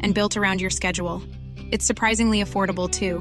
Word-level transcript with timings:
and 0.00 0.14
built 0.14 0.36
around 0.36 0.60
your 0.60 0.70
schedule. 0.70 1.22
It's 1.70 1.84
surprisingly 1.84 2.42
affordable 2.42 2.90
too. 2.90 3.20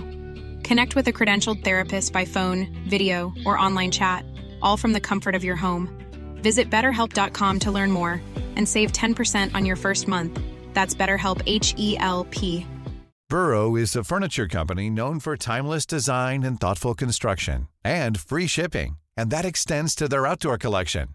Connect 0.64 0.96
with 0.96 1.08
a 1.08 1.14
credentialed 1.14 1.64
therapist 1.64 2.14
by 2.14 2.26
phone, 2.26 2.68
video, 2.88 3.34
or 3.46 3.58
online 3.58 3.92
chat, 3.92 4.26
all 4.62 4.78
from 4.78 4.94
the 4.94 5.00
comfort 5.00 5.36
of 5.36 5.44
your 5.44 5.56
home. 5.56 5.90
Visit 6.42 6.70
betterhelp.com 6.70 7.60
to 7.60 7.72
learn 7.72 7.92
more 7.92 8.22
and 8.56 8.68
save 8.68 8.92
10% 8.92 9.56
on 9.56 9.66
your 9.66 9.76
first 9.76 10.08
month. 10.08 10.40
That's 10.74 10.94
BetterHelp 10.94 11.42
H 11.46 11.74
E 11.78 11.98
L 12.00 12.26
P. 12.30 12.66
Burrow 13.28 13.76
is 13.76 13.96
a 13.96 14.04
furniture 14.04 14.48
company 14.48 14.88
known 14.88 15.20
for 15.20 15.36
timeless 15.36 15.88
design 15.88 16.44
and 16.44 16.62
thoughtful 16.62 16.94
construction 16.94 17.68
and 17.84 18.20
free 18.20 18.46
shipping, 18.46 18.98
and 19.18 19.32
that 19.32 19.46
extends 19.46 19.96
to 19.96 20.08
their 20.08 20.28
outdoor 20.28 20.60
collection. 20.60 21.15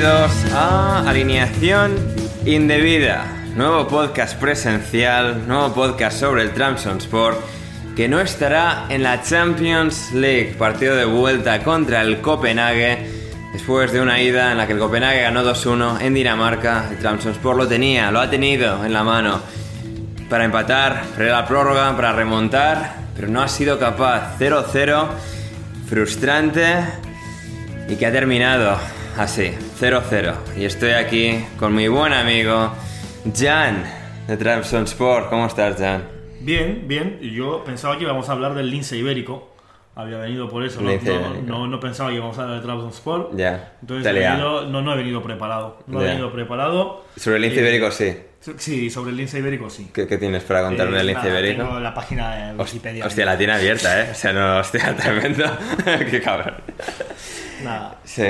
Bienvenidos 0.00 0.54
a 0.54 1.10
Alineación 1.10 1.94
Indebida, 2.46 3.26
nuevo 3.54 3.86
podcast 3.86 4.40
presencial, 4.40 5.46
nuevo 5.46 5.74
podcast 5.74 6.18
sobre 6.18 6.42
el 6.42 6.52
Sport 6.52 7.38
que 7.94 8.08
no 8.08 8.18
estará 8.18 8.86
en 8.88 9.02
la 9.02 9.22
Champions 9.22 10.12
League, 10.14 10.54
partido 10.58 10.96
de 10.96 11.04
vuelta 11.04 11.62
contra 11.62 12.00
el 12.00 12.22
Copenhague, 12.22 13.10
después 13.52 13.92
de 13.92 14.00
una 14.00 14.22
ida 14.22 14.52
en 14.52 14.56
la 14.56 14.66
que 14.66 14.72
el 14.72 14.78
Copenhague 14.78 15.20
ganó 15.20 15.42
2-1 15.42 16.00
en 16.00 16.14
Dinamarca, 16.14 16.88
el 16.88 17.06
Sport 17.06 17.58
lo 17.58 17.68
tenía, 17.68 18.10
lo 18.10 18.20
ha 18.20 18.30
tenido 18.30 18.82
en 18.82 18.94
la 18.94 19.04
mano 19.04 19.42
para 20.30 20.46
empatar, 20.46 21.04
para 21.14 21.26
la 21.26 21.46
prórroga, 21.46 21.94
para 21.94 22.14
remontar, 22.14 22.94
pero 23.14 23.28
no 23.28 23.42
ha 23.42 23.48
sido 23.48 23.78
capaz, 23.78 24.38
0-0, 24.38 25.08
frustrante 25.90 26.86
y 27.86 27.96
que 27.96 28.06
ha 28.06 28.12
terminado 28.12 28.78
así, 29.18 29.52
0-0. 29.80 30.34
Y 30.58 30.66
estoy 30.66 30.90
aquí 30.90 31.42
con 31.58 31.74
mi 31.74 31.88
buen 31.88 32.12
amigo 32.12 32.70
Jan 33.34 33.82
de 34.28 34.36
Trabzon 34.36 34.84
Sport. 34.84 35.30
¿Cómo 35.30 35.46
estás, 35.46 35.78
Jan? 35.78 36.06
Bien, 36.40 36.84
bien. 36.86 37.18
Yo 37.20 37.64
pensaba 37.64 37.96
que 37.96 38.04
íbamos 38.04 38.28
a 38.28 38.32
hablar 38.32 38.54
del 38.54 38.70
lince 38.70 38.98
ibérico. 38.98 39.54
Había 39.94 40.18
venido 40.18 40.48
por 40.50 40.64
eso, 40.64 40.80
no, 40.82 40.92
no, 41.42 41.66
no, 41.66 41.80
pensaba 41.80 42.10
que 42.10 42.16
íbamos 42.16 42.38
a 42.38 42.42
hablar 42.42 42.58
de 42.58 42.62
Trabzonspor. 42.62 43.30
Ya. 43.34 43.72
Entonces 43.80 44.06
he 44.06 44.12
venido, 44.12 44.66
no, 44.66 44.82
no 44.82 44.92
he 44.92 44.96
venido 44.98 45.22
preparado. 45.22 45.78
No 45.86 46.02
he 46.02 46.08
venido 46.08 46.30
preparado. 46.30 47.04
Sobre 47.16 47.36
el 47.36 47.42
lince 47.42 47.60
ibérico 47.60 47.90
sí. 47.90 48.16
Sí, 48.58 48.90
sobre 48.90 49.10
el 49.12 49.16
lince 49.16 49.38
ibérico 49.38 49.70
sí. 49.70 49.90
¿Qué, 49.94 50.06
qué 50.06 50.18
tienes 50.18 50.42
para 50.44 50.62
contarme 50.62 50.98
del 50.98 51.06
lince 51.06 51.28
ibérico? 51.28 51.64
Tengo 51.64 51.80
la 51.80 51.94
página 51.94 52.52
de 52.52 52.54
Wikipedia. 52.54 53.06
Hostia, 53.06 53.24
la 53.24 53.38
tiene 53.38 53.54
abierta, 53.54 54.00
¿eh? 54.00 54.08
O 54.12 54.14
sea, 54.14 54.32
no, 54.34 54.58
hostia, 54.58 54.94
tremendo. 55.00 55.44
Qué 56.10 56.20
cabrón. 56.20 56.54
Nada. 57.64 57.98
Sí. 58.04 58.26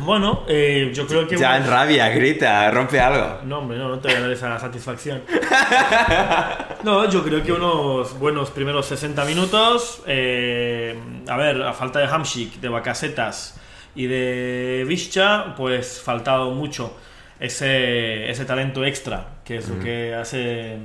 Bueno, 0.00 0.44
eh, 0.48 0.90
yo 0.94 1.06
creo 1.06 1.26
que... 1.26 1.36
Ya 1.36 1.56
en 1.56 1.66
rabia, 1.66 2.08
grita, 2.10 2.70
rompe 2.70 3.00
algo. 3.00 3.40
No, 3.44 3.58
hombre, 3.58 3.78
no, 3.78 3.88
no 3.88 3.98
te 3.98 4.08
voy 4.08 4.16
a 4.16 4.20
dar 4.20 4.30
esa 4.30 4.58
satisfacción. 4.58 5.22
no, 6.84 7.08
yo 7.08 7.22
creo 7.22 7.42
que 7.42 7.52
unos 7.52 8.18
buenos 8.18 8.50
primeros 8.50 8.86
60 8.86 9.24
minutos. 9.24 10.02
Eh, 10.06 10.98
a 11.28 11.36
ver, 11.36 11.62
a 11.62 11.72
falta 11.72 11.98
de 11.98 12.06
Hamshik, 12.06 12.60
de 12.60 12.68
Bacasetas 12.68 13.60
y 13.94 14.06
de 14.06 14.84
Vischa, 14.86 15.54
pues 15.56 16.00
faltado 16.00 16.50
mucho 16.50 16.96
ese, 17.40 18.30
ese 18.30 18.44
talento 18.44 18.84
extra, 18.84 19.40
que 19.44 19.56
es 19.56 19.68
lo 19.68 19.78
que 19.80 20.14
hace, 20.14 20.78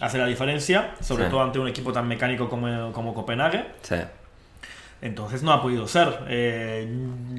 hace 0.00 0.18
la 0.18 0.26
diferencia, 0.26 0.94
sobre 1.00 1.26
todo 1.26 1.42
ante 1.42 1.58
un 1.58 1.68
equipo 1.68 1.92
tan 1.92 2.08
mecánico 2.08 2.48
como, 2.48 2.92
como 2.92 3.12
Copenhague. 3.12 3.66
Sí. 3.82 3.96
Entonces 5.00 5.42
no 5.42 5.52
ha 5.52 5.62
podido 5.62 5.86
ser. 5.86 6.08
Eh, 6.28 6.88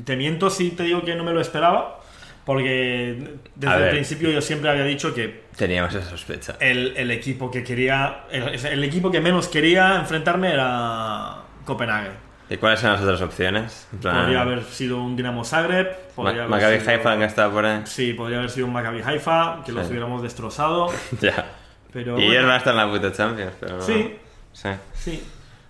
te 0.06 0.16
miento 0.16 0.50
si 0.50 0.72
te 0.72 0.84
digo 0.84 1.04
que 1.04 1.16
no 1.16 1.24
me 1.24 1.34
lo 1.34 1.42
esperaba, 1.42 2.00
porque 2.46 3.38
desde 3.56 3.84
el 3.84 3.90
principio 3.92 4.30
yo 4.32 4.42
siempre 4.42 4.70
había 4.70 4.86
dicho 4.86 5.14
que... 5.14 5.44
Teníamos 5.56 5.94
esa 5.94 6.10
sospecha. 6.10 6.56
El, 6.60 6.96
el 6.96 7.12
equipo 7.12 7.52
que 7.52 7.64
quería, 7.64 8.26
el, 8.32 8.84
equipo 8.84 9.12
que 9.12 9.20
menos 9.20 9.48
quería 9.48 9.98
enfrentarme 9.98 10.54
era 10.54 11.44
Copenhague. 11.66 12.12
¿Y 12.50 12.58
cuáles 12.58 12.80
son 12.80 12.94
las 12.94 13.02
otras 13.02 13.22
opciones? 13.22 13.88
Podría 14.02 14.42
haber 14.42 14.64
sido 14.64 15.04
un 15.04 15.16
Dinamo 15.16 15.44
Zagreb. 15.44 15.96
Maccabi 16.18 16.78
Haifa 16.88 17.18
que 17.18 17.26
estaba 17.26 17.54
por 17.54 17.66
ahí. 17.66 17.82
Sí, 17.86 18.14
podría 18.14 18.40
haber 18.40 18.50
sido 18.50 18.66
un 18.66 18.74
Maccabi 18.74 19.02
Haifa, 19.02 19.62
que 19.64 19.72
los 19.72 19.88
hubiéramos 19.88 20.24
destrozado. 20.24 20.92
ya. 21.22 21.46
Pero, 21.94 22.20
y 22.20 22.36
él 22.36 22.48
va 22.48 22.56
a 22.56 22.58
estar 22.58 22.74
en 22.74 22.78
la 22.78 22.90
puta 22.90 23.12
Champions. 23.12 23.54
Pero... 23.60 23.82
Sí. 23.82 24.18
Sí. 24.54 24.70
sí. 24.94 25.24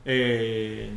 Eh, 0.05 0.89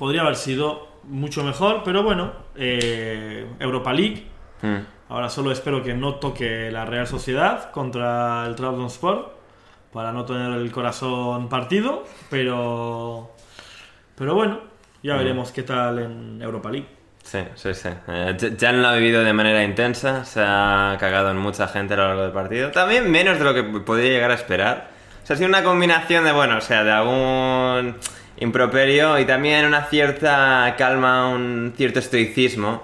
podría 0.00 0.22
haber 0.22 0.36
sido 0.36 0.88
mucho 1.04 1.44
mejor, 1.44 1.82
pero 1.84 2.02
bueno, 2.02 2.32
eh, 2.56 3.46
Europa 3.58 3.92
League. 3.92 4.26
Hmm. 4.62 4.78
Ahora 5.10 5.28
solo 5.28 5.52
espero 5.52 5.82
que 5.82 5.92
no 5.92 6.14
toque 6.14 6.70
la 6.70 6.86
Real 6.86 7.06
Sociedad 7.06 7.70
contra 7.70 8.46
el 8.46 8.54
Trabzonspor 8.54 9.36
para 9.92 10.10
no 10.10 10.24
tener 10.24 10.52
el 10.52 10.72
corazón 10.72 11.50
partido, 11.50 12.04
pero 12.30 13.32
pero 14.16 14.34
bueno, 14.34 14.60
ya 15.02 15.16
hmm. 15.16 15.18
veremos 15.18 15.52
qué 15.52 15.64
tal 15.64 15.98
en 15.98 16.40
Europa 16.40 16.70
League. 16.70 16.88
Sí, 17.22 17.40
sí, 17.54 17.74
sí. 17.74 17.90
Eh, 18.08 18.54
ya 18.56 18.72
lo 18.72 18.88
ha 18.88 18.94
vivido 18.94 19.22
de 19.22 19.34
manera 19.34 19.62
intensa, 19.62 20.24
se 20.24 20.40
ha 20.42 20.96
cagado 20.98 21.30
en 21.30 21.36
mucha 21.36 21.68
gente 21.68 21.92
a 21.92 21.98
lo 21.98 22.06
largo 22.06 22.22
del 22.22 22.32
partido. 22.32 22.70
También 22.70 23.10
menos 23.10 23.38
de 23.38 23.44
lo 23.44 23.52
que 23.52 23.64
podría 23.64 24.12
llegar 24.12 24.30
a 24.30 24.34
esperar. 24.34 24.88
O 25.22 25.26
sea, 25.26 25.34
ha 25.34 25.36
sido 25.36 25.50
una 25.50 25.62
combinación 25.62 26.24
de, 26.24 26.32
bueno, 26.32 26.56
o 26.56 26.62
sea, 26.62 26.84
de 26.84 26.90
algún 26.90 27.96
improperio 28.40 29.18
y 29.18 29.24
también 29.24 29.66
una 29.66 29.84
cierta 29.84 30.74
calma, 30.76 31.28
un 31.28 31.72
cierto 31.76 31.98
estoicismo. 31.98 32.82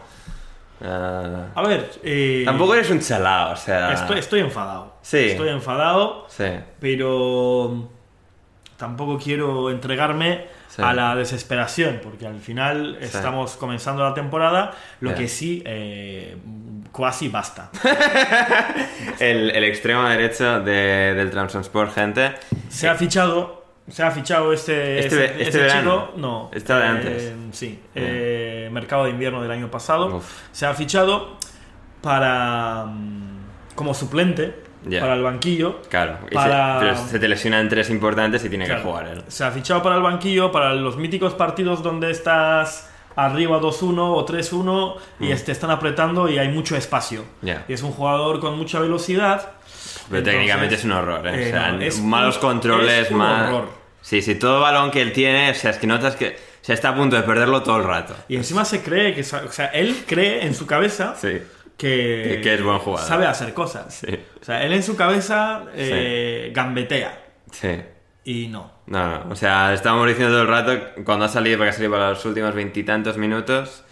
a 0.81 1.63
ver, 1.67 1.91
eh, 2.03 2.43
tampoco 2.45 2.75
eres 2.75 2.91
un 2.91 3.01
chalao, 3.01 3.53
o 3.53 3.57
sea. 3.57 3.93
Estoy, 3.93 4.19
estoy 4.19 4.41
enfadado. 4.41 4.97
Sí. 5.03 5.19
Estoy 5.19 5.49
enfadado. 5.49 6.27
Sí. 6.29 6.47
Pero 6.79 7.89
tampoco 8.77 9.19
quiero 9.19 9.71
entregarme 9.71 10.47
a 10.79 10.93
la 10.93 11.17
desesperación, 11.17 12.01
porque 12.03 12.27
al 12.27 12.39
final 12.39 12.99
estamos 13.01 13.57
comenzando 13.57 14.03
la 14.03 14.15
temporada, 14.15 14.73
lo 15.01 15.15
que 15.15 15.29
sí, 15.29 15.63
eh, 15.65 16.37
casi 16.95 17.29
basta. 17.29 17.71
el, 19.19 19.51
el, 19.51 19.65
extremo 19.65 20.05
derecho 20.05 20.61
de, 20.61 21.15
del 21.15 21.31
Transport, 21.31 21.95
gente. 21.95 22.35
Se 22.69 22.89
ha 22.89 22.95
fichado 22.95 23.66
se 23.89 24.03
ha 24.03 24.11
fichado 24.11 24.53
este, 24.53 24.99
este, 24.99 25.43
este, 25.43 25.69
chico, 25.69 26.13
no, 26.17 26.51
Está 26.53 26.79
de 26.79 26.87
antes. 26.87 27.23
Eh, 27.23 27.37
sí, 27.53 27.81
eh, 27.95 28.69
mercado 28.73 29.05
de 29.05 29.11
invierno 29.11 29.43
del 29.43 29.51
año 29.51 29.71
pasado. 29.71 30.21
Se 30.53 30.67
ha 30.67 30.75
fichado 30.75 31.39
para 32.03 32.87
mm, 32.87 33.75
como 33.75 33.95
suplente 33.95 34.67
para 35.01 35.15
el 35.15 35.23
banquillo. 35.23 35.83
Claro, 35.89 36.19
pero 36.31 36.97
se 36.97 37.19
te 37.19 37.29
lesionan 37.29 37.69
tres 37.69 37.91
importantes 37.91 38.45
y 38.45 38.49
tiene 38.49 38.67
que 38.67 38.77
jugar 38.77 39.09
él. 39.09 39.25
Se 39.29 39.45
ha 39.45 39.51
fichado 39.51 39.83
para 39.83 39.97
el 39.97 40.03
banquillo, 40.03 40.53
para 40.53 40.75
los 40.75 40.97
míticos 40.97 41.35
partidos 41.35 41.83
donde 41.83 42.11
estás 42.11 42.91
arriba 43.17 43.59
2-1 43.61 43.99
o 43.99 44.27
3-1 44.27 44.97
y 45.21 45.31
este, 45.33 45.51
están 45.51 45.71
apretando 45.71 46.29
y 46.29 46.39
hay 46.39 46.49
mucho 46.49 46.77
espacio. 46.77 47.25
Mm. 47.43 47.51
Y 47.69 47.73
es 47.73 47.83
un 47.83 47.93
jugador 47.93 48.41
con 48.41 48.57
mucha 48.59 48.79
velocidad. 48.79 49.56
Pero 50.09 50.19
Entonces, 50.19 50.33
técnicamente 50.35 50.75
es 50.77 50.85
un 50.85 50.93
horror, 50.93 51.27
¿eh? 51.27 51.31
eh, 51.35 51.49
o 51.49 51.51
sea, 51.51 51.73
no, 51.73 51.81
es 51.83 52.01
malos 52.01 52.37
un- 52.37 52.41
controles, 52.43 53.07
es 53.07 53.11
un 53.11 53.19
más. 53.19 53.49
horror. 53.49 53.69
Sí, 54.03 54.23
sí, 54.23 54.37
todo 54.37 54.61
balón 54.61 54.91
que 54.91 55.03
él 55.03 55.13
tiene, 55.13 55.51
o 55.51 55.55
sea, 55.55 55.71
es 55.73 55.79
que 55.79 55.87
notas 55.89 56.15
que 56.17 56.37
se 56.61 56.73
está 56.73 56.91
a 56.91 56.95
punto 56.95 57.17
de 57.17 57.23
perderlo 57.23 57.63
todo 57.63 57.79
el 57.79 57.85
rato. 57.85 58.15
Y 58.29 58.37
encima 58.37 58.65
se 58.65 58.83
cree 58.83 59.15
que, 59.15 59.23
o 59.23 59.53
sea, 59.53 59.67
él 59.67 60.05
cree 60.07 60.45
en 60.47 60.55
su 60.55 60.67
cabeza 60.67 61.15
Sí. 61.21 61.43
que, 61.77 62.41
Que- 62.43 62.55
es 62.55 62.63
buen 62.63 62.79
jugador. 62.79 63.09
Sabe 63.09 63.27
hacer 63.27 63.53
cosas. 63.53 63.95
Sí. 64.07 64.17
O 64.41 64.45
sea, 64.45 64.63
él 64.63 64.73
en 64.73 64.83
su 64.83 64.95
cabeza 64.97 65.65
eh, 65.75 66.51
gambetea. 66.55 67.19
Sí. 67.51 67.81
Y 68.25 68.49
no. 68.49 68.73
No, 68.87 69.25
no, 69.25 69.33
o 69.33 69.37
sea, 69.37 69.73
estábamos 69.75 70.07
diciendo 70.07 70.33
todo 70.33 70.43
el 70.43 70.49
rato, 70.49 71.03
cuando 71.05 71.25
ha 71.25 71.29
salido, 71.29 71.59
porque 71.59 71.71
ha 71.71 71.73
salido 71.73 71.93
para 71.93 72.11
los 72.11 72.25
últimos 72.25 72.55
veintitantos 72.55 73.17
minutos, 73.17 73.83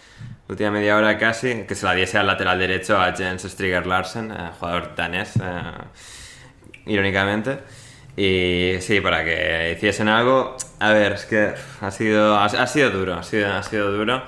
última 0.47 0.71
media 0.71 0.95
hora 0.95 1.17
casi, 1.17 1.63
que 1.63 1.75
se 1.75 1.85
la 1.85 1.93
diese 1.93 2.17
al 2.17 2.27
lateral 2.27 2.59
derecho 2.59 2.99
a 2.99 3.13
Jens 3.13 3.43
Striger 3.43 3.87
Larsen, 3.87 4.31
eh, 4.31 4.51
jugador 4.59 4.95
danés, 4.95 5.35
eh, 5.37 5.71
irónicamente. 6.85 7.59
Y 8.17 8.75
sí, 8.79 9.01
para 9.01 9.25
que 9.25 9.73
hiciesen 9.75 10.07
algo, 10.07 10.55
a 10.79 10.91
ver, 10.91 11.13
es 11.13 11.25
que 11.25 11.53
ha 11.81 11.91
sido, 11.91 12.37
ha, 12.37 12.67
sido 12.67 12.91
duro, 12.91 13.15
ha 13.15 13.23
sido, 13.23 13.51
ha 13.51 13.63
sido 13.63 13.91
duro. 13.91 14.23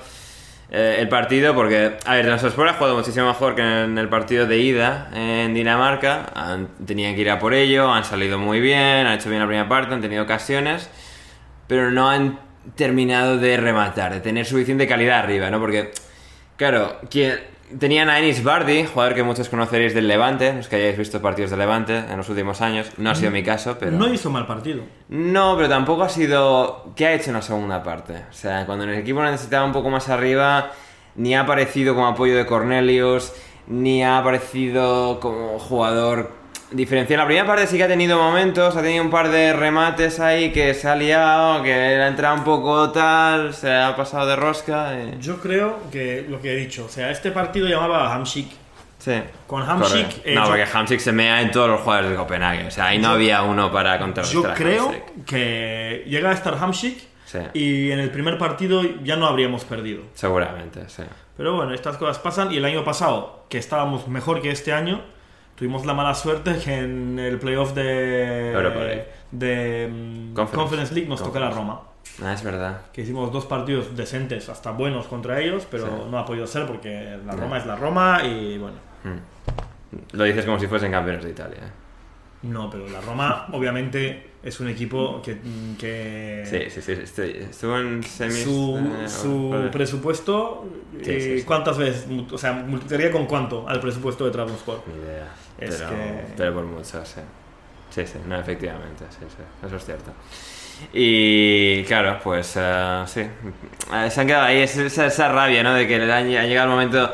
Eh, 0.69 0.97
el 0.99 1.07
partido, 1.07 1.55
porque, 1.55 1.97
a 2.05 2.15
ver, 2.15 2.25
Trabzonspor 2.25 2.67
ha 2.67 2.73
jugado 2.73 2.97
muchísimo 2.97 3.27
mejor 3.27 3.55
que 3.55 3.61
en 3.61 3.97
el 3.97 4.09
partido 4.09 4.45
de 4.45 4.57
ida 4.57 5.09
en 5.13 5.53
Dinamarca. 5.53 6.25
Han, 6.35 6.67
tenían 6.85 7.15
que 7.15 7.21
ir 7.21 7.29
a 7.29 7.39
por 7.39 7.53
ello, 7.53 7.89
han 7.89 8.03
salido 8.03 8.37
muy 8.37 8.59
bien, 8.59 9.07
han 9.07 9.13
hecho 9.13 9.29
bien 9.29 9.41
la 9.41 9.47
primera 9.47 9.69
parte, 9.69 9.93
han 9.93 10.01
tenido 10.01 10.23
ocasiones, 10.23 10.89
pero 11.67 11.89
no 11.91 12.09
han 12.09 12.39
terminado 12.75 13.37
de 13.37 13.55
rematar, 13.55 14.13
de 14.13 14.19
tener 14.19 14.45
suficiente 14.45 14.85
calidad 14.87 15.19
arriba, 15.19 15.49
¿no? 15.49 15.61
Porque, 15.61 15.93
claro, 16.57 16.97
quien, 17.09 17.39
tenían 17.79 18.09
a 18.09 18.19
Enis 18.19 18.43
Bardi, 18.43 18.85
jugador 18.85 19.13
que 19.13 19.23
muchos 19.23 19.49
conoceréis 19.49 19.93
del 19.93 20.07
Levante, 20.07 20.53
los 20.53 20.67
que 20.67 20.77
hayáis 20.77 20.97
visto 20.97 21.21
partidos 21.21 21.51
del 21.51 21.59
Levante 21.59 21.97
en 21.97 22.17
los 22.17 22.29
últimos 22.29 22.61
años. 22.61 22.89
No 22.97 23.09
ha 23.09 23.15
sido 23.15 23.31
mi 23.31 23.43
caso, 23.43 23.77
pero. 23.79 23.91
No 23.91 24.11
hizo 24.11 24.29
mal 24.29 24.45
partido. 24.45 24.83
No, 25.09 25.55
pero 25.55 25.69
tampoco 25.69 26.03
ha 26.03 26.09
sido... 26.09 26.91
¿Qué 26.95 27.07
ha 27.07 27.13
hecho 27.13 27.29
en 27.29 27.35
la 27.35 27.41
segunda 27.41 27.83
parte? 27.83 28.23
O 28.29 28.33
sea, 28.33 28.65
cuando 28.65 28.85
el 28.85 28.93
equipo 28.93 29.21
lo 29.21 29.29
necesitaba 29.31 29.65
un 29.65 29.73
poco 29.73 29.89
más 29.89 30.09
arriba, 30.09 30.71
ni 31.15 31.35
ha 31.35 31.41
aparecido 31.41 31.93
como 31.95 32.07
apoyo 32.07 32.35
de 32.37 32.45
Cornelius, 32.45 33.33
ni 33.67 34.03
ha 34.03 34.17
aparecido 34.17 35.19
como 35.19 35.59
jugador 35.59 36.36
diferencial. 36.71 37.19
La 37.19 37.25
primera 37.25 37.45
parte 37.47 37.67
sí 37.67 37.77
que 37.77 37.83
ha 37.83 37.87
tenido 37.87 38.17
momentos, 38.17 38.75
ha 38.75 38.81
tenido 38.81 39.03
un 39.03 39.09
par 39.09 39.29
de 39.29 39.53
remates 39.53 40.19
ahí 40.19 40.51
que 40.51 40.73
se 40.73 40.87
ha 40.89 40.95
liado, 40.95 41.63
que 41.63 41.73
ha 41.73 42.07
entrado 42.07 42.35
un 42.35 42.43
poco 42.43 42.89
tal, 42.91 43.53
se 43.53 43.73
ha 43.73 43.95
pasado 43.95 44.27
de 44.27 44.35
rosca. 44.35 44.93
y- 44.99 45.21
Yo 45.21 45.39
creo 45.41 45.79
que 45.91 46.25
lo 46.27 46.41
que 46.41 46.53
he 46.53 46.55
dicho, 46.55 46.85
o 46.85 46.89
sea, 46.89 47.09
este 47.11 47.31
partido 47.31 47.67
llamaba 47.67 48.07
a 48.07 48.15
Hamsik. 48.15 48.49
Sí. 48.99 49.13
Con 49.45 49.61
Hamsik, 49.61 49.89
Correcto. 49.91 50.21
eh, 50.25 50.35
no, 50.35 50.43
yo- 50.43 50.47
porque 50.49 50.65
Hamsik 50.73 50.99
se 50.99 51.11
mea 51.11 51.41
en 51.41 51.51
todos 51.51 51.69
los 51.69 51.81
jugadores 51.81 52.09
de 52.11 52.17
Copenhague. 52.17 52.65
O 52.67 52.71
sea, 52.71 52.87
ahí 52.87 52.97
no 52.97 53.09
Yo- 53.09 53.13
había 53.13 53.43
uno 53.43 53.71
para 53.71 53.97
contrarrestar 53.99 54.41
Yo 54.43 54.53
creo 54.53 54.85
Hamsik. 54.87 55.25
que 55.25 56.03
llega 56.07 56.31
a 56.31 56.33
estar 56.33 56.55
Hamsik 56.55 56.97
Sí. 57.25 57.39
y 57.53 57.91
en 57.91 57.99
el 57.99 58.09
primer 58.09 58.37
partido 58.37 58.81
ya 59.03 59.15
no 59.15 59.27
habríamos 59.27 59.63
perdido. 59.65 60.01
Seguramente, 60.15 60.81
sí. 60.89 61.03
Pero 61.37 61.55
bueno, 61.55 61.73
estas 61.73 61.97
cosas 61.97 62.17
pasan 62.19 62.51
y 62.51 62.57
el 62.57 62.65
año 62.65 62.83
pasado, 62.83 63.45
que 63.49 63.57
estábamos 63.59 64.07
mejor 64.07 64.41
que 64.41 64.49
este 64.49 64.73
año, 64.73 65.01
tuvimos 65.57 65.85
la 65.85 65.93
mala 65.93 66.13
suerte 66.13 66.57
que 66.63 66.77
en 66.79 67.19
el 67.19 67.39
playoff 67.39 67.73
de, 67.73 68.51
Europa 68.53 68.79
League. 68.79 69.05
de 69.31 69.89
mm, 69.91 70.33
Conference. 70.33 70.55
Conference. 70.55 70.93
League 70.93 71.09
nos 71.09 71.21
toca 71.21 71.39
la 71.39 71.49
Roma. 71.49 71.81
Ah, 72.23 72.33
es 72.33 72.43
verdad. 72.43 72.81
Que 72.93 73.01
hicimos 73.01 73.31
dos 73.33 73.45
partidos 73.45 73.95
decentes, 73.95 74.47
hasta 74.49 74.71
buenos 74.71 75.07
contra 75.07 75.39
ellos, 75.41 75.67
pero 75.69 75.85
Sí. 75.85 75.91
no 76.09 76.17
ha 76.17 76.25
podido 76.25 76.47
ser 76.47 76.65
porque 76.65 77.17
la 77.25 77.33
Roma 77.33 77.57
es 77.57 77.65
la 77.65 77.75
Roma 77.75 78.21
y 78.23 78.57
bueno. 78.57 78.77
Lo 80.13 80.23
dices 80.23 80.45
como 80.45 80.59
si 80.59 80.67
fuesen 80.67 80.91
campeones 80.91 81.23
de 81.23 81.31
Italia. 81.31 81.57
¿eh? 81.59 81.71
No, 82.43 82.69
pero 82.69 82.87
la 82.87 83.01
Roma 83.01 83.47
obviamente 83.51 84.31
es 84.47 84.59
un 84.59 84.69
equipo 84.69 85.21
que, 85.21 85.37
que 85.77 86.43
Sí, 86.45 86.69
sí, 86.69 86.81
sí. 86.81 86.91
estoy- 86.93 87.37
estuvo 87.49 87.77
en 87.77 88.01
semis. 88.03 88.43
su, 88.43 88.77
eh, 89.03 89.07
su 89.09 89.49
vale. 89.49 89.69
presupuesto, 89.69 90.65
Sí, 91.03 91.11
eh, 91.11 91.21
sí, 91.21 91.39
sí. 91.39 91.45
¿cuántas 91.45 91.77
veces? 91.77 92.05
O 92.31 92.37
sea, 92.37 92.53
multiplicaría 92.53 93.11
con 93.11 93.25
cuánto 93.25 93.67
al 93.67 93.79
presupuesto 93.79 94.25
de 94.25 94.31
Trabzonspor. 94.31 94.83
Ni 94.87 95.03
idea. 95.03 95.27
Es 95.59 95.75
pero, 95.75 95.89
que- 95.89 96.23
pero 96.37 96.53
por 96.53 96.63
mucho, 96.65 97.05
sí. 97.05 97.21
Sí, 97.89 98.05
sí, 98.05 98.19
no, 98.27 98.39
efectivamente, 98.39 99.05
sí, 99.09 99.25
sí. 99.29 99.65
Eso 99.65 99.75
es 99.77 99.85
cierto. 99.85 100.11
Y 100.93 101.83
claro, 101.85 102.19
pues 102.23 102.53
eh, 102.55 103.03
sí. 103.07 103.21
Eh, 103.21 104.09
Se 104.11 104.21
han 104.21 104.27
quedado 104.27 104.45
ahí 104.45 104.59
esa, 104.59 104.83
esa- 104.83 105.05
esa 105.07 105.29
rabia, 105.31 105.63
¿no? 105.63 105.73
De 105.73 105.87
que 105.87 105.95
ha 105.95 106.21
llegado 106.21 106.67
el 106.67 106.69
momento 106.73 107.11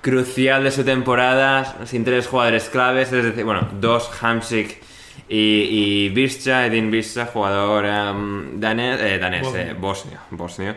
crucial 0.00 0.64
de 0.64 0.70
su 0.70 0.84
temporada 0.84 1.76
sin 1.86 2.04
tres 2.04 2.26
jugadores 2.26 2.68
claves, 2.68 3.12
es 3.12 3.24
decir, 3.24 3.44
bueno, 3.44 3.68
dos, 3.80 4.10
Hamsik 4.20 4.80
y, 5.28 6.06
y 6.06 6.08
Visca, 6.10 6.66
Edin 6.66 6.90
Visca, 6.90 7.26
jugador 7.26 7.86
em, 7.86 8.60
danés, 8.60 9.00
eh, 9.00 9.18
danés, 9.18 9.42
Bosnio. 9.42 9.62
eh, 9.62 9.74
bosnio, 9.74 10.18
bosnio. 10.30 10.74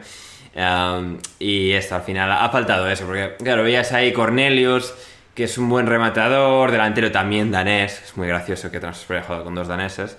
Em, 0.54 1.18
y 1.40 1.72
esto 1.72 1.96
al 1.96 2.04
final 2.04 2.32
ha 2.32 2.50
faltado 2.50 2.90
eso, 2.90 3.06
porque 3.06 3.36
claro, 3.44 3.64
veías 3.64 3.92
ahí 3.92 4.14
Cornelius, 4.14 4.94
que 5.34 5.44
es 5.46 5.58
un 5.58 5.68
buen 5.70 5.88
rematador, 5.88 6.72
delantero 6.72 7.12
también 7.12 7.52
danés, 7.52 8.02
es 8.06 8.16
muy 8.18 8.28
gracioso 8.28 8.72
que 8.72 8.78
haya 8.78 9.24
jugado 9.24 9.44
con 9.44 9.56
dos 9.56 9.68
daneses. 9.68 10.18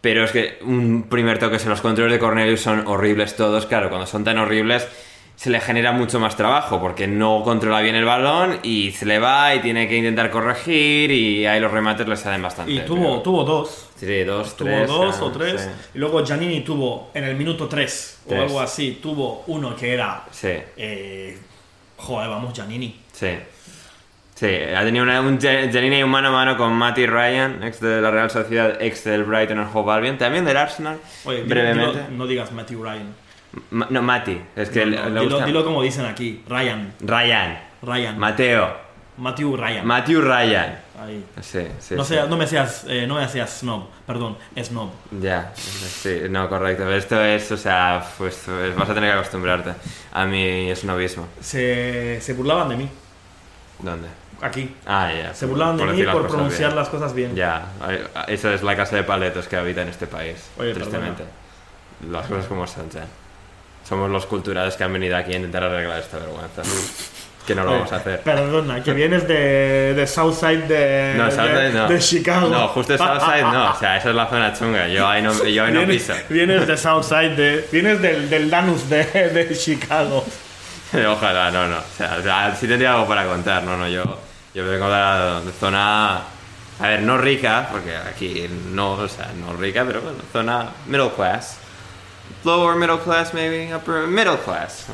Pero 0.00 0.24
es 0.24 0.32
que 0.32 0.58
un 0.62 1.02
primer 1.10 1.38
toque, 1.38 1.58
si 1.58 1.68
los 1.68 1.82
controles 1.82 2.12
de 2.14 2.18
Cornelius 2.18 2.62
son 2.62 2.86
horribles 2.86 3.36
todos, 3.36 3.66
claro, 3.66 3.90
cuando 3.90 4.06
son 4.06 4.24
tan 4.24 4.38
horribles 4.38 4.88
se 5.40 5.48
le 5.48 5.58
genera 5.58 5.92
mucho 5.92 6.20
más 6.20 6.36
trabajo 6.36 6.78
porque 6.82 7.06
no 7.06 7.42
controla 7.42 7.80
bien 7.80 7.94
el 7.94 8.04
balón 8.04 8.58
y 8.62 8.90
se 8.92 9.06
le 9.06 9.18
va 9.18 9.54
y 9.54 9.60
tiene 9.60 9.88
que 9.88 9.96
intentar 9.96 10.30
corregir 10.30 11.10
y 11.10 11.46
ahí 11.46 11.58
los 11.58 11.72
remates 11.72 12.06
le 12.06 12.14
salen 12.18 12.42
bastante. 12.42 12.70
Y 12.72 12.80
tuvo, 12.80 13.04
pero- 13.04 13.22
tuvo 13.22 13.44
dos. 13.44 13.88
Sí, 13.96 14.22
dos, 14.24 14.54
Tuvo 14.54 14.68
tres. 14.68 14.86
dos 14.86 15.16
ah, 15.18 15.24
o 15.24 15.32
tres. 15.32 15.62
sí. 15.62 15.68
Y 15.94 15.98
luego 15.98 16.22
Giannini 16.26 16.60
tuvo 16.60 17.10
en 17.14 17.24
el 17.24 17.36
minuto 17.36 17.68
3 17.68 18.18
o 18.26 18.28
Tres. 18.28 18.40
algo 18.42 18.60
así, 18.60 18.98
tuvo 19.02 19.44
uno 19.46 19.74
que 19.74 19.94
era. 19.94 20.24
Sí, 20.30 20.52
eh, 20.76 21.38
joder, 21.96 22.28
vamos, 22.28 22.52
Giannini. 22.52 23.00
sí. 23.12 23.28
Sí, 24.34 24.46
ha 24.74 24.82
tenido 24.84 25.04
una, 25.04 25.20
un 25.20 25.38
y 25.42 26.02
un 26.02 26.10
mano 26.10 26.28
a 26.28 26.32
mano 26.32 26.56
con 26.56 26.72
Matty 26.72 27.04
Ryan, 27.06 27.62
ex 27.62 27.78
de 27.80 28.00
la 28.00 28.10
Real 28.10 28.30
Sociedad, 28.30 28.80
ex 28.80 29.04
del 29.04 29.24
Brighton 29.24 29.58
and 29.58 29.68
Hove 29.74 29.92
Albion, 29.92 30.16
también 30.16 30.46
del 30.46 30.56
Arsenal, 30.56 30.98
Oye, 31.26 31.42
brevemente. 31.42 31.98
dilo- 32.04 32.08
no 32.08 32.26
digas 32.26 32.50
Matthew 32.52 32.82
Ryan. 32.82 33.14
Ma- 33.70 33.86
no, 33.90 34.00
Matty, 34.02 34.40
es 34.56 34.70
que 34.70 34.84
No, 34.86 34.90
le, 34.92 34.96
no, 34.96 35.08
le 35.08 35.20
dilo, 35.20 35.30
gusta- 35.36 35.46
dilo 35.46 35.64
como 35.64 35.82
dicen 35.82 36.04
aquí. 36.06 36.42
Ryan. 36.48 36.92
Ryan, 37.00 37.58
Ryan. 37.82 38.18
Mateo, 38.18 38.76
Matthew 39.16 39.56
Ryan. 39.56 39.86
Matthew 39.86 40.20
Ryan. 40.22 40.78
Ahí. 41.02 41.24
Sí, 41.40 41.66
sí. 41.78 41.94
no, 41.94 42.04
sí. 42.04 42.14
sea- 42.14 42.26
no 42.26 42.36
me 42.36 42.46
seas, 42.46 42.84
eh, 42.88 43.06
no 43.06 43.14
me 43.16 43.26
seas 43.28 43.50
snob, 43.60 43.86
perdón, 44.06 44.36
snob. 44.62 44.90
Ya, 45.20 45.52
sí, 45.56 46.22
no, 46.30 46.48
correcto. 46.48 46.84
Pero 46.84 46.96
esto 46.96 47.22
es, 47.24 47.50
o 47.52 47.56
sea, 47.56 48.04
pues 48.18 48.42
pues 48.44 48.76
vas 48.76 48.88
a 48.88 48.94
tener 48.94 49.10
que 49.12 49.18
acostumbrarte 49.18 49.72
a 50.12 50.24
mi 50.26 50.70
snobismo. 50.76 51.26
Se, 51.40 52.20
se 52.20 52.34
burlaban 52.34 52.68
de 52.68 52.76
mí, 52.76 52.88
¿Dónde? 53.80 54.08
aquí. 54.42 54.74
Ah, 54.86 55.10
ya. 55.12 55.34
Se 55.34 55.46
burlaban 55.46 55.76
de 55.76 55.84
mí 55.86 56.02
las 56.02 56.14
por 56.14 56.28
pronunciar 56.28 56.70
bien. 56.70 56.76
las 56.76 56.88
cosas 56.88 57.14
bien. 57.14 57.34
Ya, 57.34 57.66
esa 58.28 58.52
es 58.54 58.62
la 58.62 58.76
casa 58.76 58.96
de 58.96 59.02
paletos 59.02 59.48
que 59.48 59.56
habita 59.56 59.82
en 59.82 59.88
este 59.88 60.06
país, 60.06 60.50
Oye, 60.58 60.72
tristemente. 60.74 61.24
Las 62.10 62.26
cosas 62.26 62.46
como 62.46 62.66
son, 62.66 62.88
ya. 62.90 63.06
Somos 63.90 64.08
los 64.08 64.24
culturales 64.26 64.74
que 64.76 64.84
han 64.84 64.92
venido 64.92 65.16
aquí 65.16 65.32
a 65.34 65.36
intentar 65.36 65.64
arreglar 65.64 65.98
esta 65.98 66.18
vergüenza. 66.18 66.62
que 67.46 67.54
no 67.56 67.64
lo 67.64 67.72
vamos 67.72 67.92
a 67.92 67.96
hacer. 67.96 68.20
Perdona, 68.20 68.80
que 68.82 68.92
vienes 68.92 69.26
de, 69.26 69.92
de 69.94 70.06
Southside 70.06 70.68
de, 70.68 71.14
No, 71.18 71.24
de- 71.26 71.30
Southside 71.32 71.72
no. 71.74 71.88
de 71.88 71.98
Chicago. 71.98 72.48
No, 72.48 72.68
justo 72.68 72.96
Southside 72.96 73.42
no. 73.42 73.72
O 73.72 73.76
sea, 73.78 73.96
esa 73.96 74.10
es 74.10 74.14
la 74.14 74.26
zona 74.28 74.52
chunga. 74.54 74.86
Yo 74.88 75.06
ahí 75.08 75.20
no, 75.22 75.32
yo 75.44 75.64
ahí 75.64 75.72
no 75.72 75.84
piso. 75.86 76.12
vienes, 76.28 76.28
vienes 76.28 76.66
de 76.68 76.76
Southside, 76.76 77.34
de, 77.34 77.68
vienes 77.72 78.00
del, 78.00 78.30
del 78.30 78.48
Danus 78.48 78.88
de, 78.88 79.04
de 79.04 79.56
Chicago. 79.58 80.24
Ojalá, 81.08 81.50
no, 81.50 81.66
no. 81.66 81.78
O 81.78 81.96
sea, 81.96 82.16
o 82.18 82.22
sea, 82.22 82.54
sí 82.58 82.66
tendría 82.68 82.92
algo 82.94 83.06
para 83.08 83.24
contar, 83.26 83.62
no, 83.64 83.76
no. 83.76 83.88
Yo, 83.88 84.04
yo 84.54 84.64
vengo 84.64 84.86
de 84.86 84.90
la 84.92 85.40
zona. 85.58 86.16
A 86.78 86.86
ver, 86.88 87.02
no 87.02 87.18
rica, 87.18 87.68
porque 87.70 87.94
aquí 87.96 88.48
no, 88.72 88.92
o 88.92 89.08
sea, 89.08 89.28
no 89.44 89.54
rica, 89.54 89.84
pero 89.86 90.00
bueno, 90.00 90.18
zona 90.32 90.66
middle 90.86 91.10
class. 91.14 91.58
Lower 92.44 92.74
middle 92.76 92.98
class, 92.98 93.32
maybe. 93.34 93.74
Upper 93.74 94.06
middle 94.06 94.36
class. 94.38 94.86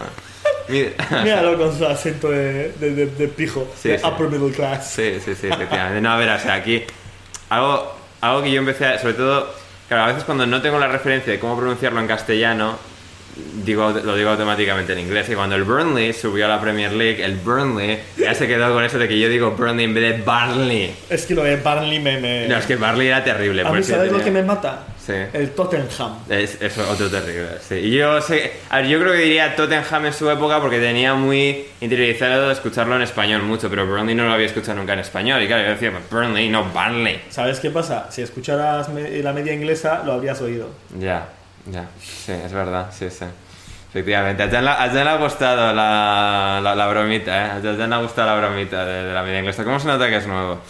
Míralo 0.69 1.57
con 1.57 1.77
su 1.77 1.87
acento 1.87 2.31
de, 2.31 2.73
de, 2.73 2.91
de- 2.95 3.07
de 3.07 3.29
pijo, 3.29 3.69
Sí, 3.81 3.91
de 3.91 3.99
sí. 3.99 4.07
upper 4.07 4.29
middle 4.29 4.53
class. 4.53 4.91
Sí, 4.91 5.19
sí, 5.25 5.35
sí, 5.35 5.47
efectivamente. 5.49 6.01
No, 6.01 6.11
a 6.13 6.17
ver, 6.17 6.29
o 6.31 6.39
sea, 6.41 6.55
aquí 6.55 6.83
algo, 7.51 7.95
algo 8.21 8.43
que 8.43 8.51
yo 8.51 8.59
empecé 8.59 8.87
a, 8.87 8.99
sobre 8.99 9.15
todo, 9.15 9.55
claro, 9.89 10.05
a 10.05 10.07
veces 10.09 10.25
cuando 10.25 10.45
no 10.47 10.61
tengo 10.63 10.79
la 10.81 10.89
referencia 10.89 11.33
de 11.33 11.39
cómo 11.39 11.57
pronunciarlo 11.57 12.01
en 12.01 12.09
castellano, 12.09 12.77
digo, 13.65 13.91
lo 13.91 14.17
digo 14.17 14.31
automáticamente 14.31 14.93
en 14.93 15.01
inglés. 15.01 15.29
Y 15.29 15.35
cuando 15.35 15.57
el 15.57 15.65
Burnley 15.65 16.13
subió 16.13 16.47
a 16.47 16.49
la 16.49 16.61
Premier 16.61 16.93
League, 16.93 17.23
el 17.25 17.37
Burnley 17.37 17.99
ya 18.17 18.35
se 18.35 18.47
quedó 18.47 18.73
con 18.73 18.85
eso 18.85 18.99
de 18.99 19.09
que 19.09 19.19
yo 19.19 19.29
digo 19.29 19.51
Burnley 19.53 19.85
en 19.85 19.95
vez 19.95 20.17
de 20.19 20.23
Barnley. 20.23 20.95
Es 21.11 21.27
que 21.27 21.35
lo 21.35 21.43
de 21.45 21.57
Barnley 21.57 21.99
me... 21.99 22.19
me- 22.21 22.49
No, 22.49 22.57
es 22.57 22.67
que 22.67 22.77
Barley 22.77 23.09
era 23.09 23.23
terrible. 23.25 23.63
A 23.63 23.71
mí, 23.73 23.83
¿sabes 23.83 24.05
lo 24.13 24.19
tenía- 24.19 24.25
que 24.25 24.31
me 24.31 24.43
mata? 24.43 24.85
Sí. 25.07 25.13
El 25.33 25.51
Tottenham. 25.51 26.19
Es, 26.29 26.61
es 26.61 26.77
otro 26.79 27.09
terrible, 27.09 27.47
sí. 27.61 27.77
Y 27.77 27.91
yo 27.93 28.21
sé, 28.21 28.55
a 28.71 28.79
ver, 28.79 28.87
yo 28.89 28.99
creo 28.99 29.13
que 29.13 29.19
diría 29.21 29.55
Tottenham 29.55 30.07
en 30.07 30.13
su 30.13 30.29
época 30.29 30.61
porque 30.61 30.81
tenía 30.81 31.15
muy 31.15 31.65
interiorizado 31.81 32.51
escucharlo 32.51 32.97
en 32.97 33.03
español 33.03 33.43
mucho, 33.43 33.71
pero 33.71 33.87
Burnley 33.87 34.17
no 34.17 34.25
lo 34.25 34.33
había 34.33 34.47
escuchado 34.47 34.77
nunca 34.79 34.95
en 34.95 34.99
español. 34.99 35.41
Y 35.43 35.47
claro, 35.47 35.63
yo 35.63 35.71
decía, 35.71 35.93
"Pues 35.93 36.11
Burnley, 36.11 36.49
no 36.49 36.65
Burnley. 36.65 37.21
¿Sabes 37.31 37.61
qué 37.61 37.71
pasa? 37.71 38.09
Si 38.11 38.21
escucharas 38.23 38.89
la 38.89 39.33
media 39.33 39.53
inglesa, 39.53 40.03
lo 40.05 40.13
habrías 40.13 40.41
oído. 40.41 40.71
Ya, 40.99 41.29
ya, 41.67 41.89
sí, 42.01 42.33
es 42.33 42.53
verdad, 42.53 42.91
sí, 42.93 43.11
sí. 43.11 43.25
Efectivamente, 43.91 44.43
a 44.43 44.51
Jan, 44.51 45.09
ha 45.09 45.17
gustado 45.17 45.73
la, 45.73 46.61
la, 46.63 46.87
bromita, 46.89 47.35
¿eh? 47.35 47.51
A 47.51 47.61
Jan 47.63 47.89
le 47.89 47.95
ha 47.95 47.99
gustado 47.99 48.29
la 48.29 48.47
bromita 48.47 48.85
de, 48.85 49.13
la 49.13 49.23
media 49.23 49.39
inglesa. 49.39 49.65
¿Cómo 49.65 49.81
se 49.81 49.87
nota 49.87 50.09
que 50.09 50.17
es 50.17 50.27
nuevo? 50.27 50.61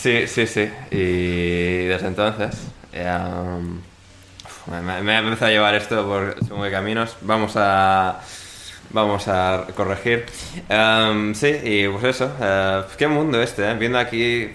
Sí, 0.00 0.26
sí, 0.26 0.46
sí. 0.46 0.70
Y 0.90 1.84
desde 1.84 2.06
entonces, 2.06 2.54
uf, 2.94 4.68
me, 4.68 5.12
ha 5.12 5.18
empezado 5.18 5.46
a 5.46 5.50
llevar 5.50 5.74
esto 5.74 6.06
por 6.06 6.36
qué 6.36 6.70
caminos. 6.70 7.18
Vamos 7.20 7.52
a, 7.56 8.18
vamos 8.90 9.26
a 9.28 9.66
corregir. 9.74 10.26
Um, 10.68 11.34
sí, 11.34 11.56
y 11.62 11.88
pues 11.88 12.04
eso. 12.04 12.30
eh, 12.40 12.82
qué 12.98 13.06
mundo 13.08 13.40
este, 13.42 13.68
eh. 13.70 13.74
Viendo 13.74 13.98
aquí 13.98 14.50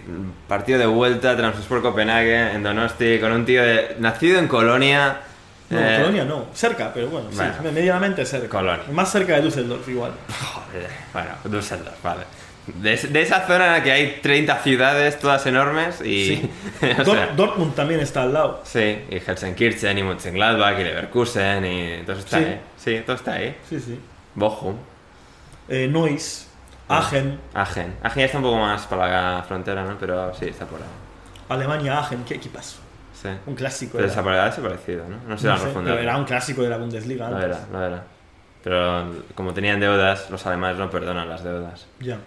partido 0.48 0.80
de 0.80 0.86
vuelta, 0.86 1.36
Transport 1.36 1.82
Copenhague, 1.82 2.52
en 2.54 2.64
Donosti, 2.64 3.20
con 3.20 3.32
un 3.32 3.46
tío 3.46 3.64
de, 3.64 3.96
nacido 4.00 4.40
en 4.40 4.48
Colonia. 4.48 5.20
No, 5.70 5.80
eh, 5.80 5.98
Colonia 6.00 6.26
no, 6.26 6.46
cerca, 6.54 6.92
pero 6.94 7.08
bueno, 7.08 7.28
sí, 7.32 7.38
Bueno. 7.38 7.72
medianamente 7.74 8.24
cerca. 8.26 8.50
Colonia. 8.50 8.84
Más 8.92 9.12
cerca 9.12 9.36
de 9.36 9.42
Düsseldorf 9.42 9.88
igual. 9.90 10.12
Joder, 10.40 10.90
bueno, 11.12 11.30
Düsseldorf, 11.46 12.02
vale. 12.04 12.24
De, 12.68 12.98
de 12.98 13.22
esa 13.22 13.46
zona 13.46 13.66
en 13.68 13.72
la 13.74 13.84
que 13.84 13.92
hay 13.92 14.20
30 14.24 14.58
ciudades, 14.64 15.20
todas 15.20 15.46
enormes, 15.46 16.02
y. 16.02 16.26
Sí. 16.38 16.52
o 17.00 17.06
sea, 17.06 17.28
Dortmund 17.36 17.76
también 17.76 18.00
está 18.00 18.24
al 18.24 18.34
lado. 18.34 18.62
Sí, 18.64 18.80
y 19.10 19.16
Helsenkirchen, 19.18 19.98
y 19.98 20.04
Mönchengladbach, 20.04 20.80
y 20.80 20.84
Leverkusen, 20.84 21.64
y 21.66 22.04
todo 22.06 22.18
está 22.18 22.38
Sí. 22.40 22.44
ahí. 22.44 22.62
Sí, 22.78 23.02
todo 23.06 23.16
está 23.16 23.34
ahí. 23.34 23.56
Sí, 23.70 23.80
sí. 23.80 24.00
Bochum, 24.36 24.76
Eh, 25.68 25.88
Neuss, 25.92 26.48
Aachen, 26.88 27.40
Aachen. 27.54 27.96
Aachen 28.04 28.20
ya 28.20 28.26
está 28.26 28.38
un 28.38 28.44
poco 28.44 28.58
más 28.58 28.86
para 28.86 29.08
la 29.38 29.44
frontera, 29.44 29.84
¿no? 29.84 29.98
Pero 30.00 30.34
sí, 30.36 30.46
está 30.46 30.66
por 30.66 30.80
ahí. 30.80 30.88
Alemania, 31.50 31.98
Aachen, 32.00 32.24
qué 32.24 32.36
equipazo. 32.36 32.78
Sí. 33.20 33.30
Un 33.48 33.56
clásico. 33.56 33.94
Pero 33.98 34.08
esa 34.08 34.22
por 34.22 34.34
desaparecido, 34.34 35.06
¿no? 35.08 35.18
No 35.28 35.38
se 35.38 35.48
No 35.48 35.58
sé, 35.58 35.68
pero 35.74 35.98
era 35.98 36.18
un 36.18 36.26
clásico 36.26 36.62
de 36.62 36.70
la 36.70 36.78
Bundesliga. 36.78 37.30
Lo 37.30 37.38
antes. 37.38 37.58
era, 37.58 37.68
lo 37.72 37.84
era. 37.86 38.04
Pero 38.64 39.12
como 39.36 39.54
tenían 39.54 39.80
deudas, 39.80 40.30
los 40.30 40.46
alemanes 40.46 40.78
no 40.78 40.90
perdonan 40.90 41.28
las 41.30 41.44
deudas. 41.44 41.88
Ya. 42.00 42.18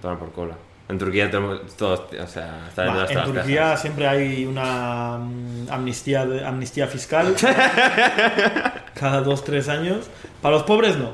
Toman 0.00 0.18
por 0.18 0.32
culo. 0.32 0.54
En 0.88 0.98
Turquía 0.98 1.30
todo- 1.30 1.60
todos, 1.78 2.00
o 2.20 2.26
sea, 2.26 2.68
Va, 2.76 2.84
deudas 2.84 3.10
en 3.10 3.22
Turquía 3.24 3.60
casas. 3.60 3.80
siempre 3.82 4.08
hay 4.08 4.44
una 4.46 5.18
mm, 5.18 5.66
amnistía, 5.70 6.22
amnistía 6.46 6.86
fiscal 6.88 7.34
cada 8.94 9.20
dos, 9.20 9.44
tres 9.44 9.68
años. 9.68 10.08
Para 10.42 10.54
los 10.56 10.64
pobres 10.64 10.96
no. 10.96 11.12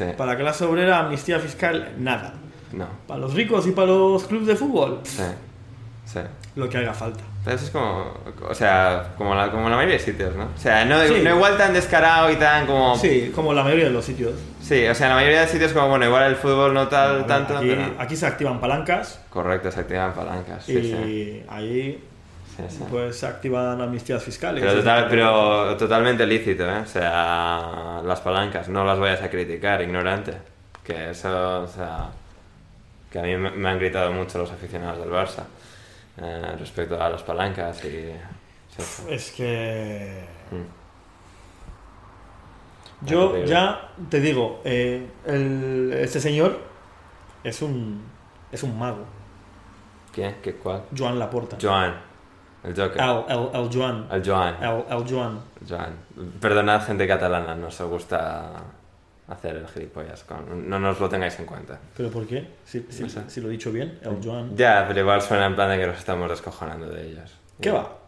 Sí. 0.00 0.12
Para 0.16 0.32
la 0.32 0.38
clase 0.38 0.64
obrera, 0.64 1.00
amnistía 1.00 1.38
fiscal, 1.38 1.92
nada. 1.98 2.32
No. 2.72 2.86
Para 3.06 3.20
los 3.20 3.34
ricos 3.34 3.66
y 3.66 3.72
para 3.72 3.88
los 3.88 4.24
clubes 4.24 4.46
de 4.46 4.56
fútbol, 4.56 5.00
Sí. 5.02 5.22
Sí. 6.06 6.20
lo 6.56 6.68
que 6.70 6.78
haga 6.78 6.94
falta. 6.94 7.20
Eso 7.46 7.64
es 7.66 7.70
como, 7.70 8.12
o 8.48 8.54
sea, 8.54 9.12
como 9.18 9.34
la, 9.34 9.50
como 9.50 9.68
la 9.68 9.76
mayoría 9.76 9.98
de 9.98 10.02
sitios, 10.04 10.34
¿no? 10.34 10.44
O 10.44 10.58
sea, 10.58 10.84
no, 10.86 11.00
Sí. 11.04 11.20
no 11.22 11.34
igual 11.36 11.56
tan 11.58 11.72
descarado 11.74 12.30
y 12.32 12.36
tan 12.36 12.66
como... 12.66 12.96
Sí, 12.96 13.30
como 13.34 13.52
la 13.54 13.62
mayoría 13.62 13.84
de 13.86 13.90
los 13.92 14.04
sitios. 14.04 14.32
Sí, 14.62 14.86
o 14.86 14.94
sea, 14.94 15.08
la 15.10 15.14
mayoría 15.16 15.42
de 15.42 15.46
sitios 15.48 15.72
como, 15.72 15.88
bueno, 15.88 16.06
igual 16.06 16.24
el 16.30 16.36
fútbol 16.36 16.72
no 16.74 16.88
tal, 16.88 17.18
ver, 17.18 17.26
tanto, 17.26 17.56
aquí, 17.58 17.68
pero... 17.68 17.94
aquí 17.98 18.16
se 18.16 18.26
activan 18.26 18.58
palancas 18.60 19.20
Correcto, 19.30 19.70
se 19.70 19.80
activan 19.80 20.12
palancas, 20.14 20.64
sí, 20.64 20.72
y 20.78 20.82
sí. 20.82 21.42
ahí 21.48 22.04
sí, 22.68 22.76
sí. 22.78 22.84
pues 22.90 23.18
se 23.18 23.26
activan 23.26 23.80
amnistías 23.80 24.22
fiscales. 24.22 24.62
Pero, 24.62 24.76
total- 24.78 25.06
pero 25.08 25.76
totalmente 25.76 26.26
lícito, 26.26 26.68
¿eh? 26.68 26.78
O 26.80 26.86
sea, 26.86 28.00
las 28.04 28.20
palancas, 28.20 28.68
no 28.68 28.84
las 28.84 28.98
vayas 28.98 29.22
a 29.22 29.30
criticar, 29.30 29.80
ignorante. 29.82 30.36
Que 30.84 31.10
eso, 31.10 31.62
o 31.62 31.68
sea, 31.68 32.08
que 33.10 33.18
a 33.18 33.22
mí 33.22 33.36
me, 33.36 33.68
han 33.68 33.78
gritado 33.78 34.12
mucho 34.12 34.38
los 34.38 34.50
aficionados 34.50 34.98
del 34.98 35.10
Barça 35.10 35.44
eh, 36.20 36.56
respecto 36.58 37.00
a 37.00 37.08
las 37.08 37.22
palancas 37.22 37.84
y... 37.84 38.10
Es 39.08 39.30
que... 39.32 40.24
Mm. 40.50 40.80
Yo 43.06 43.44
ya 43.44 43.92
te 44.10 44.20
digo, 44.20 44.60
eh, 44.64 45.06
el- 45.26 45.92
este 45.98 46.20
señor 46.20 46.58
es 47.42 47.62
un, 47.62 48.02
es 48.52 48.62
un 48.62 48.78
mago. 48.78 49.04
¿Quién? 50.12 50.36
¿Qué 50.42 50.54
cuál? 50.56 50.82
Joan 50.96 51.18
Laporta. 51.18 51.56
Joan, 51.60 51.94
el 52.64 52.74
Joker. 52.76 53.00
El, 53.00 53.24
el, 53.28 53.48
el 53.54 53.70
Joan. 53.72 54.06
El 54.10 54.22
Joan. 54.24 54.54
El, 54.62 54.84
el 54.98 55.08
Joan. 55.08 55.40
Joan. 55.68 55.92
Perdonad, 56.40 56.84
gente 56.86 57.06
catalana, 57.08 57.54
no 57.54 57.68
os 57.68 57.80
gusta 57.82 58.50
hacer 59.28 59.56
el 59.56 59.66
gilipollas. 59.68 60.24
Con... 60.24 60.68
No 60.68 60.78
nos 60.78 60.98
lo 61.00 61.08
tengáis 61.08 61.38
en 61.38 61.46
cuenta. 61.46 61.78
¿Pero 61.96 62.10
por 62.10 62.26
qué? 62.26 62.48
Si, 62.64 62.84
si- 62.90 63.04
No 63.04 63.08
sé. 63.08 63.22
si 63.28 63.40
lo 63.40 63.48
he 63.48 63.52
dicho 63.52 63.70
bien, 63.72 63.98
el 64.02 64.18
Joan. 64.22 64.56
Ya, 64.56 64.84
pero 64.88 65.00
igual 65.00 65.22
suena 65.22 65.46
en 65.46 65.54
plan 65.54 65.70
de 65.70 65.78
que 65.78 65.86
nos 65.86 65.96
estamos 65.98 66.28
descojonando 66.28 66.86
de 66.88 67.06
ellos. 67.06 67.34
¿Qué 67.60 67.70
va? 67.70 67.88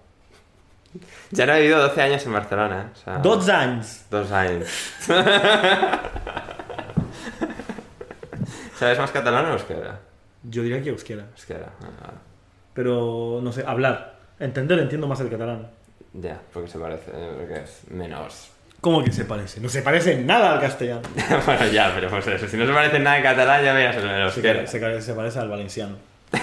Ya 1.30 1.46
no 1.46 1.54
he 1.54 1.60
vivido 1.62 1.80
12 1.80 2.02
años 2.02 2.26
en 2.26 2.32
Barcelona. 2.34 2.90
O 2.92 2.96
sea, 2.98 3.16
Dos 3.18 3.48
años. 3.48 4.04
Dos 4.10 4.30
años. 4.30 4.68
¿Sabes 8.78 8.98
más 8.98 9.10
catalán 9.10 9.46
o 9.46 9.52
euskera? 9.52 10.00
Yo 10.42 10.62
diría 10.62 10.82
que 10.82 10.90
euskera. 10.90 11.26
Euskera. 11.32 11.70
ah, 11.82 12.12
Pero, 12.74 13.40
no 13.42 13.52
sé, 13.52 13.64
hablar. 13.66 14.11
Entender, 14.42 14.78
entiendo 14.80 15.06
más 15.06 15.20
el 15.20 15.30
catalán. 15.30 15.68
ya, 16.14 16.40
porque 16.52 16.68
se 16.68 16.78
parece, 16.78 17.10
eh, 17.14 17.30
porque 17.38 17.60
es 17.62 17.82
menos. 17.90 18.48
¿Cómo 18.80 19.04
que 19.04 19.12
se 19.12 19.24
parece? 19.24 19.60
No 19.60 19.68
se 19.68 19.82
parece 19.82 20.14
en 20.14 20.26
nada 20.26 20.54
al 20.54 20.60
castellano. 20.60 21.02
bueno, 21.46 21.66
ya, 21.68 21.92
pero 21.94 22.10
pues 22.10 22.26
eso, 22.26 22.48
si 22.48 22.56
no 22.56 22.66
se 22.66 22.72
parece 22.72 22.96
en 22.96 23.04
nada 23.04 23.18
en 23.18 23.22
catalán, 23.22 23.64
ya 23.64 23.72
veas 23.72 23.94
el 23.96 24.02
Se, 24.02 24.20
euskera. 24.22 24.66
se- 24.66 25.02
se 25.02 25.14
parece 25.14 25.38
al 25.38 25.48
valenciano. 25.48 25.96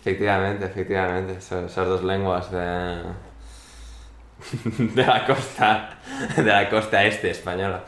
Efectivamente, 0.00 0.66
efectivamente. 0.66 1.34
Eso- 1.38 1.66
esas 1.66 1.86
dos 1.86 2.04
lenguas 2.04 2.50
de, 2.50 2.58
de 4.94 5.06
la 5.06 5.24
costa 5.26 5.98
de 6.36 6.42
la 6.42 6.68
costa 6.68 7.04
este 7.04 7.30
española. 7.30 7.84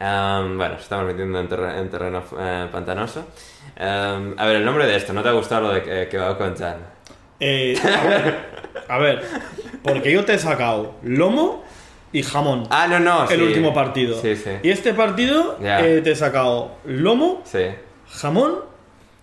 Em, 0.00 0.56
bueno, 0.58 0.74
estamos 0.78 1.06
metiendo 1.06 1.38
en, 1.40 1.48
terre- 1.48 1.78
en 1.78 1.88
terreno 1.88 2.22
eh, 2.38 2.66
pantanoso. 2.70 3.26
Em, 3.76 4.34
a 4.38 4.46
ver, 4.46 4.56
el 4.56 4.64
nombre 4.64 4.86
de 4.86 4.96
esto, 4.96 5.12
¿no 5.12 5.22
te 5.22 5.28
ha 5.28 5.32
gustado 5.32 5.68
lo 5.68 5.74
de 5.74 5.82
que, 5.82 6.08
que 6.08 6.18
va 6.18 6.36
con 6.36 6.56
Jan? 6.56 6.76
Eh, 7.40 7.76
a 7.82 8.06
ver, 8.06 8.34
a 8.88 8.98
ver, 8.98 9.22
porque 9.82 10.12
yo 10.12 10.24
te 10.24 10.34
he 10.34 10.38
sacado 10.38 10.94
lomo 11.02 11.64
y 12.12 12.22
jamón. 12.22 12.66
Ah, 12.70 12.86
no, 12.88 13.00
no. 13.00 13.22
el 13.28 13.38
sí. 13.38 13.42
último 13.42 13.72
partido. 13.74 14.20
Sí, 14.20 14.36
sí. 14.36 14.50
Y 14.62 14.70
este 14.70 14.94
partido 14.94 15.58
Ya. 15.60 15.84
eh, 15.84 16.00
te 16.02 16.12
he 16.12 16.16
sacado 16.16 16.72
lomo, 16.84 17.42
jamón, 18.08 18.56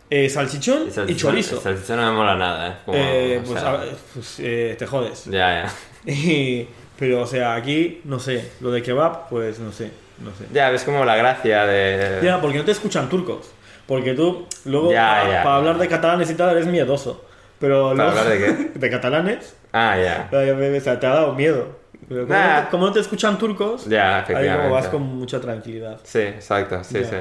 eh, 0.09 0.29
salchichón 0.29 0.87
y, 0.87 0.91
salchichón- 0.91 1.15
chorizo. 1.15 1.55
el 1.57 1.61
salchichón 1.61 1.97
no 1.97 2.11
me 2.11 2.17
mola 2.17 2.35
nada, 2.35 2.67
¿eh? 2.69 2.73
Como, 2.85 2.97
Eh, 2.97 3.41
pues, 3.45 3.59
sea, 3.61 3.69
a 3.69 3.77
ver, 3.77 3.95
pues, 4.13 4.35
eh, 4.39 4.75
te 4.77 4.85
jodes. 4.87 5.25
Ya, 5.25 5.63
ya. 5.63 5.71
Y- 6.11 6.67
pero, 6.99 7.21
o 7.21 7.25
sea, 7.25 7.55
aquí, 7.55 8.01
no 8.03 8.19
sé, 8.19 8.51
lo 8.59 8.71
de 8.71 8.83
kebab, 8.83 9.27
pues 9.29 9.57
no 9.59 9.71
sé, 9.71 9.89
no 10.23 10.31
sé. 10.35 10.45
Ya, 10.53 10.69
ves 10.69 10.83
como 10.83 11.03
la 11.05 11.15
gracia 11.15 11.65
de... 11.65 12.19
Ya, 12.23 12.39
porque 12.41 12.57
no 12.57 12.65
te 12.65 12.71
escuchan 12.71 13.09
turcos. 13.09 13.51
Porque 13.87 14.13
tú, 14.13 14.47
luego, 14.65 14.91
Ya, 14.91 15.19
para, 15.21 15.31
ya. 15.31 15.43
para 15.43 15.55
hablar 15.57 15.77
de 15.77 15.87
catalanes 15.87 16.29
y 16.29 16.35
tal, 16.35 16.51
eres 16.51 16.67
miedoso. 16.67 17.25
Pero 17.59 17.93
¿Para 17.95 17.95
luego- 17.95 18.19
hablar 18.19 18.29
de 18.29 18.37
qué? 18.39 18.71
de 18.79 18.89
catalanes, 18.89 19.55
Ah, 19.73 19.95
ya. 19.97 20.29
o 20.77 20.79
sea, 20.81 20.99
te 20.99 21.07
ha 21.07 21.09
dado 21.11 21.33
miedo. 21.33 21.79
Pero 22.09 22.23
como, 22.27 22.33
Nah. 22.33 22.55
no 22.57 22.63
te, 22.65 22.69
como 22.71 22.85
no 22.87 22.93
te 22.93 22.99
escuchan 22.99 23.37
turcos, 23.37 23.85
Ya, 23.85 24.25
ahí 24.27 24.49
como 24.49 24.71
vas 24.71 24.87
con 24.87 25.01
mucha 25.01 25.39
tranquilidad. 25.39 25.99
Sí, 26.03 26.19
exacto, 26.19 26.83
sí, 26.83 26.99
Ya. 27.01 27.09
sí. 27.09 27.15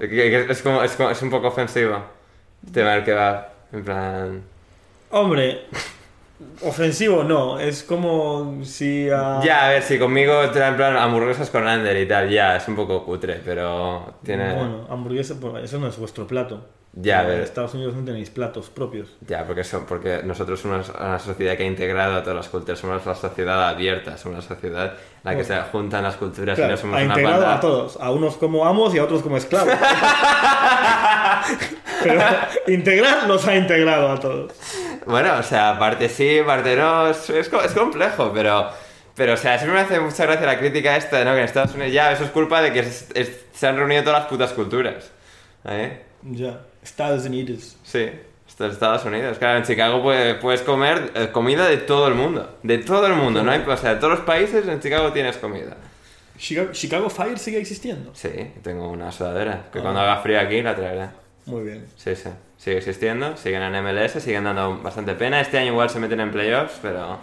Es, 0.00 0.62
como, 0.62 0.82
es, 0.82 0.92
como- 0.92 1.10
es 1.10 1.20
un 1.22 1.30
poco 1.30 1.48
ofensivo. 1.48 2.02
El 2.66 2.72
tema 2.72 2.92
del 2.92 3.04
kebab. 3.04 3.48
En 3.72 3.84
plan. 3.84 4.42
Hombre, 5.10 5.62
ofensivo 6.62 7.24
no, 7.24 7.58
es 7.58 7.82
como 7.82 8.64
si 8.64 9.08
a... 9.10 9.40
Ya, 9.42 9.66
a 9.66 9.68
ver, 9.70 9.82
si 9.82 9.98
conmigo 9.98 10.42
en 10.42 10.76
plan 10.76 10.96
hamburguesas 10.96 11.50
con 11.50 11.66
Ander 11.66 11.96
y 11.96 12.06
tal, 12.06 12.30
ya, 12.30 12.56
es 12.56 12.68
un 12.68 12.76
poco 12.76 13.04
cutre, 13.04 13.40
pero 13.44 14.14
tiene. 14.22 14.54
Bueno, 14.54 14.86
hamburguesa, 14.88 15.38
pues, 15.40 15.64
eso 15.64 15.78
no 15.78 15.88
es 15.88 15.98
vuestro 15.98 16.26
plato. 16.26 16.66
Ya, 16.94 17.22
En 17.22 17.28
ver. 17.28 17.40
Estados 17.40 17.72
Unidos 17.72 17.94
no 17.94 18.04
tenéis 18.04 18.28
platos 18.28 18.68
propios. 18.68 19.08
Ya, 19.26 19.46
porque, 19.46 19.64
son, 19.64 19.86
porque 19.86 20.20
nosotros 20.24 20.60
somos 20.60 20.90
una 20.90 21.18
sociedad 21.18 21.56
que 21.56 21.62
ha 21.62 21.66
integrado 21.66 22.16
a 22.16 22.20
todas 22.22 22.36
las 22.36 22.48
culturas, 22.50 22.78
somos 22.78 23.02
una 23.06 23.14
sociedad 23.14 23.66
abierta, 23.70 24.18
somos 24.18 24.44
una 24.44 24.54
sociedad 24.56 24.92
en 24.92 24.98
la 25.24 25.34
que 25.36 25.42
se 25.42 25.56
juntan 25.72 26.02
las 26.02 26.16
culturas 26.16 26.58
y 26.58 26.60
Claro, 26.60 26.72
no 26.72 26.76
somos 26.76 27.00
ha 27.00 27.04
una 27.04 27.14
integrado 27.14 27.40
banda. 27.40 27.56
a 27.56 27.60
todos, 27.60 27.96
a 27.98 28.10
unos 28.10 28.36
como 28.36 28.66
amos 28.66 28.94
y 28.94 28.98
a 28.98 29.04
otros 29.04 29.22
como 29.22 29.38
esclavos. 29.38 29.72
Pero 32.02 32.20
integrar 32.66 33.26
los 33.28 33.46
ha 33.46 33.56
integrado 33.56 34.10
a 34.10 34.18
todos. 34.20 34.52
Bueno, 35.06 35.34
o 35.38 35.42
sea, 35.42 35.78
parte 35.78 36.08
sí, 36.08 36.40
parte 36.44 36.76
no, 36.76 37.08
es, 37.08 37.30
es, 37.30 37.48
co- 37.48 37.62
es 37.62 37.72
complejo, 37.72 38.32
pero, 38.34 38.68
pero, 39.14 39.34
o 39.34 39.36
sea, 39.36 39.58
siempre 39.58 39.80
me 39.80 39.86
hace 39.86 40.00
mucha 40.00 40.24
gracia 40.26 40.46
la 40.46 40.58
crítica 40.58 40.96
esta, 40.96 41.24
¿no? 41.24 41.32
Que 41.32 41.38
en 41.38 41.44
Estados 41.44 41.74
Unidos 41.74 41.92
ya, 41.92 42.12
eso 42.12 42.24
es 42.24 42.30
culpa 42.30 42.60
de 42.62 42.72
que 42.72 42.80
es- 42.80 43.08
es- 43.14 43.44
se 43.52 43.66
han 43.66 43.76
reunido 43.76 44.02
todas 44.04 44.20
las 44.20 44.28
putas 44.28 44.52
culturas, 44.52 45.10
¿eh? 45.64 46.02
Ya, 46.22 46.60
Estados 46.82 47.24
Unidos. 47.26 47.76
Sí, 47.82 48.10
Estados 48.46 49.04
Unidos. 49.04 49.38
Claro, 49.38 49.58
en 49.58 49.64
Chicago 49.64 50.02
puedes, 50.02 50.34
puedes 50.36 50.62
comer 50.62 51.10
eh, 51.14 51.28
comida 51.32 51.66
de 51.68 51.78
todo 51.78 52.08
el 52.08 52.14
mundo. 52.14 52.58
De 52.62 52.78
todo 52.78 53.06
el 53.06 53.14
mundo, 53.14 53.42
no 53.42 53.50
hay, 53.50 53.60
o 53.66 53.76
sea, 53.76 53.94
de 53.94 54.00
todos 54.00 54.18
los 54.18 54.20
países 54.26 54.66
en 54.68 54.80
Chicago 54.80 55.12
tienes 55.12 55.36
comida. 55.38 55.76
Chicago, 56.36 56.72
Chicago 56.72 57.10
Fire 57.10 57.38
sigue 57.38 57.58
existiendo. 57.58 58.14
Sí, 58.14 58.30
tengo 58.62 58.88
una 58.90 59.10
sudadera 59.12 59.66
que 59.72 59.78
Ah. 59.78 59.82
cuando 59.82 60.00
haga 60.00 60.16
frío 60.18 60.40
aquí 60.40 60.60
la 60.62 60.74
traeré. 60.74 61.08
Muy 61.46 61.62
bien. 61.64 61.86
Sí, 61.96 62.14
sí. 62.14 62.28
Sigue 62.56 62.78
existiendo, 62.78 63.36
siguen 63.36 63.62
en 63.62 63.74
MLS, 63.84 64.20
siguen 64.20 64.44
dando 64.44 64.78
bastante 64.78 65.14
pena. 65.14 65.40
Este 65.40 65.58
año 65.58 65.72
igual 65.72 65.90
se 65.90 65.98
meten 65.98 66.20
en 66.20 66.30
playoffs, 66.30 66.78
pero... 66.80 67.18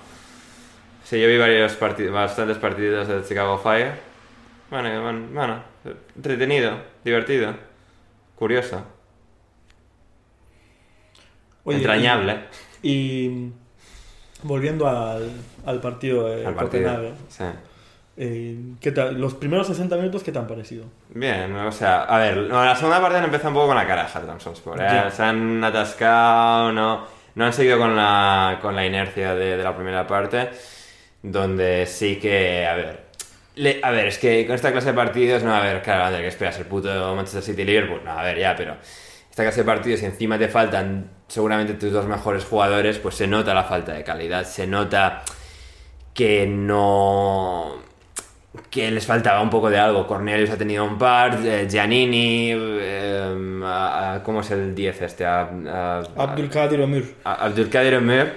Sí, 1.05 1.19
yo 1.19 1.27
vi 1.27 1.37
varios 1.37 1.73
partidos, 1.73 2.13
bastantes 2.13 2.57
partidos 2.57 3.07
del 3.07 3.25
Chicago 3.25 3.57
Fire. 3.57 3.93
Bueno, 4.69 5.01
bueno, 5.01 5.27
bueno, 5.33 5.63
entretenido, 6.15 6.77
divertido, 7.03 7.55
curioso, 8.35 8.83
Oye, 11.69 11.77
entrañable. 11.77 12.37
Y, 12.81 12.91
y 12.91 13.53
volviendo 14.43 14.87
al, 14.87 15.29
al 15.65 15.79
partido 15.79 16.27
de 16.29 16.45
al 16.45 16.53
partido. 16.55 16.83
Copenhague, 16.89 17.13
Sí. 17.29 17.43
eh, 18.17 18.57
¿qué 18.79 18.91
tal? 18.91 19.19
Los 19.19 19.33
primeros 19.33 19.67
60 19.67 19.95
minutos, 19.97 20.23
¿qué 20.23 20.31
te 20.31 20.39
han 20.39 20.47
parecido? 20.47 20.85
Bien, 21.09 21.53
o 21.55 21.71
sea, 21.71 22.03
a 22.03 22.17
ver, 22.19 22.37
no, 22.37 22.63
la 22.63 22.75
segunda 22.75 23.01
parte 23.01 23.17
han 23.17 23.25
empezado 23.25 23.49
un 23.49 23.55
poco 23.55 23.67
con 23.67 23.75
la 23.77 23.87
caraja 23.87 24.21
Trabzonspor, 24.21 24.79
¿eh? 24.81 24.87
Ya. 24.89 25.11
Se 25.11 25.23
han 25.23 25.63
atascado, 25.63 26.71
no, 26.71 27.05
no 27.35 27.45
han 27.45 27.53
seguido 27.53 27.77
con 27.77 27.95
la, 27.95 28.59
con 28.61 28.75
la 28.75 28.85
inercia 28.85 29.35
de, 29.35 29.57
de 29.57 29.63
la 29.63 29.75
primera 29.75 30.05
parte, 30.07 30.49
donde 31.21 31.85
sí 31.85 32.17
que, 32.17 32.65
a 32.65 32.75
ver, 32.75 32.99
le- 33.55 33.79
a 33.83 33.91
ver, 33.91 34.07
es 34.07 34.17
que 34.17 34.45
con 34.45 34.55
esta 34.55 34.71
clase 34.71 34.87
de 34.87 34.93
partidos, 34.93 35.43
no, 35.43 35.53
a 35.53 35.59
ver, 35.61 35.81
claro, 35.81 36.05
Ander, 36.05 36.21
que 36.21 36.27
esperas 36.27 36.57
el 36.59 36.65
puto 36.65 36.89
Manchester 37.15 37.43
City 37.43 37.65
Liverpool, 37.65 38.01
no, 38.05 38.11
a 38.17 38.23
ver, 38.23 38.37
ya, 38.39 38.55
pero 38.55 38.75
esta 39.39 39.43
clase 39.43 39.61
de 39.61 39.65
partidos, 39.65 39.99
si 40.01 40.05
encima 40.05 40.37
te 40.37 40.49
faltan 40.49 41.09
seguramente 41.27 41.73
tus 41.75 41.91
dos 41.93 42.05
mejores 42.05 42.43
jugadores, 42.43 42.97
pues 42.99 43.15
se 43.15 43.25
nota 43.27 43.53
la 43.53 43.63
falta 43.63 43.93
de 43.93 44.03
calidad, 44.03 44.43
se 44.43 44.67
nota 44.67 45.21
que 46.13 46.45
no 46.47 47.77
que 48.69 48.91
les 48.91 49.05
faltaba 49.05 49.41
un 49.41 49.49
poco 49.49 49.69
de 49.69 49.77
algo. 49.79 50.05
Cornelius 50.07 50.49
ha 50.49 50.57
tenido 50.57 50.83
un 50.83 50.97
par, 50.97 51.39
eh, 51.45 51.67
Giannini, 51.69 52.51
eh, 52.53 53.61
a- 53.63 54.15
a- 54.15 54.23
¿cómo 54.23 54.41
es 54.41 54.51
el 54.51 54.75
10 54.75 55.01
este? 55.03 55.25
Abdulkadir 55.25 56.81
Omir. 56.81 57.15
Abdulkadir. 57.23 58.33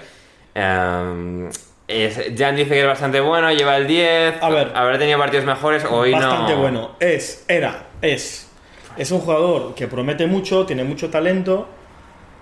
Eh, 0.55 1.49
es- 1.89 2.33
Jan 2.39 2.55
dice 2.55 2.71
que 2.71 2.81
es 2.83 2.87
bastante 2.87 3.21
bueno, 3.21 3.51
lleva 3.53 3.77
el 3.77 3.87
10. 3.89 4.35
A 4.41 4.49
ver. 4.51 4.71
habrá 4.75 4.99
tenido 4.99 5.19
partidos 5.19 5.45
mejores, 5.47 5.85
hoy 5.91 6.13
Bastante 6.13 6.53
no. 6.53 6.61
bueno. 6.61 6.91
Es, 7.01 7.45
era, 7.49 7.87
es. 8.03 8.49
Es 8.97 9.11
un 9.11 9.21
jugador 9.21 9.75
que 9.75 9.87
promete 9.89 10.27
mucho, 10.27 10.67
tiene 10.67 10.85
mucho 10.85 11.09
talento 11.11 11.67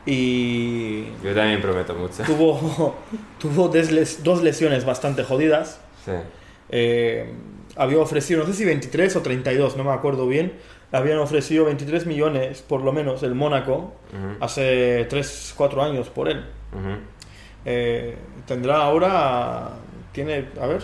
y 0.07 1.05
Yo 1.23 1.35
también 1.35 1.61
prometo 1.61 1.95
mucho. 1.95 2.23
tuvo, 2.25 2.97
tuvo 3.39 3.69
dos 3.69 4.43
lesiones 4.43 4.85
bastante 4.85 5.23
jodidas. 5.25 5.81
Sí. 6.05 6.13
Eh, 6.71 7.33
había 7.77 7.99
ofrecido, 7.99 8.41
no 8.41 8.47
sé 8.47 8.55
si 8.55 8.65
23 8.65 9.15
o 9.17 9.23
32, 9.23 9.77
no 9.77 9.85
me 9.85 9.93
acuerdo 9.93 10.27
bien. 10.27 10.53
Habían 10.93 11.19
ofrecido 11.19 11.67
23 11.67 12.07
millones, 12.07 12.63
por 12.63 12.83
lo 12.83 12.93
menos, 12.93 13.23
el 13.23 13.35
Mónaco, 13.37 13.93
Ujú, 14.13 14.37
hace 14.45 15.07
3, 15.09 15.55
4 15.57 15.83
años 15.83 16.09
por 16.09 16.29
él. 16.29 16.45
ujú. 16.73 16.97
Eh, 17.65 18.17
tendrá 18.47 18.79
ahora, 18.83 19.71
tiene, 20.13 20.47
a 20.61 20.67
ver, 20.67 20.83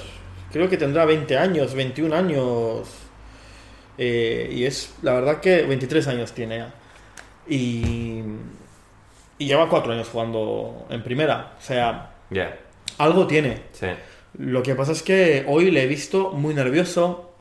creo 0.52 0.68
que 0.68 0.76
tendrá 0.76 1.06
20 1.06 1.36
años, 1.36 1.74
21 1.74 2.12
años. 2.14 2.86
Eh, 3.98 4.48
y 4.52 4.64
es, 4.64 4.94
la 5.02 5.14
verdad 5.14 5.40
que 5.40 5.62
23 5.62 6.06
años 6.08 6.32
tiene 6.32 6.58
ya. 6.58 6.74
Y, 7.48 8.22
y 9.38 9.46
lleva 9.46 9.68
4 9.68 9.92
años 9.92 10.08
jugando 10.08 10.86
en 10.90 11.02
primera. 11.02 11.52
O 11.58 11.62
sea, 11.62 12.10
algo 12.98 13.26
tiene. 13.26 13.62
sí. 13.72 13.86
Lo 14.38 14.62
que 14.62 14.74
pasa 14.74 14.92
es 14.92 15.02
que 15.02 15.46
hoy 15.48 15.70
le 15.70 15.84
he 15.84 15.86
visto 15.86 16.30
muy 16.32 16.52
nervioso. 16.52 17.32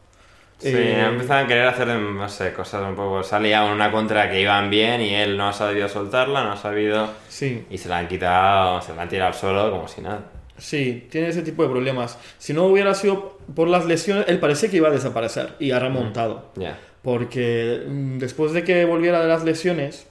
Sí, 0.60 0.70
Eh, 0.74 1.02
ha 1.02 1.08
empezado 1.08 1.44
a 1.44 1.48
querer 1.48 1.68
hacer, 1.68 1.88
no 1.90 2.30
sé, 2.30 2.54
cosas 2.54 2.84
un 2.84 2.96
poco... 2.96 3.22
Salía 3.22 3.66
una 3.66 3.92
contra 3.92 4.30
que 4.32 4.40
iban 4.40 4.70
bien 4.70 5.02
y 5.02 5.14
él 5.14 5.36
no 5.36 5.50
ha 5.50 5.54
sabido 5.54 5.90
soltarla, 5.90 6.46
no 6.46 6.54
ha 6.54 6.58
sabido... 6.58 7.10
Sí, 7.28 7.66
Y 7.70 7.78
se 7.78 7.90
la 7.90 7.98
han 7.98 8.08
quitado, 8.08 8.82
se 8.82 8.96
la 8.96 9.02
han 9.02 9.10
tirado 9.10 9.34
suelo 9.34 9.70
como 9.72 9.90
si 9.90 10.00
nada. 10.00 10.22
Sí, 10.58 11.08
tiene 11.10 11.30
ese 11.30 11.42
tipo 11.42 11.64
de 11.64 11.70
problemas. 11.70 12.18
Si 12.38 12.54
no 12.54 12.66
hubiera 12.66 12.94
sido 12.94 13.38
por 13.56 13.68
las 13.68 13.86
lesiones, 13.86 14.26
él 14.28 14.40
parece 14.40 14.70
que 14.70 14.78
iba 14.78 14.90
a 14.90 14.92
desaparecer 14.92 15.56
y 15.60 15.72
ha 15.72 15.80
remontado. 15.80 16.52
Ya. 16.56 16.80
Porque 17.02 17.84
mm, 17.88 18.18
después 18.18 18.54
de 18.54 18.64
que 18.64 18.86
volviera 18.86 19.22
de 19.22 19.28
las 19.28 19.44
lesiones, 19.44 20.08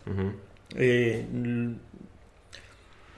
eh, 0.77 1.25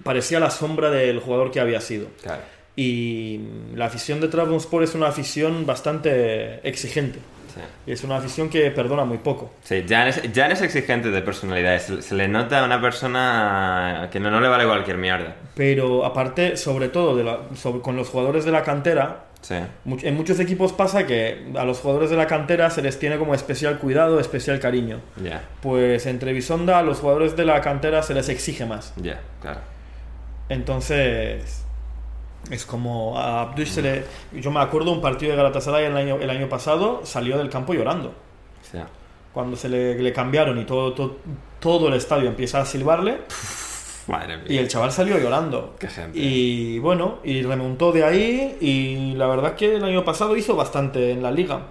parecía 0.02 0.40
la 0.40 0.50
sombra 0.50 0.90
del 0.90 1.20
jugador 1.20 1.50
que 1.50 1.60
había 1.60 1.80
sido. 1.80 2.08
Claro. 2.22 2.42
Y 2.76 3.40
mm, 3.40 3.76
la 3.76 3.86
afición 3.86 4.20
de 4.20 4.28
Trabzonspor 4.28 4.82
es 4.82 4.94
una 4.94 5.08
afición 5.08 5.66
bastante 5.66 6.66
exigente. 6.68 7.18
Sí. 7.56 7.62
Y 7.86 7.92
es 7.92 8.04
una 8.04 8.18
afición 8.18 8.48
que 8.48 8.70
perdona 8.70 9.04
muy 9.04 9.18
poco. 9.18 9.50
Sí, 9.64 9.84
Jan 9.88 10.08
es, 10.08 10.20
Jan 10.34 10.52
es 10.52 10.62
exigente 10.62 11.10
de 11.10 11.22
personalidad. 11.22 11.78
Se, 11.80 12.02
se 12.02 12.14
le 12.14 12.28
nota 12.28 12.60
a 12.60 12.64
una 12.64 12.80
persona 12.80 14.08
que 14.12 14.20
no, 14.20 14.30
no 14.30 14.40
le 14.40 14.48
vale 14.48 14.64
cualquier 14.66 14.98
mierda. 14.98 15.34
Pero 15.54 16.04
aparte, 16.04 16.56
sobre 16.56 16.88
todo 16.88 17.16
de 17.16 17.24
la- 17.24 17.40
sobre- 17.54 17.80
con 17.80 17.96
los 17.96 18.08
jugadores 18.08 18.44
de 18.44 18.52
la 18.52 18.62
cantera, 18.62 19.22
Sí. 19.42 19.54
En 20.02 20.16
muchos 20.16 20.40
equipos 20.40 20.72
pasa 20.72 21.06
que 21.06 21.52
a 21.56 21.64
los 21.64 21.78
jugadores 21.78 22.10
de 22.10 22.16
la 22.16 22.26
cantera 22.26 22.68
se 22.70 22.82
les 22.82 22.98
tiene 22.98 23.16
como 23.16 23.32
especial 23.32 23.78
cuidado, 23.78 24.18
especial 24.18 24.58
cariño. 24.58 24.98
Ya, 25.22 25.40
Pues 25.62 26.06
entre 26.06 26.32
Bisonda 26.32 26.78
a 26.80 26.82
los 26.82 26.98
jugadores 26.98 27.36
de 27.36 27.44
la 27.44 27.60
cantera 27.60 28.02
se 28.02 28.12
les 28.14 28.28
exige 28.28 28.66
más. 28.66 28.92
ya, 28.96 29.20
claro. 29.40 29.60
Entonces 30.48 31.65
es 32.50 32.64
como 32.66 33.18
a 33.18 33.42
Abdush 33.42 33.68
se 33.68 33.82
le... 33.82 34.04
Yo 34.32 34.50
me 34.50 34.60
acuerdo 34.60 34.92
un 34.92 35.00
partido 35.00 35.32
de 35.32 35.36
Galatasaray 35.36 35.86
el 35.86 35.96
año, 35.96 36.16
el 36.16 36.30
año 36.30 36.48
pasado, 36.48 37.00
salió 37.04 37.38
del 37.38 37.50
campo 37.50 37.74
llorando. 37.74 38.14
Cuando 39.32 39.56
se 39.56 39.68
le, 39.68 39.98
le 39.98 40.12
cambiaron 40.12 40.58
y 40.58 40.64
todo, 40.64 40.92
todo, 40.92 41.16
todo 41.60 41.88
el 41.88 41.94
estadio 41.94 42.28
empieza 42.28 42.60
a 42.60 42.64
silbarle 42.64 43.18
madre 44.06 44.36
mía. 44.38 44.46
y 44.48 44.58
el 44.58 44.68
chaval 44.68 44.92
salió 44.92 45.18
llorando. 45.18 45.74
Qué 45.78 45.88
gente. 45.88 46.18
Y 46.18 46.78
bueno, 46.78 47.18
y 47.24 47.42
remontó 47.42 47.92
de 47.92 48.04
ahí 48.04 48.56
y 48.60 49.14
la 49.14 49.26
verdad 49.26 49.54
que 49.54 49.76
el 49.76 49.84
año 49.84 50.04
pasado 50.04 50.36
hizo 50.36 50.56
bastante 50.56 51.12
en 51.12 51.22
la 51.22 51.30
liga. 51.30 51.66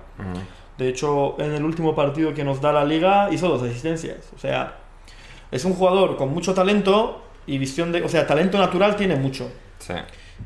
De 0.77 0.89
hecho, 0.89 1.39
en 1.39 1.53
el 1.53 1.63
último 1.63 1.95
partido 1.95 2.33
que 2.33 2.43
nos 2.43 2.59
da 2.61 2.71
la 2.73 2.83
liga 2.83 3.29
hizo 3.31 3.47
dos 3.47 3.63
asistencias. 3.63 4.31
O 4.35 4.39
sea, 4.39 4.77
es 5.51 5.63
un 5.65 5.73
jugador 5.73 6.17
con 6.17 6.33
mucho 6.33 6.53
talento 6.53 7.21
y 7.47 7.57
visión 7.57 7.91
de... 7.91 8.03
O 8.03 8.09
sea, 8.09 8.27
talento 8.27 8.57
natural 8.57 8.95
tiene 8.95 9.15
mucho. 9.15 9.49
Sí. 9.79 9.93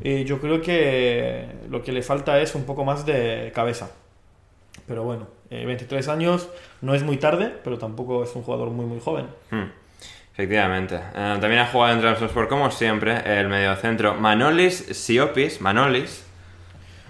Y 0.03 0.23
yo 0.23 0.39
creo 0.39 0.61
que 0.61 1.45
lo 1.69 1.81
que 1.83 1.91
le 1.91 2.01
falta 2.01 2.39
es 2.39 2.55
un 2.55 2.63
poco 2.65 2.85
más 2.85 3.05
de 3.05 3.51
cabeza. 3.53 3.89
Pero 4.87 5.03
bueno, 5.03 5.27
eh, 5.49 5.65
23 5.65 6.07
años 6.07 6.49
no 6.81 6.93
es 6.95 7.03
muy 7.03 7.17
tarde, 7.17 7.51
pero 7.63 7.77
tampoco 7.77 8.23
es 8.23 8.35
un 8.35 8.43
jugador 8.43 8.69
muy 8.69 8.85
muy 8.85 8.99
joven. 8.99 9.27
Hmm. 9.51 9.65
Efectivamente. 10.33 10.95
Eh, 10.95 11.37
también 11.41 11.59
ha 11.59 11.65
jugado 11.67 11.93
en 11.95 11.99
Trabzonspor, 12.01 12.47
como 12.47 12.71
siempre, 12.71 13.17
el 13.39 13.49
mediocentro 13.49 14.13
Manolis 14.15 14.77
Siopis. 14.91 15.59
Manolis. 15.59 16.23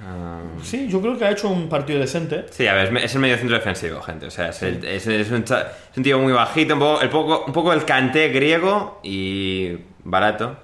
Eh, 0.02 0.60
Sí, 0.64 0.88
yo 0.90 1.00
creo 1.02 1.18
que 1.18 1.26
ha 1.26 1.32
hecho 1.32 1.48
un 1.50 1.70
partido 1.70 2.00
decente. 2.00 2.46
Sí, 2.50 2.66
a 2.68 2.74
ver, 2.74 2.96
es 2.98 3.14
el 3.14 3.22
mediocentro 3.22 3.56
defensivo, 3.58 4.02
gente. 4.02 4.26
O 4.26 4.32
sea, 4.32 4.50
es, 4.50 4.62
el- 4.64 4.84
es- 4.84 5.06
es 5.08 5.30
un, 5.32 5.44
es 5.44 5.98
un 5.98 6.04
tío 6.04 6.18
muy 6.20 6.34
bajito, 6.34 6.74
un 6.74 6.80
poco 6.80 7.02
el, 7.02 7.10
poco, 7.10 7.44
un 7.46 7.54
poco 7.54 7.72
el 7.74 7.86
canté 7.86 8.30
griego 8.30 9.00
y 9.04 9.78
barato. 10.04 10.58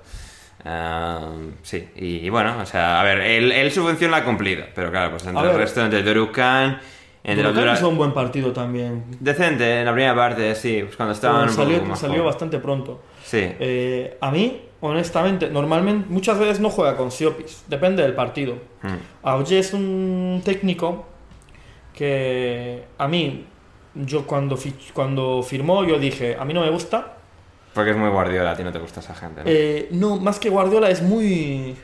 Sí, 1.61 1.87
y, 1.95 2.25
y 2.25 2.29
bueno, 2.29 2.57
o 2.59 2.65
sea, 2.65 2.99
a 2.99 3.03
ver, 3.03 3.19
él, 3.19 3.51
él 3.51 3.71
su 3.71 3.83
función 3.83 4.11
la 4.11 4.17
ha 4.17 4.23
cumplido, 4.23 4.65
pero 4.73 4.89
claro, 4.91 5.11
pues 5.11 5.25
entre 5.25 5.39
A 5.41 5.43
el 5.45 5.49
ver. 5.51 5.57
resto, 5.57 5.81
entre 5.83 6.01
Dorukan, 6.03 6.79
entre 7.23 7.51
Dura- 7.53 7.73
hizo 7.73 7.89
un 7.89 7.97
buen 7.97 8.13
partido 8.13 8.51
también. 8.51 9.03
Decente, 9.19 9.79
en 9.79 9.85
la 9.85 9.93
primera 9.93 10.15
parte, 10.15 10.55
sí, 10.55 10.81
pues 10.83 10.95
cuando 10.95 11.13
estaban 11.13 11.49
un 11.49 11.55
poco 11.55 11.69
salió 11.71 11.95
salió 11.95 12.23
bastante 12.23 12.59
pronto. 12.59 13.01
Sí, 13.23 13.39
Eh, 13.59 14.17
a 14.21 14.31
mí, 14.31 14.61
honestamente, 14.81 15.49
normalmente 15.49 16.07
muchas 16.09 16.37
veces 16.39 16.59
no 16.59 16.69
juega 16.69 16.95
con 16.97 17.11
Siopis, 17.11 17.63
depende 17.67 18.01
del 18.03 18.13
partido. 18.13 18.55
Hmm. 18.83 19.51
Es 19.51 19.73
un 19.73 20.41
técnico 20.43 21.05
que 21.93 22.83
a 22.97 23.07
mí, 23.07 23.45
yo 23.95 24.25
cuando, 24.27 24.57
cuando 24.93 25.41
firmó, 25.43 25.83
yo 25.85 25.97
dije, 25.97 26.35
a 26.39 26.45
mí 26.45 26.53
no 26.53 26.61
me 26.61 26.69
gusta. 26.69 27.14
Porque 27.75 27.91
es 27.91 27.97
muy 27.97 28.09
guardiola, 28.09 28.51
a 28.51 28.55
ti 28.55 28.63
no 28.63 28.71
te 28.71 28.79
gusta 28.79 29.01
esa 29.01 29.13
gente, 29.13 29.43
¿no? 29.43 29.49
Eh, 29.49 29.89
no, 29.91 30.15
más 30.17 30.39
que 30.39 30.49
Guardiola 30.49 30.89
es 30.89 31.03
muy... 31.03 31.75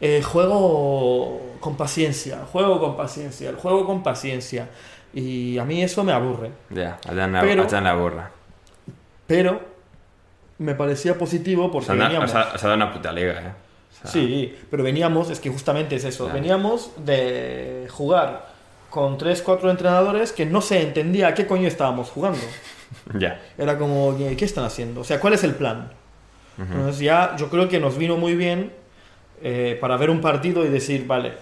eh, 0.00 0.22
juego 0.22 1.40
con 1.60 1.76
paciencia, 1.76 2.40
juego 2.50 2.80
con 2.80 2.96
paciencia, 2.96 3.50
el 3.50 3.56
juego 3.56 3.86
con 3.86 4.02
paciencia. 4.02 4.68
Y 5.12 5.58
a 5.58 5.64
mí 5.64 5.80
eso 5.82 6.02
me 6.02 6.12
aburre. 6.12 6.50
Ya, 6.70 6.98
pero- 7.42 7.62
a 7.76 7.80
la 7.80 7.94
burra. 7.94 8.30
Pero 9.28 9.60
me 10.58 10.74
parecía 10.74 11.16
positivo 11.16 11.70
porque 11.70 11.92
han, 11.92 11.98
da- 11.98 12.04
veníamos... 12.06 12.34
ha 12.34 12.56
dado 12.56 12.74
una 12.74 12.92
puta 12.92 13.12
liga, 13.12 13.32
eh. 13.40 13.52
O 13.92 13.96
sea, 14.02 14.10
Sí, 14.10 14.54
pero 14.70 14.82
veníamos, 14.82 15.30
es 15.30 15.38
que 15.38 15.50
justamente 15.50 15.96
es 15.96 16.04
eso, 16.04 16.28
veníamos 16.28 16.90
de 17.04 17.86
jugar 17.90 18.52
con 18.90 19.18
3-4 19.18 19.70
entrenadores 19.70 20.32
que 20.32 20.46
no 20.46 20.60
se 20.60 20.82
entendía 20.82 21.28
a 21.28 21.34
qué 21.34 21.46
coño 21.46 21.68
estábamos 21.68 22.10
jugando. 22.10 22.40
Ya. 23.18 23.40
Era 23.58 23.78
como, 23.78 24.16
¿qué 24.16 24.44
están 24.44 24.64
haciendo? 24.64 25.00
O 25.00 25.04
sea, 25.04 25.20
¿cuál 25.20 25.34
es 25.34 25.44
el 25.44 25.54
plan? 25.54 25.90
Entonces 26.56 27.00
ya 27.00 27.34
yo 27.36 27.50
creo 27.50 27.68
que 27.68 27.80
nos 27.80 27.98
vino 27.98 28.16
muy 28.16 28.36
bien 28.36 28.72
eh, 29.42 29.76
para 29.80 29.96
ver 29.96 30.08
un 30.10 30.20
partido 30.20 30.64
y 30.64 30.68
decir, 30.68 31.04
vale, 31.06 31.32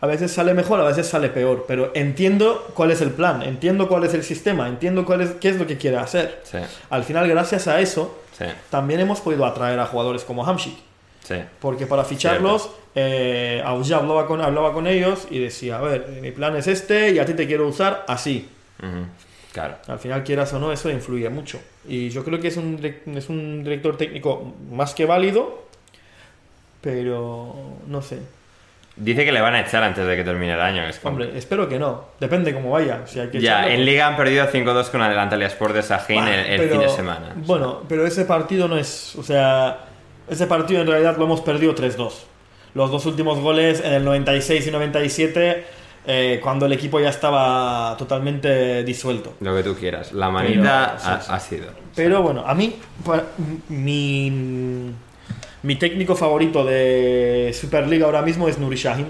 a 0.00 0.06
veces 0.06 0.32
sale 0.32 0.54
mejor, 0.54 0.80
a 0.80 0.84
veces 0.84 1.06
sale 1.06 1.28
peor, 1.28 1.64
pero 1.66 1.92
entiendo 1.94 2.68
cuál 2.74 2.90
es 2.90 3.00
el 3.00 3.10
plan, 3.10 3.42
entiendo 3.42 3.86
cuál 3.88 4.04
es 4.04 4.14
el 4.14 4.22
sistema, 4.24 4.68
entiendo 4.68 5.04
cuál 5.04 5.20
es, 5.20 5.30
qué 5.32 5.48
es 5.48 5.56
lo 5.56 5.66
que 5.66 5.76
quiere 5.76 5.96
hacer. 5.96 6.40
Sí, 6.44 6.58
Al 6.90 7.04
final, 7.04 7.28
gracias 7.28 7.68
a 7.68 7.80
eso, 7.80 8.18
sí, 8.36 8.44
también 8.70 9.00
hemos 9.00 9.20
podido 9.20 9.44
atraer 9.44 9.78
a 9.78 9.86
jugadores 9.86 10.24
como 10.24 10.44
Hamshik. 10.44 10.76
sí. 11.24 11.36
Porque 11.60 11.86
para 11.86 12.04
ficharlos, 12.04 12.70
eh, 12.94 13.62
hablaba 13.64 14.26
con, 14.26 14.40
hablaba 14.40 14.72
con 14.72 14.86
ellos 14.86 15.26
y 15.30 15.38
decía, 15.38 15.78
a 15.78 15.82
ver, 15.82 16.18
mi 16.20 16.32
plan 16.32 16.56
es 16.56 16.66
este 16.66 17.10
y 17.10 17.18
a 17.18 17.24
ti 17.24 17.34
te 17.34 17.46
quiero 17.46 17.68
usar 17.68 18.04
así. 18.08 18.48
Ujú. 18.80 19.06
Claro. 19.52 19.76
Al 19.86 19.98
final, 19.98 20.24
quieras 20.24 20.52
o 20.54 20.58
no, 20.58 20.72
eso 20.72 20.88
influye 20.90 21.28
mucho. 21.28 21.60
Y 21.86 22.08
yo 22.08 22.24
creo 22.24 22.40
que 22.40 22.48
es 22.48 22.56
un, 22.56 22.80
es 23.14 23.28
un 23.28 23.62
director 23.62 23.96
técnico 23.98 24.54
más 24.70 24.94
que 24.94 25.04
válido, 25.04 25.64
pero 26.80 27.54
no 27.86 28.02
sé. 28.02 28.18
Dice 28.96 29.24
que 29.24 29.32
le 29.32 29.40
van 29.40 29.54
a 29.54 29.60
echar 29.60 29.82
antes 29.82 30.06
de 30.06 30.16
que 30.16 30.24
termine 30.24 30.52
el 30.52 30.60
año. 30.60 30.84
Es 30.86 30.98
como- 30.98 31.16
Hombre, 31.16 31.36
espero 31.38 31.66
que 31.68 31.78
no. 31.78 32.04
Depende 32.20 32.52
cómo 32.52 32.70
vaya. 32.70 33.06
Si 33.06 33.18
hay 33.20 33.28
que 33.28 33.40
Ya, 33.40 33.60
echarlo, 33.60 33.70
en 33.70 33.76
pues- 33.76 33.86
Liga 33.86 34.06
han 34.06 34.16
perdido 34.16 34.46
5-2 34.46 34.90
con 34.90 35.02
el 35.02 35.18
Antalya 35.18 35.46
Sport 35.46 35.74
de 35.74 35.82
Sajín 35.82 36.16
Bah, 36.24 36.34
el, 36.34 36.46
el 36.46 36.60
pero- 36.60 36.72
fin 36.72 36.80
de 36.82 36.88
semana. 36.90 37.32
Bueno, 37.36 37.82
pero 37.88 38.06
ese 38.06 38.24
partido 38.26 38.68
no 38.68 38.76
es. 38.76 39.16
O 39.16 39.22
sea, 39.22 39.78
ese 40.28 40.46
partido 40.46 40.82
en 40.82 40.88
realidad 40.88 41.16
lo 41.16 41.24
hemos 41.24 41.40
perdido 41.40 41.74
3-2. 41.74 42.24
Los 42.74 42.90
dos 42.90 43.06
últimos 43.06 43.38
goles 43.38 43.80
en 43.84 43.92
el 43.92 44.04
96 44.04 44.66
y 44.66 44.70
97, 44.70 45.64
eh, 46.06 46.40
cuando 46.42 46.66
el 46.66 46.72
equipo 46.72 46.98
ya 47.00 47.10
estaba 47.10 47.96
totalmente 47.96 48.82
disuelto. 48.84 49.34
Lo 49.40 49.54
que 49.56 49.62
tú 49.62 49.74
quieras. 49.76 50.12
La 50.12 50.30
manita 50.30 50.96
Pero, 50.98 51.14
ha, 51.14 51.20
sí, 51.20 51.26
sí. 51.26 51.32
ha 51.32 51.40
sido. 51.40 51.66
Pero 51.94 52.22
bueno, 52.22 52.44
a 52.46 52.54
mí, 52.54 52.74
mi, 53.68 54.92
mi 55.62 55.76
técnico 55.76 56.16
favorito 56.16 56.64
de 56.64 57.54
Superliga 57.58 58.06
ahora 58.06 58.22
mismo 58.22 58.48
es 58.48 58.58
Nuri 58.58 58.76
Sahin. 58.76 59.06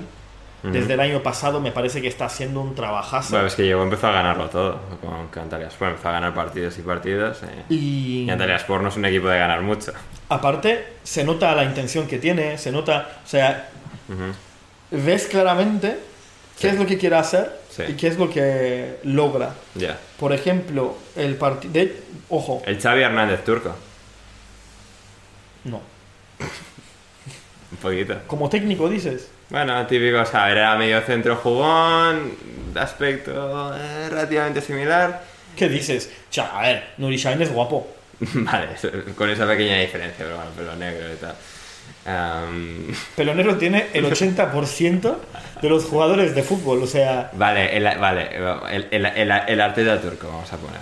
Desde 0.63 0.95
el 0.95 1.01
año 1.01 1.25
pasado 1.25 1.61
me 1.61 1.73
parece 1.73 2.01
que 2.01 2.07
está 2.07 2.27
haciendo 2.27 2.61
un 2.61 2.77
trabajazo. 2.77 3.31
Bueno, 3.33 3.49
es 3.49 3.57
que 3.57 3.65
llegó, 3.65 3.83
empezó 3.83 4.07
a 4.07 4.13
ganarlo 4.13 4.49
todo 4.49 4.79
con, 5.01 5.27
con 5.27 5.43
Antalya 5.43 5.67
Sport. 5.67 5.91
Empezó 5.93 6.09
a 6.11 6.13
ganar 6.13 6.35
partidos 6.35 6.79
y 6.79 6.83
partidos. 6.83 7.43
eh. 7.43 7.65
y 7.69 8.25
Y 8.27 8.31
Antalya 8.31 8.55
Sport 8.57 8.81
no 8.85 8.89
es 8.91 8.97
un 8.97 9.05
equipo 9.05 9.27
de 9.27 9.39
ganar 9.41 9.61
mucho. 9.63 9.93
aparte, 10.29 10.85
se 11.03 11.25
nota 11.25 11.53
la 11.57 11.65
intención 11.65 12.07
que 12.07 12.19
tiene, 12.21 12.59
se 12.59 12.71
nota, 12.71 13.09
o 13.25 13.29
sea, 13.29 13.71
ves 14.93 15.27
claramente 15.27 15.99
qué 16.59 16.69
Sí. 16.69 16.75
es 16.75 16.79
lo 16.79 16.87
que 16.87 16.99
quiere 16.99 17.17
hacer 17.17 17.61
Sí. 17.71 17.83
y 17.89 17.93
qué 17.95 18.09
es 18.09 18.19
lo 18.19 18.29
que 18.31 18.99
logra. 19.05 19.55
Por 20.19 20.33
ejemplo, 20.33 20.97
el 21.17 21.37
partido... 21.37 21.73
Ojo, 22.29 22.63
El 22.67 22.81
Xavi 22.81 23.03
Hernández 23.03 23.43
turco. 23.45 23.75
no. 25.65 25.81
Un 27.71 27.79
poquito. 27.79 28.19
Como 28.27 28.49
técnico 28.51 28.89
dices. 28.89 29.29
Bueno, 29.49 29.87
típico, 29.87 30.21
o 30.21 30.27
sea, 30.27 30.51
era 30.51 30.77
medio 30.77 31.01
centro 31.03 31.37
jugón, 31.37 32.33
de 32.73 32.81
aspecto 32.81 33.75
eh, 33.77 34.09
relativamente 34.11 34.61
similar. 34.61 35.25
¿Qué 35.57 35.69
dices? 35.69 36.11
Cha, 36.31 36.59
a 36.59 36.63
ver, 36.63 36.85
Nuri 36.99 37.19
Sahin 37.19 37.41
es 37.43 37.51
guapo. 37.53 37.87
vale, 38.21 38.69
con 39.17 39.29
esa 39.31 39.47
pequeña 39.47 39.79
diferencia, 39.79 40.25
pero 40.25 40.37
bueno, 40.37 40.51
pelo 40.53 40.77
negro 40.77 41.13
y 41.13 41.17
tal. 41.17 41.35
Pelonero 43.17 43.57
tiene 43.57 43.87
el 43.93 44.05
80% 44.11 45.15
de 45.61 45.69
los 45.69 45.85
jugadores 45.85 46.35
de 46.35 46.43
fútbol, 46.43 46.83
o 46.83 46.87
sea, 46.87 47.31
vale, 47.35 47.77
el, 47.77 47.85
vale, 47.99 48.31
el, 48.71 48.89
el, 48.91 49.07
el, 49.07 49.31
el 49.47 49.61
Arteta 49.61 50.01
turco, 50.01 50.27
vamos 50.27 50.53
a 50.53 50.57
poner. 50.57 50.81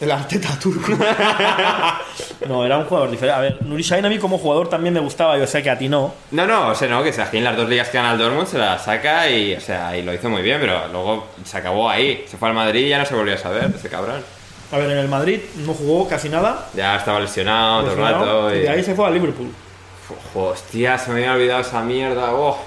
el 0.00 0.10
Arteta 0.10 0.58
turco. 0.58 0.92
no, 2.48 2.64
era 2.64 2.78
un 2.78 2.84
jugador 2.86 3.10
diferente. 3.10 3.36
A 3.36 3.40
ver, 3.40 3.62
Nuri 3.62 3.82
Sahin 3.84 4.06
a 4.06 4.08
mí 4.08 4.18
como 4.18 4.38
jugador 4.38 4.68
también 4.68 4.94
me 4.94 5.00
gustaba, 5.00 5.36
yo 5.36 5.46
sé 5.46 5.62
que 5.62 5.68
a 5.68 5.76
ti 5.76 5.88
no. 5.90 6.14
No, 6.30 6.46
no, 6.46 6.68
o 6.68 6.74
sea, 6.74 6.88
no, 6.88 7.02
que 7.02 7.12
Sajín 7.12 7.44
las 7.44 7.56
dos 7.56 7.68
ligas 7.68 7.90
que 7.90 7.98
gana 7.98 8.12
el 8.12 8.18
Dortmund 8.18 8.46
se 8.46 8.56
las 8.58 8.82
saca 8.84 9.28
y, 9.28 9.54
o 9.54 9.60
sea, 9.60 9.94
y 9.96 10.02
lo 10.02 10.14
hizo 10.14 10.30
muy 10.30 10.40
bien, 10.40 10.58
pero 10.60 10.88
luego 10.88 11.26
se 11.44 11.58
acabó 11.58 11.90
ahí. 11.90 12.24
Se 12.26 12.38
fue 12.38 12.48
al 12.48 12.54
Madrid 12.54 12.86
y 12.86 12.88
ya 12.88 12.98
no 12.98 13.04
se 13.04 13.14
volvió 13.14 13.34
a 13.34 13.38
saber 13.38 13.70
ese 13.74 13.90
cabrón. 13.90 14.22
A 14.72 14.78
ver, 14.78 14.90
en 14.90 14.98
el 14.98 15.08
Madrid 15.08 15.40
no 15.66 15.74
jugó 15.74 16.08
casi 16.08 16.30
nada. 16.30 16.68
Ya 16.74 16.96
estaba 16.96 17.20
lesionado 17.20 17.82
todo 17.82 17.92
el 17.92 17.98
rato. 17.98 18.54
y 18.54 18.60
de 18.60 18.70
ahí 18.70 18.82
se 18.82 18.94
fue 18.94 19.06
a 19.06 19.10
Liverpool. 19.10 19.52
Hostia, 20.34 20.98
se 20.98 21.10
me 21.10 21.16
había 21.18 21.32
olvidado 21.34 21.60
esa 21.60 21.82
mierda. 21.82 22.32
oh. 22.34 22.58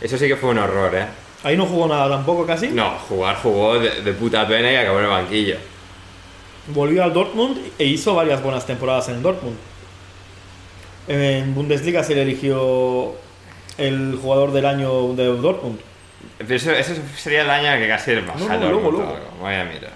Eso 0.00 0.16
sí 0.16 0.28
que 0.28 0.36
fue 0.36 0.50
un 0.50 0.58
horror, 0.58 0.94
¿eh? 0.94 1.06
Ahí 1.44 1.56
no 1.56 1.66
jugó 1.66 1.86
nada 1.88 2.08
tampoco 2.08 2.46
casi. 2.46 2.68
No, 2.68 2.90
jugar 3.08 3.36
jugó 3.42 3.78
de, 3.78 4.02
de 4.02 4.12
puta 4.12 4.46
pena 4.46 4.72
y 4.72 4.76
acabó 4.76 4.98
en 4.98 5.04
el 5.04 5.10
banquillo. 5.10 5.56
Volvió 6.68 7.02
al 7.04 7.12
Dortmund 7.12 7.58
e 7.78 7.84
hizo 7.84 8.14
varias 8.14 8.42
buenas 8.42 8.66
temporadas 8.66 9.08
en 9.08 9.16
el 9.16 9.22
Dortmund. 9.22 9.56
En 11.06 11.54
Bundesliga 11.54 12.04
se 12.04 12.14
le 12.14 12.22
eligió 12.22 13.14
el 13.78 14.18
jugador 14.20 14.52
del 14.52 14.66
año 14.66 15.14
de 15.14 15.24
Dortmund. 15.24 15.80
Pero 16.36 16.54
eso, 16.54 16.72
eso 16.72 16.94
sería 17.16 17.42
el 17.42 17.50
año 17.50 17.80
que 17.80 17.88
casi 17.88 18.12
No, 18.12 18.18
el 18.18 18.26
no, 18.26 18.58
Dortmund 18.58 18.96
luego. 18.98 19.18
Vaya 19.42 19.64
mira. 19.64 19.88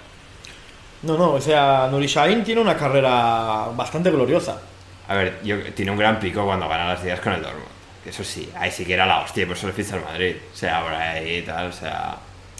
No, 1.03 1.17
no, 1.17 1.33
o 1.33 1.41
sea, 1.41 1.87
Nuri 1.91 2.07
Sahin 2.07 2.43
tiene 2.43 2.61
una 2.61 2.75
carrera 2.77 3.67
bastante 3.75 4.09
gloriosa. 4.09 4.59
A 5.07 5.15
ver, 5.15 5.39
yo, 5.43 5.61
tiene 5.73 5.91
un 5.91 5.97
gran 5.97 6.19
pico 6.19 6.45
cuando 6.45 6.67
gana 6.67 6.87
las 6.87 7.03
días 7.03 7.19
con 7.19 7.33
el 7.33 7.41
Dortmund. 7.41 7.67
Eso 8.05 8.23
sí, 8.23 8.49
ahí 8.55 8.71
sí 8.71 8.85
que 8.85 8.93
era 8.93 9.05
la 9.05 9.21
hostia, 9.21 9.45
por 9.47 9.55
eso 9.55 9.67
le 9.67 9.73
ficha 9.73 9.95
al 9.95 10.03
Madrid. 10.03 10.35
O 10.51 10.55
sea, 10.55 10.81
por 10.81 10.93
ahí 10.93 11.37
y 11.37 11.41
tal, 11.41 11.67
o 11.67 11.71
sea... 11.71 12.17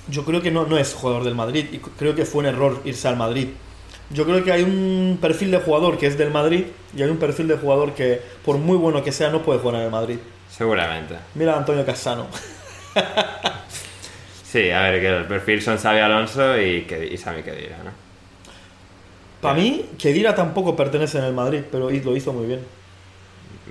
Yo 0.08 0.26
creo 0.26 0.42
que 0.42 0.52
no, 0.52 0.66
no 0.66 0.78
es 0.78 0.94
jugador 0.94 1.24
del 1.24 1.36
Madrid 1.36 1.68
y 1.72 1.78
creo 1.78 2.14
que 2.16 2.26
fue 2.26 2.42
un 2.42 2.48
error 2.48 2.82
irse 2.84 3.08
al 3.08 3.16
Madrid. 3.16 3.50
Yo 4.10 4.26
creo 4.26 4.44
que 4.44 4.52
hay 4.52 4.64
un 4.64 5.18
perfil 5.22 5.52
de 5.52 5.60
jugador 5.60 5.98
que 5.98 6.08
es 6.08 6.18
del 6.18 6.32
Madrid 6.32 6.66
y 6.96 7.02
hay 7.02 7.10
un 7.10 7.18
perfil 7.18 7.48
de 7.48 7.58
jugador 7.58 7.94
que, 7.94 8.22
por 8.44 8.58
muy 8.58 8.78
bueno 8.78 9.04
que 9.04 9.12
sea, 9.12 9.30
no 9.30 9.42
puede 9.42 9.60
jugar 9.60 9.76
en 9.76 9.82
el 9.84 9.92
Madrid. 9.92 10.18
Seguramente. 10.50 11.16
Mira 11.36 11.54
a 11.54 11.58
Antonio 11.58 11.86
Cassano. 11.86 12.28
Sí, 14.54 14.70
a 14.70 14.84
ver, 14.84 15.02
que 15.02 15.08
el 15.08 15.26
perfil 15.26 15.64
son 15.64 15.80
Xavi 15.80 16.00
Alonso 16.00 16.62
y, 16.62 16.86
y 17.12 17.18
Sami 17.18 17.42
Khedira, 17.42 17.78
¿no? 17.84 17.90
Para 19.44 19.56
mí, 19.56 19.86
Kedira 20.00 20.34
tampoco 20.34 20.76
pertenece 20.76 21.20
en 21.20 21.26
el 21.26 21.34
Madrid, 21.34 21.62
pero 21.72 21.90
lo 21.92 22.16
hizo 22.16 22.34
muy 22.34 22.48
bien. 22.48 22.62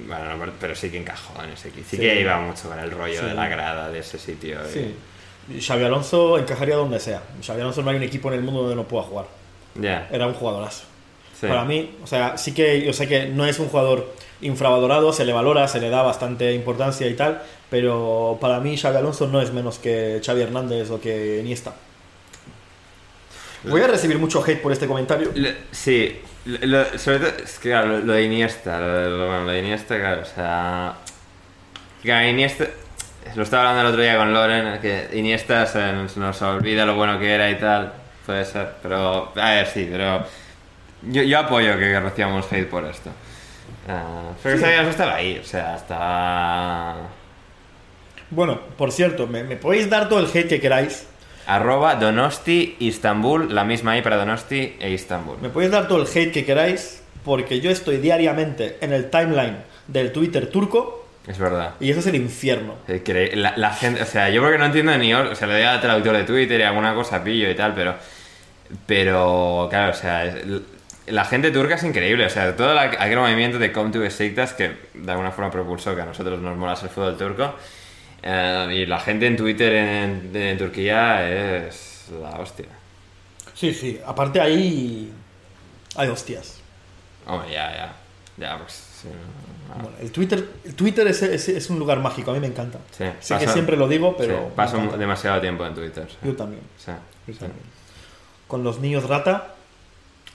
Bueno, 0.07 0.37
no, 0.47 0.53
pero 0.61 0.75
sí 0.75 0.91
que 0.91 0.99
encajó 0.99 1.43
en 1.43 1.51
ese 1.51 1.69
equipo. 1.69 1.87
Sí, 1.91 1.97
Sí. 1.97 2.03
que 2.03 2.21
iba 2.21 2.39
mucho 2.41 2.69
con 2.69 2.79
el 2.79 2.91
rollo 2.91 3.21
Sí. 3.21 3.27
de 3.27 3.35
la 3.35 3.49
grada 3.49 3.91
de 3.91 3.99
ese 3.99 4.19
sitio. 4.19 4.59
y- 4.69 4.73
Sí. 4.73 4.95
Y 5.57 5.61
Xavi 5.61 5.85
Alonso 5.85 6.39
encajaría 6.39 6.77
donde 6.77 6.99
sea. 7.01 7.23
Xavi 7.45 7.61
Alonso 7.61 7.83
no 7.83 7.91
hay 7.91 7.97
un 7.97 8.03
equipo 8.05 8.29
en 8.29 8.35
el 8.39 8.43
mundo 8.43 8.61
donde 8.61 8.77
no 8.77 8.85
pueda 8.85 9.03
jugar. 9.05 9.27
Ya. 9.75 10.09
Era 10.11 10.27
un 10.27 10.35
jugadorazo. 10.35 10.85
Sí. 11.39 11.47
Para 11.49 11.65
mí, 11.65 11.97
o 12.03 12.07
sea, 12.07 12.39
sí 12.39 12.55
que 12.55 12.83
yo 12.85 12.93
sé 12.93 13.09
que 13.09 13.27
no 13.27 13.45
es 13.45 13.59
un 13.59 13.69
jugador 13.69 14.15
infravalorado, 14.41 15.13
se 15.13 15.25
le 15.25 15.33
valora, 15.33 15.67
se 15.69 15.81
le 15.81 15.91
da 15.91 16.03
bastante 16.03 16.53
importancia 16.55 17.07
y 17.09 17.15
tal, 17.15 17.43
pero 17.71 18.39
para 18.41 18.61
mí 18.61 18.77
Xavi 18.77 18.97
Alonso 18.97 19.27
no 19.27 19.41
es 19.41 19.53
menos 19.53 19.79
que 19.79 20.21
Xavi 20.25 20.43
Hernández 20.43 20.91
o 20.91 21.01
que 21.01 21.41
Iniesta. 21.41 21.75
Voy 23.65 23.81
a 23.81 23.87
recibir 23.87 24.19
mucho 24.19 24.43
hate 24.45 24.61
por 24.61 24.73
este 24.73 24.87
comentario. 24.87 25.31
Lo- 25.35 25.49
sí, 25.71 26.21
lo- 26.47 26.67
lo- 26.67 26.99
sobre 26.99 27.19
todo, 27.19 27.29
es 27.45 27.59
que 27.59 27.69
claro, 27.71 27.99
lo, 28.01 28.13
de 28.13 28.23
Iniesta, 28.25 28.81
lo, 28.81 28.89
de- 28.99 29.11
lo- 29.11 29.27
bueno, 29.27 29.45
lo 29.45 29.53
de 29.53 29.59
Iniesta, 29.61 29.97
claro, 29.99 30.23
o 30.23 30.25
sea... 30.25 30.95
Claro, 32.03 32.27
Iniesta, 32.29 32.67
lo 33.37 33.43
estaba 33.45 33.63
hablando 33.71 33.83
el 33.83 33.87
otro 33.95 34.03
día 34.03 34.17
con 34.17 34.33
Loren, 34.35 34.81
que 34.81 35.09
Iniesta 35.13 35.65
se, 35.67 35.93
nos 36.19 36.43
olvida 36.43 36.85
lo 36.85 36.97
bueno 36.97 37.19
que 37.21 37.33
era 37.33 37.49
y 37.49 37.55
tal, 37.59 37.93
puede 38.27 38.45
ser, 38.45 38.69
pero, 38.83 39.33
a 39.37 39.51
ver, 39.51 39.67
sí, 39.69 39.89
pero 39.91 40.27
yo, 41.03 41.23
yo 41.23 41.39
apoyo 41.39 41.79
que 41.79 42.01
recibamos 42.01 42.53
hate 42.53 42.69
por 42.69 42.85
esto. 42.87 43.11
Ah, 43.89 44.31
pero 44.43 44.57
que 44.57 44.61
sabíamos 44.61 44.91
estaba 44.91 45.15
ahí, 45.15 45.39
o 45.39 45.45
sea, 45.45 45.77
estaba... 45.77 46.97
Bueno, 48.31 48.61
por 48.77 48.91
cierto, 48.91 49.27
me, 49.29 49.45
me 49.45 49.57
podéis 49.57 49.89
dar 49.89 50.09
todo 50.09 50.19
el 50.19 50.27
hate 50.27 50.49
que 50.49 50.61
queráis. 50.61 51.07
Arroba 51.47 51.97
Donosti 51.97 52.77
Istanbul, 52.79 53.55
la 53.55 53.65
misma 53.65 53.93
ahí 53.93 54.03
para 54.03 54.17
Donosti 54.17 54.77
e 54.79 54.91
Istanbul. 54.91 55.37
Me 55.41 55.49
podéis 55.49 55.73
dar 55.73 55.89
todo 55.89 56.01
el 56.03 56.09
hate 56.09 56.33
que 56.33 56.45
queráis, 56.45 57.03
porque 57.25 57.61
yo 57.61 57.71
estoy 57.71 57.97
diariamente 57.99 58.79
en 58.81 58.93
el 58.93 59.11
timeline 59.11 59.57
del 59.89 60.13
Twitter 60.13 60.49
turco 60.49 61.07
Es 61.27 61.39
verdad. 61.39 61.75
y 61.81 61.91
eso 61.91 62.01
es 62.01 62.07
el 62.07 62.17
infierno. 62.17 62.75
Eh, 62.89 63.33
La, 63.35 63.55
la 63.57 63.71
gente, 63.73 64.03
o 64.03 64.07
sea, 64.07 64.29
yo 64.31 64.41
creo 64.41 64.53
que 64.53 64.59
no 64.59 64.67
entiendo 64.67 64.97
ni, 64.99 65.13
o 65.15 65.35
sea, 65.35 65.47
le 65.49 65.55
doy 65.55 65.63
al 65.65 65.81
traductor 65.81 66.17
de 66.17 66.25
Twitter 66.25 66.61
y 66.61 66.63
alguna 66.65 66.95
cosa 66.95 67.23
pillo 67.25 67.51
y 67.51 67.55
tal, 67.55 67.75
pero, 67.75 67.95
pero, 68.87 69.67
claro, 69.71 69.91
o 69.93 69.95
sea, 69.95 70.35
la 71.07 71.25
gente 71.25 71.51
turca 71.51 71.75
es 71.75 71.83
increíble, 71.85 72.27
o 72.27 72.31
sea, 72.31 72.57
todo 72.57 72.75
la- 72.75 72.83
aquel 72.83 73.19
movimiento 73.19 73.59
de 73.59 73.73
Come 73.73 73.91
to 73.91 74.01
Besiktas 74.01 74.53
que 74.55 74.73
de 74.95 75.11
alguna 75.13 75.31
forma 75.33 75.51
propulsó 75.51 75.95
que 75.95 76.03
a 76.03 76.07
nosotros 76.07 76.41
nos 76.41 76.57
molase 76.57 76.87
el 76.87 76.91
fútbol 76.91 77.17
turco, 77.17 77.55
eh, 78.23 78.69
y 78.73 78.87
la 78.87 79.01
gente 79.01 79.27
en 79.27 79.37
Twitter 79.37 79.73
en, 79.75 80.31
en 80.35 80.59
Turquía 80.59 81.27
es 81.67 82.07
la 82.21 82.31
hostia. 82.41 82.67
Sí, 83.55 83.73
sí, 83.75 84.01
aparte 84.07 84.41
ahí 84.41 85.13
hay 85.97 86.09
hostias. 86.09 86.61
Hombre, 87.27 87.53
ya, 87.53 87.71
ya, 87.75 87.93
ya, 88.37 88.59
pues 88.59 88.89
Sí, 89.03 89.09
no, 89.09 89.75
no. 89.77 89.83
Bueno, 89.83 89.97
el 90.01 90.13
Twitter, 90.13 90.47
el 90.65 90.75
Twitter 90.77 91.07
es, 91.09 91.23
es- 91.23 91.49
es 91.49 91.71
un 91.71 91.79
lugar 91.79 91.99
mágico, 91.99 92.31
a 92.31 92.35
mí 92.35 92.41
me 92.41 92.47
encanta. 92.47 92.79
Sí, 92.93 93.05
sé 93.21 93.39
que 93.39 93.49
siempre 93.49 93.77
lo 93.77 93.89
digo, 93.89 94.17
pero... 94.17 94.49
paso 94.51 94.79
demasiado 94.97 95.41
tiempo 95.41 95.67
en 95.67 95.75
Twitter. 95.75 96.07
sí. 96.09 96.17
Yo 96.23 96.37
también. 96.37 96.63
Yo 97.27 97.35
también. 97.35 97.61
Con 98.47 98.63
los 98.63 98.79
niños 98.81 99.09
rata, 99.09 99.55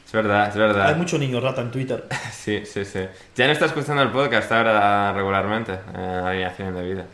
Es 0.06 0.12
verdad, 0.12 0.50
es 0.50 0.56
verdad. 0.56 0.88
hay 0.88 0.96
mucho 0.96 1.18
niño 1.18 1.40
rata 1.40 1.62
en 1.62 1.72
Twitter. 1.72 2.06
Sí, 2.32 2.64
sí, 2.66 2.84
sí. 2.86 3.02
Ya 3.36 3.46
no 3.48 3.52
está 3.54 3.66
escuchando 3.66 4.02
el 4.02 4.10
podcast 4.10 4.50
ahora 4.54 5.12
regularmente, 5.14 5.74
eh, 5.74 6.22
alineación 6.26 6.74
de 6.76 6.84
vida. 6.84 7.06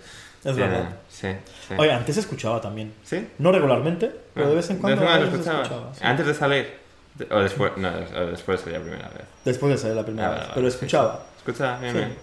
Es 0.44 0.56
verdad. 0.56 0.90
Sí, 1.10 1.28
sí. 1.68 1.74
Oye, 1.78 1.92
antes 1.92 2.18
escuchaba 2.18 2.60
también. 2.60 2.94
¿Sí? 3.04 3.28
No 3.40 3.52
regularmente, 3.52 4.12
pero 4.34 4.50
de 4.50 4.56
vez 4.56 4.70
en 4.70 4.78
cuando 4.78 5.02
¿De 5.02 5.08
vez 5.08 5.16
en 5.16 5.22
veces 5.32 5.46
cuando 5.46 5.62
escuchaba. 5.62 5.64
escuchaba? 5.64 5.96
sí. 5.96 6.02
¿Antes 6.04 6.26
de 6.28 6.34
salir? 6.34 6.74
De- 7.16 7.28
¿O 7.36 7.40
después? 7.40 7.72
No, 7.78 7.90
o 7.90 8.26
después 8.26 8.60
sería 8.62 8.80
la 8.80 8.86
primera 8.86 9.10
vez. 9.10 9.22
Después 9.46 9.72
de 9.72 9.78
salir 9.78 9.96
la 9.96 10.04
primera 10.04 10.28
Ah, 10.28 10.32
vez, 10.32 10.40
vale, 10.40 10.52
pero 10.54 10.62
vale, 10.64 10.72
sí, 10.72 10.76
escuchaba. 10.78 11.26
¿Escucha? 11.38 11.78
Bien, 11.80 11.92
Sí. 11.94 11.98
bien. 12.00 12.14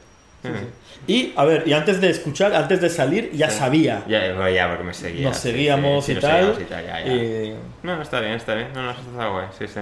Bien. 0.42 0.70
Y, 1.06 1.32
a 1.36 1.44
ver, 1.44 1.68
y 1.68 1.72
antes 1.74 2.00
de 2.00 2.10
escuchar, 2.10 2.54
antes 2.54 2.80
de 2.80 2.88
salir, 2.90 3.30
ya 3.32 3.50
sabía. 3.50 4.02
Ya, 4.08 4.20
bueno, 4.34 4.48
ya, 4.50 4.68
porque 4.68 4.84
me 4.84 4.94
seguía. 4.94 5.28
Nos 5.28 5.36
sí, 5.36 5.50
seguíamos 5.50 6.04
sí, 6.04 6.12
y 6.12 6.14
nos 6.16 6.24
tal. 6.24 6.56
y 6.60 6.64
tal, 6.64 6.84
ya, 6.86 7.00
ya. 7.04 7.12
y- 7.12 7.56
No, 7.82 7.96
no, 7.96 8.02
está 8.02 8.20
bien, 8.20 8.32
está 8.32 8.54
bien. 8.54 8.68
No, 8.74 8.82
no, 8.82 8.90
está 8.90 9.28
guay, 9.28 9.46
sí, 9.58 9.66
sí. 9.68 9.80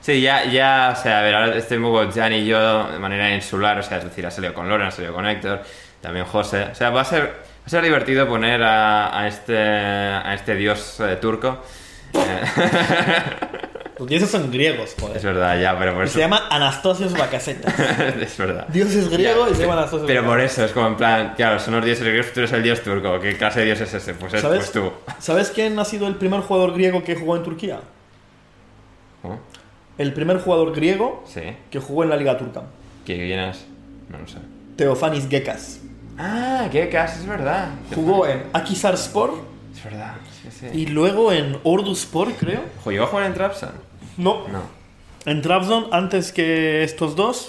Sí, 0.00 0.20
ya, 0.20 0.44
ya, 0.44 0.94
o 0.96 1.02
sea, 1.02 1.18
a 1.18 1.22
ver, 1.22 1.34
ahora 1.34 1.56
estoy 1.56 1.78
un 1.78 1.82
poco 1.84 2.08
Jan 2.12 2.32
y 2.32 2.46
yo 2.46 2.88
de 2.92 2.98
manera 3.00 3.34
insular, 3.34 3.76
o 3.78 3.82
sea, 3.82 3.98
es 3.98 4.04
decir, 4.04 4.24
ha 4.24 4.30
salido 4.30 4.54
con 4.54 4.68
Loren, 4.68 4.86
ha 4.86 4.90
salido 4.92 5.12
con 5.12 5.26
Héctor, 5.26 5.62
también 6.00 6.24
José. 6.24 6.68
O 6.70 6.74
sea, 6.76 6.90
va 6.90 7.00
a 7.00 7.04
ser, 7.04 7.34
ser 7.66 7.82
divertido 7.84 8.26
poner 8.28 8.62
a, 8.62 9.18
a 9.20 9.26
este, 9.28 9.56
a 9.58 10.34
este 10.34 10.54
dios 10.54 11.00
eh, 11.00 11.16
turco. 11.20 11.60
Los 13.98 14.06
dioses 14.08 14.28
son 14.30 14.50
griegos, 14.50 14.94
joder. 15.00 15.16
es 15.16 15.24
verdad, 15.24 15.58
ya, 15.58 15.78
pero 15.78 15.94
por 15.94 16.04
eso. 16.04 16.12
se 16.14 16.18
llama 16.20 16.48
Anastasios 16.50 17.14
Bacasetas. 17.16 17.74
es 18.20 18.36
verdad. 18.36 18.66
Dios 18.68 18.90
es 18.94 19.08
griego 19.08 19.46
Ya, 19.46 19.52
y 19.52 19.54
se 19.54 19.62
llama 19.62 19.72
Anastasios 19.74 20.06
Pero 20.06 20.22
por 20.22 20.38
eso, 20.38 20.64
es 20.66 20.72
como 20.72 20.88
en 20.88 20.96
plan, 20.96 21.32
claro, 21.34 21.58
son 21.58 21.76
los 21.76 21.84
dioses 21.84 22.04
griegos, 22.06 22.30
tú 22.34 22.40
eres 22.40 22.52
el 22.52 22.62
dios 22.62 22.82
turco. 22.82 23.18
¿Qué 23.20 23.38
clase 23.38 23.60
de 23.60 23.66
dios 23.66 23.80
es 23.80 23.94
ese? 23.94 24.12
Pues, 24.12 24.34
es, 24.34 24.42
¿Sabes? 24.42 24.58
pues 24.58 24.72
tú. 24.72 24.92
¿Sabes 25.18 25.48
quién 25.50 25.78
ha 25.78 25.84
sido 25.86 26.06
el 26.08 26.16
primer 26.16 26.40
jugador 26.40 26.74
griego 26.74 27.02
que 27.02 27.14
jugó 27.16 27.36
en 27.36 27.42
Turquía? 27.42 27.80
El 29.96 30.12
primer 30.12 30.38
jugador 30.40 30.74
griego 30.74 31.24
Sí. 31.26 31.40
que 31.70 31.78
jugó 31.80 32.04
en 32.04 32.10
la 32.10 32.16
Liga 32.16 32.36
Turca. 32.36 32.62
¿Qué 33.06 33.14
vienes? 33.14 33.64
No 34.10 34.18
lo 34.18 34.28
sé. 34.28 34.36
Teofanis 34.76 35.26
Gekas. 35.28 35.80
Ah, 36.18 36.68
qué 36.72 36.88
cas, 36.88 37.18
es 37.18 37.26
verdad. 37.26 37.68
Jugó 37.94 38.26
en 38.26 38.44
Akisarspor 38.52 39.34
Es 39.76 39.84
verdad, 39.84 40.14
sí, 40.42 40.48
sí. 40.50 40.66
y 40.72 40.86
luego 40.86 41.32
en 41.32 41.58
Orduspor, 41.62 42.32
creo. 42.34 42.62
Ojo, 42.80 42.90
¿Llegó 42.90 43.04
a 43.04 43.06
jugar 43.08 43.26
en 43.26 43.34
Trapsan? 43.34 43.72
No. 44.16 44.48
No. 44.48 44.62
En 45.26 45.42
Trabzon, 45.42 45.88
antes 45.92 46.32
que 46.32 46.84
estos 46.84 47.16
dos, 47.16 47.48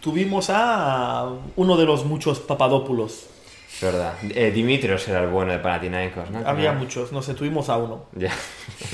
tuvimos 0.00 0.48
a 0.50 1.30
uno 1.56 1.76
de 1.76 1.84
los 1.84 2.04
muchos 2.06 2.40
Papadopoulos. 2.40 3.26
Es 3.74 3.82
verdad. 3.82 4.14
Eh, 4.22 4.50
Dimitrios 4.50 5.06
era 5.06 5.22
el 5.22 5.28
bueno 5.28 5.52
de 5.52 5.58
Panathinaikos, 5.58 6.30
¿no? 6.30 6.40
Había 6.48 6.72
muchos, 6.72 7.12
no 7.12 7.22
sé, 7.22 7.34
tuvimos 7.34 7.68
a 7.68 7.76
uno. 7.76 8.06
Ya. 8.16 8.32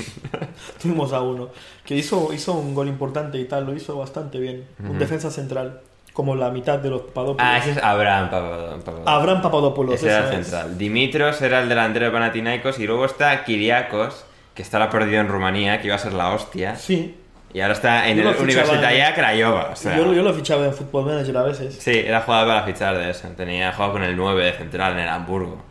Tuvimos 0.81 1.13
a 1.13 1.21
uno. 1.21 1.49
Que 1.85 1.95
hizo, 1.95 2.33
hizo 2.33 2.53
un 2.53 2.75
gol 2.75 2.87
importante 2.87 3.39
y 3.39 3.45
tal, 3.45 3.65
lo 3.65 3.73
hizo 3.75 3.97
bastante 3.97 4.39
bien. 4.39 4.67
Un 4.79 4.99
defensa 4.99 5.31
central, 5.31 5.81
como 6.15 6.33
la 6.35 6.49
mitad 6.49 6.79
de 6.79 6.89
los 6.89 7.01
Papadopoulos. 7.01 7.37
Ah, 7.45 7.57
ese 7.59 7.71
es 7.71 7.77
Abraham 7.77 8.29
Papadopoulos. 8.31 9.01
Abraham 9.05 9.41
Papadopoulos, 9.41 9.95
Ese 9.95 10.07
era 10.07 10.29
el 10.29 10.39
es. 10.39 10.47
central. 10.47 10.77
Dimitrios 10.77 11.41
era 11.41 11.59
el 11.61 11.69
delantero 11.69 12.05
de 12.05 12.11
Panathinaikos 12.11 12.79
y 12.79 12.87
luego 12.87 13.05
está 13.05 13.43
Kiriakos, 13.43 14.25
que 14.53 14.61
estará 14.61 14.89
perdido 14.89 15.19
en 15.19 15.27
Rumanía, 15.27 15.79
que 15.81 15.87
iba 15.87 15.95
a 15.95 15.99
ser 15.99 16.13
la 16.13 16.29
hostia. 16.31 16.75
Sí, 16.77 17.17
Y 17.53 17.61
ahora 17.61 17.73
está 17.73 18.07
en 18.09 18.17
Yo 18.17 18.29
el 18.31 18.35
en- 18.37 19.13
Craiova. 19.13 19.69
O 19.71 19.75
sea, 19.77 19.95
yo, 19.97 20.13
yo 20.13 20.23
lo 20.23 20.33
fichaba 20.33 20.65
en 20.65 20.73
Football 20.73 21.05
Manager 21.05 21.37
a 21.37 21.43
veces. 21.43 21.75
Sí, 21.79 21.91
era 22.05 22.21
jugador 22.21 22.47
para 22.49 22.63
fichar 22.63 22.97
de 22.97 23.09
eso. 23.09 23.27
Tenía 23.29 23.71
jugado 23.71 23.93
con 23.93 24.03
el 24.03 24.15
9 24.17 24.43
de 24.45 24.53
central 24.53 24.93
en 24.93 24.99
el 24.99 25.07
Hamburgo. 25.09 25.61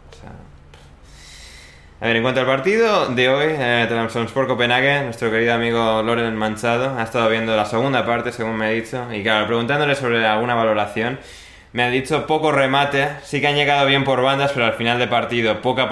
A 2.04 2.08
ver, 2.08 2.16
en 2.16 2.22
cuanto 2.22 2.40
al 2.40 2.46
partido 2.46 3.06
de 3.06 3.30
hoy, 3.30 3.54
eh, 3.58 3.86
Trabzonspor 3.88 4.46
Copenhague, 4.46 5.04
nuestro 5.04 5.30
querido 5.30 5.54
amigo 5.54 6.02
Loren 6.02 6.36
Manchado 6.36 6.98
ha 6.98 7.02
estado 7.02 7.30
viendo 7.30 7.56
la 7.56 7.64
segunda 7.64 8.04
parte, 8.04 8.30
según 8.30 8.56
me 8.56 8.66
ha 8.66 8.68
dicho, 8.68 9.10
y 9.10 9.22
claro, 9.22 9.46
preguntándole 9.46 9.94
sobre 9.94 10.26
alguna 10.26 10.54
valoración, 10.54 11.18
me 11.72 11.82
ha 11.82 11.88
dicho 11.88 12.26
poco 12.26 12.52
remate, 12.52 13.08
sí 13.22 13.40
que 13.40 13.46
han 13.46 13.54
llegado 13.54 13.86
bien 13.86 14.04
por 14.04 14.20
bandas, 14.20 14.52
pero 14.52 14.66
al 14.66 14.74
final 14.74 14.98
de 14.98 15.06
partido 15.08 15.62
poca, 15.62 15.88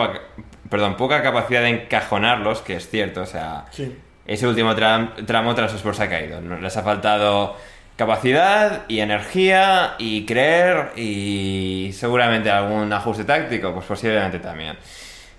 perdón, 0.68 0.98
poca 0.98 1.22
capacidad 1.22 1.62
de 1.62 1.68
encajonarlos, 1.70 2.61
que 2.61 2.77
es 2.77 2.90
cierto, 2.90 3.22
o 3.22 3.27
sea, 3.27 3.64
Sí. 3.70 3.96
ese 4.27 4.46
último 4.46 4.75
tram- 4.77 5.25
tramo 5.25 5.55
Trabzonspor 5.55 5.94
se 5.96 6.03
ha 6.03 6.11
caído. 6.11 6.42
Les 6.42 6.77
ha 6.77 6.83
faltado 6.83 7.57
capacidad 7.96 8.83
y 8.87 9.01
energía 9.01 9.94
y 9.96 10.27
creer 10.27 10.90
y 10.94 11.90
seguramente 11.94 12.51
algún 12.51 12.92
ajuste 12.92 13.25
táctico, 13.25 13.72
pues 13.72 13.87
posiblemente 13.87 14.40
también. 14.40 14.77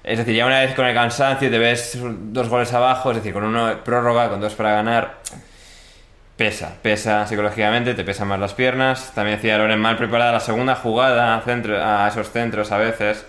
Es 0.03 0.17
decir, 0.17 0.35
ya 0.35 0.45
una 0.45 0.59
vez 0.59 0.75
con 0.75 0.85
el 0.85 0.93
cansancio 0.93 1.49
te 1.49 1.57
ves 1.57 1.97
dos 2.01 2.49
goles 2.49 2.73
abajo, 2.73 3.11
es 3.11 3.17
decir, 3.17 3.31
con 3.31 3.45
uno 3.45 3.83
prórroga, 3.85 4.29
con 4.29 4.41
dos 4.41 4.53
para 4.53 4.73
ganar, 4.73 5.19
pesa, 6.35 6.75
pesa 6.81 7.25
psicológicamente, 7.25 7.93
te 7.93 8.03
pesan 8.03 8.27
más 8.27 8.39
las 8.39 8.53
piernas. 8.53 9.13
También 9.15 9.37
decía 9.37 9.57
Loren 9.57 9.79
mal 9.79 9.95
preparada 9.95 10.33
la 10.33 10.39
segunda 10.41 10.75
jugada 10.75 11.35
a, 11.35 12.05
a 12.05 12.07
esos 12.09 12.31
centros 12.31 12.71
a 12.73 12.77
veces. 12.77 13.25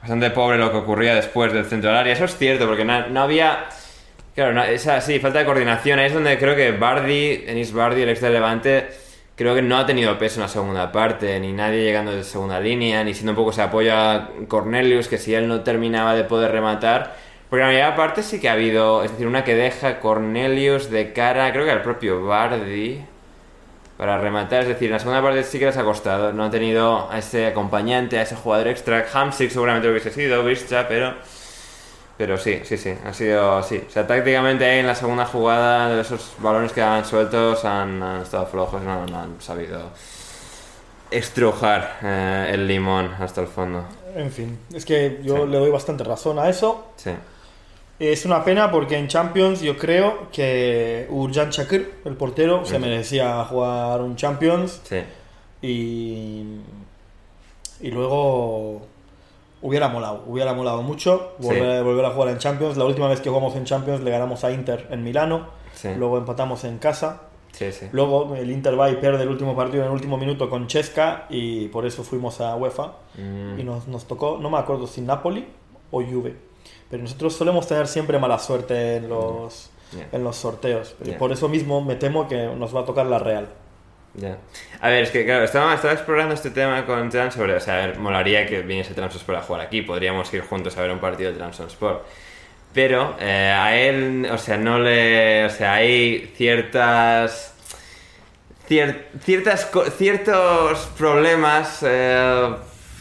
Bastante 0.00 0.30
pobre 0.30 0.58
lo 0.58 0.70
que 0.70 0.78
ocurría 0.78 1.14
después 1.14 1.52
del 1.52 1.64
centro 1.64 1.90
del 1.90 1.98
área. 1.98 2.12
Eso 2.12 2.24
es 2.24 2.36
cierto, 2.36 2.66
porque 2.66 2.84
no, 2.84 3.08
no 3.08 3.22
había... 3.22 3.66
Claro, 4.34 4.52
no, 4.52 4.64
esa, 4.64 5.00
sí, 5.00 5.18
falta 5.18 5.40
de 5.40 5.44
coordinación. 5.44 5.98
Ahí 5.98 6.06
es 6.06 6.14
donde 6.14 6.38
creo 6.38 6.56
que 6.56 6.72
Bardi, 6.72 7.44
Enis 7.46 7.72
Bardi, 7.72 8.02
el 8.02 8.08
ex 8.08 8.20
del 8.20 8.32
Levante, 8.32 8.88
creo 9.36 9.54
que 9.54 9.62
no 9.62 9.78
ha 9.78 9.86
tenido 9.86 10.18
peso 10.18 10.36
en 10.36 10.42
la 10.42 10.48
segunda 10.48 10.92
parte, 10.92 11.38
ni 11.40 11.52
nadie 11.52 11.82
llegando 11.82 12.12
de 12.12 12.24
segunda 12.24 12.60
línea, 12.60 13.04
ni 13.04 13.14
siendo 13.14 13.32
un 13.32 13.36
poco 13.36 13.50
ese 13.50 13.62
apoyo 13.62 13.94
a 13.94 14.30
Cornelius, 14.48 15.08
que 15.08 15.18
si 15.18 15.34
él 15.34 15.48
no 15.48 15.62
terminaba 15.62 16.14
de 16.14 16.24
poder 16.24 16.52
rematar. 16.52 17.14
Porque 17.50 17.62
la 17.62 17.68
primera 17.68 17.96
parte 17.96 18.22
sí 18.22 18.40
que 18.40 18.48
ha 18.48 18.52
habido, 18.52 19.04
es 19.04 19.10
decir, 19.10 19.26
una 19.26 19.44
que 19.44 19.54
deja 19.54 20.00
Cornelius 20.00 20.90
de 20.90 21.12
cara, 21.12 21.52
creo 21.52 21.64
que 21.64 21.70
al 21.70 21.82
propio 21.82 22.24
Bardi, 22.24 23.04
para 23.96 24.18
rematar. 24.18 24.62
Es 24.62 24.68
decir, 24.68 24.86
en 24.86 24.94
la 24.94 24.98
segunda 24.98 25.22
parte 25.22 25.44
sí 25.44 25.58
que 25.58 25.66
les 25.66 25.76
ha 25.76 25.84
costado. 25.84 26.32
No 26.32 26.44
ha 26.44 26.50
tenido 26.50 27.10
a 27.10 27.18
ese 27.18 27.46
acompañante, 27.46 28.18
a 28.18 28.22
ese 28.22 28.34
jugador 28.34 28.68
extra. 28.68 29.06
Hamsik 29.12 29.50
seguramente 29.50 29.86
lo 29.86 29.92
hubiese 29.92 30.10
sido, 30.10 30.42
Visca, 30.44 30.86
pero. 30.88 31.14
Pero 32.22 32.38
sí, 32.38 32.60
sí, 32.62 32.76
sí, 32.78 32.94
ha 33.04 33.12
sido 33.12 33.60
sí. 33.64 33.82
O 33.84 33.90
sea, 33.90 34.06
tácticamente 34.06 34.78
en 34.78 34.86
la 34.86 34.94
segunda 34.94 35.26
jugada, 35.26 36.00
esos 36.00 36.34
balones 36.38 36.70
que 36.72 36.80
han 36.80 37.04
sueltos 37.04 37.64
han, 37.64 38.00
han 38.00 38.22
estado 38.22 38.46
flojos, 38.46 38.80
no, 38.80 39.04
no 39.06 39.18
han 39.18 39.40
sabido 39.40 39.90
estrujar 41.10 41.98
eh, 42.00 42.50
el 42.52 42.68
limón 42.68 43.10
hasta 43.18 43.40
el 43.40 43.48
fondo. 43.48 43.84
En 44.14 44.30
fin, 44.30 44.56
es 44.72 44.84
que 44.84 45.18
yo 45.24 45.38
Sí. 45.44 45.50
le 45.50 45.58
doy 45.58 45.70
bastante 45.70 46.04
razón 46.04 46.38
a 46.38 46.48
eso. 46.48 46.92
Sí, 46.94 47.10
Es 47.98 48.24
una 48.24 48.44
pena 48.44 48.70
porque 48.70 48.96
en 48.96 49.08
Champions 49.08 49.60
yo 49.60 49.76
creo 49.76 50.28
que 50.30 51.08
Urjan 51.10 51.50
Chakir, 51.50 51.92
el 52.04 52.14
portero, 52.14 52.64
se 52.64 52.78
merecía 52.78 53.44
jugar 53.46 54.00
un 54.00 54.14
Champions 54.14 54.80
sí, 54.84 55.02
y, 55.60 56.44
y 57.80 57.90
luego 57.90 58.86
hubiera 59.62 59.88
molado, 59.88 60.24
hubiera 60.26 60.52
molado 60.52 60.82
mucho 60.82 61.32
volver, 61.38 61.82
volver 61.84 62.04
a 62.04 62.10
jugar 62.10 62.28
en 62.30 62.38
Champions. 62.38 62.76
La 62.76 62.84
última 62.84 63.08
vez 63.08 63.20
que 63.20 63.28
jugamos 63.30 63.54
en 63.56 63.64
Champions 63.64 64.02
le 64.02 64.10
ganamos 64.10 64.44
a 64.44 64.50
Inter 64.52 64.86
en 64.90 65.02
Milano, 65.04 65.46
sí. 65.74 65.88
luego 65.96 66.18
empatamos 66.18 66.64
en 66.64 66.78
casa. 66.78 67.22
sí, 67.52 67.70
sí. 67.72 67.86
Luego 67.92 68.34
el 68.34 68.50
Inter 68.50 68.78
va 68.78 68.90
y 68.90 68.96
pierde 68.96 69.22
el 69.22 69.28
último 69.28 69.54
partido 69.56 69.82
en 69.84 69.88
el 69.88 69.94
último 69.94 70.16
minuto 70.18 70.50
con 70.50 70.66
Chesca 70.66 71.26
y 71.30 71.68
por 71.68 71.86
eso 71.86 72.02
fuimos 72.04 72.40
a 72.40 72.56
UEFA 72.56 72.92
Mm, 73.18 73.60
y 73.60 73.62
nos, 73.62 73.88
nos 73.88 74.06
tocó, 74.06 74.38
no 74.40 74.48
me 74.48 74.56
acuerdo 74.58 74.86
si 74.86 75.02
Napoli 75.02 75.46
o 75.90 76.02
Juve. 76.02 76.34
Pero 76.90 77.02
nosotros 77.02 77.34
solemos 77.34 77.66
tener 77.66 77.86
siempre 77.86 78.18
mala 78.18 78.38
suerte 78.38 78.96
en 78.96 79.08
los, 79.10 79.68
Yeah. 79.94 80.08
en 80.12 80.24
los 80.24 80.36
sorteos. 80.36 80.94
Y 81.04 81.10
por 81.12 81.32
eso 81.32 81.50
mismo 81.50 81.82
me 81.82 81.96
temo 81.96 82.26
que 82.26 82.46
nos 82.46 82.74
va 82.74 82.80
a 82.80 82.84
tocar 82.86 83.04
la 83.04 83.18
Real. 83.18 83.48
Ya. 84.14 84.36
A 84.80 84.88
ver, 84.90 85.04
es 85.04 85.10
que 85.10 85.24
claro, 85.24 85.44
estaba, 85.44 85.74
estaba 85.74 85.94
explorando 85.94 86.34
este 86.34 86.50
tema 86.50 86.84
con 86.84 87.08
Trans 87.08 87.32
sobre, 87.34 87.54
o 87.54 87.60
sea, 87.60 87.94
molaría 87.98 88.46
que 88.46 88.60
viniese 88.60 88.92
Transport 88.92 89.38
a 89.38 89.42
jugar 89.42 89.62
aquí, 89.62 89.80
podríamos 89.82 90.32
ir 90.34 90.42
juntos 90.42 90.76
a 90.76 90.82
ver 90.82 90.90
un 90.90 90.98
partido 90.98 91.32
de 91.32 91.38
Transport. 91.38 92.04
Pero 92.74 93.16
eh, 93.20 93.54
a 93.56 93.76
él, 93.76 94.28
o 94.30 94.38
sea, 94.38 94.56
no 94.58 94.78
le, 94.78 95.46
o 95.46 95.50
sea, 95.50 95.74
hay 95.74 96.32
ciertas 96.36 97.54
cier- 98.68 99.04
ciertas 99.24 99.70
ciertos 99.96 100.78
problemas 100.98 101.78
eh, 101.82 102.54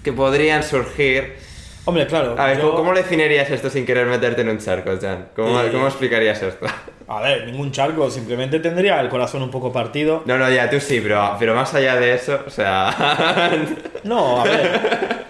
que 0.03 0.13
podrían 0.13 0.63
surgir. 0.63 1.35
Hombre, 1.85 2.05
claro. 2.05 2.35
A 2.37 2.47
ver, 2.47 2.59
yo- 2.61 2.75
¿cómo, 2.75 2.93
definirías 2.93 3.49
esto 3.49 3.69
sin 3.69 3.85
querer 3.85 4.05
meterte 4.05 4.41
en 4.41 4.49
un 4.49 4.59
charco, 4.59 4.91
Jan? 5.01 5.29
¿Cómo, 5.35 5.59
Eh, 5.61 5.69
cómo 5.71 5.87
explicarías 5.87 6.41
esto? 6.41 6.65
A 7.07 7.19
ver, 7.21 7.45
ningún 7.45 7.71
charco, 7.71 8.09
simplemente 8.09 8.59
tendría 8.59 9.01
el 9.01 9.09
corazón 9.09 9.41
un 9.41 9.51
poco 9.51 9.71
partido. 9.73 10.21
No, 10.25 10.37
no, 10.37 10.49
ya, 10.49 10.69
tú 10.69 10.79
sí, 10.79 11.01
pero, 11.01 11.35
pero 11.39 11.53
más 11.55 11.73
allá 11.73 11.95
de 11.97 12.13
eso, 12.13 12.39
o 12.45 12.49
sea... 12.49 13.59
No, 14.03 14.41
a 14.41 14.43
ver, 14.45 14.79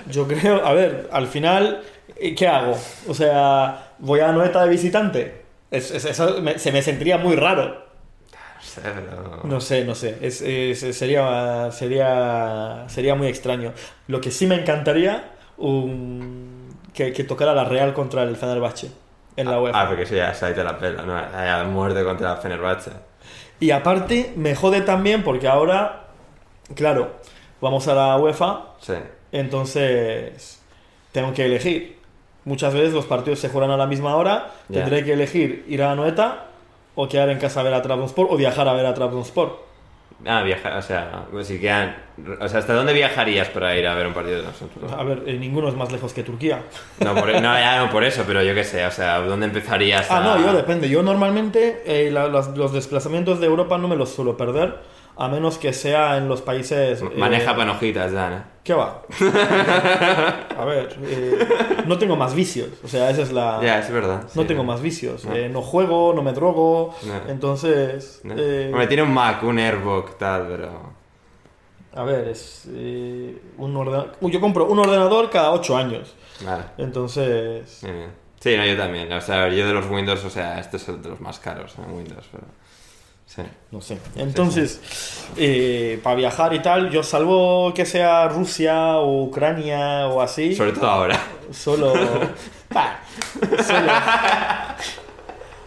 yo 0.09 0.27
creo, 0.27 0.63
a 0.65 0.73
ver, 0.73 1.09
al 1.11 1.25
final, 1.27 1.81
¿eh, 2.17 2.35
¿qué 2.35 2.47
hago? 2.47 2.77
O 3.07 3.13
sea, 3.15 3.93
voy 3.99 4.19
a 4.19 4.31
Noeta 4.31 4.63
de 4.63 4.69
visitante. 4.69 5.41
Es- 5.71 5.89
es- 5.91 6.05
eso 6.05 6.39
me- 6.41 6.59
se 6.59 6.71
me 6.71 6.81
sentiría 6.83 7.17
muy 7.17 7.35
raro. 7.35 7.89
No 8.31 8.61
sé, 8.61 8.81
pero... 8.83 9.39
No 9.43 9.59
sé, 9.61 9.83
no 9.85 9.95
sé. 9.95 10.17
Es, 10.21 10.41
es- 10.41 10.95
sería, 10.95 11.69
sería, 11.71 12.83
sería 12.87 13.15
muy 13.15 13.27
extraño. 13.27 13.73
Lo 14.07 14.21
que 14.21 14.29
sí 14.29 14.45
me 14.45 14.55
encantaría 14.55 15.23
un- 15.61 16.75
que, 16.93 17.13
que 17.13 17.23
tocara 17.23 17.53
la 17.53 17.63
Real 17.63 17.93
contra 17.93 18.23
el 18.23 18.35
Fenerbahce 18.35 18.91
en 19.37 19.49
la 19.49 19.61
UEFA. 19.61 19.81
Ah, 19.81 19.87
porque 19.87 20.03
eso 20.03 20.15
ya 20.15 20.33
se 20.33 20.45
ha 20.45 20.51
ido 20.51 20.63
la 20.63 20.77
pela, 20.77 21.03
¿no? 21.03 21.15
Haya 21.17 21.63
muerte 21.63 22.03
contra 22.03 22.35
Fenerbahce. 22.37 22.91
Y 23.59 23.71
aparte, 23.71 24.33
me 24.35 24.55
jode 24.55 24.81
también 24.81 25.23
porque 25.23 25.47
ahora, 25.47 26.07
claro, 26.75 27.11
vamos 27.61 27.87
a 27.87 27.93
la 27.93 28.17
UEFA, 28.17 28.61
Sí. 28.79 28.93
entonces 29.31 30.59
tengo 31.11 31.33
que 31.33 31.45
elegir. 31.45 31.99
Muchas 32.43 32.73
veces 32.73 32.93
los 32.93 33.05
partidos 33.05 33.39
se 33.39 33.49
juegan 33.49 33.69
a 33.71 33.77
la 33.77 33.85
misma 33.85 34.15
hora, 34.15 34.49
tendré 34.71 35.03
que 35.05 35.13
elegir 35.13 35.63
ir 35.67 35.83
a 35.83 35.93
Noeta 35.95 36.47
o 36.95 37.07
quedar 37.07 37.29
en 37.29 37.37
casa 37.37 37.59
a 37.59 37.63
ver 37.63 37.73
a 37.73 37.81
Trabzonspor 37.81 38.27
o 38.31 38.35
viajar 38.35 38.67
a 38.67 38.73
ver 38.73 38.85
a 38.87 38.93
Trabzonspor. 38.93 39.63
Ah, 40.25 40.43
viajar, 40.43 40.73
o 40.77 40.81
sea, 40.81 41.25
si 41.41 41.59
quedan... 41.59 41.95
O 42.39 42.47
sea, 42.47 42.59
¿hasta 42.59 42.73
dónde 42.73 42.93
viajarías 42.93 43.49
para 43.49 43.75
ir 43.75 43.87
a 43.87 43.95
ver 43.95 44.05
un 44.05 44.13
partido 44.13 44.37
de 44.37 44.43
nosotros? 44.43 44.91
A 44.91 45.03
ver, 45.03 45.23
eh, 45.25 45.33
ninguno 45.39 45.67
es 45.67 45.75
más 45.75 45.91
lejos 45.91 46.13
que 46.13 46.21
Turquía. 46.21 46.61
No, 46.99 47.15
por, 47.15 47.27
no, 47.33 47.41
ya 47.41 47.77
no 47.83 47.89
por 47.89 48.03
eso, 48.03 48.23
pero 48.27 48.43
yo 48.43 48.53
qué 48.53 48.63
sé, 48.63 48.85
o 48.85 48.91
sea, 48.91 49.19
¿dónde 49.21 49.47
empezarías 49.47 50.11
Ah, 50.11 50.17
a...? 50.19 50.23
no, 50.37 50.45
yo 50.45 50.53
depende. 50.53 50.87
Yo 50.89 51.01
normalmente 51.01 51.81
eh, 51.85 52.11
la- 52.11 52.27
los, 52.27 52.55
los 52.55 52.71
desplazamientos 52.71 53.39
de 53.39 53.47
Europa 53.47 53.79
no 53.79 53.87
me 53.87 53.95
los 53.95 54.09
suelo 54.09 54.37
perder, 54.37 54.75
a 55.17 55.27
menos 55.27 55.57
que 55.57 55.73
sea 55.73 56.17
en 56.17 56.27
los 56.27 56.41
países... 56.41 57.01
eh, 57.01 57.09
Maneja 57.17 57.55
panojitas, 57.55 58.11
Dan, 58.11 58.33
¿eh? 58.33 58.43
¿Qué 58.63 58.73
va? 58.73 59.01
A 60.57 60.65
ver, 60.65 60.95
eh, 61.03 61.47
no 61.87 61.97
tengo 61.97 62.15
más 62.15 62.35
vicios. 62.35 62.69
O 62.83 62.87
sea, 62.87 63.09
esa 63.09 63.23
es 63.23 63.31
la... 63.31 63.59
Ya, 63.61 63.79
es 63.79 63.91
verdad. 63.91 64.23
No 64.35 64.41
sí, 64.43 64.47
tengo 64.47 64.63
¿no? 64.63 64.71
más 64.71 64.81
vicios. 64.81 65.25
No. 65.25 65.35
Eh, 65.35 65.49
no 65.49 65.61
juego, 65.61 66.13
no 66.13 66.21
me 66.21 66.31
drogo. 66.31 66.95
No. 67.03 67.31
Entonces... 67.31 68.21
Eh, 68.23 68.69
Hombre, 68.71 68.87
tiene 68.87 69.03
un 69.03 69.13
Mac, 69.13 69.41
un 69.43 69.57
Airbook, 69.57 70.17
tal, 70.17 70.47
pero... 70.47 70.93
a 71.95 72.03
ver, 72.03 72.27
es 72.27 72.67
eh, 72.71 73.41
un 73.57 73.75
ordenador... 73.75 74.11
Yo 74.21 74.39
compro 74.39 74.65
un 74.67 74.77
ordenador 74.77 75.29
cada 75.31 75.51
8 75.51 75.77
años. 75.77 76.15
Vale. 76.45 76.63
Entonces... 76.77 77.81
Sí, 78.39 78.57
no, 78.57 78.65
yo 78.65 78.77
también. 78.77 79.11
O 79.11 79.21
sea, 79.21 79.49
yo 79.49 79.67
de 79.67 79.73
los 79.73 79.87
Windows, 79.89 80.23
o 80.23 80.29
sea, 80.29 80.59
este 80.59 80.77
es 80.77 80.87
el 80.87 81.01
de 81.01 81.09
los 81.09 81.19
más 81.19 81.39
caros 81.39 81.75
en 81.79 81.91
Windows, 81.95 82.27
pero... 82.31 82.43
Sí. 83.33 83.43
No 83.71 83.79
sé. 83.79 83.97
Entonces, 84.17 85.25
eh, 85.37 86.01
para 86.03 86.17
viajar 86.17 86.53
y 86.53 86.61
tal, 86.61 86.89
yo 86.89 87.01
salvo 87.01 87.73
que 87.73 87.85
sea 87.85 88.27
Rusia 88.27 88.97
o 88.97 89.23
Ucrania 89.23 90.07
o 90.07 90.21
así, 90.21 90.53
Sobre 90.53 90.73
todo 90.73 90.87
ahora. 90.89 91.17
solo... 91.51 91.93
bah, 92.69 92.99
solo... 93.65 93.91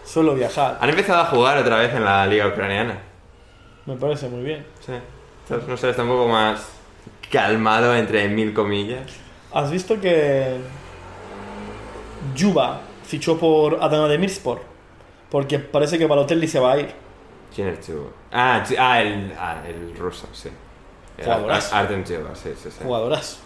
Solo 0.05 0.35
viajar. 0.35 0.77
Han 0.79 0.91
empezado 0.91 1.23
a 1.23 1.25
jugar 1.25 1.57
otra 1.57 1.79
vez 1.79 1.95
en 1.95 2.05
la 2.05 2.27
liga 2.27 2.47
ucraniana. 2.47 2.99
Me 3.87 3.97
parece 3.97 4.29
muy 4.29 4.43
bien. 4.43 4.67
Sí. 4.85 4.93
Entonces, 5.45 5.67
no 5.67 5.77
sé, 5.79 5.89
está 5.89 6.03
un 6.03 6.11
poco 6.11 6.29
más 6.29 6.69
calmado 7.33 7.97
entre 7.97 8.29
mil 8.29 8.53
comillas. 8.53 9.11
¿Has 9.55 9.71
visto 9.71 9.99
que 9.99 10.59
Yuba 12.37 12.83
fichó 13.07 13.39
por 13.39 13.83
Adana 13.83 14.07
Demirspor? 14.07 14.61
Porque 15.31 15.59
parece 15.59 15.99
que 15.99 16.07
Balotelli 16.07 16.47
se 16.47 16.61
va 16.61 16.73
a 16.73 16.79
ir. 16.81 17.04
¿Quién 17.55 17.69
es 17.69 17.87
Chuba? 17.87 18.09
Ah, 18.33 18.65
ah, 18.79 19.03
el, 19.03 19.33
ah, 19.39 19.63
el 19.67 19.97
ruso, 19.97 20.29
sí. 20.33 20.49
El 21.19 21.25
Jugadorazo. 21.25 21.75
Ar- 21.75 21.83
Artem 21.83 22.05
Chuba, 22.05 22.35
sí, 22.35 22.51
sí, 22.61 22.71
sí. 22.71 22.79
Jugadorazo. 22.83 23.37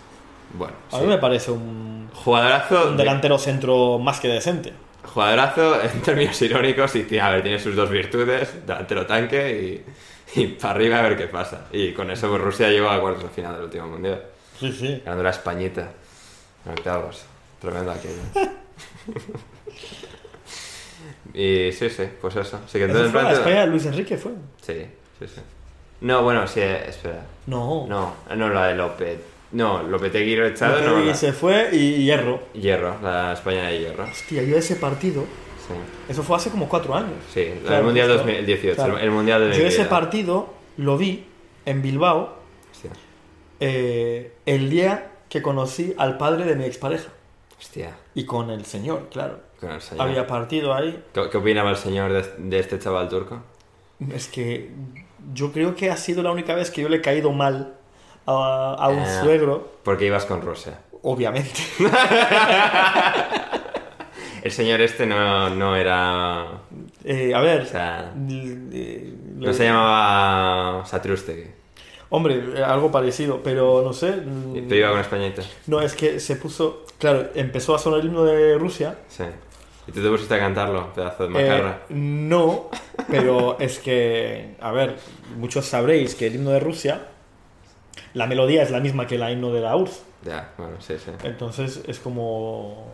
Bueno, 0.55 0.75
A 0.91 0.97
sí. 0.97 1.03
mí 1.03 1.07
me 1.09 1.19
parece 1.19 1.51
un, 1.51 2.11
Jugadorazo, 2.15 2.89
un 2.89 2.97
de- 2.97 3.03
delantero 3.05 3.37
centro 3.39 3.99
más 3.99 4.19
que 4.21 4.29
decente. 4.29 4.73
jugadorazo 5.05 5.83
en 5.83 6.01
términos 6.03 6.41
irónicos 6.43 6.95
y 6.97 7.03
tiene, 7.05 7.25
a 7.25 7.31
ver, 7.31 7.43
tiene 7.43 7.59
sus 7.59 7.77
dos 7.77 7.91
virtudes, 7.91 8.67
delantero 8.67 9.05
tanque 9.07 9.85
y, 10.35 10.41
y 10.41 10.47
para 10.49 10.75
arriba 10.75 10.99
a 10.99 11.03
ver 11.03 11.17
qué 11.19 11.27
pasa. 11.27 11.67
Y 11.73 11.93
con 11.93 12.11
eso 12.11 12.29
pues, 12.31 12.41
Rusia 12.41 12.69
llegó 12.71 12.89
a 12.89 12.99
cuartos 13.01 13.25
de 13.25 13.29
final 13.31 13.55
del 13.55 13.65
último 13.65 13.87
mundial, 13.89 14.23
Sí, 14.59 14.73
sí. 14.73 15.03
ganando 15.05 15.23
la 15.25 15.31
Españita 15.31 15.91
en 16.65 16.73
octavos. 16.73 17.25
Tremendo 17.61 17.91
aquello. 17.93 18.23
y 21.35 21.71
sí, 21.73 21.89
sí, 21.91 22.05
pues 22.21 22.37
eso. 22.37 22.59
Sí, 22.67 22.79
que 22.79 22.85
¿Eso 22.85 22.87
entonces, 22.87 23.13
fue 23.13 23.21
en 23.21 23.27
plan- 23.27 23.37
España 23.39 23.67
Luis 23.67 23.87
Enrique 23.87 24.17
fue? 24.17 24.33
Sí, 24.63 24.87
sí, 25.19 25.27
sí. 25.29 25.41
No, 26.01 26.23
bueno, 26.23 26.47
sí, 26.47 26.61
eh, 26.61 26.85
espera. 26.89 27.25
No. 27.47 27.87
No, 27.89 28.15
no 28.37 28.49
la 28.51 28.67
de 28.69 28.75
Lopet. 28.77 29.21
No, 29.53 29.83
Lopetegui 29.83 30.37
lo 30.37 30.47
echado, 30.47 30.81
no. 30.83 31.01
La- 31.05 31.15
se 31.15 31.33
fue 31.33 31.71
y 31.73 32.05
Hierro. 32.05 32.41
Hierro, 32.55 32.97
la 33.03 33.33
España 33.33 33.69
de 33.69 33.79
Hierro. 33.81 34.05
Hostia, 34.05 34.43
yo 34.43 34.57
ese 34.57 34.77
partido, 34.77 35.23
Sí, 35.67 35.75
eso 36.09 36.23
fue 36.23 36.37
hace 36.37 36.51
como 36.51 36.69
cuatro 36.69 36.95
años. 36.95 37.13
sí 37.33 37.53
Claro, 37.63 37.79
el 37.79 37.85
Mundial 37.85 38.09
justo. 38.09 38.25
2018, 38.27 38.75
Claro. 38.77 38.99
el, 38.99 39.11
Mundial 39.11 39.51
de 39.51 39.59
Yo 39.59 39.67
ese 39.67 39.85
partido 39.87 40.53
lo 40.77 40.97
vi 40.99 41.25
en 41.67 41.83
Bilbao 41.83 42.37
Hostia, 42.71 42.91
eh, 43.61 44.33
el 44.47 44.71
día 44.71 45.11
que 45.29 45.43
conocí 45.43 45.95
al 45.99 46.17
padre 46.17 46.45
de 46.45 46.55
mi 46.57 46.65
expareja. 46.65 47.09
hostia, 47.59 47.97
Y 48.15 48.25
con 48.25 48.51
el 48.51 48.65
señor, 48.65 49.09
claro. 49.11 49.41
Con 49.61 49.71
el 49.71 49.81
señor. 49.81 50.07
Había 50.09 50.27
partido 50.27 50.73
ahí. 50.75 51.03
¿Qué, 51.13 51.29
qué 51.31 51.37
opinaba 51.37 51.71
el 51.71 51.77
señor 51.77 52.13
de, 52.13 52.23
de 52.39 52.59
este 52.59 52.79
chaval 52.79 53.09
turco? 53.09 53.41
Es 54.13 54.29
que 54.29 54.71
yo 55.35 55.53
creo 55.53 55.75
que 55.75 55.91
ha 55.91 55.97
sido 55.97 56.23
la 56.23 56.31
única 56.31 56.55
vez 56.55 56.71
que 56.71 56.83
yo 56.83 56.89
le 56.89 56.99
he 56.99 57.01
caído 57.01 57.33
mal 57.33 57.75
a, 58.27 58.77
a 58.79 58.89
un 58.89 59.01
Ah. 59.01 59.21
suegro, 59.23 59.69
Porque 59.83 60.07
ibas 60.07 60.25
con 60.27 60.43
Rusia. 60.43 60.79
obviamente. 61.03 61.61
El 64.43 64.53
señor 64.53 64.81
este 64.81 65.05
no, 65.05 65.51
no 65.51 65.75
era... 65.75 66.47
Eh, 67.05 67.35
a 67.35 67.41
ver, 67.41 67.63
O 67.63 67.67
sea, 67.67 68.15
eh, 68.73 69.15
no 69.35 69.53
se 69.53 69.65
llamaba 69.65 70.87
Satrustegui. 70.87 71.51
Hombre, 72.11 72.63
algo 72.65 72.91
parecido, 72.91 73.43
pero 73.43 73.83
no 73.83 73.93
sé. 73.93 74.13
mm, 74.13 74.67
Pero 74.69 74.77
iba 74.77 74.91
con 74.91 75.01
españita. 75.01 75.43
No, 75.67 75.81
es 75.83 75.95
que 75.95 76.21
se 76.21 76.37
puso. 76.37 76.85
Claro, 76.99 77.29
empezó 77.35 77.75
a 77.75 77.79
sonar 77.79 78.01
el 78.01 78.07
himno 78.07 78.25
de 78.25 78.57
Rusia. 78.59 78.97
Sí. 79.09 79.25
Y 79.89 79.93
tú 79.93 80.03
te 80.03 80.09
pusiste 80.11 80.35
a 80.35 80.39
cantarlo, 80.39 80.93
pedazo 80.93 81.27
de 81.27 81.31
Eh, 81.41 81.49
macarra. 81.49 81.81
no, 81.89 82.69
pero 83.11 83.59
es 83.59 83.79
que. 83.79 84.55
A 84.61 84.71
ver, 84.71 84.97
muchos 85.39 85.65
sabréis 85.65 86.15
que 86.15 86.27
el 86.27 86.35
himno 86.37 86.51
de 86.51 86.61
Rusia. 86.61 87.07
La 88.15 88.27
melodía 88.27 88.63
es 88.63 88.71
la 88.71 88.81
misma 88.81 89.07
que 89.07 89.15
el 89.17 89.29
himno 89.31 89.53
de 89.53 89.61
la 89.61 89.77
URSS. 89.77 90.03
Ya, 90.25 90.53
bueno, 90.59 90.75
sí, 90.81 90.95
sí. 91.03 91.11
Entonces 91.25 91.83
es 91.87 91.99
como. 91.99 92.93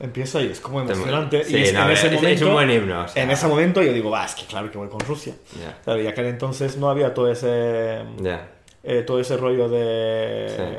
Empieza 0.00 0.40
y 0.40 0.46
es 0.48 0.60
como 0.60 0.84
Te- 0.84 0.92
emocionante. 0.92 1.42
sí, 1.44 1.56
y 1.56 1.62
es, 1.62 1.72
no, 1.72 1.84
en 1.86 1.90
ese 1.90 2.06
es- 2.06 2.12
es 2.12 2.20
momento. 2.22 2.46
un 2.46 2.52
buen 2.52 2.70
himno, 2.70 3.02
o 3.04 3.08
sea. 3.08 3.22
En 3.22 3.30
ese 3.30 3.46
momento 3.48 3.82
yo 3.82 3.92
digo, 3.92 4.10
va, 4.10 4.24
es 4.26 4.34
que 4.36 4.44
claro 4.46 4.70
que 4.70 4.78
voy 4.78 4.88
con 4.88 5.00
Rusia. 5.00 5.34
Ya, 5.60 5.76
Claro, 5.82 6.00
y 6.00 6.06
aquel 6.06 6.26
entonces 6.26 6.76
no 6.76 6.88
había 6.88 7.12
todo 7.14 7.30
ese. 7.32 8.02
ya. 8.20 8.48
eh, 8.84 9.02
todo 9.02 9.18
ese 9.18 9.36
rollo 9.36 9.68
de. 9.68 10.78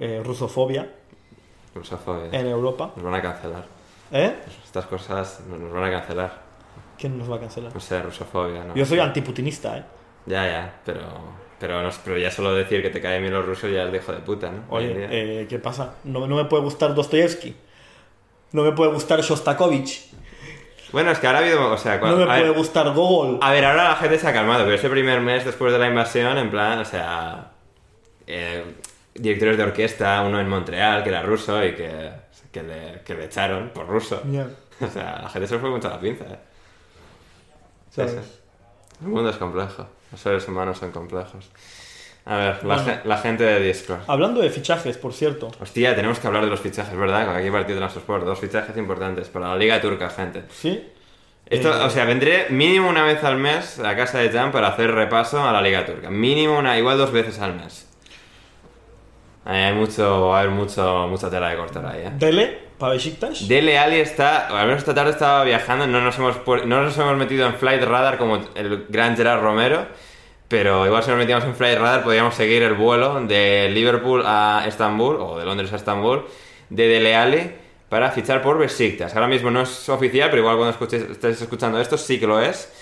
eh, 0.00 0.22
rusofobia 0.24 0.88
Rusofobia. 1.74 2.28
en 2.32 2.46
Europa. 2.48 2.92
Nos 2.96 3.04
van 3.04 3.14
a 3.14 3.22
cancelar. 3.22 3.75
¿Eh? 4.18 4.34
Estas 4.64 4.86
cosas 4.86 5.40
nos 5.48 5.72
van 5.72 5.84
a 5.84 5.90
cancelar. 5.90 6.42
¿Quién 6.98 7.18
nos 7.18 7.30
va 7.30 7.36
a 7.36 7.40
cancelar? 7.40 7.72
No 7.74 7.80
sé, 7.80 8.00
rusofobia, 8.02 8.64
¿no? 8.64 8.74
Yo 8.74 8.84
soy 8.86 8.98
antiputinista, 9.00 9.76
¿eh? 9.78 9.84
Ya, 10.26 10.44
ya, 10.46 10.80
pero, 10.84 11.02
pero, 11.60 11.82
no- 11.82 11.90
pero 12.04 12.16
ya 12.18 12.30
solo 12.30 12.54
decir 12.54 12.82
que 12.82 12.90
te 12.90 13.00
caen 13.00 13.20
bien 13.22 13.34
los 13.34 13.44
rusos 13.44 13.70
ya 13.70 13.84
es 13.84 13.92
de 13.92 13.98
hijo 13.98 14.12
de 14.12 14.18
puta, 14.20 14.50
¿no? 14.50 14.62
Oye, 14.70 14.92
eh, 15.10 15.46
¿qué 15.48 15.58
pasa? 15.58 15.94
No, 16.04 16.26
no 16.26 16.36
me 16.36 16.44
puede 16.46 16.62
gustar 16.62 16.94
Dostoyevsky. 16.94 17.54
No 18.52 18.62
me 18.62 18.72
puede 18.72 18.92
gustar 18.92 19.20
Shostakovich. 19.20 20.10
Bueno, 20.92 21.10
es 21.10 21.18
que 21.18 21.26
ahora 21.26 21.40
ha 21.40 21.42
habido, 21.42 21.70
o 21.70 21.76
sea, 21.76 21.98
No 21.98 22.16
me 22.16 22.24
puede 22.26 22.42
ver, 22.44 22.52
gustar 22.52 22.92
Gogol. 22.94 23.38
a 23.42 23.50
ver, 23.52 23.64
ahora 23.64 23.84
la 23.84 23.96
gente 23.96 24.18
se 24.18 24.28
ha 24.28 24.32
calmado, 24.32 24.64
pero 24.64 24.76
ese 24.76 24.88
primer 24.88 25.20
mes 25.20 25.44
después 25.44 25.72
de 25.72 25.78
la 25.78 25.88
invasión, 25.88 26.38
en 26.38 26.50
plan, 26.50 26.78
o 26.78 26.84
sea, 26.84 27.50
eh, 28.26 28.64
directores 29.14 29.56
de 29.58 29.64
orquesta, 29.64 30.22
uno 30.22 30.40
en 30.40 30.48
Montreal, 30.48 31.02
que 31.02 31.08
era 31.10 31.22
ruso 31.22 31.62
y 31.64 31.74
que, 31.74 32.10
que, 32.56 32.62
le, 32.62 33.00
que 33.04 33.14
le 33.14 33.24
echaron 33.26 33.68
por 33.70 33.86
ruso. 33.86 34.22
Ya, 34.30 34.48
O 34.80 34.88
sea, 34.88 35.20
la 35.22 35.28
gente 35.28 35.46
se 35.46 35.58
fue 35.58 35.68
mucho 35.70 35.88
a 35.88 35.92
la 35.92 36.00
pinza, 36.00 36.24
¿eh? 36.24 36.38
El 39.02 39.08
mundo 39.08 39.30
es 39.30 39.36
complejo. 39.36 39.86
Los 40.12 40.20
seres 40.20 40.46
humanos 40.48 40.78
son 40.78 40.90
complejos. 40.90 41.50
A 42.24 42.36
ver, 42.36 42.64
la, 42.64 42.74
Bueno. 42.76 42.82
gen- 42.84 43.00
la 43.04 43.18
gente 43.18 43.44
de 43.44 43.60
Discord. 43.60 44.00
Hablando 44.06 44.40
de 44.40 44.50
fichajes, 44.50 44.96
por 44.98 45.12
cierto. 45.12 45.50
Hostia, 45.60 45.94
tenemos 45.94 46.18
que 46.18 46.26
hablar 46.26 46.44
de 46.44 46.50
los 46.50 46.60
fichajes, 46.60 46.96
¿verdad? 46.96 47.26
Con 47.26 47.36
aquí 47.36 47.50
partido 47.50 47.78
de 47.80 47.86
Sport. 47.86 48.24
Dos 48.24 48.38
fichajes 48.40 48.76
importantes 48.76 49.28
para 49.28 49.48
la 49.48 49.56
Liga 49.56 49.80
Turca, 49.80 50.08
gente. 50.10 50.44
¿Sí? 50.50 50.92
Esto, 51.46 51.68
Eh, 51.72 51.84
o 51.84 51.90
sea, 51.90 52.04
vendré 52.04 52.46
mínimo 52.50 52.88
una 52.88 53.04
vez 53.04 53.22
al 53.22 53.36
mes 53.36 53.78
a 53.78 53.94
casa 53.94 54.18
de 54.18 54.30
Jan 54.30 54.50
para 54.50 54.68
hacer 54.68 54.90
repaso 54.90 55.46
a 55.46 55.52
la 55.52 55.62
Liga 55.62 55.86
Turca. 55.86 56.10
Mínimo 56.10 56.58
una, 56.58 56.76
igual 56.78 56.98
dos 56.98 57.12
veces 57.12 57.38
al 57.38 57.54
mes. 57.54 57.86
Hay 59.48 59.72
mucho, 59.74 60.28
va 60.28 60.38
a 60.38 60.40
haber 60.40 60.50
mucho, 60.52 61.06
mucha 61.08 61.30
tela 61.30 61.50
de 61.50 61.56
cortar 61.56 61.86
ahí, 61.86 62.02
¿eh? 62.02 62.10
Dele, 62.18 62.58
para 62.78 62.94
Besiktas. 62.94 63.46
Dele 63.46 63.78
Ali 63.78 64.00
está, 64.00 64.48
al 64.48 64.66
menos 64.66 64.80
esta 64.80 64.92
tarde 64.92 65.12
estaba 65.12 65.44
viajando, 65.44 65.86
no 65.86 66.00
nos, 66.00 66.18
hemos, 66.18 66.36
no 66.66 66.82
nos 66.82 66.98
hemos 66.98 67.16
metido 67.16 67.46
en 67.46 67.54
Flight 67.54 67.82
Radar 67.84 68.18
como 68.18 68.40
el 68.56 68.86
gran 68.88 69.16
Gerard 69.16 69.40
Romero, 69.40 69.86
pero 70.48 70.84
igual 70.84 71.02
si 71.04 71.10
nos 71.10 71.18
metíamos 71.18 71.44
en 71.44 71.54
Flight 71.54 71.78
Radar 71.78 72.02
podríamos 72.02 72.34
seguir 72.34 72.62
el 72.64 72.74
vuelo 72.74 73.20
de 73.20 73.68
Liverpool 73.72 74.22
a 74.26 74.64
Estambul, 74.66 75.16
o 75.20 75.38
de 75.38 75.44
Londres 75.44 75.72
a 75.72 75.76
Estambul, 75.76 76.24
de 76.68 76.88
Dele 76.88 77.14
Ali 77.14 77.50
para 77.88 78.10
fichar 78.10 78.42
por 78.42 78.58
Besiktas. 78.58 79.14
Ahora 79.14 79.28
mismo 79.28 79.50
no 79.52 79.62
es 79.62 79.88
oficial, 79.88 80.28
pero 80.30 80.42
igual 80.42 80.56
cuando 80.56 80.76
escuchéis- 80.76 81.08
estéis 81.12 81.40
escuchando 81.40 81.80
esto 81.80 81.96
sí 81.96 82.18
que 82.18 82.26
lo 82.26 82.40
es. 82.40 82.72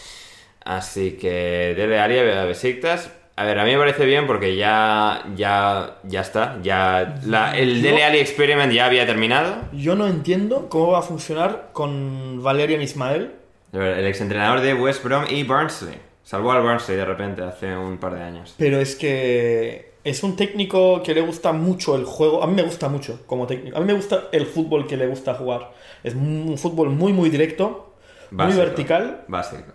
Así 0.65 1.19
que 1.21 1.75
Dele 1.77 2.01
Alli 2.01 2.19
a 2.21 2.45
Besiktas. 2.47 3.11
A 3.37 3.45
ver, 3.45 3.59
a 3.59 3.65
mí 3.65 3.73
me 3.73 3.79
parece 3.79 4.05
bien 4.07 4.27
porque 4.29 4.55
ya, 4.57 5.25
ya, 5.35 5.97
ya 6.05 6.21
está. 6.21 6.59
Ya 6.63 7.17
la- 7.27 7.57
el 7.59 7.77
Yo- 7.83 7.89
Dele 7.91 8.05
Alli 8.05 8.19
Experiment 8.19 8.73
ya 8.73 8.87
había 8.87 9.07
terminado. 9.07 9.57
Yo 9.73 9.97
no 9.97 10.07
entiendo 10.07 10.69
cómo 10.69 10.93
va 10.93 11.01
a 11.01 11.03
funcionar 11.03 11.71
con 11.73 12.43
Valerian 12.43 12.81
Ismael. 12.81 13.33
El 13.73 14.07
exentrenador 14.07 14.61
de 14.61 14.75
West 14.75 15.03
Brom 15.03 15.25
y 15.29 15.43
Barnsley. 15.43 15.99
Salvó 16.23 16.53
al 16.53 16.63
Barnsley 16.63 16.97
de 16.97 17.05
repente 17.05 17.43
hace 17.43 17.77
un 17.77 17.99
par 17.99 18.15
de 18.15 18.23
años. 18.23 18.55
Pero 18.57 18.79
es 18.79 18.95
que 18.95 19.95
es 20.05 20.23
un 20.23 20.37
técnico 20.37 21.03
que 21.03 21.13
le 21.13 21.21
gusta 21.21 21.53
mucho 21.53 21.97
el 21.97 22.05
juego. 22.05 22.41
A 22.41 22.47
mí 22.47 22.55
me 22.55 22.63
gusta 22.63 22.89
mucho 22.89 23.21
como 23.27 23.49
técnico. 23.49 23.77
A 23.77 23.81
mí 23.81 23.87
me 23.87 23.95
gusta 23.95 24.29
el 24.31 24.47
fútbol 24.47 24.87
que 24.87 24.97
le 24.97 25.09
gusta 25.09 25.35
jugar. 25.35 25.73
Es 26.05 26.15
un 26.15 26.57
fútbol 26.57 26.91
muy, 26.91 27.13
muy 27.13 27.31
directo, 27.31 27.95
muy 28.31 28.53
vertical. 28.53 29.23
Básico. 29.27 29.73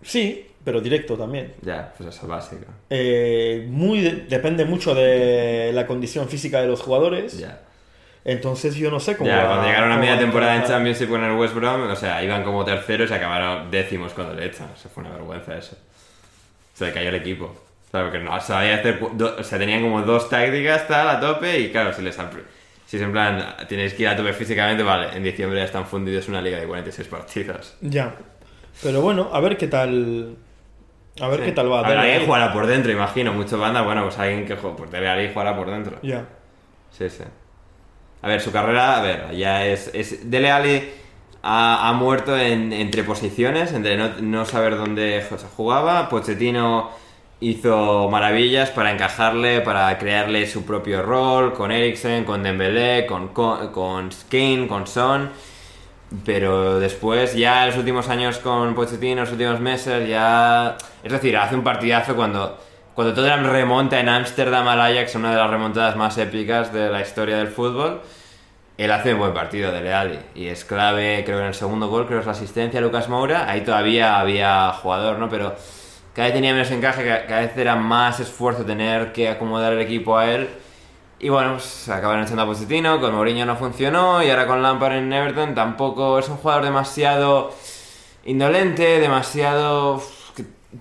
Sí, 0.00 0.46
pero 0.64 0.80
directo 0.80 1.16
también. 1.16 1.54
Ya, 1.62 1.92
pues 1.96 2.14
eso, 2.16 2.26
básico. 2.26 2.64
Eh, 2.90 3.66
muy 3.68 4.00
de- 4.00 4.24
depende 4.28 4.64
mucho 4.64 4.94
de 4.94 5.70
la 5.74 5.86
condición 5.86 6.28
física 6.28 6.60
de 6.60 6.66
los 6.68 6.80
jugadores. 6.80 7.38
Ya. 7.38 7.60
Entonces 8.24 8.74
yo 8.76 8.90
no 8.90 9.00
sé 9.00 9.16
cómo. 9.16 9.28
Ya, 9.28 9.42
va- 9.42 9.46
cuando 9.48 9.66
llegaron 9.66 9.92
a 9.92 9.96
media 9.98 10.18
temporada 10.18 10.54
en 10.54 10.62
trabajar. 10.62 10.76
Championship 10.78 11.08
con 11.10 11.22
el 11.24 11.32
West 11.36 11.54
Brom, 11.54 11.90
o 11.90 11.96
sea, 11.96 12.24
iban 12.24 12.42
como 12.42 12.64
terceros 12.64 13.10
y 13.10 13.14
acabaron 13.14 13.70
décimos 13.70 14.14
cuando 14.14 14.34
le 14.34 14.46
echan. 14.46 14.68
Eso 14.74 14.88
fue 14.88 15.02
una 15.04 15.12
vergüenza 15.12 15.56
eso. 15.58 15.76
Se 16.72 16.86
le 16.86 16.92
cayó 16.92 17.10
el 17.10 17.16
equipo. 17.16 17.44
O 17.44 17.90
sea, 17.90 18.02
porque 18.02 18.18
no 18.18 18.40
sabía 18.40 18.76
hacer. 18.76 18.98
do- 19.12 19.36
o 19.38 19.44
sea, 19.44 19.58
tenían 19.58 19.82
como 19.82 20.00
dos 20.02 20.28
tácticas 20.30 20.88
tal 20.88 21.08
a 21.08 21.20
tope 21.20 21.60
y 21.60 21.70
claro, 21.70 21.92
si 21.92 22.00
les. 22.02 22.18
apl- 22.18 22.42
Si 22.86 22.96
es 22.96 23.02
en 23.02 23.12
plan, 23.12 23.56
tenéis 23.68 23.94
que 23.94 24.02
ir 24.04 24.08
a 24.08 24.16
tope 24.16 24.32
físicamente, 24.32 24.82
vale, 24.82 25.16
en 25.16 25.22
diciembre 25.22 25.58
ya 25.58 25.64
están 25.64 25.86
fundidos 25.86 26.28
una 26.28 26.40
liga 26.40 26.58
de 26.60 26.66
46 26.66 27.08
partidos. 27.08 27.74
Ya. 27.80 28.14
Pero 28.82 29.00
bueno, 29.02 29.30
a 29.32 29.40
ver 29.40 29.56
qué 29.56 29.66
tal. 29.68 30.34
A 31.20 31.28
ver 31.28 31.40
Sí. 31.40 31.46
qué 31.46 31.52
tal 31.52 31.70
va. 31.70 31.80
A 31.80 31.82
ver, 31.82 31.90
Dele 31.90 32.00
alguien 32.00 32.16
Alli. 32.18 32.26
jugará 32.26 32.52
por 32.52 32.66
dentro, 32.66 32.90
imagino. 32.92 33.32
Mucho 33.32 33.58
banda, 33.58 33.82
bueno, 33.82 34.02
pues 34.04 34.18
alguien 34.18 34.46
que 34.46 34.56
juega, 34.56 34.76
pues 34.76 34.90
debe 34.90 35.08
alguien 35.08 35.32
jugará 35.32 35.56
por 35.56 35.70
dentro. 35.70 35.98
Ya. 36.02 36.24
Sí, 36.90 37.08
sí. 37.08 37.22
A 38.22 38.28
ver, 38.28 38.40
su 38.40 38.50
carrera, 38.52 38.98
a 38.98 39.02
ver, 39.02 39.36
ya 39.36 39.64
es. 39.66 39.90
es 39.94 40.30
Dele 40.30 40.50
Alli 40.50 40.82
ha, 41.42 41.88
ha 41.88 41.92
muerto 41.92 42.36
en, 42.36 42.72
entre 42.72 43.04
posiciones, 43.04 43.72
entre 43.72 43.96
no, 43.96 44.08
no 44.20 44.44
saber 44.44 44.76
dónde 44.76 45.24
jugaba. 45.56 46.08
Pochettino 46.08 46.90
hizo 47.40 48.08
maravillas 48.10 48.70
para 48.70 48.90
encajarle, 48.92 49.60
para 49.60 49.96
crearle 49.98 50.46
su 50.46 50.64
propio 50.64 51.02
rol 51.02 51.52
con 51.52 51.70
Eriksen, 51.70 52.24
con 52.24 52.42
Dembélé, 52.42 53.06
con, 53.06 53.28
con, 53.28 53.68
con 53.72 54.10
Kane, 54.30 54.66
con 54.66 54.86
Son. 54.86 55.30
Pero 56.24 56.78
después, 56.78 57.34
ya 57.34 57.62
en 57.62 57.70
los 57.70 57.78
últimos 57.78 58.08
años 58.08 58.38
con 58.38 58.74
Pochettino, 58.74 59.22
los 59.22 59.32
últimos 59.32 59.58
meses, 59.60 60.08
ya. 60.08 60.76
Es 61.02 61.12
decir, 61.12 61.36
hace 61.36 61.54
un 61.54 61.64
partidazo 61.64 62.14
cuando, 62.14 62.58
cuando 62.94 63.14
Tottenham 63.14 63.46
remonta 63.46 63.98
en 63.98 64.08
Ámsterdam 64.08 64.68
al 64.68 64.80
Ajax, 64.80 65.14
una 65.14 65.30
de 65.30 65.36
las 65.38 65.50
remontadas 65.50 65.96
más 65.96 66.16
épicas 66.18 66.72
de 66.72 66.90
la 66.90 67.00
historia 67.00 67.36
del 67.38 67.48
fútbol. 67.48 68.00
Él 68.76 68.90
hace 68.90 69.14
un 69.14 69.20
buen 69.20 69.32
partido 69.32 69.70
de 69.70 69.80
Leali 69.82 70.18
y 70.34 70.48
es 70.48 70.64
clave, 70.64 71.22
creo 71.24 71.36
que 71.38 71.42
en 71.42 71.48
el 71.48 71.54
segundo 71.54 71.88
gol, 71.88 72.06
creo 72.06 72.18
que 72.18 72.22
es 72.22 72.26
la 72.26 72.32
asistencia 72.32 72.80
a 72.80 72.82
Lucas 72.82 73.08
Moura. 73.08 73.48
Ahí 73.48 73.60
todavía 73.60 74.18
había 74.18 74.70
jugador, 74.72 75.18
¿no? 75.18 75.28
Pero 75.28 75.54
cada 76.12 76.26
vez 76.26 76.34
tenía 76.34 76.52
menos 76.52 76.70
encaje, 76.72 77.04
ca- 77.06 77.26
cada 77.26 77.40
vez 77.42 77.56
era 77.56 77.76
más 77.76 78.18
esfuerzo 78.18 78.64
tener 78.64 79.12
que 79.12 79.28
acomodar 79.28 79.72
el 79.72 79.80
equipo 79.80 80.18
a 80.18 80.28
él. 80.28 80.48
Y 81.24 81.30
bueno, 81.30 81.52
pues 81.52 81.88
acabaron 81.88 82.22
echando 82.24 82.42
a 82.42 82.46
Pochettino, 82.46 83.00
con 83.00 83.14
Mourinho 83.14 83.46
no 83.46 83.56
funcionó 83.56 84.22
y 84.22 84.28
ahora 84.28 84.46
con 84.46 84.60
Lampard 84.60 84.96
en 84.96 85.10
Everton 85.10 85.54
tampoco 85.54 86.18
es 86.18 86.28
un 86.28 86.36
jugador 86.36 86.64
demasiado 86.64 87.50
indolente, 88.26 89.00
demasiado... 89.00 90.02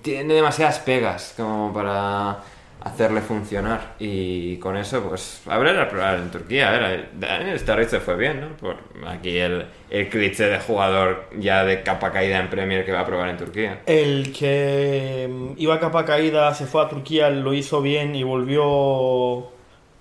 tiene 0.02 0.34
demasiadas 0.34 0.80
pegas 0.80 1.34
como 1.38 1.72
para 1.72 2.40
hacerle 2.82 3.22
funcionar 3.22 3.96
y 4.00 4.58
con 4.58 4.76
eso 4.76 5.02
pues 5.08 5.44
habrá 5.48 5.72
que 5.72 5.90
probar 5.90 6.16
en 6.16 6.30
Turquía, 6.30 6.68
a 6.68 6.72
ver, 6.78 7.12
Daniel 7.14 7.88
se 7.88 8.02
fue 8.02 8.18
bien, 8.18 8.42
¿no? 8.42 8.48
Por 8.58 8.76
aquí 9.08 9.38
el, 9.38 9.66
el 9.90 10.10
cliché 10.10 10.48
de 10.48 10.60
jugador 10.60 11.30
ya 11.38 11.64
de 11.64 11.84
capa 11.84 12.12
caída 12.12 12.38
en 12.42 12.50
Premier 12.50 12.84
que 12.84 12.92
va 12.92 13.00
a 13.00 13.06
probar 13.06 13.30
en 13.30 13.38
Turquía. 13.38 13.80
El 13.86 14.34
que 14.34 15.30
mm, 15.32 15.54
iba 15.56 15.76
a 15.76 15.80
capa 15.80 16.04
caída, 16.04 16.54
se 16.54 16.66
fue 16.66 16.84
a 16.84 16.90
Turquía, 16.90 17.30
lo 17.30 17.54
hizo 17.54 17.82
bien 17.82 18.14
y 18.14 18.24
volvió 18.24 19.53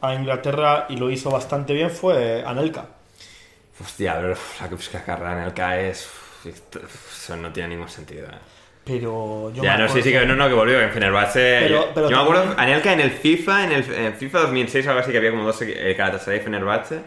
a 0.03 0.15
Inglaterra 0.15 0.87
y 0.89 0.97
lo 0.97 1.11
hizo 1.11 1.31
bastante 1.31 1.73
bien 1.73 1.91
fue 1.91 2.45
Anelka. 2.45 2.87
Hostia, 3.81 4.17
pero 4.21 4.35
la 4.61 4.69
que 4.69 4.75
busca 4.75 5.45
el 5.47 5.55
CAE 5.55 5.91
es... 5.91 6.11
Eso 6.45 7.37
no 7.37 7.53
tiene 7.53 7.71
ningún 7.71 7.89
sentido, 7.89 8.27
¿eh? 8.27 8.39
Pero 8.85 9.53
yo 9.55 9.63
Ya, 9.63 9.77
me 9.77 9.85
no, 9.85 9.89
sí, 9.89 10.03
sí, 10.03 10.11
que 10.11 10.27
no, 10.27 10.35
no, 10.35 10.49
que 10.49 10.55
volvió 10.55 10.81
en 10.81 10.91
Fenerbahce. 10.91 11.59
Pero- 11.63 11.69
yo 11.69 11.91
pero 11.95 12.11
yo 12.11 12.17
me 12.17 12.23
acuerdo, 12.23 12.55
Anelka 12.57 12.93
en 12.93 13.01
el 13.01 13.11
FIFA, 13.13 13.65
en 13.65 13.73
el 13.73 13.93
en 13.95 14.15
FIFA 14.15 14.41
2006 14.41 14.87
algo 14.89 15.01
así, 15.01 15.13
que 15.13 15.19
había 15.19 15.31
como 15.31 15.45
dos, 15.45 15.63
eh, 15.63 15.95
Galatasaray 15.97 16.41
y 16.41 16.43
Fenerbahce. 16.43 17.01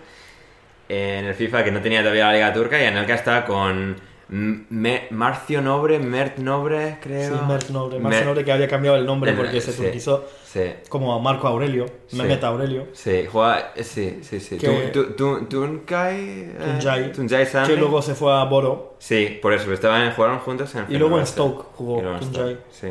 En 0.87 1.25
el 1.25 1.33
FIFA 1.35 1.63
que 1.65 1.71
no 1.71 1.81
tenía 1.81 1.99
todavía 2.01 2.27
la 2.27 2.33
Liga 2.33 2.53
Turca 2.53 2.81
y 2.81 2.85
Anelka 2.85 3.15
estaba 3.15 3.43
con 3.45 3.95
Me- 4.27 5.07
Marcio 5.11 5.61
Nobre, 5.61 5.99
Mert 5.99 6.39
Nobre, 6.39 6.97
creo. 7.01 7.35
Sí, 7.37 7.41
Mert 7.47 7.69
Nobre, 7.69 7.99
Marcio 7.99 8.21
Mer- 8.21 8.25
Nobre 8.27 8.43
que 8.43 8.51
había 8.51 8.67
cambiado 8.67 8.97
el 8.97 9.05
nombre 9.05 9.33
porque 9.33 9.61
se 9.61 9.71
sí, 9.71 9.81
turquizó 9.83 10.25
Sí, 10.43 10.61
como 10.89 11.13
a 11.13 11.19
Marco 11.19 11.47
Aurelio, 11.47 11.85
Sí. 12.07 12.17
Mehmet 12.17 12.43
Aurelio, 12.43 12.87
sí, 12.93 13.25
juega, 13.31 13.71
sí, 13.83 14.19
sí, 14.23 14.39
sí. 14.39 14.57
Que- 14.57 14.89
Tu- 14.91 15.13
tu- 15.13 15.13
tu- 15.13 15.45
Tunkai, 15.45 16.15
eh, 16.17 16.55
Tunjai, 16.59 17.11
Tunjai 17.11 17.45
Sami. 17.45 17.67
que 17.67 17.75
luego 17.77 18.01
se 18.01 18.15
fue 18.15 18.33
a 18.33 18.43
Boro. 18.45 18.95
Sí, 18.99 19.37
por 19.41 19.53
eso, 19.53 19.71
estaban, 19.71 20.11
jugaron 20.13 20.39
juntos 20.39 20.73
en 20.75 20.85
Y 20.89 20.97
luego 20.97 21.19
en. 21.19 21.27
Stoke 21.27 21.63
jugó 21.75 22.01
Tunjai. 22.01 22.23
Stoke, 22.23 22.57
Sí. 22.71 22.87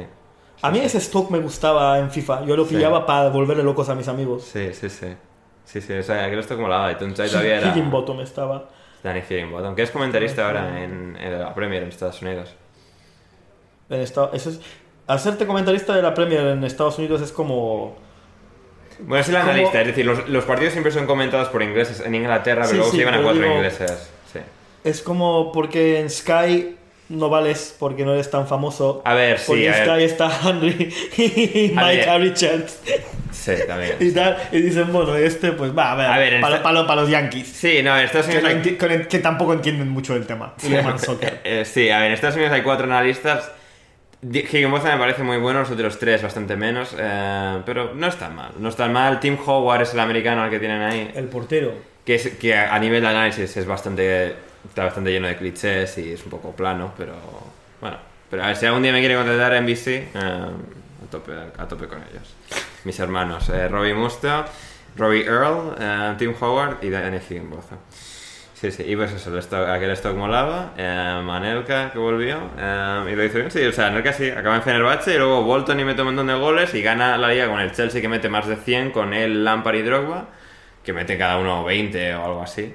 A 0.62 0.70
mí 0.70 0.78
ese 0.78 1.00
Stoke 1.00 1.30
me 1.32 1.38
gustaba 1.40 1.98
en 1.98 2.10
FIFA, 2.10 2.44
yo 2.46 2.56
lo 2.56 2.64
pillaba 2.66 3.04
para 3.04 3.28
volverle 3.28 3.62
locos 3.64 3.88
a 3.88 3.94
mis 3.94 4.08
amigos. 4.08 4.44
Sí, 4.44 4.72
sí, 4.72 4.88
sí. 4.88 5.08
Sí, 5.64 5.80
sí, 5.80 5.92
o 5.94 6.02
sea, 6.02 6.24
aquel 6.26 6.38
esto 6.38 6.54
como 6.56 6.68
la 6.68 6.92
y 6.92 6.94
Tunjai 6.96 7.28
todavía 7.28 7.56
era... 7.56 7.68
Higginbottom 7.68 8.20
estaba. 8.20 8.68
Danny 9.04 9.20
Higginbottom, 9.20 9.76
que 9.76 9.82
es 9.82 9.90
comentarista 9.92 10.46
ahora 10.46 10.82
en, 10.82 11.16
en 11.20 11.38
la 11.38 11.54
Premier 11.54 11.82
en 11.84 11.90
Estados 11.90 12.20
Unidos. 12.22 12.54
En 13.90 14.00
esta- 14.00 14.30
eso 14.32 14.50
es, 14.50 14.60
hacerte 15.06 15.46
comentarista 15.46 15.94
de 15.94 16.02
la 16.02 16.12
Premier 16.14 16.40
en 16.48 16.64
Estados 16.64 16.98
Unidos 16.98 17.20
es 17.22 17.30
como... 17.30 17.96
Bueno, 19.00 19.20
es 19.20 19.28
el 19.28 19.36
analista, 19.36 19.80
es 19.80 19.88
decir, 19.88 20.06
los, 20.06 20.28
los 20.28 20.44
partidos 20.44 20.72
siempre 20.72 20.90
son 20.92 21.06
comentados 21.06 21.48
por 21.50 21.62
ingleses 21.62 22.00
en 22.00 22.14
Inglaterra, 22.14 22.62
pero 22.62 22.70
Sí, 22.70 22.76
luego 22.76 22.90
sí, 22.90 22.96
se 22.96 23.02
llevan 23.04 23.20
a 23.20 23.22
cuatro 23.22 23.42
digo- 23.42 23.54
ingleses. 23.56 24.10
Sí. 24.32 24.38
Es 24.84 25.02
como 25.02 25.52
porque 25.52 26.00
en 26.00 26.08
Sky 26.10 26.76
no 27.08 27.28
vales 27.28 27.74
porque 27.78 28.04
no 28.04 28.12
eres 28.14 28.30
tan 28.30 28.46
famoso. 28.46 29.02
A 29.04 29.14
ver, 29.14 29.38
sí, 29.38 29.44
Porque 29.48 29.70
a. 29.70 29.84
Sky 29.84 30.04
está 30.04 30.30
Henry 30.44 30.94
y. 31.16 31.72
Mike 31.74 32.18
Richards 32.18 32.80
Sí, 33.30 33.52
también. 33.66 33.96
y 34.00 34.10
tal. 34.12 34.36
Y 34.52 34.60
dicen, 34.60 34.92
bueno, 34.92 35.14
este 35.16 35.52
pues 35.52 35.76
va, 35.76 35.92
a 35.92 35.94
ver, 35.96 36.06
A 36.06 36.18
ver, 36.18 36.40
para, 36.40 36.56
esta- 36.56 36.86
para 36.86 37.00
los 37.02 37.10
Yankees. 37.10 37.48
Sí, 37.48 37.82
no, 37.82 37.98
en 37.98 38.04
Estados 38.04 38.26
Que, 38.28 38.38
Unidos 38.38 38.54
no 38.54 38.58
hay... 38.70 38.76
que- 38.76 39.08
que 39.08 39.18
tampoco 39.18 39.52
entienden 39.52 39.88
mucho 39.88 40.14
del 40.14 40.26
tema. 40.26 40.54
Le 40.62 40.70
llaman 40.76 40.98
soccer. 41.00 41.40
Eh, 41.44 41.64
sí, 41.64 41.90
a 41.90 41.98
ver, 41.98 42.06
en 42.08 42.12
Estados 42.14 42.36
Unidos 42.36 42.52
hay 42.54 42.62
cuatro 42.62 42.84
analistas. 42.86 43.50
Higginbotham 44.22 44.92
me 44.94 44.98
parece 44.98 45.22
muy 45.22 45.36
bueno, 45.36 45.60
los 45.60 45.70
otros 45.70 45.98
tres 45.98 46.22
bastante 46.22 46.56
menos, 46.56 46.94
eh, 46.98 47.58
pero 47.66 47.92
no 47.94 48.06
están 48.06 48.34
mal. 48.34 48.52
No 48.58 48.68
están 48.70 48.92
mal. 48.92 49.20
Tim 49.20 49.36
Howard 49.44 49.82
es 49.82 49.92
el 49.92 50.00
americano 50.00 50.42
al 50.42 50.48
que 50.50 50.58
tienen 50.58 50.80
ahí. 50.80 51.10
El 51.14 51.24
portero. 51.26 51.74
Que, 52.06 52.14
es, 52.14 52.28
que 52.36 52.54
a 52.54 52.78
nivel 52.78 53.02
de 53.02 53.08
análisis 53.08 53.54
es 53.56 53.66
bastante. 53.66 54.34
Está 54.68 54.84
bastante 54.84 55.10
lleno 55.12 55.28
de 55.28 55.36
clichés 55.36 55.98
y 55.98 56.12
es 56.12 56.24
un 56.24 56.30
poco 56.30 56.52
plano, 56.52 56.92
pero. 56.96 57.14
Bueno. 57.80 57.96
Pero 58.30 58.42
a 58.42 58.46
ver, 58.48 58.56
si 58.56 58.66
algún 58.66 58.82
día 58.82 58.92
me 58.92 58.98
quiere 59.00 59.14
contratar 59.14 59.54
en 59.54 59.68
eh, 59.68 60.08
a, 60.14 60.50
tope, 61.10 61.32
a 61.56 61.68
tope 61.68 61.86
con 61.86 61.98
ellos. 61.98 62.34
Mis 62.84 62.98
hermanos, 62.98 63.48
eh, 63.50 63.68
Robbie 63.68 63.94
Musto, 63.94 64.44
Robbie 64.96 65.24
Earl, 65.24 65.76
eh, 65.78 66.14
Tim 66.18 66.34
Howard 66.40 66.78
y 66.82 66.90
Danny 66.90 67.18
Higginbotham. 67.18 67.78
Sí, 68.54 68.70
sí, 68.70 68.82
y 68.84 68.96
pues 68.96 69.12
eso, 69.12 69.30
el 69.30 69.38
stock- 69.40 69.68
aquel 69.68 69.90
stock 69.90 70.16
molaba, 70.16 70.72
eh, 70.76 70.84
Anelka 71.30 71.92
que 71.92 71.98
volvió, 71.98 72.38
eh, 72.58 73.10
y 73.12 73.14
lo 73.14 73.24
hizo 73.24 73.38
bien, 73.38 73.50
sí, 73.50 73.62
o 73.66 73.72
sea, 73.72 73.88
Anelka 73.88 74.12
sí, 74.12 74.30
acaba 74.30 74.56
en 74.56 74.62
Fenerbahce 74.62 75.14
y 75.14 75.18
luego 75.18 75.42
Bolton 75.42 75.78
y 75.80 75.84
mete 75.84 76.00
un 76.00 76.06
montón 76.08 76.26
de 76.28 76.34
goles 76.34 76.72
y 76.74 76.82
gana 76.82 77.16
la 77.18 77.28
liga 77.28 77.46
con 77.48 77.60
el 77.60 77.72
Chelsea 77.72 78.00
que 78.00 78.08
mete 78.08 78.28
más 78.30 78.46
de 78.46 78.56
100, 78.56 78.90
con 78.90 79.12
él, 79.12 79.44
Lampard 79.44 79.74
y 79.76 79.82
Drogba, 79.82 80.28
que 80.82 80.92
mete 80.94 81.18
cada 81.18 81.36
uno 81.38 81.62
20 81.64 82.14
o 82.14 82.24
algo 82.24 82.42
así. 82.42 82.74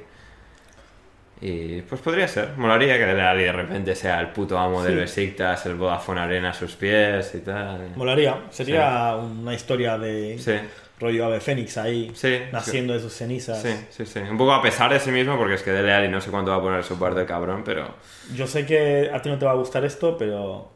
Y 1.42 1.82
pues 1.84 2.02
podría 2.02 2.28
ser, 2.28 2.50
molaría 2.58 2.98
que 2.98 3.06
Dele 3.06 3.22
Alli 3.22 3.44
de 3.44 3.52
repente 3.54 3.96
sea 3.96 4.20
el 4.20 4.28
puto 4.28 4.58
amo 4.58 4.84
del 4.84 4.94
Sí. 4.94 5.00
Besiktas, 5.00 5.66
el 5.68 5.76
Vodafone 5.76 6.20
Arena 6.22 6.50
a 6.50 6.54
sus 6.54 6.76
pies 6.76 7.34
y 7.36 7.40
tal. 7.40 7.92
Molaría. 7.96 8.42
Sería 8.50 9.16
una 9.16 9.54
historia 9.54 9.98
de 9.98 10.38
Sí, 10.38 10.54
rollo 11.00 11.26
Ave 11.28 11.40
Fénix 11.40 11.78
ahí, 11.78 12.12
naciendo 12.52 12.94
de 12.94 13.00
sus 13.00 13.14
cenizas. 13.14 13.62
sí, 13.62 13.70
sí, 13.90 14.06
sí. 14.06 14.20
Un 14.20 14.38
poco 14.38 14.52
a 14.52 14.62
pesar 14.62 14.92
de 14.92 15.00
sí 15.00 15.12
mismo, 15.12 15.38
porque 15.38 15.54
es 15.54 15.64
que 15.64 15.72
Dele 15.72 15.94
Alli 15.94 16.10
no 16.10 16.20
sé 16.20 16.30
cuánto 16.30 16.52
va 16.52 16.58
a 16.58 16.62
poner 16.62 16.84
su 16.84 17.00
parte 17.00 17.26
cabrón, 17.26 17.64
pero... 17.64 17.96
Yo 18.36 18.46
sé 18.46 18.66
que 18.66 19.10
a 19.14 19.22
ti 19.22 19.30
no 19.30 19.38
te 19.40 19.46
va 19.46 19.52
a 19.52 19.56
gustar 19.56 19.86
esto, 19.86 20.18
pero 20.18 20.70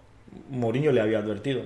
Mourinho 0.50 0.94
le 0.94 1.02
había 1.02 1.18
advertido. 1.20 1.64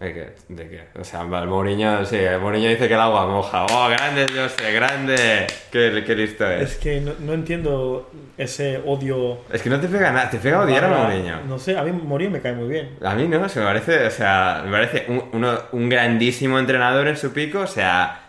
¿De 0.00 0.14
qué? 0.14 0.28
¿De 0.48 0.68
qué? 0.68 0.80
O 1.00 1.02
sea, 1.02 1.22
el 1.22 1.48
Mourinho, 1.48 2.04
sí, 2.04 2.14
el 2.16 2.38
Mourinho 2.38 2.68
dice 2.68 2.86
que 2.86 2.94
el 2.94 3.00
agua 3.00 3.26
moja. 3.26 3.66
¡Oh, 3.66 3.88
grande, 3.88 4.26
yo 4.32 4.48
sé, 4.48 4.72
grande! 4.72 5.46
Qué, 5.72 6.04
qué 6.06 6.14
listo 6.14 6.48
es. 6.48 6.70
Es 6.70 6.76
que 6.76 7.00
no, 7.00 7.14
no 7.18 7.32
entiendo 7.32 8.08
ese 8.36 8.80
odio. 8.86 9.38
Es 9.52 9.60
que 9.60 9.68
no 9.70 9.80
te 9.80 9.88
pega 9.88 10.12
nada, 10.12 10.30
te 10.30 10.38
pega 10.38 10.60
odiar 10.62 10.84
a 10.84 10.88
Mourinho. 10.88 11.40
No 11.48 11.58
sé, 11.58 11.76
a 11.76 11.82
mí 11.82 11.90
Mourinho 11.90 12.30
me 12.30 12.40
cae 12.40 12.52
muy 12.52 12.68
bien. 12.68 12.90
A 13.02 13.14
mí 13.16 13.26
no, 13.26 13.48
se 13.48 13.58
me 13.58 13.66
parece, 13.66 14.06
o 14.06 14.10
sea, 14.12 14.62
me 14.64 14.70
parece 14.70 15.06
un, 15.08 15.24
uno- 15.32 15.62
un 15.72 15.88
grandísimo 15.88 16.60
entrenador 16.60 17.08
en 17.08 17.16
su 17.16 17.32
pico, 17.32 17.58
o 17.62 17.66
sea, 17.66 18.20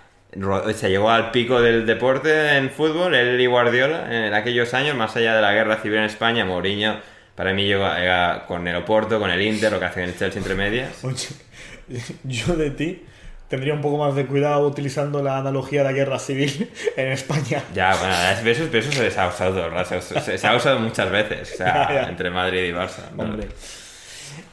o 0.41 0.71
sea, 0.73 0.89
llegó 0.89 1.11
al 1.11 1.29
pico 1.29 1.61
del 1.61 1.85
deporte 1.85 2.57
en 2.57 2.71
fútbol, 2.71 3.13
él 3.13 3.39
y 3.39 3.45
Guardiola, 3.45 4.07
en 4.27 4.33
aquellos 4.33 4.73
años, 4.73 4.95
más 4.95 5.15
allá 5.15 5.35
de 5.35 5.41
la 5.43 5.53
guerra 5.53 5.75
civil 5.77 5.99
en 5.99 6.05
España, 6.05 6.45
Mourinho, 6.45 6.95
para 7.35 7.53
mí 7.53 7.65
llegó, 7.67 7.87
llega 7.95 8.45
con 8.47 8.67
el 8.67 8.75
Oporto, 8.75 9.19
con 9.19 9.29
el 9.29 9.39
Inter, 9.41 9.71
lo 9.71 9.79
que 9.79 9.85
hace 9.85 10.01
en 10.03 10.09
el 10.09 10.17
Chelsea 10.17 10.39
entre 10.39 10.55
medias. 10.55 11.03
Yo 12.23 12.55
de 12.55 12.71
ti 12.71 13.03
tendría 13.47 13.73
un 13.73 13.81
poco 13.81 13.97
más 13.97 14.15
de 14.15 14.25
cuidado 14.27 14.67
utilizando 14.67 15.23
la 15.23 15.37
analogía 15.39 15.79
de 15.79 15.85
la 15.85 15.91
guerra 15.93 16.19
civil 16.19 16.69
en 16.95 17.07
España. 17.07 17.63
Ya, 17.73 17.95
bueno, 17.95 18.13
es- 18.51 18.59
eso, 18.59 18.77
eso 18.77 18.91
se 19.11 19.19
ha 19.19 19.27
usado 19.27 19.85
se, 19.85 20.01
se- 20.01 20.37
se 20.37 20.47
ha 20.47 20.55
usado 20.55 20.79
muchas 20.79 21.09
veces, 21.11 21.53
o 21.53 21.57
sea, 21.57 21.73
Ya, 21.89 22.01
ya. 22.03 22.09
entre 22.09 22.29
Madrid 22.29 22.63
y 22.65 22.71
Barça. 22.71 23.09
Hombre. 23.17 23.47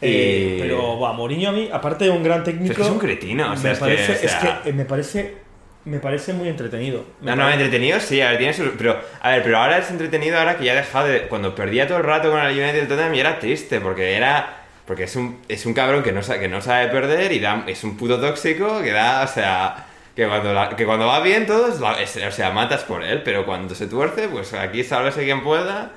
Y- 0.01 0.07
Eh, 0.07 0.57
pero 0.61 0.99
va, 0.99 1.13
Mourinho 1.13 1.51
a 1.51 1.53
mí, 1.53 1.69
aparte 1.73 2.05
de 2.05 2.11
un 2.11 2.23
gran 2.23 2.43
técnico, 2.43 2.75
Pero 2.75 2.87
es 2.87 2.93
un 2.93 2.99
cretino, 2.99 3.53
o 3.53 3.57
sea, 3.57 3.63
me 3.65 3.73
es 3.73 3.79
que, 3.79 3.85
parece, 3.85 4.13
o 4.13 4.29
sea- 4.29 4.39
es 4.59 4.63
que, 4.65 4.73
me 4.73 4.85
parece 4.85 5.47
me 5.85 6.01
parece 6.01 6.33
muy 6.33 6.49
entretenido. 6.49 7.05
Me 7.21 7.31
No, 7.31 7.37
no, 7.37 7.43
parece- 7.45 7.63
entretenido 7.65 8.01
sí, 8.01 8.21
a 8.21 8.31
ver, 8.31 8.39
tiene 8.39 8.53
su... 8.53 8.71
Pero, 8.77 8.99
a 9.21 9.31
ver, 9.31 9.43
pero 9.45 9.59
ahora 9.59 9.79
es 9.79 9.89
entretenido 9.89 10.37
ahora 10.37 10.57
que 10.57 10.65
ya 10.65 10.73
ha 10.73 10.75
dejado 10.77 11.07
de... 11.07 11.29
Cuando 11.29 11.55
perdía 11.55 11.87
todo 11.87 11.99
el 11.99 12.05
rato 12.05 12.29
con 12.33 12.41
el 12.41 12.59
United 12.59 12.89
Tottenham 12.89 13.15
y 13.15 13.21
era 13.21 13.39
triste, 13.39 13.81
porque 13.81 14.15
era... 14.17 14.65
Porque 14.87 15.05
es 15.05 15.17
un, 15.17 15.41
es 15.49 15.67
un 15.67 15.75
cabrón 15.75 16.03
que 16.03 16.13
no, 16.13 16.23
sabe, 16.23 16.41
que 16.41 16.49
no 16.49 16.61
sabe 16.61 16.89
perder 16.89 17.33
y 17.33 17.41
da, 17.41 17.65
es 17.67 17.83
un 17.85 17.97
puto 17.97 18.21
tóxico 18.21 18.81
que 18.83 18.93
da, 18.93 19.23
o 19.25 19.29
sea... 19.29 19.87
Que 20.15 20.27
cuando, 20.27 20.55
la- 20.55 20.71
que 20.75 20.87
cuando 20.87 21.07
va 21.07 21.21
bien 21.21 21.45
todo, 21.47 21.69
es 21.69 21.79
la- 21.79 22.01
es- 22.01 22.17
o 22.17 22.31
sea, 22.33 22.51
matas 22.51 22.85
por 22.85 23.03
él, 23.03 23.23
pero 23.23 23.45
cuando 23.45 23.75
se 23.75 23.87
tuerce, 23.87 24.29
pues 24.29 24.55
aquí 24.55 24.83
sálvese 24.83 25.25
quien 25.25 25.43
pueda 25.43 25.93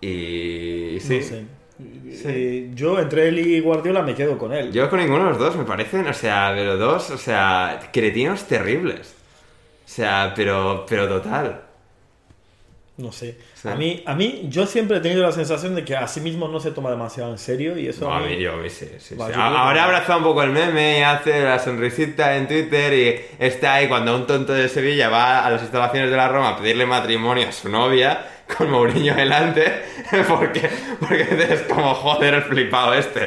y... 0.00 0.98
Sí. 1.00 1.18
no 1.18 1.22
sé. 1.24 1.44
Sí, 2.12 2.70
yo 2.74 3.00
entre 3.00 3.28
él 3.28 3.38
y 3.40 3.58
Guardiola 3.60 4.02
me 4.02 4.14
quedo 4.14 4.38
con 4.38 4.52
él. 4.52 4.70
Yo 4.72 4.88
con 4.88 5.00
ninguno 5.00 5.24
de 5.24 5.30
los 5.30 5.38
dos 5.38 5.56
me 5.56 5.64
parecen, 5.64 6.06
o 6.06 6.12
sea, 6.12 6.52
de 6.52 6.64
los 6.64 6.78
dos, 6.78 7.10
o 7.10 7.18
sea, 7.18 7.80
cretinos 7.92 8.44
terribles. 8.44 9.14
O 9.84 9.88
sea, 9.88 10.32
pero, 10.36 10.86
pero 10.88 11.08
total. 11.08 11.62
No 12.98 13.10
sé. 13.10 13.38
Sí. 13.54 13.68
A 13.68 13.74
mí, 13.74 14.02
a 14.06 14.14
mí, 14.14 14.42
yo 14.50 14.66
siempre 14.66 14.98
he 14.98 15.00
tenido 15.00 15.22
la 15.22 15.32
sensación 15.32 15.74
de 15.74 15.82
que 15.84 15.96
a 15.96 16.06
sí 16.06 16.20
mismo 16.20 16.46
no 16.46 16.60
se 16.60 16.72
toma 16.72 16.90
demasiado 16.90 17.30
en 17.32 17.38
serio 17.38 17.76
y 17.78 17.88
eso. 17.88 18.06
No, 18.06 18.14
a 18.14 18.20
mí- 18.20 18.36
yo, 18.38 18.52
a 18.52 18.56
mí 18.56 18.68
sí, 18.68 18.86
sí, 18.98 19.14
Va, 19.14 19.30
yo 19.32 19.40
Ahora 19.40 19.84
abrazado 19.84 20.18
un 20.18 20.24
poco 20.24 20.42
el 20.42 20.50
meme 20.50 20.98
y 20.98 21.02
hace 21.02 21.42
la 21.42 21.58
sonrisita 21.58 22.36
en 22.36 22.46
Twitter 22.46 22.92
y 22.92 23.42
está 23.42 23.74
ahí 23.74 23.88
cuando 23.88 24.14
un 24.14 24.26
tonto 24.26 24.52
de 24.52 24.68
Sevilla 24.68 25.08
va 25.08 25.44
a 25.44 25.50
las 25.50 25.62
instalaciones 25.62 26.10
de 26.10 26.16
la 26.18 26.28
Roma 26.28 26.50
a 26.50 26.56
pedirle 26.58 26.84
matrimonio 26.84 27.48
a 27.48 27.52
su 27.52 27.70
novia 27.70 28.26
con 28.58 28.70
Mourinho 28.70 29.14
delante 29.14 29.64
porque, 30.28 30.68
porque 31.00 31.26
es 31.50 31.62
como 31.62 31.94
joder 31.94 32.34
el 32.34 32.42
flipado 32.42 32.92
este. 32.92 33.26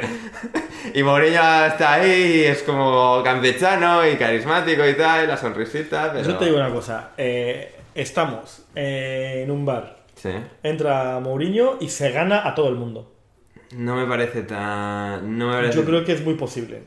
Y 0.94 1.02
Mourinho 1.02 1.66
está 1.66 1.94
ahí 1.94 2.42
y 2.42 2.44
es 2.44 2.62
como 2.62 3.22
campechano 3.24 4.08
y 4.08 4.16
carismático 4.16 4.88
y 4.88 4.94
tal, 4.94 5.24
y 5.24 5.28
la 5.28 5.38
sonrisita, 5.38 6.12
pero... 6.14 6.24
Yo 6.30 6.38
te 6.38 6.46
digo 6.46 6.58
una 6.58 6.70
cosa. 6.70 7.10
eh, 7.18 7.72
estamos 7.96 8.66
eh, 8.76 9.42
en 9.44 9.52
un 9.52 9.66
bar. 9.66 9.98
Sí. 10.16 10.30
Entra 10.64 11.20
Mourinho 11.20 11.78
y 11.80 11.90
se 11.90 12.12
gana 12.12 12.48
a 12.48 12.54
todo 12.54 12.70
el 12.70 12.76
mundo. 12.76 13.12
No 13.76 13.96
me 13.96 14.06
parece 14.06 14.44
tan... 14.44 15.38
No 15.38 15.48
me 15.48 15.56
parece... 15.56 15.78
Yo 15.78 15.86
creo 15.86 16.06
que 16.06 16.14
es 16.14 16.24
muy 16.24 16.36
posible. 16.36 16.84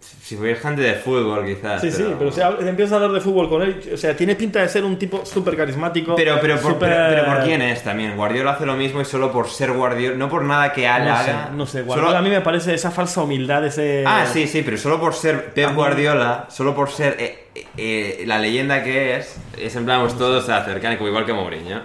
Si 0.00 0.36
fuera 0.36 0.58
gente 0.58 0.82
de 0.82 0.94
fútbol 0.94 1.46
quizás. 1.46 1.80
Sí, 1.80 1.90
sí, 1.90 2.04
pero 2.18 2.30
si 2.30 2.40
empiezas 2.40 2.92
a 2.92 2.96
hablar 2.96 3.12
de 3.12 3.20
fútbol 3.20 3.48
con 3.48 3.62
él, 3.62 3.80
o 3.92 3.96
sea, 3.96 4.14
tiene 4.14 4.34
pinta 4.36 4.60
de 4.60 4.68
ser 4.68 4.84
un 4.84 4.98
tipo 4.98 5.24
súper 5.24 5.56
carismático. 5.56 6.14
Pero, 6.14 6.38
pero, 6.42 6.58
por, 6.60 6.78
pero, 6.78 6.94
pero 7.08 7.24
¿por 7.24 7.44
quién 7.44 7.62
es 7.62 7.82
también? 7.82 8.14
Guardiola 8.16 8.52
hace 8.52 8.66
lo 8.66 8.74
mismo 8.74 9.00
y 9.00 9.04
solo 9.06 9.32
por 9.32 9.48
ser 9.48 9.72
Guardiola, 9.72 10.16
no 10.16 10.28
por 10.28 10.42
nada 10.44 10.72
que 10.72 10.86
No 10.86 10.94
sé, 10.94 11.30
haga. 11.30 11.50
no 11.54 11.66
sé. 11.66 11.78
Solo- 11.80 11.86
Guardiola 11.86 12.18
a 12.18 12.22
mí 12.22 12.30
me 12.30 12.40
parece 12.42 12.74
esa 12.74 12.90
falsa 12.90 13.22
humildad, 13.22 13.64
ese... 13.64 14.04
Ah, 14.06 14.26
sí, 14.30 14.46
sí, 14.46 14.62
pero 14.62 14.76
solo 14.76 15.00
por 15.00 15.14
ser 15.14 15.52
Pep 15.54 15.74
Guardiola, 15.74 16.46
solo 16.50 16.74
por 16.74 16.90
ser 16.90 17.16
eh, 17.54 17.66
eh, 17.76 18.16
eh, 18.20 18.24
la 18.26 18.38
leyenda 18.38 18.82
que 18.82 19.16
es, 19.16 19.36
es 19.58 19.74
en 19.76 19.84
plan, 19.84 20.00
pues 20.02 20.16
todos 20.18 20.44
se 20.46 20.52
acercan, 20.52 20.96
como 20.96 21.08
igual 21.08 21.24
que 21.26 21.32
Mourinho. 21.32 21.82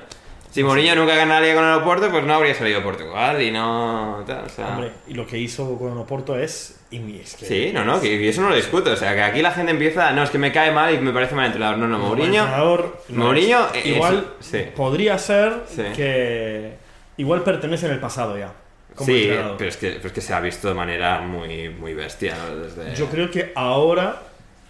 Si 0.51 0.63
Mourinho 0.63 0.95
nunca 0.95 1.13
ganaría 1.15 1.53
con 1.53 1.63
el 1.63 1.74
Oporto, 1.76 2.09
pues 2.09 2.24
no 2.24 2.34
habría 2.34 2.55
salido 2.55 2.80
a 2.80 2.84
Portugal 2.84 3.39
y 3.39 3.51
no... 3.51 4.24
tal, 4.26 4.45
o 4.45 4.49
sea... 4.49 4.70
Hombre, 4.70 4.91
y 5.07 5.13
lo 5.13 5.28
que 5.28 5.38
hizo 5.38 5.78
con 5.78 5.95
Oporto 5.95 6.36
es... 6.39 6.80
y 6.89 7.20
es 7.20 7.36
que- 7.36 7.45
Sí, 7.45 7.72
no, 7.72 7.86
no, 7.86 8.01
que 8.01 8.17
que 8.17 8.30
eso 8.30 8.41
no 8.41 8.49
lo 8.49 8.55
discuto. 8.55 8.91
O 8.91 8.95
sea, 8.95 9.13
que 9.13 9.22
aquí 9.22 9.43
la 9.43 9.51
gente 9.51 9.72
empieza, 9.72 10.11
no, 10.11 10.24
es 10.24 10.32
que 10.32 10.39
me 10.39 10.51
cae 10.51 10.72
mal 10.72 10.91
y 10.91 10.97
me 10.97 11.11
parece 11.13 11.36
mal 11.36 11.45
entrenador. 11.45 11.78
No, 11.78 11.88
no, 11.88 11.99
Mourinho... 11.99 12.41
entrenador, 12.45 12.99
no 13.09 13.26
Mourinho, 13.26 13.67
es. 13.76 13.86
eh, 13.86 13.89
igual 13.89 14.26
sí. 14.39 14.65
podría 14.76 15.20
ser 15.20 15.53
Sí. 15.67 15.84
que 15.95 16.74
igual 17.17 17.43
pertenece 17.43 17.86
en 17.86 17.91
el 17.91 17.99
pasado 17.99 18.36
ya. 18.36 18.51
como 18.95 19.05
Sí, 19.05 19.30
pero 19.55 19.70
es, 19.70 19.78
que, 19.78 19.91
pero 19.91 20.07
es 20.07 20.13
que 20.13 20.22
se 20.22 20.34
ha 20.34 20.39
visto 20.39 20.67
de 20.67 20.74
manera 20.74 21.22
muy, 21.22 21.70
muy 21.70 21.93
bestia. 21.93 22.36
¿no? 22.36 22.55
Desde... 22.55 22.95
Yo 22.95 23.05
creo 23.05 23.30
que 23.30 23.51
ahora 23.55 24.24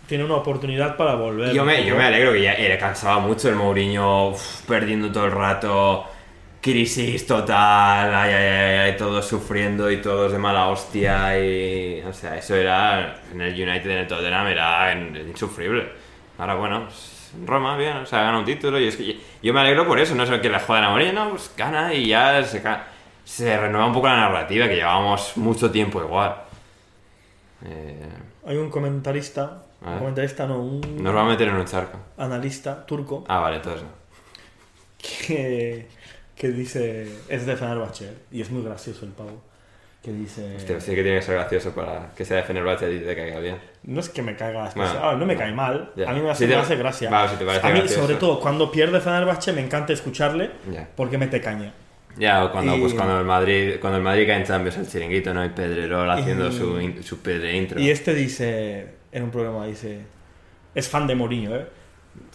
tiene 0.09 0.25
una 0.25 0.35
oportunidad 0.35 0.97
para 0.97 1.13
volver. 1.15 1.53
Yo 1.53 1.63
me, 1.63 1.85
yo 1.85 1.95
me 1.95 2.03
alegro 2.03 2.33
que 2.33 2.41
ya 2.41 2.53
era 2.53 2.77
cansaba 2.77 3.19
mucho 3.19 3.47
el 3.47 3.55
Mourinho 3.55 4.29
uf, 4.29 4.63
perdiendo 4.63 5.11
todo 5.11 5.25
el 5.25 5.31
rato, 5.31 6.05
crisis 6.59 7.27
total, 7.27 8.13
ay, 8.13 8.33
ay, 8.33 8.45
ay, 8.45 8.77
ay, 8.77 8.97
todos 8.97 9.25
sufriendo 9.27 9.89
y 9.91 10.01
todos 10.01 10.31
de 10.31 10.39
mala 10.39 10.67
hostia 10.67 11.39
y... 11.39 12.01
O 12.01 12.11
sea, 12.11 12.35
eso 12.37 12.55
era 12.55 13.21
en 13.31 13.39
el 13.39 13.53
United, 13.53 13.89
en 13.89 13.97
el 13.99 14.07
Tottenham, 14.07 14.47
era 14.47 14.91
insufrible. 14.93 15.87
Ahora, 16.39 16.55
bueno, 16.55 16.87
en 17.39 17.47
Roma, 17.47 17.77
bien, 17.77 17.97
o 17.97 18.05
sea, 18.07 18.23
gana 18.23 18.39
un 18.39 18.45
título 18.45 18.79
y 18.79 18.87
es 18.87 18.97
que 18.97 19.17
yo 19.43 19.53
me 19.53 19.59
alegro 19.59 19.85
por 19.85 19.99
eso, 19.99 20.15
no 20.15 20.23
es 20.23 20.41
que 20.41 20.49
le 20.49 20.59
jodan 20.59 20.85
a 20.85 20.89
Mourinho, 20.89 21.13
no, 21.13 21.29
pues 21.29 21.51
gana 21.55 21.93
y 21.93 22.07
ya 22.07 22.43
se, 22.43 22.63
se 23.23 23.57
renueva 23.57 23.85
un 23.85 23.93
poco 23.93 24.07
la 24.07 24.17
narrativa, 24.17 24.67
que 24.67 24.75
llevábamos 24.75 25.37
mucho 25.37 25.69
tiempo 25.69 26.01
igual. 26.01 26.35
Eh, 27.65 28.07
Hay 28.47 28.57
un 28.57 28.69
comentarista, 28.69 29.63
A 29.81 29.85
un 29.85 29.91
ver. 29.91 29.99
comentarista 29.99 30.45
no, 30.47 30.59
un 30.61 31.03
nos 31.03 31.15
va 31.15 31.21
a 31.21 31.25
meter 31.25 31.47
en 31.47 31.55
un 31.55 31.65
charco. 31.65 31.97
analista 32.17 32.85
turco 32.85 33.23
Ah, 33.27 33.39
vale, 33.39 33.57
entonces 33.57 33.83
no. 33.83 33.89
que, 34.97 35.87
que 36.35 36.49
dice, 36.49 37.07
es 37.29 37.45
de 37.45 37.55
Fenerbahce 37.55 38.09
y 38.31 38.41
es 38.41 38.49
muy 38.51 38.63
gracioso 38.63 39.05
el 39.05 39.11
pavo. 39.11 39.41
Que 40.01 40.13
dice, 40.13 40.55
Hostia, 40.55 40.79
sí 40.79 40.95
que 40.95 41.03
tiene 41.03 41.17
que 41.19 41.25
ser 41.25 41.35
gracioso 41.35 41.71
para 41.71 42.11
que 42.15 42.23
sea 42.23 42.37
de 42.37 42.43
Fenerbahce 42.43 42.89
y 42.93 42.99
te 42.99 43.15
caiga 43.17 43.39
bien. 43.41 43.57
no 43.83 43.99
es 43.99 44.07
que 44.07 44.21
me 44.21 44.33
caiga 44.33 44.71
Bueno, 44.73 44.91
ah, 45.03 45.15
no 45.19 45.25
me 45.25 45.35
cae 45.35 45.51
mal, 45.51 45.91
ya. 45.95 46.09
a 46.09 46.13
mí 46.13 46.21
me 46.21 46.29
hace, 46.31 46.45
Sí 46.45 46.49
te- 46.49 46.55
me 46.55 46.61
hace 46.61 46.75
gracia. 46.77 47.09
Vale, 47.09 47.29
si 47.31 47.35
te 47.35 47.45
parece 47.45 47.67
a 47.67 47.69
mí, 47.71 47.79
gracioso. 47.79 48.03
sobre 48.03 48.15
todo, 48.15 48.39
cuando 48.39 48.71
pierde 48.71 49.01
Fenerbahce 49.01 49.51
me 49.51 49.59
encanta 49.61 49.91
escucharle 49.91 50.51
Ya. 50.71 50.87
porque 50.95 51.17
mete 51.17 51.41
caña. 51.41 51.73
Ya, 52.17 52.45
o 52.45 52.51
cuando, 52.51 52.77
Y- 52.77 52.79
pues, 52.79 52.93
cuando 52.93 53.19
el 53.19 53.25
Madrid 53.25 53.75
cuando 53.81 53.97
el 53.97 54.03
Madrid 54.03 54.25
cae 54.25 54.37
en 54.37 54.45
Champions, 54.45 54.77
el 54.77 54.87
chiringuito, 54.89 55.33
¿no? 55.33 55.43
Y 55.43 55.49
Pedrerol 55.49 56.09
haciendo 56.09 56.47
Y- 56.47 56.53
su, 56.53 57.03
su 57.03 57.19
pedre 57.21 57.57
intro. 57.57 57.77
Y 57.79 57.89
este 57.89 58.13
dice, 58.13 58.87
en 59.11 59.23
un 59.23 59.31
programa 59.31 59.65
dice, 59.65 60.05
es 60.75 60.87
fan 60.89 61.07
de 61.07 61.15
Mourinho, 61.15 61.55
¿eh? 61.55 61.67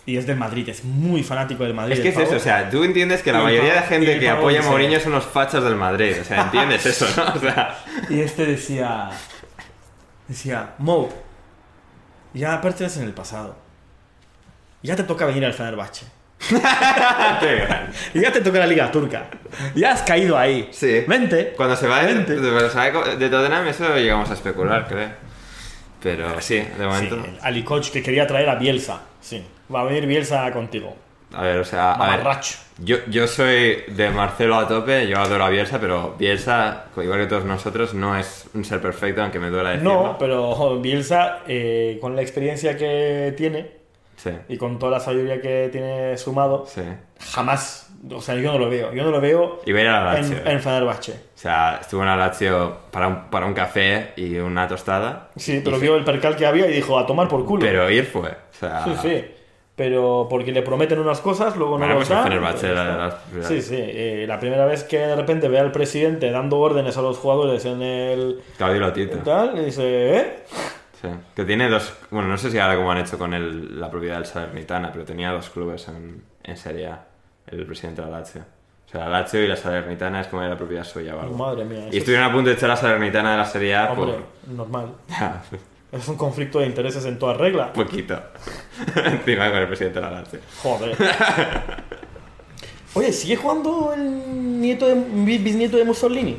Y 0.07 0.17
es 0.17 0.27
del 0.27 0.37
Madrid, 0.37 0.69
es 0.69 0.85
muy 0.85 1.23
fanático 1.23 1.65
del 1.65 1.75
Madrid. 1.75 1.95
Es 1.95 2.01
que 2.01 2.09
es 2.11 2.17
eso, 2.19 2.37
o 2.37 2.39
sea, 2.41 2.69
tú 2.71 2.85
entiendes 2.85 3.23
que 3.23 3.33
la 3.33 3.41
Y 3.41 3.45
mayoría 3.45 3.75
de 3.75 3.83
gente 3.83 4.19
que 4.19 4.29
apoya 4.29 4.61
a 4.61 4.63
Mourinho 4.63 5.01
son 5.01 5.13
los 5.13 5.25
fachas 5.25 5.65
del 5.65 5.77
Madrid, 5.77 6.15
o 6.21 6.25
sea, 6.25 6.43
entiendes 6.43 6.85
eso, 6.87 7.07
¿no? 7.17 7.33
O 7.35 7.39
sea, 7.39 7.79
Y 8.09 8.21
este 8.21 8.45
decía, 8.47 9.11
decía, 10.29 10.75
Mo, 10.79 11.09
ya 12.35 12.61
perteneces 12.61 12.99
en 12.99 13.05
el 13.09 13.13
pasado. 13.15 13.57
Ya 14.83 14.95
te 14.97 15.05
toca 15.05 15.25
venir 15.27 15.45
al 15.45 15.55
Fenerbahce. 15.55 16.07
Y 18.15 18.21
ya 18.21 18.33
te 18.33 18.41
toca 18.43 18.59
la 18.59 18.67
Liga 18.67 18.91
Turca. 18.91 19.27
Ya 19.75 19.93
has 19.93 20.03
caído 20.03 20.37
ahí. 20.37 20.69
Sí. 20.73 21.05
Vente. 21.07 21.55
Cuando 21.57 21.75
se 21.77 21.87
va 21.89 22.03
de, 22.05 22.13
Vente. 22.15 22.37
va 22.37 22.63
de- 23.05 23.17
de 23.17 23.29
Tottenham, 23.31 23.67
eso 23.69 23.95
llegamos 23.97 24.31
a 24.31 24.35
especular, 24.35 24.87
creo. 24.87 25.09
Pero 26.05 26.41
sí, 26.41 26.57
de 26.59 26.65
Sí, 26.77 26.83
momento. 26.83 27.15
el 27.17 27.39
Ali 27.43 27.65
Koch 27.65 27.91
que 27.91 28.03
quería 28.03 28.27
traer 28.27 28.49
a 28.49 28.55
Bielsa. 28.55 29.01
Sí, 29.21 29.43
va 29.75 29.81
a 29.81 29.85
venir 29.85 30.07
Bielsa 30.07 30.53
contigo. 30.53 30.95
A 31.33 31.43
ver, 31.43 31.59
o 31.59 31.65
sea, 31.65 31.95
a 31.95 32.17
ver, 32.17 32.27
yo, 32.79 32.99
yo 33.09 33.27
soy 33.27 33.83
de 33.89 34.11
Marcelo 34.11 34.57
a 34.57 34.69
tope, 34.69 35.09
yo 35.09 35.19
adoro 35.19 35.45
a 35.45 35.49
Bielsa, 35.49 35.81
pero 35.81 36.15
Bielsa, 36.17 36.85
igual 36.97 37.19
que 37.21 37.27
todos 37.27 37.45
nosotros, 37.45 37.93
no 37.95 38.17
es 38.17 38.47
un 38.55 38.65
ser 38.65 38.81
perfecto, 38.81 39.21
aunque 39.23 39.41
me 39.41 39.51
duela 39.51 39.71
decirlo. 39.71 40.03
No, 40.03 40.19
pero 40.19 40.79
Bielsa, 40.81 41.41
eh, 41.49 41.99
con 42.01 42.15
la 42.15 42.23
experiencia 42.23 42.77
que 42.77 43.35
tiene 43.37 43.83
Sí, 44.17 44.31
y 44.49 44.57
con 44.57 44.79
toda 44.79 44.93
la 44.93 45.01
sabiduría 45.01 45.41
que 45.41 45.69
tiene 45.73 46.17
sumado, 46.19 46.67
sí. 46.67 46.83
jamás, 47.33 47.84
o 48.11 48.21
sea, 48.21 48.35
yo 48.37 48.53
no 48.53 48.59
lo 48.59 48.69
veo. 48.69 48.93
Yo 48.93 49.05
no 49.05 49.11
lo 49.11 49.21
veo 49.21 49.61
Y 49.67 49.73
va 49.73 49.79
a 49.79 49.83
ir 49.83 49.89
a 49.89 50.05
la 50.05 50.19
en, 50.19 50.23
Lazio. 50.31 50.51
en 50.51 50.61
Fenerbahce. 50.61 51.13
O 51.13 51.17
sea, 51.39 51.79
estuvo 51.81 52.01
en 52.03 52.07
la 52.09 52.17
Lazio 52.17 52.77
para 52.91 53.09
un, 53.09 53.25
para 53.31 53.47
un 53.47 53.55
café 53.55 54.13
y 54.17 54.37
una 54.37 54.67
tostada. 54.69 55.31
Sí, 55.37 55.61
pero 55.65 55.79
vio 55.79 55.97
el 55.97 56.05
percal 56.05 56.37
que 56.37 56.47
había 56.47 56.67
y 56.69 56.73
dijo, 56.73 56.99
a 56.99 57.07
tomar 57.07 57.29
por 57.29 57.45
culo. 57.45 57.65
Pero 57.65 57.91
ir 57.91 58.05
fue. 58.07 58.31
O 58.31 58.55
sea, 58.59 58.85
Sí, 58.85 58.93
sí. 59.03 59.25
pero 59.77 60.27
porque 60.31 60.53
le 60.53 60.63
prometen 60.63 60.99
unas 61.01 61.21
cosas, 61.21 61.57
luego 61.57 61.79
no 61.79 61.85
Bueno, 61.87 62.01
lo 62.01 62.07
dan. 62.07 62.23
Fenerbahce 62.25 62.67
pues 62.69 62.75
la- 62.75 63.19
Sí, 63.49 63.61
sí. 63.63 63.77
eh, 63.79 64.25
la 64.29 64.39
primera 64.39 64.65
vez 64.67 64.85
que 64.85 64.99
de 64.99 65.17
repente 65.17 65.49
ve 65.49 65.59
al 65.59 65.73
presidente 65.73 66.31
dando 66.31 66.59
órdenes 66.59 66.97
a 66.97 67.03
los 67.03 67.19
jugadores 67.19 67.65
en 67.65 67.83
el 67.83 68.41
Claudio 68.57 68.81
Lotito. 68.81 69.19
tal, 69.19 69.59
y 69.59 69.65
dice, 69.67 70.17
¿eh? 70.17 70.37
Sí. 71.03 71.09
Que 71.37 71.45
tiene 71.45 71.69
dos. 71.69 71.93
Bueno, 72.11 72.29
no 72.29 72.39
sé 72.39 72.51
si 72.51 72.59
ahora 72.59 72.77
cómo 72.77 72.91
han 72.93 72.99
hecho 72.99 73.19
con 73.19 73.35
el- 73.35 73.79
la 73.81 73.91
propiedad 73.91 74.15
del 74.17 74.27
Salernitana, 74.27 74.91
pero 74.93 75.05
tenía 75.05 75.33
dos 75.33 75.51
clubes 75.51 75.87
en, 75.89 76.23
en 76.45 76.57
Serie 76.57 76.87
A, 76.87 77.05
el 77.47 77.67
presidente 77.67 78.03
de 78.03 78.11
la 78.11 78.19
Lazio. 78.19 78.43
O 78.87 78.91
sea, 78.91 79.01
la 79.09 79.21
Lazio 79.21 79.43
y 79.43 79.49
la 79.49 79.57
Salernitana 79.57 80.21
es 80.21 80.27
como 80.29 80.43
de 80.43 80.49
la 80.49 80.57
propiedad 80.57 80.85
suya 80.85 81.17
o 81.17 81.21
algo. 81.21 81.37
Madre 81.37 81.65
mía. 81.65 81.89
Y 81.91 81.99
estuvieron 81.99 82.27
a 82.29 82.33
punto 82.33 82.49
de 82.51 82.57
echar 82.57 82.71
a 82.71 82.75
la 82.75 82.81
Salernitana 82.81 83.33
de 83.33 83.37
la 83.39 83.45
Serie 83.45 83.75
A 83.75 83.85
es- 83.93 83.99
Hombre, 83.99 84.15
por. 84.47 84.55
normal. 84.55 84.93
Es 85.93 86.09
un 86.09 86.17
conflicto 86.17 86.59
de 86.61 86.67
intereses 86.67 87.05
en 87.05 87.19
toda 87.19 87.35
regla. 87.35 87.73
poquito. 87.73 88.21
Encima 88.97 89.49
con 89.51 89.59
el 89.61 89.67
presidente 89.69 90.01
de 90.01 90.05
la 90.07 90.11
Lazio. 90.11 90.41
Joder. 90.63 90.97
Oye, 92.95 93.13
¿sigue 93.13 93.37
jugando 93.37 93.93
el 93.95 94.61
nieto 94.61 94.87
de, 94.87 94.95
bi- 94.95 95.39
bisnieto 95.39 95.77
de 95.77 95.85
Mussolini? 95.85 96.39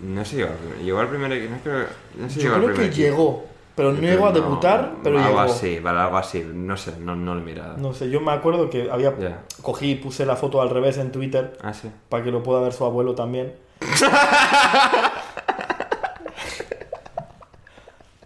No 0.00 0.24
sé, 0.24 0.36
llegó, 0.36 0.50
al- 0.50 0.84
llegó 0.84 1.00
al 1.00 1.08
primer 1.08 1.32
equipo. 1.32 1.54
No, 1.54 1.60
creo, 1.62 1.86
no 2.16 2.30
sé 2.30 2.36
Yo 2.36 2.42
llegó 2.42 2.54
al 2.56 2.62
creo 2.64 2.76
que 2.76 2.84
equipo. 2.86 2.96
llegó, 3.02 3.46
pero 3.78 3.92
no 3.92 4.00
llegó 4.00 4.26
a 4.26 4.30
No, 4.30 4.34
debutar, 4.34 4.92
pero 5.02 5.16
algo 5.18 5.28
llegó. 5.30 5.40
así, 5.40 5.78
vale, 5.78 6.00
algo 6.00 6.16
así. 6.18 6.44
No 6.52 6.76
sé, 6.76 6.92
no, 6.98 7.14
no 7.16 7.34
lo 7.34 7.40
he 7.40 7.44
mirado. 7.44 7.76
No 7.78 7.94
sé, 7.94 8.10
yo 8.10 8.20
me 8.20 8.32
acuerdo 8.32 8.68
que 8.68 8.90
había 8.90 9.14
cogí 9.62 9.92
y 9.92 9.94
puse 9.94 10.26
la 10.26 10.34
foto 10.36 10.60
al 10.60 10.68
revés 10.70 10.98
en 10.98 11.12
Twitter 11.12 11.56
Ah, 11.62 11.72
sí. 11.72 11.88
para 12.08 12.24
que 12.24 12.30
lo 12.32 12.42
pueda 12.42 12.60
ver 12.60 12.72
su 12.72 12.84
abuelo 12.84 13.14
también. 13.14 13.54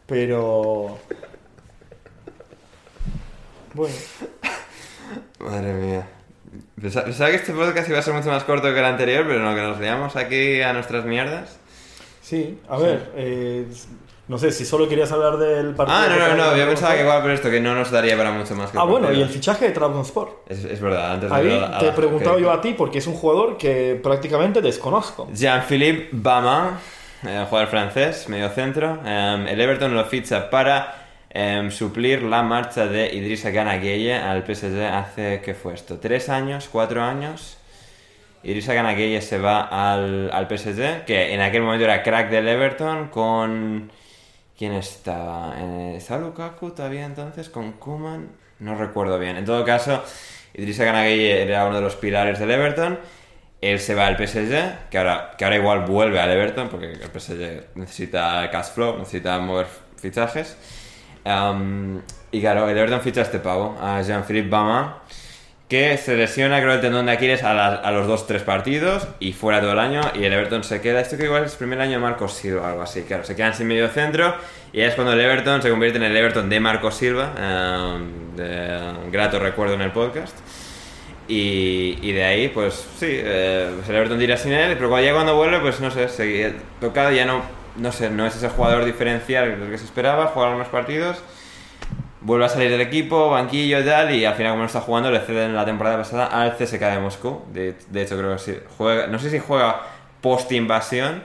Pero 0.06 0.98
bueno, 3.74 3.94
Madre 5.38 5.72
mía. 5.74 6.08
Pensaba, 6.80 7.06
pensaba 7.06 7.30
que 7.30 7.36
este 7.36 7.52
podcast 7.52 7.88
iba 7.88 7.98
a 7.98 8.02
ser 8.02 8.14
mucho 8.14 8.28
más 8.28 8.44
corto 8.44 8.72
que 8.72 8.78
el 8.78 8.84
anterior, 8.84 9.24
pero 9.26 9.38
no, 9.40 9.54
que 9.54 9.62
nos 9.62 9.78
veamos 9.78 10.16
aquí 10.16 10.60
a 10.60 10.72
nuestras 10.72 11.04
mierdas. 11.04 11.58
sí, 12.20 12.60
a 12.68 12.76
ver, 12.76 13.12
eh, 13.16 13.66
no 14.32 14.38
sé 14.38 14.50
si 14.50 14.64
solo 14.64 14.88
querías 14.88 15.12
hablar 15.12 15.36
del 15.36 15.74
partido. 15.74 15.98
Ah, 15.98 16.06
no, 16.08 16.16
no, 16.16 16.36
no, 16.36 16.50
de 16.52 16.60
yo 16.60 16.66
pensaba 16.66 16.94
que 16.94 17.02
igual 17.02 17.20
por 17.20 17.30
esto, 17.32 17.50
que 17.50 17.60
no 17.60 17.74
nos 17.74 17.90
daría 17.90 18.16
para 18.16 18.32
mucho 18.32 18.54
más 18.54 18.70
que 18.70 18.78
Ah, 18.78 18.84
bueno, 18.84 19.12
y 19.12 19.20
el 19.20 19.28
fichaje 19.28 19.66
de 19.66 19.72
Trabzonspor. 19.72 20.44
Es, 20.48 20.64
es 20.64 20.80
verdad, 20.80 21.12
antes 21.12 21.28
de 21.28 21.36
Ahí 21.36 21.54
a 21.54 21.68
la- 21.68 21.78
te 21.78 21.88
he 21.88 21.92
preguntado 21.92 22.38
yo 22.38 22.50
a 22.50 22.58
ti 22.62 22.72
porque 22.72 22.96
es 22.96 23.06
un 23.06 23.12
jugador 23.12 23.58
que 23.58 24.00
prácticamente 24.02 24.62
desconozco. 24.62 25.28
Jean-Philippe 25.34 26.08
Bama, 26.12 26.80
eh, 27.26 27.44
jugador 27.46 27.68
francés, 27.68 28.26
medio 28.30 28.48
centro. 28.48 29.00
eh, 29.04 29.46
el 29.50 29.60
Everton 29.60 29.94
lo 29.94 30.02
ficha 30.06 30.48
para 30.48 31.08
eh, 31.28 31.68
suplir 31.70 32.22
la 32.22 32.42
marcha 32.42 32.86
de 32.86 33.14
Idrissa 33.14 33.50
Gana 33.50 33.76
Gueye 33.76 34.14
al 34.14 34.44
PSG 34.46 34.82
hace, 34.94 35.42
¿qué 35.44 35.52
fue 35.52 35.74
esto? 35.74 35.98
¿Tres 35.98 36.30
años? 36.30 36.70
¿Cuatro 36.72 37.02
años? 37.02 37.58
Idrissa 38.44 38.72
Gana 38.72 38.92
Gueye 38.94 39.20
se 39.20 39.36
va 39.38 39.60
al, 39.92 40.30
al 40.32 40.48
PSG, 40.48 41.04
que 41.04 41.34
en 41.34 41.42
aquel 41.42 41.60
momento 41.62 41.84
era 41.84 42.02
crack 42.02 42.30
del 42.30 42.48
Everton 42.48 43.08
con... 43.08 43.90
¿Quién 44.62 44.74
estaba? 44.74 45.56
¿Estaba 45.96 46.20
Lukaku 46.20 46.70
todavía 46.70 47.04
entonces? 47.04 47.48
¿Con 47.48 47.72
Kuman? 47.72 48.28
No 48.60 48.76
recuerdo 48.76 49.18
bien. 49.18 49.36
En 49.36 49.44
todo 49.44 49.64
caso, 49.64 50.04
Idrissa 50.54 50.84
Gueye 50.84 51.42
era 51.42 51.66
uno 51.66 51.74
de 51.74 51.82
los 51.82 51.96
pilares 51.96 52.38
del 52.38 52.48
Everton. 52.48 52.96
Él 53.60 53.80
se 53.80 53.96
va 53.96 54.06
al 54.06 54.16
PSG, 54.16 54.88
que 54.88 54.98
ahora, 54.98 55.32
que 55.36 55.42
ahora 55.42 55.56
igual 55.56 55.80
vuelve 55.80 56.20
al 56.20 56.30
Everton, 56.30 56.68
porque 56.68 56.92
el 56.92 57.00
PSG 57.00 57.74
necesita 57.74 58.48
cash 58.52 58.66
flow, 58.66 58.98
necesita 58.98 59.36
mover 59.40 59.66
fichajes. 59.96 60.56
Y 62.30 62.40
claro, 62.40 62.68
el 62.68 62.78
Everton 62.78 63.00
ficha 63.00 63.22
este 63.22 63.40
pavo, 63.40 63.76
a 63.80 64.00
Jean-Philippe 64.00 64.48
Bama, 64.48 65.02
que 65.72 65.96
se 65.96 66.14
lesiona, 66.16 66.60
creo, 66.60 66.74
el 66.74 66.82
tendón 66.82 67.06
de 67.06 67.12
Aquiles 67.12 67.42
a, 67.42 67.54
la- 67.54 67.76
a 67.76 67.90
los 67.92 68.06
2-3 68.06 68.40
partidos 68.42 69.08
y 69.20 69.32
fuera 69.32 69.58
todo 69.62 69.72
el 69.72 69.78
año. 69.78 70.02
Y 70.12 70.22
el 70.24 70.30
Everton 70.34 70.62
se 70.64 70.82
queda. 70.82 71.00
Esto 71.00 71.16
que 71.16 71.24
igual 71.24 71.44
es 71.44 71.52
el 71.52 71.58
primer 71.58 71.80
año 71.80 71.92
de 71.92 71.98
Marcos 71.98 72.34
Silva, 72.34 72.68
algo 72.68 72.82
así. 72.82 73.04
Claro, 73.04 73.24
se 73.24 73.34
quedan 73.34 73.54
sin 73.54 73.68
medio 73.68 73.88
centro. 73.88 74.34
Y 74.74 74.82
es 74.82 74.94
cuando 74.94 75.14
el 75.14 75.20
Everton 75.22 75.62
se 75.62 75.70
convierte 75.70 75.96
en 75.96 76.04
el 76.04 76.14
Everton 76.14 76.50
de 76.50 76.60
Marcos 76.60 76.94
Silva, 76.96 77.32
um, 77.96 78.36
de 78.36 78.92
grato 79.10 79.38
recuerdo 79.38 79.72
en 79.72 79.80
el 79.80 79.92
podcast. 79.92 80.36
Y, 81.28 82.12
de 82.12 82.24
ahí, 82.24 82.48
pues 82.48 82.74
sí, 82.98 83.06
eh, 83.08 83.70
pues 83.76 83.88
el 83.88 83.96
Everton 83.96 84.18
tira 84.18 84.36
sin 84.36 84.52
él, 84.52 84.74
pero 84.76 84.90
cuando 84.90 85.06
ya 85.06 85.14
cuando 85.14 85.34
vuelve, 85.36 85.60
pues 85.60 85.80
no 85.80 85.90
sé, 85.90 86.08
seguía 86.10 86.52
tocado, 86.80 87.10
ya 87.12 87.24
no, 87.24 87.40
no 87.76 87.92
sé, 87.92 88.10
no 88.10 88.26
es 88.26 88.36
ese 88.36 88.50
jugador 88.50 88.84
diferencial 88.84 89.56
que 89.70 89.78
se 89.78 89.86
esperaba, 89.86 90.26
jugar 90.26 90.48
algunos 90.48 90.68
partidos, 90.68 91.22
vuelve 92.22 92.44
a 92.44 92.48
salir 92.48 92.70
del 92.70 92.80
equipo, 92.80 93.30
banquillo 93.30 93.80
y 93.80 93.84
tal, 93.84 94.14
y 94.14 94.24
al 94.24 94.34
final 94.34 94.52
como 94.52 94.62
no 94.62 94.66
está 94.66 94.80
jugando 94.80 95.10
le 95.10 95.20
ceden 95.20 95.54
la 95.54 95.64
temporada 95.64 95.98
pasada 95.98 96.26
al 96.26 96.56
CSK 96.56 96.80
de 96.80 96.98
Moscú, 96.98 97.42
de, 97.52 97.74
de 97.88 98.02
hecho 98.02 98.16
creo 98.16 98.32
que 98.32 98.38
sí, 98.38 98.56
juega, 98.76 99.06
no 99.06 99.18
sé 99.18 99.30
si 99.30 99.38
juega 99.38 99.82
post-invasión 100.20 101.24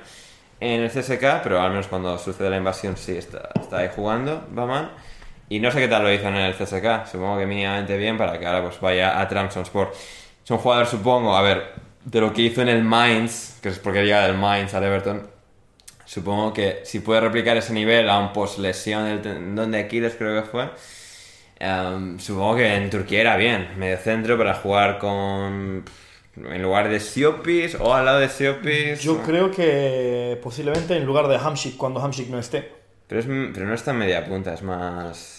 en 0.60 0.82
el 0.82 0.90
CSK, 0.90 1.44
pero 1.44 1.62
al 1.62 1.70
menos 1.70 1.88
cuando 1.88 2.18
sucede 2.18 2.50
la 2.50 2.58
invasión 2.58 2.98
sí 2.98 3.16
está, 3.16 3.50
está 3.60 3.78
ahí 3.78 3.90
jugando, 3.96 4.46
Baman. 4.52 4.90
Y 5.50 5.60
no 5.60 5.72
sé 5.72 5.80
qué 5.80 5.88
tal 5.88 6.04
lo 6.04 6.12
hizo 6.12 6.28
en 6.28 6.36
el 6.36 6.54
CSK, 6.56 7.06
supongo 7.10 7.38
que 7.38 7.46
mínimamente 7.46 7.96
bien 7.98 8.18
para 8.18 8.38
que 8.38 8.46
ahora 8.46 8.64
pues 8.64 8.82
vaya 8.82 9.22
a 9.22 9.28
Trabzonspor. 9.28 9.94
Es 10.44 10.52
un 10.52 10.58
jugador, 10.58 10.88
supongo, 10.88 11.38
a 11.38 11.42
ver, 11.42 11.74
de 12.04 12.20
lo 12.20 12.34
que 12.34 12.42
hizo 12.42 12.62
en 12.62 12.70
el 12.70 12.84
Mainz, 12.84 13.60
que 13.62 13.70
es 13.70 13.80
porque 13.80 14.04
llega 14.04 14.26
del 14.28 14.38
Mainz 14.38 14.74
al 14.74 14.84
Everton, 14.84 15.30
supongo 16.08 16.54
que 16.54 16.82
si 16.84 17.02
puede 17.02 17.22
replicar 17.22 17.58
ese 17.58 17.74
nivel 17.74 18.10
a 18.10 18.18
un 18.18 18.34
post-lesión 18.34 19.06
del 19.06 19.22
tendón 19.22 19.72
de 19.72 19.80
Aquiles, 19.80 20.16
creo 20.16 20.42
que 20.42 20.50
fue, 20.50 20.70
em, 21.60 22.18
supongo 22.18 22.56
que 22.56 22.74
en 22.74 22.90
Turquía 22.90 23.22
era 23.22 23.38
bien, 23.38 23.68
medio 23.78 23.98
centro 23.98 24.38
para 24.38 24.56
jugar 24.56 24.98
con... 24.98 25.84
En 26.38 26.62
lugar 26.62 26.88
de 26.88 27.00
Siopis 27.00 27.76
o 27.80 27.96
al 27.96 28.06
lado 28.06 28.20
de 28.20 28.30
Siopis. 28.30 29.02
Yo 29.02 29.24
creo 29.24 29.50
que 29.50 30.40
posiblemente 30.44 30.96
en 30.96 31.04
lugar 31.04 31.28
de 31.28 31.36
Hamsik 31.36 31.78
cuando 31.78 32.00
Hamsik 32.00 32.30
no 32.30 32.38
esté. 32.38 32.72
Pero, 33.08 33.22
es, 33.22 33.26
pero 33.26 33.66
no 33.66 33.74
está 33.74 33.90
en 33.90 33.98
media 33.98 34.24
punta, 34.24 34.54
es 34.54 34.62
más. 34.62 35.37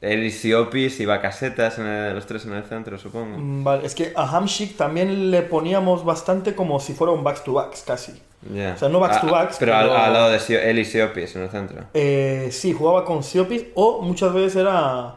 Él 0.00 0.22
y 0.24 0.30
Siopis 0.30 1.00
y 1.00 1.06
Bacasetas, 1.06 1.78
en 1.78 1.86
el- 1.86 2.14
los 2.14 2.26
tres 2.26 2.44
en 2.46 2.52
el 2.54 2.62
centro, 2.64 2.98
supongo. 2.98 3.36
Mm, 3.36 3.64
Vale, 3.64 3.86
es 3.86 3.94
que 3.96 4.12
a 4.14 4.28
Hamsik 4.36 4.76
también 4.76 5.30
le 5.32 5.42
poníamos 5.42 6.04
bastante 6.04 6.54
como 6.54 6.78
si 6.78 6.92
fuera 6.94 7.12
un 7.12 7.24
backs 7.24 7.42
to 7.44 7.52
backs 7.54 7.82
casi. 7.82 8.12
O 8.48 8.76
sea, 8.78 8.88
no 8.88 9.00
backs 9.00 9.20
to 9.20 9.26
Ah, 9.26 9.32
backs, 9.32 9.56
Pero, 9.58 9.72
pero- 9.72 9.92
Al, 9.92 9.96
al 9.96 10.12
lado 10.12 10.30
de 10.30 10.38
Sio- 10.38 10.60
él 10.62 10.78
y 10.78 10.84
Siopis 10.84 11.34
en 11.34 11.42
el 11.42 11.48
centro. 11.50 11.82
Eh, 11.94 12.48
sí, 12.52 12.72
jugaba 12.72 13.04
con 13.04 13.24
Siopis 13.24 13.64
o 13.74 14.00
muchas 14.02 14.32
veces 14.32 14.56
era 14.56 15.16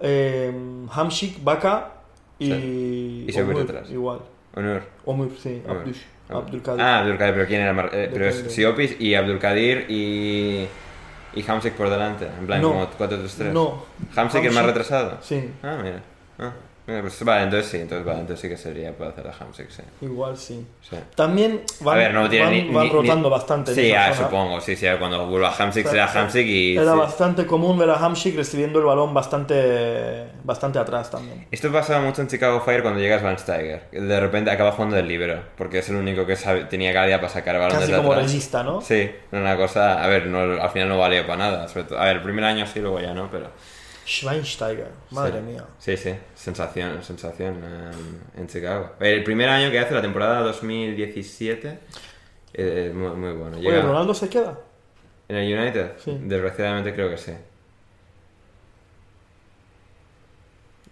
eh, 0.00 0.52
Hamsik, 0.92 1.42
Baka 1.42 1.92
y. 2.38 2.46
Sí. 2.46 3.24
Y 3.28 3.32
Siopis 3.32 3.54
Omur, 3.56 3.66
detrás. 3.66 3.90
Igual. 3.90 4.20
Onur. 4.54 4.82
Omur, 5.04 5.30
sí, 5.42 5.60
Onur. 5.68 5.84
Abdulkadir. 6.30 6.80
Ah, 6.80 7.00
Abdulkadir, 7.00 7.34
pero 7.34 7.46
¿quién 7.48 7.60
era? 7.62 7.72
Mar- 7.72 7.90
eh, 7.92 8.08
pero 8.12 8.26
es 8.28 8.36
Siopis 8.52 9.00
y 9.00 9.14
Abdulkadir 9.16 9.86
y. 9.90 10.66
Y 11.34 11.48
Hamsik 11.48 11.74
por 11.74 11.88
delante, 11.90 12.26
en 12.26 12.46
plan 12.46 12.60
No. 12.62 12.68
como 12.70 12.90
4-3-3. 12.90 13.52
No. 13.52 13.84
Hamsik 14.16 14.44
es 14.44 14.54
más 14.54 14.64
retrasado. 14.66 15.18
Sí, 15.22 15.52
Ah, 15.62 15.78
mira. 15.82 16.02
Ah, 16.38 16.52
vale, 17.24 17.44
entonces 17.44 17.70
sí, 17.70 17.76
entonces 17.78 18.04
vale, 18.06 18.20
entonces 18.20 18.40
sí 18.42 18.48
que 18.48 18.56
sería, 18.56 18.92
puede 18.92 19.10
hacer 19.10 19.26
a 19.26 19.32
Hamsik, 19.38 19.70
sí. 19.70 19.82
igual 20.02 20.36
sí. 20.36 20.66
sí. 20.88 20.96
También 21.14 21.62
van, 21.80 21.94
a 21.96 21.98
ver, 21.98 22.14
no 22.14 22.20
van, 22.22 22.30
ni, 22.30 22.68
van 22.70 22.84
ni- 22.86 22.90
rotando 22.92 23.28
ni- 23.28 23.32
bastante. 23.34 23.74
Sí, 23.74 23.92
ah, 23.92 24.12
supongo, 24.14 24.60
sí, 24.60 24.76
sí, 24.76 24.86
cuando 24.98 25.26
vuelva 25.26 25.54
Hamsik 25.56 25.86
O 25.86 25.90
sea, 25.90 26.06
será 26.08 26.20
Hamsik 26.22 26.46
y... 26.46 26.76
Era 26.76 26.92
sí. 26.92 26.98
bastante 26.98 27.46
común 27.46 27.78
ver 27.78 27.90
a 27.90 27.94
Hamsik 27.96 28.36
recibiendo 28.36 28.78
el 28.78 28.84
balón 28.84 29.12
bastante, 29.14 30.26
bastante 30.44 30.78
atrás 30.78 31.10
también. 31.10 31.46
Esto 31.50 31.70
pasaba 31.72 32.00
mucho 32.04 32.22
en 32.22 32.28
Chicago 32.28 32.60
Fire 32.60 32.82
cuando 32.82 33.00
llegas 33.00 33.22
Van 33.22 33.38
Steiger. 33.38 33.90
De 33.90 34.20
repente 34.20 34.50
acaba 34.50 34.72
jugando 34.72 34.96
del 34.96 35.08
libero, 35.08 35.40
porque 35.56 35.78
es 35.78 35.88
el 35.88 35.96
único 35.96 36.26
que 36.26 36.36
sabe- 36.36 36.64
tenía 36.64 36.92
calidad 36.92 37.18
para 37.20 37.32
sacar 37.32 37.56
balón 37.58 37.70
Casi 37.72 37.86
desde 37.86 37.96
como 37.96 38.12
atrás. 38.12 38.26
regista, 38.26 38.62
¿no? 38.62 38.80
Sí, 38.80 39.10
una 39.32 39.56
cosa... 39.56 40.02
A 40.02 40.06
ver, 40.08 40.26
no, 40.26 40.40
al 40.62 40.70
final 40.70 40.88
no 40.88 40.98
valió 40.98 41.26
para 41.26 41.38
nada. 41.38 41.68
Sobre 41.68 41.84
todo, 41.84 41.98
a 42.00 42.04
ver, 42.04 42.16
el 42.16 42.22
primer 42.22 42.44
año 42.44 42.66
sí, 42.66 42.80
luego 42.80 43.00
ya 43.00 43.14
no, 43.14 43.28
pero... 43.30 43.50
Schweinsteiger, 44.10 44.88
madre 45.10 45.38
sí. 45.38 45.44
mía. 45.44 45.64
Sí, 45.78 45.96
sí, 45.96 46.12
sensación, 46.34 47.00
sensación 47.04 47.62
en, 47.62 48.40
en 48.40 48.46
Chicago. 48.48 48.94
El 48.98 49.22
primer 49.22 49.48
año 49.48 49.70
que 49.70 49.78
hace, 49.78 49.94
la 49.94 50.02
temporada 50.02 50.40
2017, 50.40 51.78
eh, 52.54 52.90
muy, 52.92 53.10
muy 53.10 53.32
bueno. 53.34 53.56
Oye, 53.58 53.70
Llega- 53.70 53.82
¿Ronaldo 53.82 54.12
se 54.14 54.28
queda? 54.28 54.58
¿En 55.28 55.36
el 55.36 55.58
United? 55.58 55.92
Sí. 56.04 56.18
Desgraciadamente 56.22 56.92
creo 56.92 57.08
que 57.08 57.18
sí. 57.18 57.32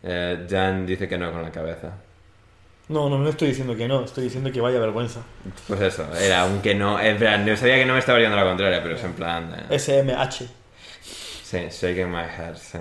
Eh, 0.03 0.47
Jan 0.49 0.87
dice 0.87 1.09
que 1.09 1.19
no 1.19 1.33
con 1.33 1.43
la 1.43 1.51
cabeza. 1.51 1.93
No, 2.89 3.11
no, 3.11 3.19
no 3.19 3.29
estoy 3.29 3.49
diciendo 3.49 3.77
que 3.77 3.87
no, 3.89 4.05
estoy 4.05 4.25
diciendo 4.25 4.51
que 4.51 4.61
vaya 4.61 4.79
vergüenza. 4.79 5.21
Pues 5.67 5.81
eso, 5.81 6.07
era 6.17 6.45
un 6.47 6.61
que 6.63 6.75
no. 6.75 6.99
En 7.01 7.19
plan, 7.19 7.45
yo 7.45 7.57
sabía 7.57 7.77
que 7.77 7.85
no 7.85 7.93
me 7.95 7.99
estaba 7.99 8.19
yendo 8.19 8.37
a 8.37 8.41
la 8.43 8.47
contraria, 8.49 8.83
pero 8.83 8.95
es 8.95 9.05
en 9.05 9.13
plan. 9.13 9.67
eh, 9.71 9.79
SMH. 9.79 10.47
sí, 11.43 11.59
shaking 11.71 12.11
my 12.11 12.23
head, 12.23 12.55
sí. 12.57 12.79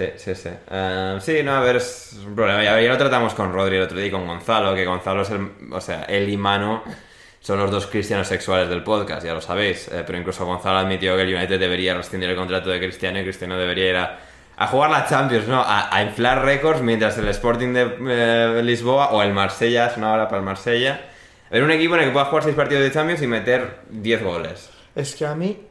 Sí, 0.00 0.06
sí, 0.16 0.34
sí. 0.34 0.48
Eh, 0.70 1.18
sí, 1.20 1.42
no, 1.42 1.52
a 1.56 1.60
ver, 1.60 1.76
es 1.76 2.18
problema. 2.34 2.64
Ya, 2.64 2.80
lo 2.80 2.96
tratamos 2.96 3.34
con 3.34 3.52
Rodri 3.52 3.76
el 3.76 3.82
otro 3.82 3.98
día 3.98 4.06
y 4.06 4.10
con 4.10 4.26
Gonzalo, 4.26 4.74
que 4.74 4.86
Gonzalo 4.86 5.22
es 5.22 5.30
el. 5.30 5.50
O 5.70 5.80
sea, 5.80 6.04
él 6.04 6.26
y 6.30 6.38
Mano 6.38 6.82
son 7.40 7.58
los 7.58 7.70
dos 7.70 7.86
cristianos 7.86 8.26
sexuales 8.26 8.70
del 8.70 8.82
podcast, 8.82 9.26
ya 9.26 9.34
lo 9.34 9.42
sabéis. 9.42 9.88
Eh, 9.88 10.02
pero 10.06 10.18
incluso 10.18 10.46
Gonzalo 10.46 10.78
admitió 10.78 11.16
que 11.16 11.22
el 11.22 11.34
United 11.34 11.60
debería 11.60 11.92
rescindir 11.94 12.30
el 12.30 12.36
contrato 12.36 12.70
de 12.70 12.78
Cristiano 12.78 13.20
y 13.20 13.24
Cristiano 13.24 13.58
debería 13.58 13.90
ir 13.90 13.96
a, 13.96 14.66
jugar 14.68 14.90
la 14.90 15.06
Champions, 15.06 15.48
¿no? 15.48 15.62
A, 15.66 16.02
inflar 16.02 16.46
récords 16.46 16.80
mientras 16.80 17.18
el 17.18 17.28
Sporting 17.28 17.74
de 17.74 17.96
eh, 18.08 18.62
Lisboa 18.62 19.10
o 19.10 19.22
el 19.22 19.34
Marsella, 19.34 19.88
es 19.88 19.98
una 19.98 20.14
hora 20.14 20.28
para 20.28 20.38
el 20.38 20.46
Marsella. 20.46 21.08
Ver 21.50 21.62
un 21.62 21.72
equipo 21.72 21.94
en 21.96 22.00
el 22.00 22.06
que 22.06 22.12
pueda 22.12 22.26
jugar 22.26 22.44
6 22.44 22.56
partidos 22.56 22.84
de 22.84 22.92
Champions 22.92 23.20
y 23.20 23.26
meter 23.26 23.80
10 23.90 24.24
goles. 24.24 24.70
Es 24.94 25.14
que 25.14 25.26
a 25.26 25.34
mí. 25.34 25.66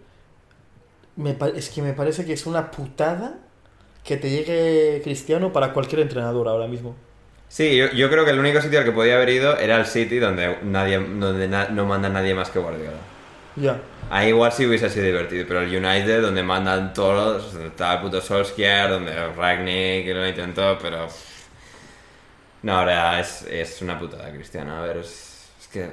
Me, 1.15 1.35
es 1.55 1.69
que 1.69 1.81
me 1.81 1.93
parece 1.93 2.25
que 2.25 2.33
es 2.33 2.45
una 2.45 2.69
putada 2.69 3.48
que 4.03 4.17
te 4.17 4.29
llegue 4.29 5.01
Cristiano 5.03 5.51
para 5.53 5.73
cualquier 5.73 6.01
entrenador 6.01 6.47
ahora 6.47 6.67
mismo. 6.67 6.95
Sí, 7.47 7.75
yo, 7.77 7.87
yo 7.91 8.09
creo 8.09 8.25
que 8.25 8.31
el 8.31 8.39
único 8.39 8.61
sitio 8.61 8.79
al 8.79 8.85
que 8.85 8.91
podía 8.91 9.15
haber 9.15 9.29
ido 9.29 9.57
era 9.57 9.77
el 9.77 9.85
City, 9.87 10.19
donde, 10.19 10.57
nadie, 10.63 10.99
donde 10.99 11.47
na- 11.47 11.69
no 11.69 11.85
manda 11.85 12.07
nadie 12.09 12.33
más 12.35 12.49
que 12.51 12.59
Guardiola. 12.59 12.99
Ya. 13.55 13.81
Ahí 14.09 14.29
igual 14.29 14.51
sí 14.51 14.65
hubiese 14.65 14.89
sido 14.89 15.05
divertido, 15.05 15.45
pero 15.47 15.61
el 15.61 15.69
United, 15.75 16.21
donde 16.21 16.43
mandan 16.43 16.93
todos, 16.93 17.53
donde 17.53 17.69
está 17.69 17.93
el 17.95 18.01
puto 18.01 18.21
Solskjaer, 18.21 18.89
donde 18.89 19.13
Ragnick 19.33 20.07
lo 20.13 20.27
intentó, 20.27 20.77
pero... 20.81 21.07
No, 22.61 22.77
ahora 22.79 23.19
es, 23.19 23.43
es 23.49 23.81
una 23.81 23.97
putada, 23.99 24.31
Cristiano. 24.31 24.75
A 24.77 24.81
ver, 24.81 24.97
es, 24.97 25.49
es 25.59 25.67
que... 25.67 25.89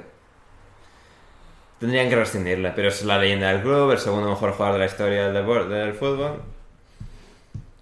Tendrían 1.79 2.09
que 2.09 2.15
rescindirle, 2.15 2.71
pero 2.75 2.87
es 2.89 3.03
la 3.03 3.17
leyenda 3.19 3.51
del 3.51 3.61
club, 3.61 3.91
el 3.91 3.99
segundo 3.99 4.29
mejor 4.29 4.51
jugador 4.51 4.73
de 4.73 4.79
la 4.79 4.85
historia 4.85 5.29
del, 5.29 5.69
del 5.69 5.93
fútbol. 5.93 6.41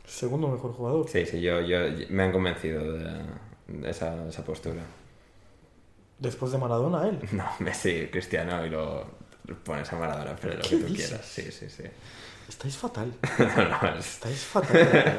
Segundo 0.07 0.47
mejor 0.47 0.73
jugador. 0.73 1.07
Sí, 1.09 1.25
sí, 1.25 1.41
yo, 1.41 1.61
yo, 1.61 1.77
me 2.09 2.23
han 2.23 2.31
convencido 2.31 2.93
de, 2.93 3.09
de 3.67 3.89
esa, 3.89 4.15
de 4.15 4.29
esa 4.29 4.43
postura. 4.43 4.81
Después 6.19 6.51
de 6.51 6.57
Maradona, 6.57 7.07
él. 7.07 7.19
No, 7.31 7.45
Messi, 7.59 8.07
Cristiano 8.11 8.65
y 8.65 8.69
lo 8.69 9.05
pones 9.63 9.91
a 9.91 9.97
Maradona, 9.97 10.35
pero 10.41 10.55
lo 10.55 10.61
¿Qué 10.61 10.69
que 10.69 10.77
tú 10.77 10.85
dices? 10.87 11.07
quieras. 11.09 11.25
Sí, 11.25 11.51
sí, 11.51 11.69
sí. 11.69 11.83
Estáis 12.47 12.77
fatal. 12.77 13.11
No, 13.39 13.69
no, 13.91 13.95
es- 13.97 14.13
Estáis 14.15 14.39
fatal. 14.45 15.17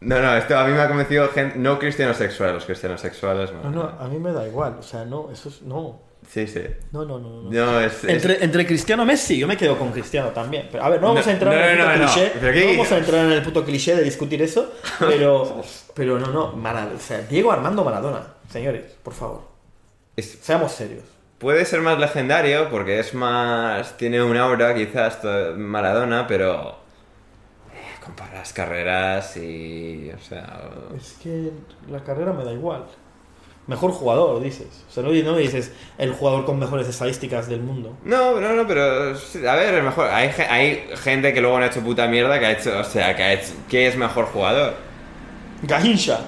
No, 0.00 0.20
no, 0.22 0.36
esto 0.36 0.56
a 0.56 0.64
mí 0.66 0.72
me 0.72 0.80
ha 0.80 0.86
convencido 0.88 1.28
gente, 1.30 1.58
no 1.58 1.78
cristianos 1.78 2.16
sexuales, 2.16 2.54
los 2.54 2.64
cristianos 2.66 3.00
sexuales. 3.00 3.52
No, 3.52 3.70
no, 3.70 3.82
a 3.82 4.06
mí 4.08 4.18
me 4.18 4.32
da 4.32 4.46
igual. 4.46 4.76
O 4.78 4.82
sea, 4.82 5.04
no, 5.04 5.30
eso 5.32 5.48
es. 5.48 5.62
No. 5.62 6.00
Sí, 6.30 6.46
sí. 6.46 6.60
No, 6.92 7.04
no, 7.04 7.18
no. 7.18 7.42
no. 7.42 7.50
No, 7.50 7.80
es... 7.80 8.04
es- 8.04 8.24
Entre, 8.42 8.66
Cristiano 8.66 9.04
Messi, 9.04 9.38
yo 9.38 9.46
me 9.46 9.56
quedo 9.56 9.78
con 9.78 9.90
Cristiano 9.92 10.28
también. 10.28 10.68
Pero, 10.70 10.84
a 10.84 10.88
ver, 10.90 11.00
no 11.00 11.08
vamos 11.08 11.24
No, 11.24 11.30
a 11.30 11.34
entrar 11.34 11.54
no, 11.54 11.60
en 11.60 11.70
el 11.70 11.78
puto 11.78 12.12
cliché. 12.14 12.32
¿Pero 12.40 12.66
vamos 12.68 12.92
a 12.92 12.98
entrar 12.98 13.24
en 13.24 13.32
el 13.32 13.42
puto 13.42 13.64
cliché 13.64 13.96
de 13.96 14.02
discutir 14.04 14.42
eso. 14.42 14.72
Pero, 14.98 15.62
pero 15.94 16.18
no, 16.18 16.26
no. 16.28 16.44
O 16.94 16.98
sea, 17.00 17.18
Diego 17.22 17.50
Armando 17.50 17.82
Maradona. 17.84 18.26
Señores, 18.50 18.84
por 19.02 19.14
favor. 19.14 19.42
es- 20.16 20.38
Seamos 20.42 20.72
serios. 20.72 21.04
puede 21.38 21.64
ser 21.64 21.80
más 21.80 21.98
legendario 21.98 22.68
porque 22.70 22.98
es 22.98 23.14
más... 23.14 23.96
Tiene 23.96 24.22
un 24.22 24.36
aura 24.36 24.74
quizás 24.74 25.20
Maradona, 25.56 26.26
pero... 26.26 26.76
eh, 27.74 28.34
las 28.34 28.52
carreras 28.52 29.36
y... 29.36 30.10
O 30.14 30.18
sea... 30.20 30.60
Es 30.96 31.16
que 31.22 31.50
la 31.90 32.02
carrera 32.04 32.32
me 32.32 32.44
da 32.44 32.52
igual. 32.52 32.84
Mejor 33.68 33.92
jugador, 33.92 34.42
dices. 34.42 34.66
O 34.88 34.92
sea, 34.92 35.02
no, 35.02 35.10
no 35.12 35.36
dices 35.36 35.70
el 35.98 36.12
jugador 36.12 36.44
con 36.46 36.58
mejores 36.58 36.88
estadísticas 36.88 37.48
del 37.48 37.60
mundo. 37.60 37.96
No, 38.04 38.40
no, 38.40 38.54
no, 38.54 38.66
pero 38.66 38.82
a 38.82 39.54
ver, 39.56 39.74
es 39.74 39.84
mejor. 39.84 40.08
Hay, 40.08 40.30
hay 40.48 40.88
gente 41.04 41.32
que 41.32 41.40
luego 41.40 41.58
no 41.58 41.64
ha 41.64 41.68
hecho 41.68 41.82
puta 41.82 42.06
mierda 42.08 42.40
que 42.40 42.46
ha 42.46 42.52
hecho, 42.52 42.76
o 42.78 42.84
sea, 42.84 43.14
que 43.14 43.22
ha 43.22 43.32
hecho, 43.34 43.52
que 43.68 43.86
es 43.86 43.96
mejor 43.96 44.24
jugador. 44.26 44.74
Gaincha. 45.62 46.20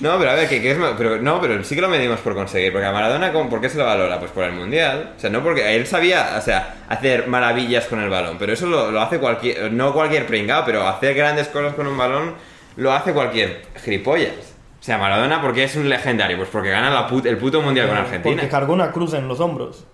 No, 0.00 0.18
pero 0.18 0.32
a 0.32 0.34
ver, 0.34 0.48
que, 0.48 0.60
que 0.60 0.72
es 0.72 0.78
pero 0.98 1.22
no, 1.22 1.40
pero 1.40 1.62
sí 1.62 1.76
que 1.76 1.80
lo 1.80 1.88
medimos 1.88 2.18
por 2.18 2.34
conseguir, 2.34 2.72
porque 2.72 2.86
a 2.86 2.92
Maradona 2.92 3.32
¿cómo- 3.32 3.48
¿por 3.48 3.60
qué 3.60 3.68
se 3.68 3.78
lo 3.78 3.84
valora? 3.84 4.18
Pues 4.18 4.32
por 4.32 4.42
el 4.42 4.52
mundial. 4.52 5.12
O 5.16 5.20
sea, 5.20 5.30
no 5.30 5.44
porque 5.44 5.76
él 5.76 5.86
sabía, 5.86 6.34
o 6.36 6.40
sea, 6.40 6.74
hacer 6.88 7.28
maravillas 7.28 7.84
con 7.86 8.00
el 8.00 8.10
balón, 8.10 8.36
pero 8.38 8.52
eso 8.52 8.66
lo, 8.66 8.90
lo 8.90 9.00
hace 9.00 9.18
cualquier, 9.20 9.72
no 9.72 9.92
cualquier 9.92 10.26
pringao, 10.26 10.64
pero 10.64 10.88
hacer 10.88 11.14
grandes 11.14 11.46
cosas 11.46 11.74
con 11.74 11.86
un 11.86 11.96
balón 11.96 12.34
lo 12.74 12.92
hace 12.92 13.12
cualquier 13.12 13.62
gilipollas. 13.84 14.51
O 14.82 14.84
sea, 14.84 14.98
Maradona, 14.98 15.40
¿por 15.40 15.54
qué 15.54 15.62
es 15.62 15.76
un 15.76 15.88
legendario? 15.88 16.36
Pues 16.36 16.48
porque 16.48 16.70
gana 16.70 16.90
la 16.90 17.06
put- 17.06 17.24
el 17.26 17.38
puto 17.38 17.62
mundial 17.62 17.86
con 17.86 17.96
Argentina. 17.98 18.34
Porque 18.34 18.48
cargó 18.50 18.72
una 18.72 18.90
cruz 18.90 19.14
en 19.14 19.28
los 19.28 19.38
hombros. 19.38 19.86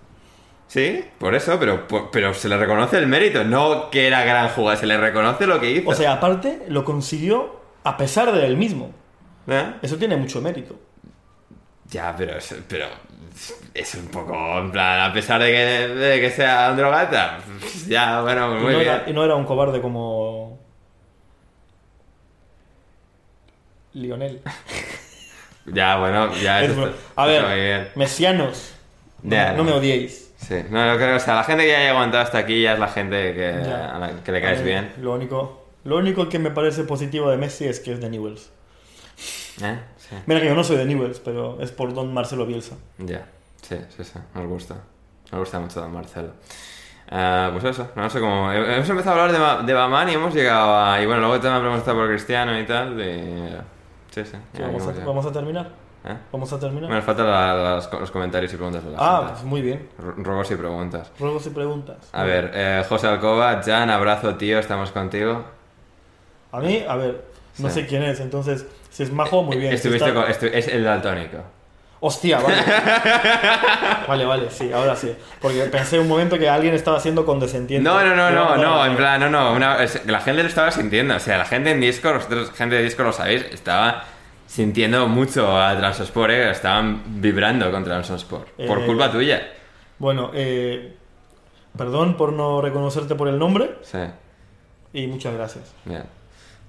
Sí, 0.65 1.05
por 1.19 1.35
eso, 1.35 1.59
pero, 1.59 1.85
pero 2.11 2.33
se 2.33 2.49
le 2.49 2.57
reconoce 2.57 2.97
el 2.97 3.05
mérito, 3.05 3.43
no 3.43 3.91
que 3.91 4.07
era 4.07 4.23
gran 4.25 4.49
jugador, 4.49 4.79
se 4.79 4.87
le 4.87 4.97
reconoce 4.97 5.45
lo 5.45 5.59
que 5.59 5.69
hizo. 5.69 5.89
O 5.91 5.93
sea, 5.93 6.13
aparte, 6.13 6.63
lo 6.69 6.83
consiguió 6.85 7.59
a 7.83 7.97
pesar 7.97 8.31
de 8.31 8.43
él 8.47 8.57
mismo. 8.57 8.91
¿Eh? 9.47 9.73
Eso 9.83 9.97
tiene 9.97 10.17
mucho 10.17 10.41
mérito. 10.41 10.75
Ya, 11.91 12.15
pero 12.17 12.35
es, 12.37 12.55
pero 12.67 12.87
es 13.75 13.93
un 13.95 14.07
poco, 14.07 14.33
en 14.59 14.71
plan, 14.71 15.09
a 15.09 15.13
pesar 15.13 15.39
de 15.41 15.51
que, 15.51 15.87
de 15.93 16.19
que 16.21 16.31
sea 16.31 16.69
un 16.71 16.77
drogata, 16.77 17.39
pues 17.59 17.85
ya, 17.87 18.21
bueno, 18.21 18.57
Y 18.57 18.61
muy 18.61 18.73
no, 18.73 18.79
bien. 18.79 18.91
era, 18.91 19.03
y 19.07 19.13
no 19.13 19.23
era 19.23 19.35
un 19.35 19.45
cobarde 19.45 19.81
como. 19.81 20.59
Lionel. 23.93 24.41
Ya, 25.65 25.97
bueno, 25.97 26.33
ya 26.35 26.63
Es 26.63 26.71
a 27.15 27.25
ver, 27.25 27.91
mesianos. 27.95 28.73
No, 29.21 29.35
Ya, 29.35 29.51
no 29.51 29.57
no. 29.57 29.63
me 29.65 29.71
odiéis. 29.73 30.33
Sí, 30.37 30.55
no, 30.69 30.93
yo 30.93 30.97
creo, 30.97 31.17
o 31.17 31.19
sea, 31.19 31.35
la 31.35 31.43
gente 31.43 31.65
que 31.65 31.75
haya 31.75 31.91
aguantado 31.91 32.23
hasta 32.23 32.37
aquí 32.39 32.61
ya 32.61 32.73
es 32.73 32.79
la 32.79 32.87
gente 32.87 33.33
que, 33.33 33.47
a 33.49 33.99
la 33.99 34.23
que 34.23 34.31
le 34.31 34.41
caes 34.41 34.63
bien. 34.63 34.93
Lo 35.01 35.13
único, 35.13 35.67
lo 35.83 35.97
único 35.97 36.29
que 36.29 36.39
me 36.39 36.49
parece 36.49 36.85
positivo 36.85 37.29
de 37.29 37.37
Messi 37.37 37.65
es 37.65 37.79
que 37.81 37.91
es 37.93 37.99
de 37.99 38.09
Newells. 38.09 38.49
¿Eh? 39.61 39.77
Sí. 39.97 40.15
Mira 40.25 40.39
que 40.39 40.47
yo 40.47 40.55
no 40.55 40.63
soy 40.63 40.77
de 40.77 40.85
Newells, 40.85 41.19
pero 41.19 41.61
es 41.61 41.71
por 41.71 41.93
don 41.93 42.13
Marcelo 42.13 42.45
Bielsa. 42.45 42.75
Ya, 42.99 43.25
sí, 43.61 43.75
sí, 43.95 44.03
sí, 44.05 44.17
nos 44.33 44.47
gusta. 44.47 44.75
Nos 45.31 45.41
gusta 45.41 45.59
mucho 45.59 45.79
Don 45.81 45.93
Marcelo. 45.93 46.31
Ah, 47.11 47.49
pues 47.51 47.63
eso, 47.65 47.91
no 47.95 48.09
sé 48.09 48.19
cómo. 48.19 48.51
Hemos 48.51 48.89
empezado 48.89 49.19
a 49.19 49.25
hablar 49.25 49.61
de, 49.61 49.67
de 49.67 49.73
Baman 49.73 50.09
y 50.09 50.13
hemos 50.13 50.33
llegado 50.33 50.75
a. 50.75 50.99
Y 51.01 51.05
bueno, 51.05 51.21
luego 51.21 51.39
también 51.39 51.61
preguntado 51.61 51.97
por 51.97 52.07
Cristiano 52.07 52.57
y 52.59 52.65
tal. 52.65 52.99
Y, 52.99 53.55
sí, 54.11 54.23
sí. 54.25 54.37
ya 54.53 54.67
Vamos, 54.67 54.83
a, 54.87 54.91
llegado. 54.91 55.07
vamos 55.07 55.25
a 55.25 55.31
terminar. 55.31 55.69
¿Eh? 56.05 56.15
Vamos 56.31 56.53
a 56.53 56.59
terminar. 56.59 56.89
Me 56.89 57.01
faltan 57.01 57.27
la- 57.29 57.53
las- 57.75 57.91
los 57.91 58.09
comentarios 58.11 58.53
y 58.53 58.55
preguntas 58.55 58.83
de 58.85 58.91
la 58.91 58.97
ah, 58.99 59.17
gente. 59.17 59.33
pues 59.33 59.43
muy 59.43 59.61
bien. 59.61 59.89
Ruegos 60.17 60.49
y 60.51 60.55
preguntas. 60.55 61.11
Ruegos 61.19 61.45
y 61.45 61.49
preguntas. 61.49 61.97
A 62.13 62.23
ver, 62.23 62.51
eh, 62.53 62.83
José 62.87 63.07
Alcoba, 63.07 63.61
Jan, 63.63 63.89
abrazo 63.89 64.35
tío, 64.35 64.59
estamos 64.59 64.91
contigo. 64.91 65.43
A 66.53 66.59
mí, 66.61 66.83
a 66.87 66.95
ver, 66.95 67.25
no 67.59 67.67
Sí. 67.69 67.81
sé 67.81 67.85
quién 67.87 68.03
es, 68.03 68.19
entonces, 68.21 68.65
si 68.89 69.03
es 69.03 69.11
majo, 69.11 69.43
muy 69.43 69.57
bien. 69.57 69.71
Si 69.71 69.75
Estuviste 69.75 70.07
está- 70.07 70.21
con- 70.23 70.31
estu- 70.31 70.51
es 70.53 70.67
el 70.69 70.83
daltónico. 70.85 71.37
Hostia, 72.01 72.39
vale. 72.39 72.55
vale, 74.07 74.25
vale, 74.25 74.49
sí, 74.51 74.71
ahora 74.71 74.95
sí. 74.95 75.13
Porque 75.41 75.63
pensé 75.65 75.99
un 75.99 76.07
momento 76.07 76.37
que 76.39 76.47
alguien 76.49 76.73
estaba 76.73 76.99
siendo 76.99 77.25
condescendiente. 77.25 77.83
No, 77.87 78.01
no, 78.03 78.15
no, 78.15 78.29
no, 78.31 78.55
no, 78.55 78.85
en 78.85 78.95
plan, 78.95 79.19
no, 79.19 79.29
no, 79.29 79.51
una- 79.53 79.77
la 80.05 80.19
gente 80.21 80.41
lo 80.43 80.47
estaba 80.49 80.71
sintiendo, 80.71 81.15
o 81.15 81.19
sea, 81.19 81.37
la 81.37 81.45
gente 81.45 81.71
en 81.71 81.81
Discord, 81.81 82.15
vosotros, 82.15 82.51
gente 82.51 82.75
de 82.75 82.83
Discord 82.83 83.07
lo 83.07 83.13
sabéis, 83.13 83.45
estaba 83.51 84.05
sintiendo 84.47 85.07
mucho 85.07 85.59
a 85.61 85.75
Transosport, 85.77 86.31
eh, 86.31 86.49
estaban 86.51 87.03
vibrando 87.21 87.69
con 87.69 87.83
Transosport, 87.83 88.47
por 88.65 88.79
Eh, 88.81 88.85
culpa 88.85 89.11
tuya. 89.11 89.41
Bueno, 89.99 90.31
eh, 90.33 90.95
perdón 91.77 92.15
por 92.15 92.31
no 92.33 92.61
reconocerte 92.61 93.15
por 93.15 93.27
el 93.27 93.37
nombre 93.37 93.75
Sí, 93.81 93.99
y 94.93 95.07
muchas 95.07 95.33
gracias. 95.33 95.73
bien. 95.85 96.03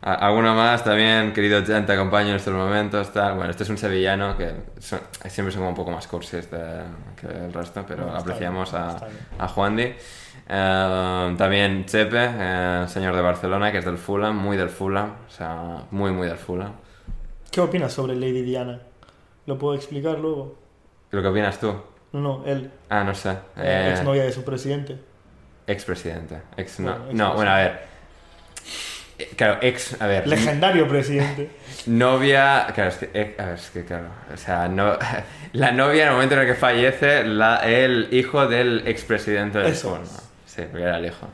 A- 0.02 0.14
¿Alguno 0.14 0.54
más 0.54 0.82
también, 0.82 1.32
querido 1.34 1.62
Jan, 1.66 1.84
te 1.84 1.92
acompaño 1.92 2.30
en 2.30 2.36
estos 2.36 2.54
momentos? 2.54 3.12
Tal. 3.12 3.34
Bueno, 3.34 3.50
este 3.50 3.64
es 3.64 3.68
un 3.68 3.76
sevillano 3.76 4.36
que 4.36 4.50
son- 4.78 5.00
siempre 5.28 5.52
son 5.52 5.62
un 5.64 5.74
poco 5.74 5.90
más 5.90 6.06
cursis 6.06 6.50
de- 6.50 6.82
que 7.20 7.26
el 7.26 7.52
resto, 7.52 7.84
pero 7.86 8.04
Bueno, 8.04 8.18
apreciamos 8.18 8.70
bien, 8.72 8.82
a, 9.38 9.44
a 9.44 9.48
Juan 9.48 9.76
Di. 9.76 9.92
Eh, 10.52 11.34
también 11.36 11.84
Chepe, 11.84 12.16
eh, 12.32 12.84
señor 12.88 13.14
de 13.14 13.20
Barcelona, 13.22 13.70
que 13.70 13.78
es 13.78 13.84
del 13.84 13.98
Fulham, 13.98 14.36
muy 14.36 14.56
del 14.56 14.70
Fulham, 14.70 15.12
o 15.26 15.30
sea, 15.30 15.82
muy, 15.90 16.12
muy 16.12 16.26
del 16.26 16.38
Fulham. 16.38 16.72
¿Qué 17.50 17.60
opinas 17.60 17.92
sobre 17.92 18.14
Lady 18.16 18.42
Diana? 18.42 18.80
¿Lo 19.46 19.58
puedo 19.58 19.74
explicar 19.74 20.18
luego? 20.18 20.56
¿Lo 21.10 21.20
que 21.20 21.28
opinas 21.28 21.58
tú? 21.60 21.74
No, 22.12 22.20
no, 22.20 22.42
él, 22.46 22.70
Ah, 22.88 23.04
no 23.04 23.14
sé. 23.14 23.30
eh, 23.30 23.34
Eh, 23.56 23.90
exnovia 23.90 24.22
de 24.24 24.32
su 24.32 24.44
presidente. 24.44 24.98
expresidente. 25.66 26.40
Ex, 26.56 26.80
no, 26.80 26.86
Bueno, 26.86 26.98
no, 26.98 27.04
expresidente. 27.04 27.34
bueno, 27.36 27.50
a 27.50 27.56
ver. 27.56 27.89
Claro, 29.36 29.58
ex, 29.62 30.00
a 30.00 30.06
ver. 30.06 30.26
Legendario 30.26 30.86
presidente. 30.88 31.50
Novia, 31.86 32.66
claro, 32.74 32.90
es 32.90 32.96
que, 32.98 33.10
eh, 33.14 33.34
a 33.38 33.44
ver, 33.46 33.54
es 33.54 33.70
que 33.70 33.84
claro, 33.84 34.08
o 34.32 34.36
sea, 34.36 34.68
no, 34.68 34.96
la 35.52 35.72
novia 35.72 36.02
en 36.02 36.08
el 36.08 36.14
momento 36.14 36.34
en 36.34 36.40
el 36.42 36.46
que 36.46 36.54
fallece, 36.54 37.24
la, 37.24 37.56
el 37.68 38.08
hijo 38.12 38.46
del 38.46 38.86
expresidente 38.86 39.58
del 39.58 39.68
Eso 39.72 39.98
es. 40.02 40.30
Sí, 40.46 40.62
porque 40.70 40.82
era 40.84 40.98
el 40.98 41.06
hijo. 41.06 41.26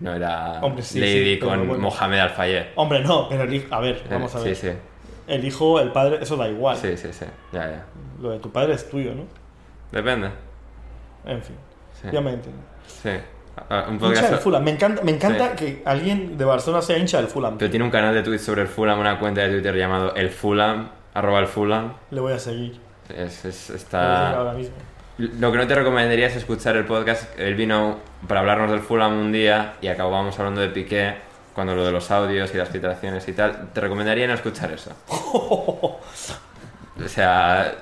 No 0.00 0.14
era 0.14 0.60
Hombre, 0.62 0.82
sí, 0.84 1.00
Lady 1.00 1.34
sí, 1.34 1.40
con 1.40 1.66
bueno. 1.66 1.82
Mohamed 1.82 2.18
Al-Fayed. 2.20 2.66
Hombre, 2.76 3.00
no, 3.00 3.28
pero 3.28 3.42
el 3.42 3.54
hijo. 3.54 3.74
A 3.74 3.80
ver, 3.80 4.00
vamos 4.08 4.34
a 4.36 4.40
ver. 4.40 4.54
Sí, 4.54 4.68
sí, 4.68 4.74
El 5.26 5.44
hijo, 5.44 5.80
el 5.80 5.90
padre, 5.90 6.18
eso 6.22 6.36
da 6.36 6.48
igual. 6.48 6.76
sí, 6.76 6.96
sí, 6.96 7.08
sí, 7.12 7.24
ya, 7.52 7.68
ya. 7.68 7.84
Lo 8.20 8.30
de 8.30 8.38
tu 8.38 8.52
padre 8.52 8.74
es 8.74 8.88
tuyo, 8.88 9.12
¿no? 9.14 9.24
Depende. 9.90 10.30
En 11.24 11.42
fin, 11.42 11.56
Sí, 12.00 12.08
ya 12.12 12.20
me 12.20 12.30
entiendo. 12.32 12.62
sí. 12.86 13.10
Ah, 13.68 13.84
Un 13.88 13.94
Hincha 13.94 14.06
podcast, 14.06 14.30
del 14.30 14.38
Fulham. 14.38 14.64
Me 14.64 14.70
encanta, 14.72 15.02
me 15.02 15.10
encanta 15.12 15.50
Sí. 15.50 15.56
que 15.64 15.82
alguien 15.84 16.36
de 16.38 16.44
Barcelona 16.44 16.82
sea 16.82 16.98
hincha 16.98 17.18
del 17.18 17.26
Fulham. 17.28 17.58
pero 17.58 17.70
tiene 17.70 17.84
un 17.84 17.90
canal 17.90 18.14
de 18.14 18.22
Twitter 18.22 18.44
sobre 18.44 18.62
el 18.62 18.68
Fulham, 18.68 18.98
una 18.98 19.18
cuenta 19.18 19.40
de 19.42 19.50
Twitter 19.50 19.74
llamado 19.76 20.14
El 20.14 20.30
Fulham, 20.30 20.88
arroba 21.14 21.40
el 21.40 21.46
Fulham. 21.46 21.94
Le 22.10 22.20
voy 22.20 22.32
a 22.32 22.38
seguir. 22.38 22.78
Es, 23.14 23.44
está... 23.70 24.36
ahora 24.36 24.52
mismo. 24.52 24.74
Lo 25.18 25.50
que 25.50 25.58
no 25.58 25.66
te 25.66 25.74
recomendaría 25.74 26.26
es 26.28 26.36
escuchar 26.36 26.76
el 26.76 26.84
podcast. 26.84 27.38
Él 27.38 27.54
vino 27.56 27.98
para 28.28 28.40
hablarnos 28.40 28.70
del 28.70 28.80
Fulham 28.80 29.18
un 29.18 29.32
día 29.32 29.74
y 29.80 29.88
acabamos 29.88 30.38
hablando 30.38 30.60
de 30.60 30.68
Piqué 30.68 31.16
cuando 31.54 31.74
lo 31.74 31.84
de 31.84 31.90
los 31.90 32.08
audios 32.12 32.54
y 32.54 32.56
las 32.58 32.68
filtraciones 32.68 33.26
y 33.26 33.32
tal, 33.32 33.70
te 33.72 33.80
recomendaría 33.80 34.28
no 34.28 34.34
escuchar 34.34 34.70
eso. 34.70 34.92
O 37.04 37.08
sea, 37.08 37.74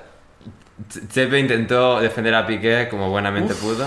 Chepe 1.11 1.39
intentó 1.39 1.99
defender 1.99 2.35
a 2.35 2.45
Piqué 2.45 2.87
como 2.89 3.09
buenamente 3.09 3.53
pudo. 3.55 3.85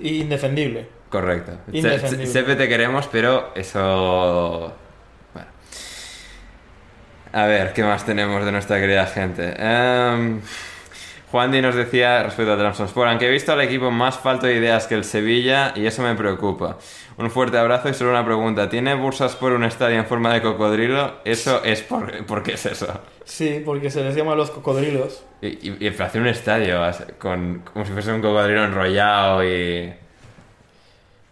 Indefendible. 0.00 0.88
Correcto. 1.12 1.52
Chepe 1.70 2.56
te 2.56 2.68
queremos, 2.68 3.06
pero 3.06 3.52
eso... 3.54 4.72
Bueno. 5.34 5.48
A 7.34 7.44
ver, 7.44 7.74
¿qué 7.74 7.84
más 7.84 8.06
tenemos 8.06 8.42
de 8.46 8.50
nuestra 8.50 8.80
querida 8.80 9.04
gente? 9.04 9.54
Em, 9.58 10.40
Juan 11.30 11.52
Di 11.52 11.60
nos 11.60 11.74
decía 11.74 12.22
respecto 12.22 12.54
a 12.54 12.56
Trabzonspor, 12.56 13.08
aunque 13.08 13.26
he 13.26 13.30
visto 13.30 13.52
al 13.52 13.60
equipo 13.60 13.90
más 13.90 14.18
falto 14.18 14.46
de 14.46 14.54
ideas 14.54 14.86
que 14.86 14.94
el 14.94 15.04
Sevilla 15.04 15.74
y 15.76 15.84
eso 15.84 16.00
me 16.00 16.14
preocupa. 16.14 16.78
Un 17.18 17.30
fuerte 17.30 17.58
abrazo 17.58 17.90
y 17.90 17.94
solo 17.94 18.08
una 18.08 18.24
pregunta. 18.24 18.70
¿Tiene 18.70 18.94
Bursaspor 18.94 19.52
un 19.52 19.64
estadio 19.64 19.98
en 19.98 20.06
forma 20.06 20.32
de 20.32 20.40
cocodrilo? 20.40 21.16
Eso 21.26 21.62
es 21.62 21.82
por... 21.82 22.24
¿Por 22.24 22.42
qué 22.42 22.54
es 22.54 22.64
eso? 22.64 23.00
Sí, 23.26 23.62
porque 23.62 23.90
se 23.90 24.02
les 24.02 24.16
llama 24.16 24.34
los 24.34 24.50
cocodrilos. 24.50 25.26
Y, 25.42 25.48
y, 25.68 25.76
y 25.78 25.88
hacer 25.88 26.22
un 26.22 26.28
estadio 26.28 26.80
con, 27.18 27.60
como 27.70 27.84
si 27.84 27.92
fuese 27.92 28.14
un 28.14 28.22
cocodrilo 28.22 28.64
enrollado 28.64 29.44
y... 29.44 29.92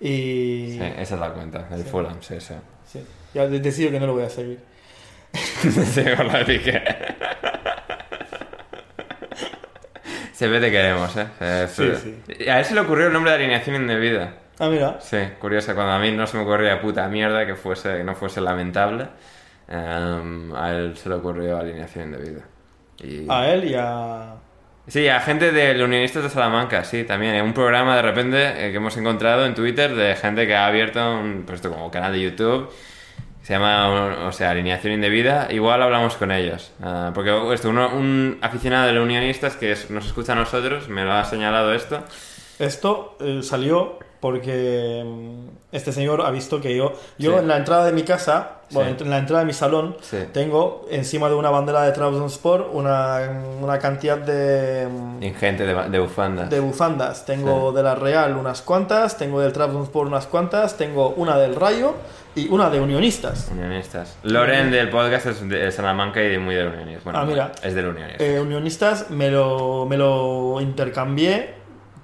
Y. 0.01 0.76
Sí, 0.78 0.82
esa 0.98 1.14
es 1.14 1.20
la 1.20 1.30
cuenta, 1.32 1.68
el 1.70 1.84
Fulham, 1.84 2.16
sí, 2.20 2.40
sí. 2.40 2.55
Sí. 2.86 3.05
Ya 3.34 3.46
de- 3.46 3.61
decido 3.61 3.90
que 3.90 4.01
no 4.01 4.07
lo 4.07 4.14
voy 4.14 4.24
a 4.24 4.30
seguir. 4.30 4.59
Sí, 5.32 6.03
por 6.16 6.24
la. 6.26 6.44
Se 10.32 10.48
ve 10.48 10.59
te 10.61 10.70
queremos, 10.70 11.14
¿eh? 11.16 11.66
Sí, 11.68 11.90
sí. 11.96 12.48
A 12.48 12.59
él 12.61 12.64
se 12.64 12.74
le 12.74 12.80
ocurrió 12.80 13.09
el 13.09 13.12
nombre 13.12 13.30
de 13.32 13.36
alineación 13.38 13.76
indebida. 13.76 14.34
Ah, 14.59 14.68
mira. 14.68 14.98
Sí, 15.01 15.18
curioso. 15.38 15.74
Cuando 15.74 15.92
a 15.92 15.98
mí 15.98 16.11
no 16.12 16.26
se 16.26 16.36
me 16.38 16.42
ocurría 16.44 16.80
puta 16.80 17.07
mierda 17.09 17.44
que 17.46 17.55
fuese 17.55 17.98
que 17.98 18.05
no 18.05 18.14
fuese 18.14 18.40
lamentable, 18.40 19.07
em, 19.68 20.55
a 20.55 20.70
él 20.72 20.96
se 20.96 21.09
le 21.11 21.16
ocurrió 21.16 21.59
alineación 21.59 22.07
indebida. 22.07 22.40
Y... 23.03 23.26
A 23.30 23.53
él 23.53 23.64
y 23.64 23.74
a. 23.74 24.34
Sí, 24.91 25.07
a 25.07 25.20
gente 25.20 25.53
de 25.53 25.84
Unionistas 25.84 26.24
de 26.24 26.30
Salamanca, 26.30 26.82
sí, 26.82 27.05
también. 27.05 27.41
Un 27.45 27.55
programa 27.55 27.95
de 27.95 28.03
repente 28.03 28.49
eh, 28.66 28.70
que 28.72 28.78
hemos 28.78 28.97
encontrado 28.97 29.47
en 29.47 29.55
Twitter 29.55 29.95
de 29.95 30.16
gente 30.16 30.49
que 30.49 30.55
ha 30.57 30.66
abierto 30.66 31.14
un 31.20 31.45
pues 31.47 31.57
esto, 31.61 31.70
como 31.70 31.91
canal 31.93 32.12
de 32.12 32.20
YouTube. 32.22 32.68
Se 33.43 33.53
llama, 33.55 34.26
o 34.26 34.32
sea, 34.32 34.51
Alineación 34.51 34.93
Indebida. 34.93 35.47
Igual 35.51 35.80
hablamos 35.82 36.16
con 36.16 36.32
ellos. 36.32 36.72
Ah, 36.82 37.12
porque 37.14 37.30
esto, 37.55 37.70
uno- 37.70 37.88
un 37.95 38.38
aficionado 38.43 38.88
de 38.88 38.93
los 38.93 39.05
Unionistas 39.05 39.55
que 39.57 39.76
nos 39.91 40.07
escucha 40.07 40.32
a 40.32 40.36
nosotros 40.36 40.88
me 40.88 41.05
lo 41.05 41.12
ha 41.12 41.24
señalado 41.24 41.72
esto. 41.72 42.03
Esto 42.59 43.16
eh, 43.20 43.41
salió 43.45 43.99
porque 44.21 45.03
mm, 45.05 45.49
este 45.73 45.93
señor 45.93 46.21
ha 46.23 46.31
visto 46.31 46.61
que 46.61 46.77
yo, 46.77 46.93
yo 47.18 47.33
Sí. 47.33 47.39
en 47.39 47.49
la 47.49 47.57
entrada 47.57 47.85
de 47.87 47.93
mi 47.93 48.03
casa, 48.03 48.59
bueno, 48.71 48.95
Sí. 48.97 49.05
en 49.05 49.11
la 49.11 49.18
entrada 49.18 49.41
de 49.41 49.47
mi 49.47 49.53
salón, 49.53 49.97
Sí. 50.01 50.18
tengo 50.33 50.87
encima 50.91 51.29
de 51.29 51.35
una 51.35 51.51
bandera 51.51 51.83
de 51.83 51.93
Trabzonspor 51.93 52.68
una, 52.73 53.18
una 53.61 53.79
cantidad 53.79 54.18
de, 54.18 54.87
mm, 54.89 55.23
Ingente 55.23 55.64
de, 55.66 55.89
de 55.89 55.99
bufandas. 55.99 56.51
de 56.51 56.61
bufandas. 56.61 57.25
Tengo 57.25 57.73
de 57.73 57.83
la 57.83 57.95
Real 57.95 58.37
unas 58.37 58.62
cuantas, 58.62 59.16
tengo 59.16 59.41
del 59.41 59.53
Trabzonspor 59.53 60.07
unas 60.07 60.27
cuantas, 60.27 60.77
tengo 60.77 61.11
una 61.16 61.39
del 61.39 61.55
Rayo 61.57 61.95
y 62.37 62.49
una 62.49 62.71
de 62.71 62.81
Unionistas. 62.81 63.49
Unionistas. 63.51 64.16
Loren 64.23 64.71
del 64.71 64.89
podcast 64.91 65.27
es 65.27 65.49
de 65.49 65.71
Salamanca 65.73 66.23
y 66.23 66.29
de 66.29 66.39
muy 66.39 66.55
del 66.55 66.68
Unionistas. 66.68 67.05
Bueno, 67.05 67.18
Ah, 67.21 67.25
mira. 67.25 67.53
es 67.62 67.75
del 67.75 67.87
Unionistas. 67.89 68.21
Eh, 68.27 68.41
unionistas 68.41 69.11
me 69.11 69.31
lo, 69.31 69.87
me 69.87 69.97
lo 69.97 70.61
intercambié 70.61 71.60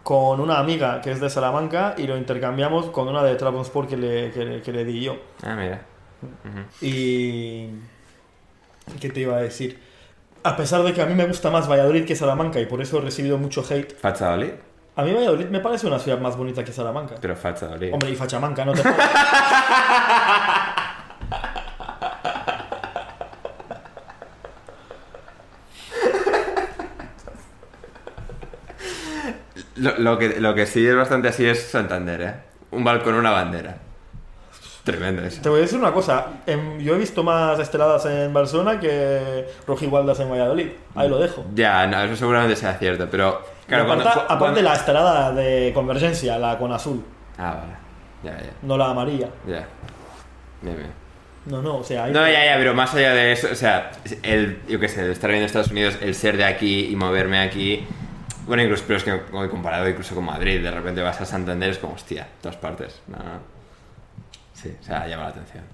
con 0.06 0.38
una 0.38 0.60
amiga 0.60 1.00
que 1.00 1.10
es 1.10 1.18
de 1.20 1.28
Salamanca 1.28 1.96
y 1.98 2.06
lo 2.06 2.16
intercambiamos 2.16 2.90
con 2.90 3.08
una 3.08 3.24
de 3.24 3.34
Trabzonspor 3.34 3.88
que 3.88 3.96
le, 3.96 4.30
que, 4.30 4.62
que 4.62 4.72
le 4.72 4.84
di 4.84 5.00
yo. 5.02 5.16
Ah, 5.42 5.56
mira. 5.56 5.82
Y... 6.80 7.70
¿Qué 9.00 9.10
te 9.10 9.18
iba 9.22 9.36
a 9.36 9.40
decir? 9.40 9.82
A 10.44 10.56
pesar 10.56 10.84
de 10.84 10.92
que 10.92 11.02
a 11.02 11.06
mí 11.06 11.14
me 11.14 11.26
gusta 11.26 11.50
más 11.50 11.68
Valladolid 11.68 12.04
que 12.04 12.14
Salamanca 12.14 12.60
y 12.60 12.66
por 12.66 12.80
eso 12.80 12.98
he 12.98 13.00
recibido 13.00 13.36
mucho 13.36 13.64
hate, 13.68 13.96
Fachadolid. 13.98 14.52
a 14.94 15.02
mí 15.02 15.12
Valladolid 15.12 15.46
me 15.46 15.58
parece 15.58 15.88
una 15.88 15.98
ciudad 15.98 16.20
más 16.20 16.36
bonita 16.36 16.62
que 16.62 16.70
Salamanca. 16.70 17.16
Pero 17.20 17.34
Fachadolid. 17.34 17.92
Hombre, 17.92 18.10
y 18.10 18.14
Fachamanca, 18.14 18.64
no 18.64 18.74
te... 18.74 18.82
Lo, 29.76 29.96
lo 29.98 30.18
que, 30.18 30.40
lo 30.40 30.54
que 30.54 30.66
sí 30.66 30.86
es 30.86 30.96
bastante 30.96 31.28
así 31.28 31.46
es 31.46 31.62
Santander, 31.62 32.20
¿eh? 32.22 32.34
Un 32.70 32.84
balcón, 32.84 33.14
una 33.14 33.30
bandera. 33.30 33.76
Tremendo 34.84 35.22
eso. 35.22 35.42
Te 35.42 35.48
voy 35.48 35.58
a 35.58 35.62
decir 35.62 35.78
una 35.78 35.92
cosa, 35.92 36.26
em, 36.46 36.78
yo 36.78 36.94
he 36.94 36.98
visto 36.98 37.24
más 37.24 37.58
esteladas 37.58 38.06
en 38.06 38.32
Barcelona 38.32 38.78
que 38.78 39.44
rojigualdas 39.66 40.20
en 40.20 40.30
Valladolid. 40.30 40.68
Ahí 40.94 41.08
lo 41.08 41.18
dejo. 41.18 41.44
Ya, 41.54 41.86
no, 41.88 42.00
eso 42.04 42.14
seguramente 42.16 42.54
sea 42.54 42.74
cierto, 42.74 43.08
pero... 43.10 43.42
Claro, 43.66 43.82
Y 43.82 43.86
cuando, 43.88 44.04
aparte, 44.04 44.20
aparte 44.20 44.38
cuando- 44.38 44.62
la 44.62 44.74
estelada 44.74 45.32
de 45.32 45.72
Convergencia, 45.74 46.38
la 46.38 46.56
con 46.56 46.72
azul, 46.72 47.04
Ah, 47.36 47.56
vale. 47.60 47.72
Ya, 48.22 48.42
ya, 48.44 48.52
no 48.62 48.78
la 48.78 48.90
amarilla. 48.90 49.28
ya. 49.46 49.66
Bien, 50.62 50.76
bien. 50.76 50.90
No, 51.46 51.60
no, 51.62 51.78
o 51.78 51.84
sea, 51.84 52.06
No, 52.06 52.26
ya, 52.28 52.44
ya, 52.44 52.54
pero 52.56 52.72
más 52.74 52.94
allá 52.94 53.12
de 53.12 53.32
eso, 53.32 53.48
o 53.50 53.54
sea, 53.56 53.90
el, 54.22 54.60
yo 54.68 54.78
qué 54.80 54.88
sé, 54.88 55.02
el 55.02 55.10
estar 55.10 55.28
viendo 55.30 55.42
en 55.42 55.46
Estados 55.46 55.70
Unidos, 55.70 55.98
el 56.00 56.14
ser 56.14 56.36
de 56.36 56.44
aquí 56.44 56.86
y 56.86 56.96
moverme 56.96 57.40
aquí... 57.40 57.84
Bueno, 58.46 58.62
incluso, 58.62 58.84
pero 58.86 58.98
es 58.98 59.04
que 59.04 59.20
comparado 59.50 59.88
incluso 59.88 60.14
con 60.14 60.24
Madrid, 60.24 60.62
de 60.62 60.70
repente 60.70 61.02
vas 61.02 61.20
a 61.20 61.26
Santander, 61.26 61.70
es 61.70 61.78
como, 61.78 61.94
hostia, 61.94 62.26
todas 62.40 62.56
partes. 62.56 63.00
Sí, 64.54 64.72
o 64.80 64.84
sea, 64.84 65.06
llama 65.06 65.24
la 65.24 65.28
atención. 65.30 65.64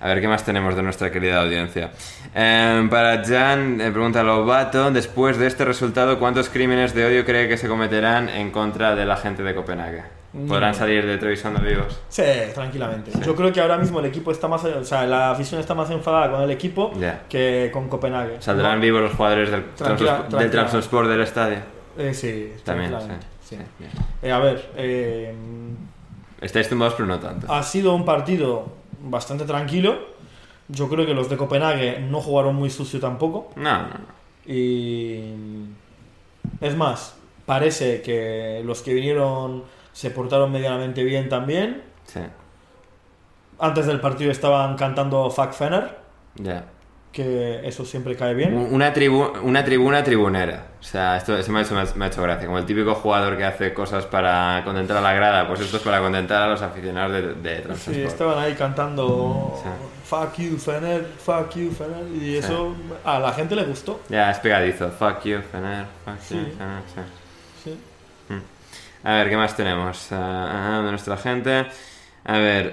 A 0.00 0.06
ver, 0.06 0.20
¿qué 0.20 0.28
más 0.28 0.44
tenemos 0.44 0.76
de 0.76 0.82
nuestra 0.82 1.10
querida 1.10 1.40
audiencia? 1.40 1.90
Eh, 2.34 2.86
para 2.88 3.24
Jan, 3.24 3.80
eh, 3.80 3.90
pregunta 3.90 4.22
Lobato, 4.22 4.90
después 4.92 5.38
de 5.38 5.48
este 5.48 5.64
resultado, 5.64 6.20
¿cuántos 6.20 6.48
crímenes 6.50 6.94
de 6.94 7.06
odio 7.06 7.24
cree 7.24 7.48
que 7.48 7.56
se 7.56 7.66
cometerán 7.66 8.28
en 8.28 8.50
contra 8.50 8.94
de 8.94 9.04
la 9.04 9.16
gente 9.16 9.42
de 9.42 9.54
Copenhague? 9.54 10.17
¿Podrán 10.46 10.74
salir 10.74 11.04
de 11.06 11.18
Trevisondo 11.18 11.60
vivos? 11.60 11.98
Sí, 12.08 12.22
tranquilamente. 12.54 13.10
Yo 13.24 13.34
creo 13.34 13.52
que 13.52 13.60
ahora 13.60 13.76
mismo 13.78 13.98
el 14.00 14.06
equipo 14.06 14.30
está 14.30 14.46
más, 14.46 14.62
o 14.64 14.84
sea, 14.84 15.06
la 15.06 15.30
afición 15.30 15.60
está 15.60 15.74
más 15.74 15.90
enfadada 15.90 16.30
con 16.30 16.42
el 16.42 16.50
equipo 16.50 16.92
que 17.28 17.70
con 17.72 17.88
Copenhague. 17.88 18.36
¿Saldrán 18.40 18.76
No, 18.76 18.82
vivos 18.82 19.00
los 19.02 19.12
jugadores 19.14 19.50
del, 19.50 19.64
del. 20.38 20.50
Trabzonspor 20.50 21.08
del 21.08 21.22
estadio? 21.22 21.58
eh, 21.96 22.12
sí, 22.14 22.52
También, 22.64 22.94
sí. 23.42 23.56
sí. 23.56 23.84
Eh, 24.22 24.30
a 24.30 24.38
ver, 24.38 24.70
eh, 24.76 25.34
Estáis 26.40 26.68
tumbados, 26.68 26.94
pero 26.94 27.06
no 27.08 27.18
tanto. 27.18 27.52
ha 27.52 27.62
sido 27.62 27.94
un 27.94 28.04
partido 28.04 28.66
bastante 29.02 29.44
tranquilo. 29.44 30.16
Yo 30.68 30.88
creo 30.88 31.06
que 31.06 31.14
los 31.14 31.28
de 31.30 31.36
Copenhague 31.36 31.98
no 32.00 32.20
jugaron 32.20 32.54
muy 32.54 32.68
sucio 32.70 33.00
tampoco. 33.00 33.50
No, 33.56 33.72
no, 33.82 33.88
no. 33.88 34.18
Y 34.46 35.22
es 36.60 36.76
más, 36.76 37.16
parece 37.46 38.02
que 38.02 38.62
los 38.64 38.82
que 38.82 38.92
vinieron 38.94 39.64
se 39.98 40.10
portaron 40.10 40.52
medianamente 40.52 41.02
bien 41.02 41.28
también. 41.28 41.82
Sí, 42.04 42.20
Antes 43.58 43.86
del 43.86 44.00
partido 44.00 44.30
estaban 44.30 44.76
cantando 44.76 45.28
Fuck 45.28 45.50
Fener, 45.54 45.98
ya. 46.36 46.66
que 47.10 47.66
eso 47.66 47.84
siempre 47.84 48.14
cae 48.14 48.32
bien. 48.34 48.54
Una, 48.70 48.92
tribu 48.92 49.24
una 49.42 49.64
tribuna 49.64 50.04
tribunera. 50.04 50.66
O 50.80 50.84
sea, 50.84 51.16
esto, 51.16 51.36
esto 51.36 51.50
me, 51.50 51.58
ha 51.58 51.62
hecho, 51.62 51.74
me 51.96 52.04
ha- 52.04 52.08
hecho 52.08 52.22
gracia. 52.22 52.46
Como 52.46 52.58
el 52.58 52.64
típico 52.64 52.94
jugador 52.94 53.36
que 53.36 53.44
hace 53.44 53.74
cosas 53.74 54.06
para 54.06 54.62
contentar 54.64 54.98
a 54.98 55.00
la 55.00 55.12
grada, 55.14 55.48
pues 55.48 55.58
esto 55.58 55.78
es 55.78 55.82
para 55.82 55.98
contentar 55.98 56.42
a 56.42 56.46
los 56.46 56.62
aficionados 56.62 57.12
de, 57.12 57.34
de 57.34 57.74
Sí, 57.76 58.02
estaban 58.02 58.38
ahí 58.38 58.54
cantando 58.54 59.52
Sí. 59.60 59.68
Fuck 60.04 60.36
you 60.36 60.56
Fener, 60.58 61.04
Fuck 61.18 61.56
you 61.56 61.72
Fener, 61.72 62.06
y 62.22 62.36
eso 62.36 62.72
a 63.04 63.18
la 63.18 63.32
gente 63.32 63.56
le 63.56 63.64
gustó. 63.64 64.00
Ya, 64.08 64.30
es 64.30 64.38
pegadizo. 64.38 64.88
Fuck 64.90 65.24
you, 65.24 65.40
Fener. 65.50 65.86
Fuck 66.04 66.14
you, 66.14 66.20
Sí. 66.22 66.52
Fener. 66.56 67.17
A 69.04 69.14
ver, 69.14 69.28
¿qué 69.30 69.36
más 69.36 69.56
tenemos? 69.56 70.08
Ah, 70.12 70.82
de 70.84 70.90
nuestra 70.90 71.16
gente. 71.16 71.66
A 72.24 72.38
ver, 72.38 72.72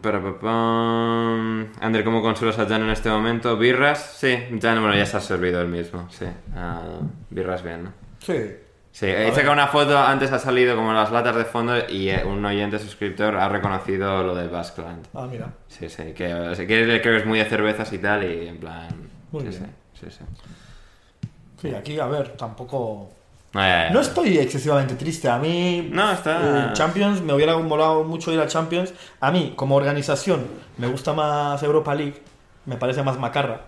para, 0.00 0.38
pam. 0.40 1.68
Ander, 1.80 2.02
¿cómo 2.04 2.20
consuelas 2.22 2.58
a 2.58 2.66
Jan 2.66 2.82
en 2.82 2.90
este 2.90 3.10
momento? 3.10 3.56
¿Birras? 3.56 4.16
Sí, 4.18 4.36
Jan, 4.60 4.80
bueno, 4.80 4.96
ya 4.96 5.06
se 5.06 5.18
ha 5.18 5.20
servido 5.20 5.60
el 5.60 5.68
mismo, 5.68 6.08
sí. 6.10 6.26
Ah, 6.56 6.98
birras 7.30 7.62
bien, 7.62 7.84
¿no? 7.84 7.92
Sí. 8.18 8.56
Sí, 8.90 9.06
he 9.06 9.30
sacado 9.32 9.52
una 9.52 9.68
foto, 9.68 9.96
antes 9.96 10.32
ha 10.32 10.40
salido 10.40 10.74
como 10.74 10.92
las 10.92 11.12
latas 11.12 11.36
de 11.36 11.44
fondo 11.44 11.74
y 11.88 12.08
eh, 12.08 12.24
un 12.24 12.44
oyente 12.44 12.80
suscriptor 12.80 13.36
ha 13.36 13.48
reconocido 13.48 14.24
lo 14.24 14.34
del 14.34 14.48
Baskland. 14.48 15.06
Ah, 15.14 15.28
mira. 15.30 15.52
Sí, 15.68 15.88
sí, 15.88 16.12
que, 16.14 16.34
o 16.34 16.54
sea, 16.54 16.66
que 16.66 16.84
creo 16.84 17.02
que 17.02 17.16
es 17.18 17.26
muy 17.26 17.38
de 17.38 17.44
cervezas 17.44 17.92
y 17.92 17.98
tal 17.98 18.24
y 18.24 18.48
en 18.48 18.58
plan... 18.58 18.88
Muy 19.30 19.42
sí, 19.42 19.50
bien. 19.50 19.72
sí, 19.94 20.06
sí, 20.10 20.16
sí. 20.18 20.24
Sí, 21.60 21.74
aquí, 21.74 22.00
a 22.00 22.06
ver, 22.06 22.30
tampoco... 22.36 23.12
Ah. 23.60 23.88
No 23.92 24.00
estoy 24.00 24.38
excesivamente 24.38 24.94
triste. 24.94 25.28
A 25.28 25.38
mí, 25.38 25.88
No, 25.92 26.10
está- 26.12 26.68
eh, 26.68 26.72
Champions, 26.74 27.20
me 27.22 27.32
hubiera 27.32 27.56
molado 27.58 28.04
mucho 28.04 28.32
ir 28.32 28.40
a 28.40 28.46
Champions. 28.46 28.92
A 29.20 29.30
mí, 29.30 29.52
como 29.56 29.76
organización, 29.76 30.46
me 30.76 30.86
gusta 30.86 31.12
más 31.12 31.62
Europa 31.62 31.94
League. 31.94 32.22
Me 32.66 32.76
parece 32.76 33.02
más 33.02 33.18
macarra. 33.18 33.62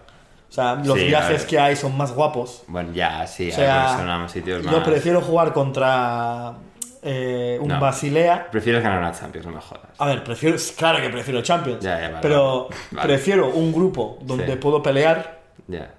O 0.49 0.53
sea, 0.53 0.75
los 0.75 0.99
Sí, 0.99 1.07
viajes 1.07 1.45
que 1.45 1.59
hay 1.59 1.77
son 1.77 1.97
más 1.97 2.13
guapos. 2.13 2.65
Bueno, 2.67 2.93
ya, 2.93 3.27
sí, 3.27 3.51
O 3.51 3.55
sea, 3.55 4.27
sitios 4.29 4.63
más... 4.65 4.75
yo 4.75 4.83
prefiero 4.83 5.21
jugar 5.21 5.53
contra 5.53 6.55
eh, 7.03 7.57
un 7.61 7.69
No. 7.69 7.81
Basilea. 7.81 8.49
Prefieres 8.51 8.83
ganar 8.83 8.99
una 8.99 9.13
Champions, 9.13 9.47
no 9.47 9.53
me 9.53 9.61
jodas. 9.61 9.87
A 9.99 10.07
ver, 10.07 10.23
prefiero, 10.25 10.57
claro 10.77 11.01
que 11.01 11.09
prefiero 11.09 11.41
Champions. 11.43 11.83
Ya, 11.83 11.99
ya, 12.01 12.09
vale, 12.09 12.19
pero. 12.21 12.69
Vale. 12.91 13.07
prefiero 13.09 13.49
un 13.49 13.73
grupo 13.73 14.19
donde 14.23 14.47
Sí. 14.53 14.57
puedo 14.57 14.83
pelear 14.83 15.41
Ya. 15.69 15.91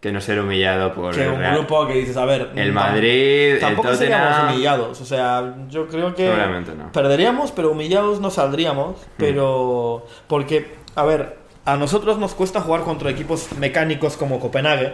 Que 0.00 0.12
no 0.12 0.20
ser 0.20 0.38
humillado 0.38 0.92
por 0.94 1.12
que 1.12 1.24
el 1.24 1.30
un 1.32 1.38
Real. 1.40 1.56
grupo 1.56 1.86
que 1.88 1.94
dices, 1.94 2.16
a 2.16 2.24
ver. 2.24 2.50
El 2.54 2.70
mm, 2.70 2.74
Madrid, 2.74 3.52
el 3.54 3.58
Tampoco 3.60 3.94
seríamos 3.94 4.28
Tottenham. 4.28 4.54
humillados. 4.54 5.00
O 5.00 5.04
sea, 5.04 5.54
yo 5.68 5.88
creo 5.88 6.14
que. 6.14 6.28
No. 6.28 6.84
Mm. 6.86 6.92
Perderíamos, 6.92 7.50
pero 7.50 7.72
humillados 7.72 8.20
no 8.20 8.30
saldríamos. 8.30 8.96
Pero. 9.16 10.06
Porque, 10.28 10.76
a 10.94 11.02
ver, 11.04 11.38
a 11.64 11.76
nosotros 11.76 12.16
nos 12.18 12.34
cuesta 12.34 12.60
jugar 12.60 12.82
contra 12.82 13.10
equipos 13.10 13.48
mecánicos 13.58 14.16
como 14.16 14.38
Copenhague. 14.38 14.92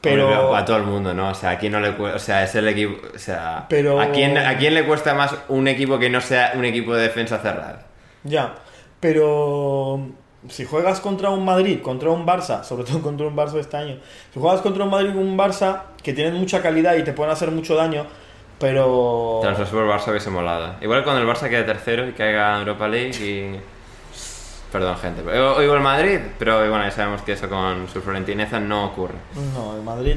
Pero. 0.00 0.54
A 0.54 0.64
todo 0.64 0.76
el 0.76 0.84
mundo, 0.84 1.12
¿no? 1.12 1.30
O 1.30 1.34
sea, 1.34 1.50
a 1.50 1.58
quién 1.58 1.72
no 1.72 1.80
le 1.80 1.92
cuesta. 1.96 2.16
O 2.16 2.20
sea, 2.20 2.44
es 2.44 2.54
el 2.54 2.68
equipo. 2.68 3.04
O 3.12 3.18
sea, 3.18 3.66
Pero- 3.68 4.00
¿a, 4.00 4.12
quién, 4.12 4.38
¿a 4.38 4.56
quién 4.58 4.74
le 4.74 4.84
cuesta 4.86 5.12
más 5.14 5.34
un 5.48 5.66
equipo 5.66 5.98
que 5.98 6.08
no 6.08 6.20
sea 6.20 6.52
un 6.54 6.64
equipo 6.64 6.94
de 6.94 7.02
defensa 7.02 7.38
cerrada? 7.38 7.86
Ya, 8.22 8.54
pero 9.00 10.00
si 10.48 10.64
juegas 10.64 11.00
contra 11.00 11.30
un 11.30 11.44
Madrid, 11.44 11.80
contra 11.82 12.10
un 12.10 12.24
Barça, 12.26 12.62
sobre 12.62 12.84
todo 12.84 13.00
contra 13.02 13.26
un 13.26 13.36
Barça 13.36 13.58
este 13.58 13.76
año, 13.76 13.96
si 14.32 14.38
juegas 14.40 14.60
contra 14.60 14.84
un 14.84 14.90
Madrid 14.90 15.10
y 15.14 15.18
un 15.18 15.36
Barça 15.36 15.82
que 16.02 16.12
tienen 16.12 16.34
mucha 16.34 16.62
calidad 16.62 16.94
y 16.96 17.02
te 17.04 17.12
pueden 17.12 17.32
hacer 17.32 17.50
mucho 17.50 17.74
daño, 17.74 18.06
pero... 18.58 19.40
Transport 19.42 19.86
Barça 19.88 20.10
hubiese 20.10 20.30
molado. 20.30 20.74
Igual 20.80 21.04
cuando 21.04 21.22
el 21.22 21.28
Barça 21.28 21.48
quede 21.48 21.64
tercero 21.64 22.08
y 22.08 22.12
caiga 22.12 22.54
en 22.54 22.60
Europa 22.60 22.88
League 22.88 23.16
y. 23.24 23.60
Perdón, 24.72 24.96
gente. 24.98 25.22
O- 25.22 25.54
Oigo 25.56 25.74
el 25.74 25.80
Madrid, 25.80 26.18
pero 26.38 26.58
bueno, 26.68 26.84
ya 26.84 26.90
sabemos 26.90 27.22
que 27.22 27.32
eso 27.32 27.48
con 27.48 27.88
su 27.88 28.02
florentineza 28.02 28.60
no 28.60 28.84
ocurre. 28.86 29.14
No, 29.54 29.74
el 29.74 29.82
Madrid 29.82 30.16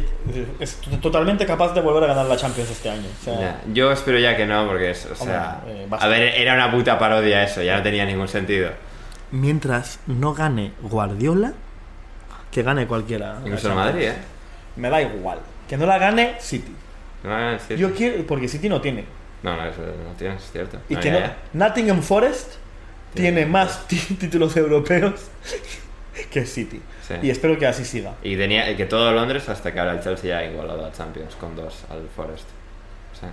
es 0.60 0.78
totalmente 1.02 1.46
capaz 1.46 1.74
de 1.74 1.80
volver 1.82 2.04
a 2.04 2.08
ganar 2.08 2.26
la 2.26 2.36
Champions 2.36 2.70
este 2.70 2.90
año. 2.90 3.08
O 3.22 3.24
sea, 3.24 3.40
Ya, 3.40 3.62
Yo 3.72 3.92
espero 3.94 4.20
ya 4.20 4.36
que 4.36 4.46
no, 4.46 4.68
porque 4.68 4.92
es, 4.92 5.06
o 5.06 5.16
sea, 5.16 5.62
Hombre, 5.64 5.84
eh, 5.84 5.88
a 5.98 6.08
ver, 6.08 6.22
era 6.36 6.54
una 6.56 6.70
puta 6.70 7.00
parodia 7.00 7.44
eso, 7.44 7.62
ya 7.62 7.78
no 7.78 7.84
tenía 7.84 8.04
ningún 8.06 8.28
sentido. 8.28 8.72
Mientras 9.32 10.00
no 10.08 10.34
gane 10.34 10.74
Guardiola, 10.82 11.54
que 12.52 12.64
gane 12.64 12.86
cualquiera. 12.88 13.38
Incluso 13.46 13.70
el. 13.70 13.76
Madrid, 13.76 14.04
¿eh? 14.10 14.16
Me 14.76 14.90
da 14.90 15.02
igual. 15.02 15.40
Que 15.70 15.78
no 15.78 15.86
la 15.86 15.98
gane 15.98 16.36
City. 16.40 16.76
No. 17.24 17.58
Yo 17.76 17.94
quiero, 17.94 18.26
porque 18.28 18.48
City 18.48 18.68
no 18.68 18.82
tiene. 18.82 19.06
no, 19.44 19.56
no, 19.56 19.66
eso 19.66 19.82
no 19.82 20.14
tienes, 20.18 20.44
es 20.44 20.52
cierto. 20.52 20.78
Y 20.90 20.96
No, 20.96 21.00
que 21.00 21.08
ya, 21.08 21.14
no, 21.14 21.20
ya. 21.20 21.38
Nottingham 21.54 22.02
Forest 22.02 22.54
tiene 23.14 23.46
más 23.46 23.88
tí- 23.88 24.16
títulos 24.18 24.56
europeos 24.58 25.28
que 26.32 26.46
City. 26.46 26.82
Sí. 27.08 27.14
Y 27.22 27.30
espero 27.30 27.58
que 27.58 27.68
así 27.68 27.86
siga. 27.86 28.14
Y 28.24 28.36
tenía 28.38 28.76
que 28.76 28.86
todo 28.86 29.12
Londres 29.14 29.48
hasta 29.50 29.72
que 29.74 29.80
ahora 29.80 29.94
el 29.94 30.02
Chelsea 30.02 30.30
ya 30.30 30.38
ha 30.40 30.46
igualado 30.52 30.86
a 30.86 30.92
Champions 30.92 31.36
con 31.36 31.56
dos 31.56 31.84
al 31.90 32.08
Forest. 32.16 32.48
Sí. 33.20 33.28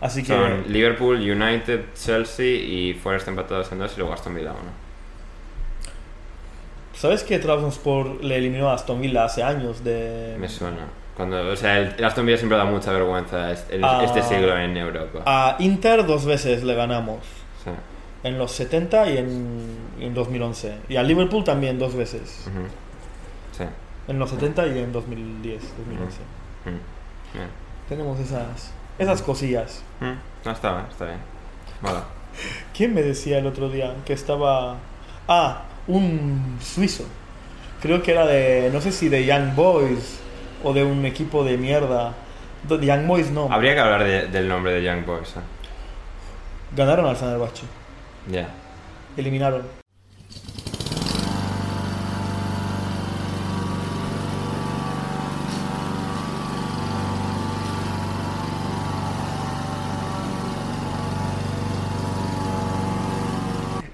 Así 0.00 0.22
que 0.22 0.28
Son 0.28 0.64
Liverpool, 0.72 1.16
United, 1.18 1.86
Chelsea 1.94 2.46
y 2.46 2.94
Forest 2.94 3.28
empatados 3.28 3.70
en 3.72 3.78
dos 3.80 3.92
y 3.94 3.98
luego 3.98 4.12
Aston 4.14 4.34
Villa 4.34 4.52
uno. 4.52 4.70
¿Sabes 7.00 7.24
que 7.24 7.38
Trabzonspor 7.38 8.22
le 8.24 8.36
eliminó 8.36 8.70
a 8.70 8.74
Aston 8.74 9.00
Villa 9.00 9.24
hace 9.24 9.42
años 9.42 9.82
de 9.84 10.36
Me 10.38 10.48
suena. 10.48 10.86
Cuando, 11.16 11.50
o 11.50 11.56
sea, 11.56 11.78
el, 11.78 11.94
el 11.98 12.04
Aston 12.04 12.24
Villa 12.26 12.38
siempre 12.38 12.56
da 12.56 12.64
mucha 12.64 12.92
vergüenza 12.92 13.50
este, 13.52 13.76
el- 13.76 13.84
Ah. 13.84 14.02
este 14.04 14.22
siglo 14.22 14.56
en 14.58 14.76
Europa. 14.76 15.20
a 15.26 15.56
Inter 15.58 16.06
dos 16.06 16.24
veces 16.24 16.62
le 16.62 16.74
ganamos. 16.74 17.18
Sí. 17.64 17.70
En 18.22 18.38
los 18.38 18.52
70 18.52 19.10
y 19.10 19.18
en, 19.18 19.76
en 20.00 20.14
2011. 20.14 20.74
Y 20.88 20.96
a 20.96 21.02
Liverpool 21.02 21.42
también 21.44 21.78
dos 21.78 21.94
veces. 21.94 22.44
Ujú. 22.46 22.66
Sí. 23.56 23.64
En 24.08 24.18
los 24.18 24.30
70 24.30 24.66
y 24.68 24.78
en 24.78 24.92
2010, 24.92 25.62
2011. 25.78 26.18
Mm. 26.64 27.36
Bien. 27.36 27.48
Tenemos 27.88 28.18
esas, 28.20 28.72
esas 28.98 29.22
cosillas. 29.22 29.82
No 30.44 30.50
está 30.52 30.72
bien, 30.72 30.86
está 30.90 31.04
bien. 31.06 31.18
Mola. 31.82 32.04
¿Quién 32.76 32.94
me 32.94 33.02
decía 33.02 33.38
el 33.38 33.46
otro 33.46 33.68
día 33.68 33.94
que 34.04 34.12
estaba... 34.12 34.76
Ah, 35.28 35.62
un 35.90 36.58
suizo. 36.60 37.04
Creo 37.82 38.02
que 38.02 38.12
era 38.12 38.26
de, 38.26 38.70
no 38.72 38.80
sé 38.80 38.92
si 38.92 39.08
de 39.08 39.24
Young 39.24 39.54
Boys 39.54 40.20
o 40.62 40.72
de 40.72 40.84
un 40.84 41.04
equipo 41.06 41.44
de 41.44 41.56
mierda. 41.56 42.12
De 42.68 42.84
Young 42.84 43.06
Boys 43.06 43.30
no. 43.30 43.48
Habría 43.50 43.74
que 43.74 43.80
hablar 43.80 44.04
de- 44.04 44.26
del 44.28 44.48
nombre 44.48 44.72
de 44.72 44.82
Young 44.82 45.04
Boys. 45.06 45.30
¿eh? 45.36 45.40
Ganaron 46.76 47.06
al 47.06 47.16
Fenerbahce. 47.16 47.62
Ya. 48.30 48.48
Eliminaron. 49.16 49.79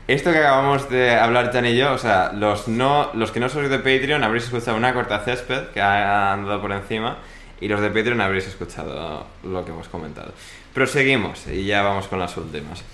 Esto 0.09 0.31
que 0.31 0.39
acabamos 0.39 0.89
de 0.89 1.17
hablar 1.17 1.53
Jan 1.53 1.67
y 1.67 1.77
yo, 1.77 1.93
o 1.93 1.99
sea, 1.99 2.31
los, 2.33 2.69
no, 2.69 3.11
los 3.15 3.33
que 3.33 3.41
no 3.41 3.49
sois 3.49 3.69
de 3.69 3.79
Patreon 3.79 4.23
habréis 4.23 4.45
escuchado 4.45 4.77
una 4.77 4.95
corta 4.95 5.19
césped 5.19 5.71
que 5.75 5.81
ha 5.81 6.33
andado 6.33 6.61
por 6.61 6.71
encima 6.71 7.19
y 7.61 7.67
los 7.67 7.81
de 7.81 7.89
Patreon 7.89 8.21
habréis 8.21 8.47
escuchado 8.47 9.27
lo 9.43 9.65
que 9.65 9.73
hemos 9.73 9.89
comentado. 9.89 10.33
Proseguimos 10.73 11.49
y 11.49 11.65
ya 11.65 11.83
vamos 11.83 12.07
con 12.07 12.21
las 12.21 12.37
últimas. 12.37 12.85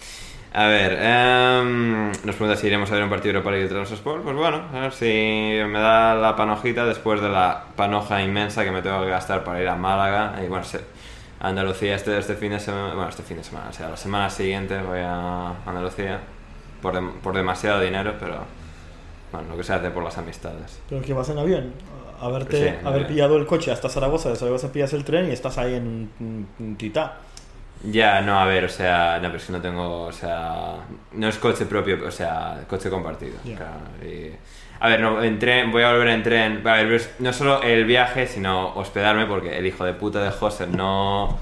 A 0.54 0.66
ver, 0.68 0.98
em, 1.02 2.12
nos 2.24 2.36
pregunta 2.36 2.56
si 2.56 2.68
iremos 2.68 2.90
a 2.90 2.94
ver 2.94 3.04
un 3.04 3.10
partido 3.10 3.34
Europa 3.34 3.50
League 3.50 3.68
de 3.68 3.74
Transport. 3.74 4.22
Pues 4.22 4.36
bueno, 4.36 4.62
a 4.72 4.80
ver 4.80 4.92
si 4.92 5.04
me 5.04 5.80
da 5.80 6.14
la 6.14 6.34
panojita 6.34 6.86
después 6.86 7.20
de 7.20 7.28
la 7.28 7.64
panoja 7.76 8.22
inmensa 8.22 8.64
que 8.64 8.70
me 8.70 8.80
tengo 8.80 9.02
que 9.02 9.10
gastar 9.10 9.44
para 9.44 9.60
ir 9.60 9.68
a 9.68 9.76
Málaga. 9.76 10.40
Y 10.42 10.48
bueno, 10.48 10.64
a 11.40 11.48
Andalucía 11.48 11.94
este, 11.94 12.16
este 12.16 12.36
fin 12.36 12.52
de 12.52 12.60
semana, 12.60 12.94
bueno, 12.94 13.10
este 13.10 13.22
fin 13.22 13.36
de 13.36 13.44
semana, 13.44 13.68
o 13.68 13.72
sea, 13.74 13.90
la 13.90 13.96
semana 13.98 14.30
siguiente 14.30 14.80
voy 14.80 15.00
a 15.00 15.48
Andalucía 15.66 16.20
por, 16.82 16.94
dem- 16.94 17.12
por 17.22 17.34
demasiado 17.34 17.80
dinero, 17.80 18.14
pero 18.20 18.38
bueno, 19.32 19.48
lo 19.50 19.56
que 19.56 19.64
se 19.64 19.72
hace 19.72 19.90
por 19.90 20.02
las 20.04 20.18
amistades. 20.18 20.80
Pero 20.88 21.00
que 21.00 21.14
vas 21.14 21.28
en 21.30 21.38
avión. 21.38 21.72
Haberte, 22.20 22.56
sí, 22.56 22.62
en 22.66 22.74
haber 22.86 23.02
avión. 23.02 23.06
pillado 23.08 23.36
el 23.38 23.46
coche 23.46 23.70
hasta 23.72 23.88
Zaragoza, 23.88 24.28
de 24.28 24.36
Zaragoza 24.36 24.70
pillas 24.70 24.92
el 24.92 25.04
tren 25.04 25.28
y 25.28 25.32
estás 25.32 25.56
ahí 25.58 25.74
en 25.74 26.10
un- 26.20 26.48
un 26.58 26.76
titá. 26.76 27.16
Ya, 27.84 28.20
no, 28.20 28.38
a 28.38 28.44
ver, 28.44 28.64
o 28.64 28.68
sea, 28.68 29.16
no, 29.20 29.26
pero 29.28 29.38
es 29.38 29.44
que 29.46 29.52
no 29.52 29.60
tengo, 29.60 30.02
o 30.04 30.12
sea, 30.12 30.76
no 31.12 31.28
es 31.28 31.36
coche 31.38 31.66
propio, 31.66 31.98
o 32.06 32.10
sea, 32.12 32.62
coche 32.68 32.88
compartido. 32.90 33.34
Ya. 33.44 33.56
claro, 33.56 33.80
y- 34.08 34.30
a 34.78 34.88
ver, 34.88 35.00
no, 35.00 35.22
en 35.22 35.38
tren, 35.38 35.70
voy 35.72 35.82
a 35.84 35.90
volver 35.92 36.08
en 36.08 36.22
tren, 36.22 36.66
a 36.66 36.74
ver, 36.74 37.00
no 37.20 37.32
solo 37.32 37.62
el 37.62 37.84
viaje, 37.84 38.26
sino 38.26 38.74
hospedarme, 38.74 39.26
porque 39.26 39.56
el 39.58 39.66
hijo 39.66 39.84
de 39.84 39.94
puta 39.94 40.22
de 40.22 40.30
José 40.30 40.66
no, 40.68 41.24
o 41.26 41.38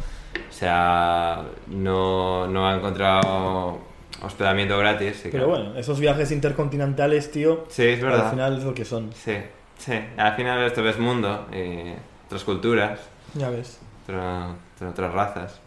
sea, 0.51 1.43
no, 1.69 2.47
no 2.47 2.69
ha 2.69 2.75
encontrado 2.77 3.79
hospedamiento 4.23 4.79
gratis. 4.79 5.21
y 5.27 5.31
Pero 5.31 5.47
claro. 5.47 5.63
bueno, 5.65 5.79
esos 5.79 5.99
viajes 6.01 6.31
intercontinentales, 6.33 7.31
tío, 7.31 7.65
Sí, 7.69 7.87
es 7.87 8.01
verdad. 8.03 8.27
al 8.27 8.31
final 8.31 8.59
es 8.59 8.65
lo 8.65 8.75
que 8.75 8.85
son. 8.85 9.13
Sí, 9.13 9.37
sí, 9.79 9.93
al 10.17 10.35
final 10.37 10.63
esto 10.65 10.83
ves 10.83 10.99
mundo, 10.99 11.47
y 11.53 11.93
otras 12.27 12.45
culturas, 12.45 13.01
Ya 13.35 13.51
ves. 13.51 13.79
otra- 14.05 14.55
otras 14.89 15.13
razas. 15.13 15.61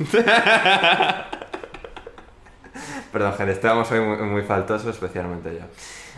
Perdón, 3.12 3.34
gente, 3.34 3.52
estábamos 3.52 3.90
hoy 3.90 4.00
muy, 4.00 4.16
muy 4.18 4.42
faltosos, 4.42 4.94
especialmente 4.94 5.52
yo. 5.54 5.64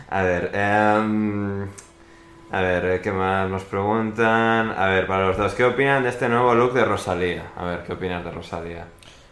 A 0.09 0.21
ver, 0.21 0.51
em, 0.53 1.67
a 2.51 2.61
ver, 2.61 3.01
¿qué 3.01 3.11
más 3.11 3.49
nos 3.49 3.63
preguntan? 3.63 4.71
A 4.77 4.85
ver, 4.87 5.07
para 5.07 5.25
los 5.27 5.37
dos, 5.37 5.53
¿qué 5.55 5.63
opinan 5.65 6.03
de 6.03 6.09
este 6.09 6.29
nuevo 6.29 6.53
look 6.53 6.73
de 6.73 6.85
Rosalía? 6.85 7.51
A 7.57 7.65
ver, 7.65 7.83
¿qué 7.83 7.93
opinas 7.93 8.23
de 8.23 8.31
Rosalía? 8.31 8.85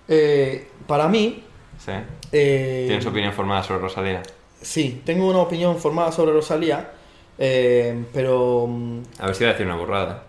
Eh, 0.07 0.67
para 0.87 1.07
mí... 1.07 1.43
¿Sí? 1.83 1.91
eh, 2.31 2.83
¿Tienes 2.87 3.05
opinión 3.05 3.33
formada 3.33 3.63
sobre 3.63 3.79
Rosalía? 3.81 4.21
Sí, 4.61 5.01
tengo 5.03 5.27
una 5.27 5.39
opinión 5.39 5.77
formada 5.79 6.11
sobre 6.11 6.33
Rosalía, 6.33 6.91
eh, 7.39 8.05
pero... 8.13 8.67
mm, 8.67 9.01
A 9.19 9.25
ver 9.25 9.35
si 9.35 9.43
voy 9.43 9.49
a 9.49 9.53
decir 9.53 9.65
una 9.65 9.75
burrada. 9.77 10.23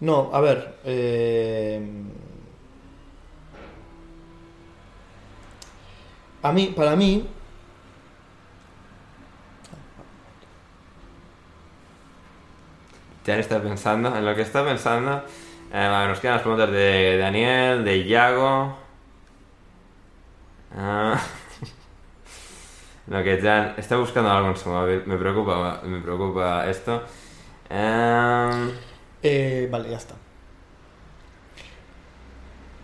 No, 0.00 0.30
a 0.32 0.40
ver... 0.40 0.76
eh, 0.84 1.80
a 6.42 6.52
mí, 6.52 6.66
para 6.76 6.94
mí... 6.96 7.26
Ya 13.24 13.38
está 13.38 13.62
pensando, 13.62 14.14
en 14.16 14.24
lo 14.24 14.34
que 14.34 14.42
está 14.42 14.64
pensando. 14.64 15.22
Eh, 15.72 16.06
nos 16.08 16.18
quedan 16.18 16.34
las 16.34 16.42
preguntas 16.42 16.70
de 16.70 17.16
Daniel, 17.18 17.84
de 17.84 17.98
Iago. 17.98 18.76
Ah, 20.76 21.20
lo 23.08 23.22
que 23.22 23.40
Jan 23.42 23.74
está 23.76 23.96
buscando 23.96 24.30
algo 24.30 24.48
en 24.50 24.56
su 24.56 24.68
móvil. 24.68 25.02
Me 25.06 25.16
preocupa, 25.16 25.80
me 25.84 26.00
preocupa 26.00 26.68
esto. 26.68 27.02
Eh, 27.70 29.68
vale, 29.70 29.90
ya 29.90 29.96
está. 29.96 30.14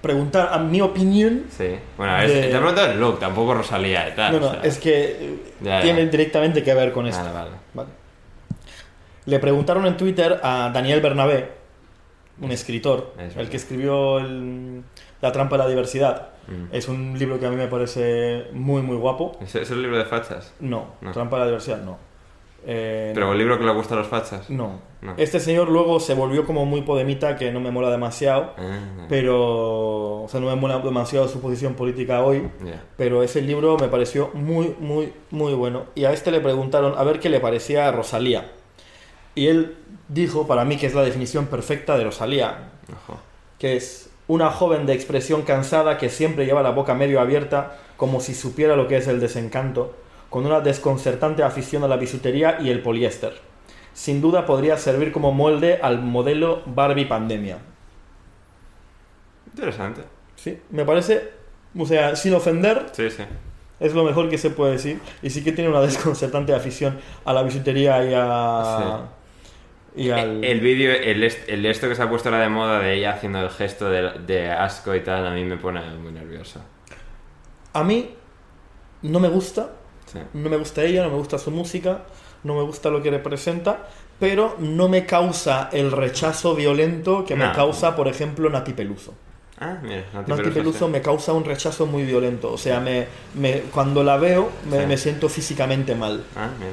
Preguntar 0.01 0.51
a 0.53 0.59
mi 0.59 0.81
opinión... 0.81 1.47
sí. 1.51 1.77
Bueno, 1.97 2.17
De- 2.21 2.29
te 2.29 2.47
he 2.51 2.57
preguntado 2.57 2.93
el 2.93 3.01
look, 3.01 3.19
tampoco 3.19 3.55
Rosalía 3.55 4.09
y 4.09 4.15
tal. 4.15 4.33
No, 4.35 4.41
no, 4.41 4.47
o 4.47 4.51
sea. 4.53 4.63
es 4.63 4.79
que 4.79 5.05
eh, 5.11 5.43
Ya, 5.61 5.79
ya. 5.79 5.83
tiene 5.83 6.07
directamente 6.07 6.63
que 6.63 6.73
ver 6.73 6.93
con 6.93 7.07
esto. 7.07 7.23
Vale, 7.25 7.35
vale. 7.35 7.51
Vale. 7.75 7.89
Le 9.27 9.39
preguntaron 9.41 9.85
en 9.87 9.97
Twitter 9.97 10.39
a 10.43 10.71
Daniel 10.73 11.01
Bernabé 11.01 11.51
un 12.41 12.53
escritor, 12.53 13.15
Es 13.19 13.37
el 13.37 13.49
que 13.51 13.57
escribió 13.57 14.19
el- 14.21 14.85
La 15.21 15.33
trampa 15.33 15.57
de 15.57 15.65
la 15.65 15.69
diversidad. 15.69 16.29
Mm. 16.47 16.65
Es 16.75 16.89
un 16.89 17.19
libro 17.19 17.39
que 17.39 17.47
a 17.47 17.51
mí 17.51 17.57
me 17.57 17.69
parece 17.69 18.47
muy, 18.53 18.83
muy 18.83 18.97
guapo. 18.97 19.37
¿Es, 19.41 19.55
es 19.55 19.71
el 19.71 19.83
libro 19.83 19.99
de 19.99 20.05
fachas? 20.05 20.53
No, 20.61 20.95
No. 21.01 21.13
Trampa 21.13 21.37
de 21.37 21.41
la 21.41 21.47
diversidad 21.47 21.83
no. 21.83 21.99
Eh, 22.67 23.13
¿Pero 23.15 23.27
no. 23.27 23.33
el 23.33 23.39
libro 23.39 23.59
que 23.59 23.65
le 23.65 23.73
gusta 23.73 23.95
a 23.95 23.99
los 23.99 24.09
fachas? 24.09 24.51
No. 24.51 24.81
No. 25.01 25.15
Este 25.17 25.39
señor 25.39 25.69
luego 25.71 26.01
se 26.01 26.15
volvió 26.15 26.45
como 26.45 26.67
muy 26.67 26.83
podemita, 26.83 27.37
que 27.37 27.53
no 27.53 27.61
me 27.61 27.71
mola 27.71 27.89
demasiado. 27.91 28.53
Ah, 28.59 29.07
Pero, 29.09 30.23
o 30.25 30.29
sea, 30.29 30.41
no 30.41 30.47
me 30.49 30.57
mola 30.57 30.79
demasiado 30.81 31.29
su 31.29 31.41
posición 31.41 31.75
política 31.75 32.23
hoy. 32.23 32.49
Pero 32.97 33.23
ese 33.23 33.43
libro 33.43 33.77
me 33.79 33.89
pareció 33.89 34.31
muy, 34.35 34.75
muy, 34.81 35.13
muy 35.31 35.55
bueno. 35.55 35.85
Y 35.95 36.05
a 36.05 36.13
este 36.13 36.31
le 36.33 36.41
preguntaron 36.41 36.95
a 36.99 37.05
ver 37.05 37.21
qué 37.21 37.29
le 37.29 37.39
parecía 37.41 37.87
a 37.87 37.93
Rosalía. 37.93 38.51
Y 39.37 39.47
él 39.47 39.77
dijo, 40.09 40.49
para 40.49 40.65
mí, 40.65 40.77
que 40.77 40.87
es 40.87 40.95
la 40.95 41.03
definición 41.03 41.47
perfecta 41.47 41.97
de 41.97 42.05
Rosalía. 42.05 42.71
Ojo. 42.93 43.21
Que 43.59 43.77
es 43.77 44.08
una 44.29 44.51
joven 44.51 44.87
de 44.87 44.93
expresión 44.93 45.43
cansada 45.43 45.99
que 45.99 46.09
siempre 46.11 46.47
lleva 46.47 46.63
la 46.63 46.71
boca 46.71 46.95
medio 46.95 47.21
abierta, 47.21 47.77
como 47.97 48.21
si 48.21 48.35
supiera 48.35 48.77
lo 48.77 48.87
que 48.87 48.99
es 48.99 49.09
el 49.09 49.21
desencanto, 49.21 49.97
con 50.31 50.47
una 50.47 50.61
desconcertante 50.61 51.43
afición 51.43 51.83
a 51.83 51.89
la 51.89 51.97
bisutería 51.97 52.59
y 52.61 52.71
el 52.71 52.83
poliéster. 52.83 53.33
Sin 53.95 54.21
duda 54.21 54.47
podría 54.47 54.77
servir 54.77 55.11
como 55.11 55.33
molde 55.33 55.81
al 55.83 56.01
modelo 56.01 56.63
Barbie 56.67 57.07
Pandemia. 57.07 57.59
Interesante. 59.47 60.03
Sí, 60.37 60.59
me 60.71 60.85
parece, 60.85 61.31
o 61.77 61.85
sea, 61.87 62.15
sin 62.15 62.35
ofender, 62.35 62.87
Sí, 62.93 63.11
sí. 63.11 63.25
es 63.81 63.95
lo 63.95 64.05
mejor 64.05 64.29
que 64.29 64.39
se 64.39 64.51
puede 64.51 64.73
decir. 64.73 65.01
Y 65.23 65.31
sí 65.31 65.43
que 65.43 65.53
tiene 65.53 65.71
una 65.71 65.81
desconcertante 65.89 66.55
afición 66.55 66.99
a 67.25 67.33
la 67.33 67.43
bisutería 67.43 68.05
y 68.05 68.13
a. 68.15 69.09
Y 69.99 70.11
al. 70.11 70.45
El 70.45 70.61
vídeo, 70.61 70.93
el, 70.93 71.23
el 71.25 71.67
esto 71.67 71.89
que 71.89 71.95
se 71.95 72.03
ha 72.03 72.09
puesto 72.09 72.29
ahora 72.29 72.41
de 72.43 72.49
moda 72.49 72.79
de 72.81 72.95
ella 72.95 73.13
haciendo 73.15 73.41
el 73.41 73.51
gesto 73.51 73.91
de, 73.91 74.11
de 74.27 74.51
asco 74.51 74.95
y 74.95 75.01
tal, 75.01 75.27
a 75.27 75.31
mí 75.31 75.45
me 75.45 75.57
pone 75.57 75.81
muy 75.97 76.13
nervioso. 76.13 76.61
A 77.73 77.85
mí 77.85 78.11
no 79.03 79.21
me 79.21 79.29
gusta, 79.29 79.73
Sí. 80.07 80.19
no 80.35 80.49
me 80.49 80.57
gusta 80.57 80.83
ella, 80.85 81.03
no 81.03 81.11
me 81.11 81.17
gusta 81.17 81.39
su 81.39 81.51
música, 81.51 82.05
no 82.45 82.55
me 82.55 82.63
gusta 82.63 82.89
lo 82.91 83.03
que 83.03 83.11
representa, 83.11 83.89
pero 84.19 84.57
no 84.59 84.89
me 84.89 85.05
causa 85.05 85.69
el 85.73 85.93
rechazo 85.93 86.55
violento 86.55 87.25
que 87.27 87.37
me 87.37 87.45
No. 87.47 87.53
causa, 87.53 87.95
por 87.95 88.09
ejemplo, 88.09 88.49
Nati 88.49 88.73
Peluso. 88.73 89.15
Ah, 89.61 89.77
mira, 89.83 90.05
Nati 90.15 90.31
Nati 90.31 90.43
Peluso, 90.45 90.55
Peluso 90.55 90.87
sí. 90.87 90.93
me 90.93 91.03
causa 91.03 91.33
un 91.33 91.45
rechazo 91.45 91.85
muy 91.87 92.05
violento, 92.05 92.51
o 92.53 92.57
sea, 92.59 92.81
me, 92.81 93.07
me- 93.35 93.63
cuando 93.73 94.03
la 94.03 94.17
veo 94.17 94.51
me, 94.71 94.81
Sí. 94.81 94.87
me 94.87 94.97
siento 94.97 95.29
físicamente 95.29 95.95
mal. 95.95 96.25
Ah, 96.37 96.49
mira. 96.59 96.71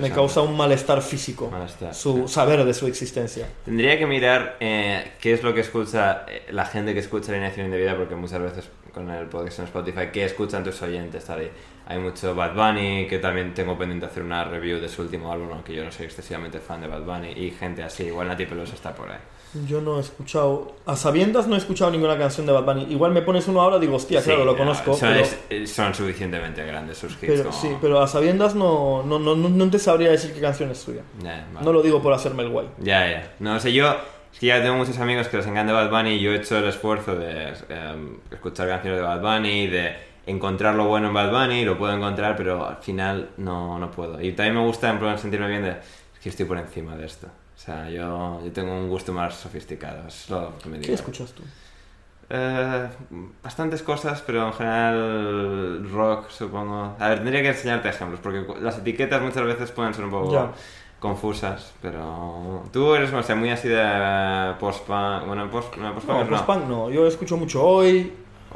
Me 0.00 0.10
causa 0.10 0.40
un 0.42 0.56
malestar 0.56 1.02
físico, 1.02 1.50
Malestar, 1.50 1.94
su 1.94 2.26
sí. 2.26 2.34
saber 2.34 2.64
de 2.64 2.74
su 2.74 2.86
existencia. 2.86 3.48
Tendría 3.64 3.98
que 3.98 4.06
mirar 4.06 4.56
eh, 4.60 5.12
qué 5.20 5.32
es 5.32 5.42
lo 5.42 5.54
que 5.54 5.60
escucha 5.60 6.24
eh, 6.28 6.46
la 6.50 6.64
gente 6.66 6.94
que 6.94 7.00
escucha 7.00 7.32
Alineación 7.32 7.66
Indebida, 7.66 7.96
porque 7.96 8.14
muchas 8.14 8.40
veces 8.40 8.70
con 8.92 9.10
el 9.10 9.26
podcast 9.26 9.58
en 9.58 9.64
Spotify, 9.66 10.08
¿qué 10.12 10.24
escuchan 10.24 10.62
tus 10.62 10.80
oyentes? 10.82 11.24
Tal? 11.24 11.50
Hay 11.86 11.98
mucho 11.98 12.34
Bad 12.34 12.54
Bunny, 12.54 13.06
que 13.08 13.18
también 13.18 13.52
tengo 13.52 13.76
pendiente 13.76 14.06
hacer 14.06 14.22
una 14.22 14.44
review 14.44 14.80
de 14.80 14.88
su 14.88 15.02
último 15.02 15.32
álbum, 15.32 15.48
aunque 15.52 15.74
yo 15.74 15.84
no 15.84 15.90
soy 15.90 16.06
excesivamente 16.06 16.60
fan 16.60 16.80
de 16.80 16.86
Bad 16.86 17.02
Bunny, 17.02 17.32
y 17.32 17.50
gente 17.50 17.82
así, 17.82 18.04
igual 18.04 18.28
Nati 18.28 18.46
Peluso 18.46 18.74
está 18.74 18.94
por 18.94 19.10
ahí. 19.10 19.18
Yo 19.68 19.80
no 19.80 19.98
he 19.98 20.00
escuchado, 20.00 20.74
a 20.84 20.96
sabiendas 20.96 21.46
no 21.46 21.54
he 21.54 21.58
escuchado 21.58 21.90
ninguna 21.90 22.18
canción 22.18 22.44
de 22.46 22.52
Bad 22.52 22.64
Bunny. 22.64 22.86
Igual 22.90 23.12
me 23.12 23.22
pones 23.22 23.46
uno 23.46 23.60
ahora, 23.60 23.78
digo, 23.78 23.96
hostia, 23.96 24.20
claro, 24.22 24.44
lo 24.44 24.52
no, 24.52 24.58
conozco. 24.58 24.94
Son, 24.94 25.10
pero... 25.12 25.26
es- 25.50 25.70
son 25.70 25.94
suficientemente 25.94 26.64
grandes 26.66 26.98
sus 26.98 27.12
hits. 27.12 27.20
Pero, 27.26 27.44
como- 27.44 27.52
sí, 27.60 27.68
pero 27.80 28.00
a 28.00 28.08
sabiendas 28.08 28.54
no, 28.54 29.02
no, 29.04 29.18
no, 29.18 29.36
no- 29.36 29.70
te 29.70 29.78
sabría 29.78 30.10
decir 30.10 30.32
qué 30.34 30.40
canción 30.40 30.70
es 30.70 30.78
suya. 30.78 31.02
Vale. 31.22 31.44
No 31.64 31.72
lo 31.72 31.82
digo 31.82 32.02
por 32.02 32.12
hacerme 32.12 32.42
el 32.42 32.48
guay. 32.50 32.68
Ya, 32.78 33.08
ya. 33.08 33.32
No, 33.38 33.54
o 33.54 33.60
sea, 33.60 33.70
yo 33.70 33.90
es 34.32 34.40
que 34.40 34.46
ya 34.46 34.60
tengo 34.60 34.74
muchos 34.74 34.98
amigos 34.98 35.28
que 35.28 35.36
les 35.36 35.46
encanta 35.46 35.72
Bad 35.72 35.90
Bunny 35.90 36.14
y 36.14 36.20
yo 36.20 36.32
he 36.32 36.36
hecho 36.36 36.58
el 36.58 36.64
esfuerzo 36.64 37.14
de 37.14 37.52
eh, 37.68 38.08
escuchar 38.32 38.66
canciones 38.68 38.98
de 38.98 39.06
Bad 39.06 39.20
Bunny, 39.20 39.68
de 39.68 39.94
encontrar 40.26 40.74
lo 40.74 40.86
bueno 40.86 41.08
en 41.08 41.14
Bad 41.14 41.30
Bunny, 41.30 41.64
lo 41.64 41.78
puedo 41.78 41.92
encontrar, 41.92 42.34
pero 42.36 42.66
al 42.66 42.78
final 42.78 43.30
no, 43.36 43.78
no 43.78 43.90
puedo. 43.90 44.20
Y 44.20 44.32
también 44.32 44.56
me 44.56 44.62
gusta 44.62 44.90
en 44.90 44.98
plan 44.98 45.16
sentirme 45.18 45.46
bien 45.48 45.62
de 45.62 45.70
es 45.70 46.20
que 46.20 46.28
estoy 46.30 46.46
por 46.46 46.58
encima 46.58 46.96
de 46.96 47.06
esto. 47.06 47.28
O 47.56 47.58
sea, 47.58 47.88
yo, 47.88 48.40
yo 48.44 48.52
tengo 48.52 48.72
un 48.72 48.88
gusto 48.88 49.12
más 49.12 49.34
sofisticado, 49.34 50.08
es 50.08 50.28
lo 50.28 50.58
que 50.58 50.68
me 50.68 50.76
digo. 50.78 50.86
¿Qué 50.88 50.94
escuchas 50.94 51.32
tú? 51.32 51.42
Eh, 52.30 52.88
bastantes 53.42 53.82
cosas, 53.82 54.22
pero 54.26 54.46
en 54.46 54.52
general 54.52 55.90
rock, 55.90 56.30
supongo. 56.30 56.96
A 56.98 57.08
ver, 57.10 57.18
tendría 57.18 57.42
que 57.42 57.48
enseñarte 57.48 57.88
ejemplos, 57.88 58.20
porque 58.22 58.44
las 58.60 58.78
etiquetas 58.78 59.22
muchas 59.22 59.44
veces 59.44 59.70
pueden 59.70 59.94
ser 59.94 60.04
un 60.04 60.10
poco 60.10 60.52
confusas, 61.00 61.74
pero 61.82 62.62
tú 62.72 62.94
eres, 62.94 63.12
no 63.12 63.22
sé, 63.22 63.34
muy 63.34 63.50
así 63.50 63.68
de 63.68 64.54
post-punk, 64.58 65.26
bueno, 65.26 65.50
post, 65.50 65.76
no, 65.76 65.92
post-punk 65.92 66.18
No, 66.18 66.24
no. 66.24 66.30
post-punk 66.30 66.64
no. 66.66 66.90
Yo 66.90 67.06
escucho 67.06 67.36
mucho 67.36 67.62
hoy, 67.62 68.10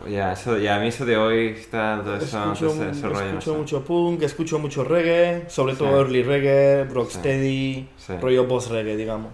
Ya, 0.06 0.32
eso, 0.32 0.56
ya, 0.58 0.76
a 0.76 0.80
mí 0.80 0.88
eso 0.88 1.04
de 1.04 1.16
hoy 1.16 1.48
está 1.48 2.00
todo 2.02 2.16
eso, 2.16 2.24
escucho, 2.52 2.66
ese, 2.66 2.90
ese 2.90 3.08
rollo, 3.08 3.32
no 3.32 3.38
escucho 3.38 3.54
mucho 3.56 3.84
punk, 3.84 4.22
escucho 4.22 4.58
mucho 4.58 4.84
reggae, 4.84 5.50
sobre 5.50 5.74
todo 5.74 5.98
early 5.98 6.22
reggae, 6.22 6.84
rocksteady, 6.84 7.88
Sí. 7.96 8.14
rollo 8.20 8.46
post 8.46 8.70
reggae, 8.70 8.96
digamos. 8.96 9.32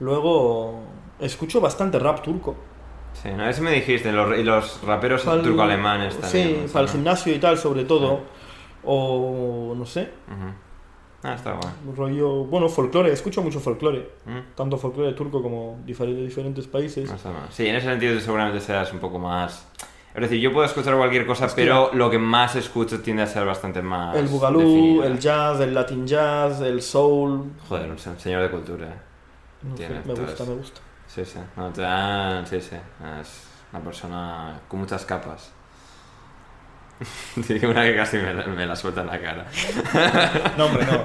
Luego 0.00 0.82
escucho 1.20 1.60
bastante 1.60 1.98
rap 1.98 2.20
turco. 2.22 2.56
sí, 3.14 3.30
no, 3.34 3.48
eso 3.48 3.62
me 3.62 3.70
dijiste, 3.72 4.12
los, 4.12 4.36
y 4.38 4.42
los 4.42 4.82
raperos 4.82 5.22
turco-alemanes 5.24 6.18
también. 6.18 6.66
Sí, 6.66 6.72
para 6.72 6.84
el 6.86 6.90
gimnasio 6.90 7.34
y 7.34 7.38
tal, 7.38 7.56
sobre 7.56 7.84
todo. 7.84 8.20
O 8.84 9.74
no 9.76 9.84
sé, 9.86 10.02
Ujú. 10.28 10.52
Ah, 11.28 11.34
está 11.34 11.52
guay. 11.52 11.72
rollo. 11.96 12.44
Bueno, 12.44 12.68
folclore, 12.68 13.12
escucho 13.12 13.42
mucho 13.42 13.58
folclore. 13.58 14.10
Mm. 14.26 14.54
Tanto 14.54 14.76
folclore 14.78 15.12
turco 15.14 15.42
como 15.42 15.78
de 15.84 15.92
diferentes 16.24 16.66
países. 16.68 17.08
No 17.08 17.16
está 17.16 17.30
mal. 17.30 17.48
Sí, 17.50 17.66
en 17.66 17.74
ese 17.76 17.86
sentido 17.88 18.18
seguramente 18.20 18.60
serás 18.60 18.92
un 18.92 18.98
poco 19.00 19.18
más... 19.18 19.66
Es 20.14 20.22
decir, 20.22 20.40
yo 20.40 20.50
puedo 20.52 20.64
escuchar 20.64 20.96
cualquier 20.96 21.26
cosa, 21.26 21.46
pero 21.54 21.90
lo 21.92 22.08
que 22.08 22.18
más 22.18 22.56
escucho 22.56 23.00
tiende 23.02 23.22
a 23.22 23.26
ser 23.26 23.44
bastante 23.44 23.82
más 23.82 24.16
El 24.16 24.28
bugalú, 24.28 24.60
definido. 24.60 25.04
el 25.04 25.18
jazz, 25.18 25.60
el 25.60 25.74
latin 25.74 26.06
jazz, 26.06 26.60
el 26.62 26.80
soul. 26.80 27.52
Joder, 27.68 27.90
un 27.90 27.98
se- 27.98 28.18
señor 28.18 28.42
de 28.42 28.50
cultura. 28.50 28.86
eh. 28.86 28.96
No 29.62 29.76
sé, 29.76 29.88
me 29.90 30.14
gusta, 30.14 30.44
me 30.44 30.54
gusta. 30.54 30.80
Sí, 31.06 31.24
sí. 31.24 31.38
No, 31.56 31.70
te 31.70 31.82
dan- 31.82 32.46
Sí, 32.46 32.60
sí. 32.62 32.76
Es 33.20 33.42
una 33.72 33.82
persona 33.82 34.60
con 34.68 34.80
muchas 34.80 35.04
capas. 35.04 35.52
Tiene 37.46 37.66
una 37.68 37.82
que 37.84 37.94
casi 37.96 38.16
me, 38.18 38.32
la- 38.32 38.46
me 38.46 38.66
la 38.66 38.74
suelta 38.76 39.02
en 39.02 39.06
la 39.08 39.20
cara. 39.20 39.46
No, 40.56 40.66
hombre, 40.66 40.86
no. 40.86 41.04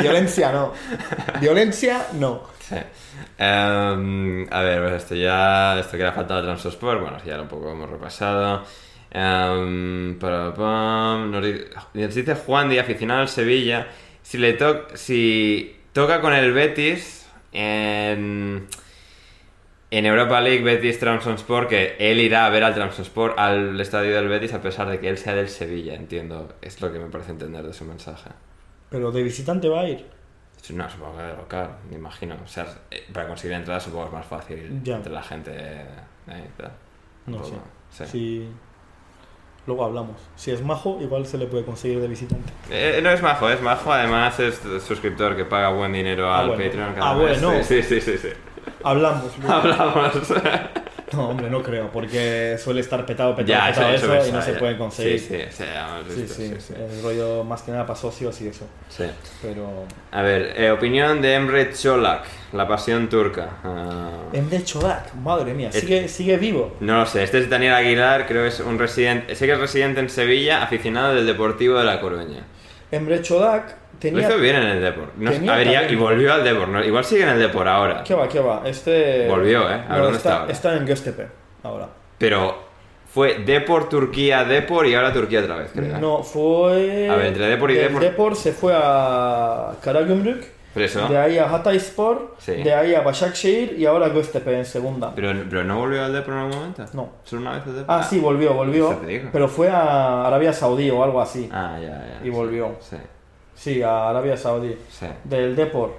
Violencia 0.00 0.52
no. 0.52 0.72
Violencia 1.40 2.06
no. 2.14 2.42
Sí. 2.60 2.76
Em, 3.38 4.46
a 4.52 4.60
ver, 4.62 4.80
pues 4.82 5.02
esto 5.02 5.14
ya. 5.14 5.78
Esto 5.78 5.96
que 5.96 6.02
era 6.02 6.12
falta 6.12 6.36
de 6.36 6.42
Transosport. 6.42 7.00
Bueno, 7.00 7.18
ya 7.24 7.40
un 7.40 7.48
poco 7.48 7.72
hemos 7.72 7.90
repasado. 7.90 8.64
Para, 9.10 10.54
pam, 10.54 11.30
nos 11.30 11.44
di- 11.44 11.60
nos 11.94 12.14
dice 12.14 12.34
Juan 12.34 12.68
de 12.68 12.80
aficionado 12.80 13.20
al 13.20 13.28
Sevilla. 13.28 13.86
Si 14.22 14.38
le 14.38 14.54
toca. 14.54 14.96
Si 14.96 15.76
toca 15.92 16.20
con 16.20 16.32
el 16.32 16.52
Betis 16.52 17.26
en. 17.52 18.66
En 19.96 20.06
Europa 20.06 20.40
League, 20.40 20.62
Betis 20.64 20.98
Trabzonspor, 20.98 21.68
que 21.68 21.94
él 22.00 22.18
irá 22.18 22.46
a 22.46 22.50
ver 22.50 22.64
al 22.64 22.74
Trabzonspor 22.74 23.34
al 23.38 23.80
estadio 23.80 24.12
del 24.16 24.26
Betis 24.28 24.52
a 24.52 24.60
pesar 24.60 24.88
de 24.88 24.98
que 24.98 25.08
él 25.08 25.18
sea 25.18 25.34
del 25.36 25.48
Sevilla, 25.48 25.94
entiendo. 25.94 26.52
Es 26.62 26.80
lo 26.80 26.92
que 26.92 26.98
me 26.98 27.06
parece 27.06 27.30
entender 27.30 27.64
de 27.64 27.72
su 27.72 27.84
mensaje. 27.84 28.30
Pero 28.90 29.12
de 29.12 29.22
visitante 29.22 29.68
va 29.68 29.82
a 29.82 29.88
ir. 29.88 30.04
No, 30.70 30.90
supongo 30.90 31.18
que 31.18 31.22
de 31.22 31.36
local, 31.36 31.76
me 31.90 31.96
imagino. 31.96 32.34
O 32.42 32.48
sea, 32.48 32.66
eh, 32.90 33.04
para 33.12 33.28
conseguir 33.28 33.56
entradas 33.56 33.84
supongo 33.84 34.04
que 34.04 34.08
es 34.08 34.14
más 34.14 34.26
fácil 34.26 34.80
Ya. 34.82 34.96
entre 34.96 35.12
la 35.12 35.22
gente 35.22 35.52
eh, 35.54 36.48
tal. 36.56 36.72
No 37.26 37.44
sé. 37.44 37.54
sí. 37.90 38.04
Si... 38.06 38.48
Luego 39.66 39.84
hablamos. 39.84 40.16
Si 40.34 40.50
es 40.50 40.60
majo, 40.60 40.98
igual 41.00 41.24
se 41.24 41.38
le 41.38 41.46
puede 41.46 41.64
conseguir 41.64 42.00
de 42.00 42.08
visitante. 42.08 42.52
Eh, 42.68 43.00
no 43.02 43.10
es 43.10 43.22
majo, 43.22 43.48
es 43.48 43.62
majo. 43.62 43.92
Además 43.92 44.40
es 44.40 44.60
suscriptor 44.86 45.36
que 45.36 45.44
paga 45.44 45.68
buen 45.70 45.92
dinero 45.92 46.28
Ah, 46.30 46.40
al 46.40 46.48
bueno. 46.48 46.64
Patreon. 46.64 46.94
cada 46.94 47.10
Ah, 47.10 47.14
mes. 47.14 47.40
bueno. 47.40 47.62
Sí, 47.62 47.80
sí, 47.82 48.00
sí, 48.00 48.18
sí. 48.18 48.28
Hablamos. 48.84 49.38
luego. 49.38 49.52
Hablamos. 49.54 50.12
No, 51.12 51.28
hombre, 51.28 51.48
no 51.48 51.62
creo, 51.62 51.90
porque 51.92 52.56
suele 52.58 52.80
estar 52.80 53.06
petado, 53.06 53.36
petado, 53.36 53.46
ya, 53.46 53.72
petado 53.72 53.94
eso, 53.94 54.04
eso, 54.06 54.14
eso, 54.14 54.28
y 54.30 54.32
no 54.32 54.42
se 54.42 54.52
ya. 54.54 54.58
puede 54.58 54.76
conseguir. 54.76 55.20
Sí, 55.20 55.26
sí, 55.28 55.36
sí, 55.50 55.64
Sí, 56.08 56.20
visto, 56.22 56.34
sí, 56.34 56.48
sí, 56.48 56.54
sí. 56.58 56.74
El 56.76 57.02
rollo 57.04 57.44
más 57.44 57.62
que 57.62 57.70
nada 57.70 57.86
para 57.86 57.96
socios 57.96 58.40
y 58.40 58.48
eso. 58.48 58.66
Sí. 58.88 59.04
Pero. 59.40 59.84
A 60.10 60.22
ver, 60.22 60.54
eh, 60.56 60.72
opinión 60.72 61.22
de 61.22 61.34
Emre 61.34 61.72
Cholak, 61.72 62.24
la 62.52 62.66
pasión 62.66 63.08
turca. 63.08 63.48
Ah, 63.62 64.10
Emre 64.32 64.64
Chodak, 64.64 65.14
madre 65.14 65.54
mía, 65.54 65.68
Es- 65.72 65.80
sigue, 65.82 66.08
sigue 66.08 66.36
vivo. 66.36 66.74
No 66.80 66.98
lo 66.98 67.06
sé, 67.06 67.22
este 67.22 67.38
es 67.38 67.48
Daniel 67.48 67.74
Aguilar, 67.74 68.26
creo 68.26 68.42
que 68.42 68.48
es 68.48 68.58
un 68.58 68.76
residente, 68.78 69.36
sé 69.36 69.46
que 69.46 69.52
es 69.52 69.58
residente 69.60 70.00
en 70.00 70.10
Sevilla, 70.10 70.64
aficionado 70.64 71.14
del 71.14 71.26
Deportivo 71.26 71.78
de 71.78 71.84
La 71.84 72.00
Coruña. 72.00 72.42
Emre 72.90 73.22
Chodak 74.00 74.12
Lo 74.14 74.20
tenía. 74.20 74.28
hizo 74.28 74.38
bien 74.38 74.56
en 74.56 74.62
el 74.62 74.80
Deport. 74.82 75.14
No, 75.16 75.30
tenía 75.30 75.52
a 75.52 75.56
ver, 75.56 75.70
ya- 75.70 75.90
y 75.90 75.96
volvió 75.96 76.32
al 76.34 76.44
Deport. 76.44 76.68
¿no? 76.70 76.84
Igual 76.84 77.04
sigue 77.04 77.22
en 77.22 77.28
el 77.30 77.38
Deport 77.38 77.66
ahora. 77.68 78.02
¿Qué 78.04 78.14
va, 78.14 78.28
qué 78.28 78.40
va? 78.40 78.62
Este. 78.64 79.26
Volvió, 79.28 79.68
¿eh? 79.70 79.82
A 79.88 79.94
ver, 79.94 80.02
¿dónde 80.02 80.16
está 80.18 80.40
está, 80.42 80.52
está 80.52 80.76
en 80.76 80.86
Göztepe 80.86 81.26
ahora. 81.62 81.88
Pero 82.18 82.64
fue 83.08 83.38
Deport, 83.44 83.88
Turquía, 83.88 84.44
Deport 84.44 84.88
y 84.88 84.94
ahora 84.94 85.12
Turquía 85.12 85.40
otra 85.40 85.56
vez, 85.56 85.70
creo. 85.72 85.98
No, 85.98 86.22
fue. 86.22 87.08
A 87.08 87.16
ver, 87.16 87.26
entre 87.26 87.46
Depor 87.46 87.70
y 87.70 87.74
Depor. 87.74 88.00
Depor 88.00 88.36
se 88.36 88.52
fue 88.52 88.72
a 88.76 89.72
Karagümrük 89.82 90.44
Pero 90.74 90.86
eso. 90.86 91.06
De 91.08 91.16
ahí 91.16 91.38
a 91.38 91.48
Hatayspor, 91.54 92.34
Sí. 92.38 92.54
de 92.54 92.74
ahí 92.74 92.94
a 92.96 93.02
Başakşehir 93.02 93.78
y 93.78 93.86
ahora 93.86 94.08
Göztepe 94.08 94.58
en 94.58 94.64
segunda. 94.64 95.12
Pero, 95.14 95.32
pero 95.48 95.62
no 95.62 95.78
volvió 95.78 96.04
al 96.04 96.12
Depor 96.12 96.34
en 96.34 96.40
algún 96.40 96.56
momento. 96.56 96.84
No. 96.94 97.10
¿Solo 97.22 97.42
una 97.42 97.52
vez 97.52 97.62
al 97.66 97.74
Depor? 97.76 97.84
Ah, 97.96 98.02
sí, 98.02 98.18
volvió, 98.18 98.52
volvió. 98.54 99.00
Pero 99.32 99.46
fue 99.48 99.68
a 99.70 100.26
Arabia 100.26 100.52
Saudí 100.52 100.90
o 100.90 101.04
algo 101.04 101.20
así. 101.20 101.48
Ah, 101.52 101.76
ya, 101.80 101.88
ya. 102.20 102.26
Y 102.26 102.30
volvió. 102.30 102.74
Sí, 102.80 102.96
Sí, 102.96 103.02
a 103.82 104.08
Arabia 104.10 104.36
Saudí. 104.36 104.76
sí. 104.90 105.06
Del 105.24 105.54
Depor. 105.56 105.92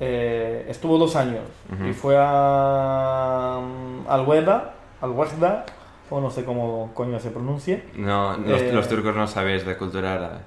eh, 0.00 0.66
estuvo 0.68 0.98
dos 0.98 1.14
años. 1.16 1.42
Y 1.88 1.92
fue 1.92 2.16
a. 2.18 3.60
mm, 3.62 4.08
Al 4.10 4.26
Weda, 4.26 4.74
al 5.00 5.10
Wehda, 5.10 5.64
o 6.10 6.20
no 6.20 6.30
sé 6.30 6.44
cómo 6.44 6.90
coño 6.94 7.18
se 7.20 7.30
pronuncie. 7.30 7.84
No, 7.96 8.36
los, 8.36 8.60
Eh, 8.60 8.72
los 8.72 8.88
turcos 8.88 9.14
no 9.14 9.26
sabéis 9.26 9.64
de 9.64 9.76
cultura 9.76 10.14
árabe. 10.14 10.38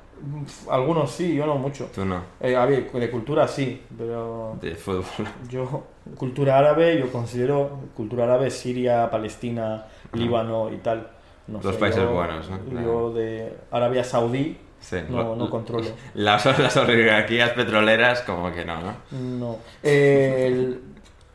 Algunos 0.70 1.12
sí, 1.12 1.36
yo 1.36 1.46
no 1.46 1.56
mucho. 1.56 1.90
Tú 1.94 2.06
no. 2.06 2.22
Eh, 2.40 2.56
a 2.56 2.66
ver, 2.66 2.92
de 2.92 3.12
cultura 3.12 3.48
sí, 3.48 3.82
pero 3.98 4.58
De 4.62 4.76
fútbol. 4.76 5.04
yo, 5.50 5.84
cultura 6.18 6.58
árabe, 6.58 7.00
yo 7.00 7.12
considero 7.12 7.70
cultura 7.96 8.26
árabe 8.26 8.50
Siria, 8.50 9.10
Palestina, 9.10 9.86
Líbano 10.14 10.72
y 10.72 10.78
tal. 10.78 11.08
No 11.48 11.60
Los 11.62 11.76
sé, 11.76 11.80
países 11.80 12.02
yo- 12.02 12.12
buenos, 12.14 12.50
¿no? 12.50 12.82
Yo 12.82 13.14
de 13.14 13.56
Arabia 13.72 14.04
Saudí 14.04 14.58
Sí. 14.88 14.98
no, 15.10 15.36
no 15.36 15.50
controlo. 15.50 15.88
Las, 16.14 16.46
las 16.60 16.78
oligarquías 16.78 17.50
petroleras, 17.52 18.22
como 18.22 18.54
que 18.54 18.64
no, 18.66 18.80
¿no? 18.82 18.94
No. 19.12 19.58
Eh, 19.82 20.44
el- 20.48 20.82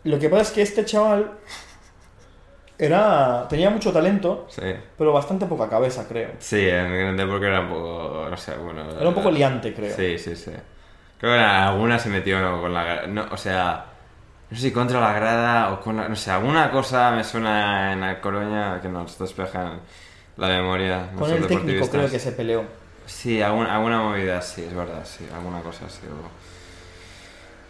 lo 0.05 0.19
que 0.19 0.29
pasa 0.29 0.43
es 0.43 0.51
que 0.53 0.63
este 0.63 0.85
chaval 0.85 1.33
era 2.79 3.47
tenía 3.49 3.69
mucho 3.71 3.93
talento, 3.93 4.47
Sí. 4.49 4.63
pero 4.97 5.13
bastante 5.13 5.47
poca 5.47 5.69
cabeza, 5.69 6.07
creo. 6.09 6.31
Sí, 6.39 6.67
en 6.69 6.87
en 6.95 7.17
Depor 7.17 7.45
era 7.45 7.61
un 7.61 7.69
poco. 7.69 8.27
No 8.31 8.37
sé, 8.37 8.55
bueno. 8.57 8.83
Era 8.99 9.09
un 9.09 9.15
poco 9.15 9.31
liante, 9.31 9.75
creo. 9.75 9.95
Sí, 9.95 10.17
sí, 10.19 10.35
sí. 10.37 10.53
Creo 11.19 11.33
que 11.33 11.39
en 11.39 11.45
alguna 11.45 11.99
se 11.99 12.09
metió 12.09 12.39
con 12.61 12.73
la. 12.73 13.07
No, 13.07 13.27
o 13.31 13.37
sea. 13.37 13.87
No 14.51 14.57
sé 14.57 14.63
si 14.65 14.73
contra 14.73 14.99
la 15.01 15.13
grada 15.13 15.73
o 15.73 15.81
con 15.81 15.97
la. 15.97 16.09
No 16.09 16.17
sé, 16.17 16.31
alguna 16.31 16.71
cosa 16.71 17.11
me 17.11 17.23
suena 17.23 17.93
en 17.93 18.01
la 18.01 18.21
Coruña 18.21 18.81
que 18.81 18.89
nos 18.89 19.19
despejan 19.19 19.81
la 20.39 20.49
memoria. 20.49 21.11
Con 21.19 21.31
el 21.31 21.47
técnico 21.47 21.87
creo 21.89 22.11
que 22.11 22.19
se 22.19 22.33
peleó. 22.33 22.65
Sí, 23.11 23.43
alguna, 23.43 23.75
alguna 23.75 24.01
movida, 24.01 24.41
sí, 24.41 24.63
es 24.63 24.75
verdad, 24.75 25.05
sí, 25.05 25.27
alguna 25.35 25.61
cosa 25.61 25.89
sí. 25.89 26.01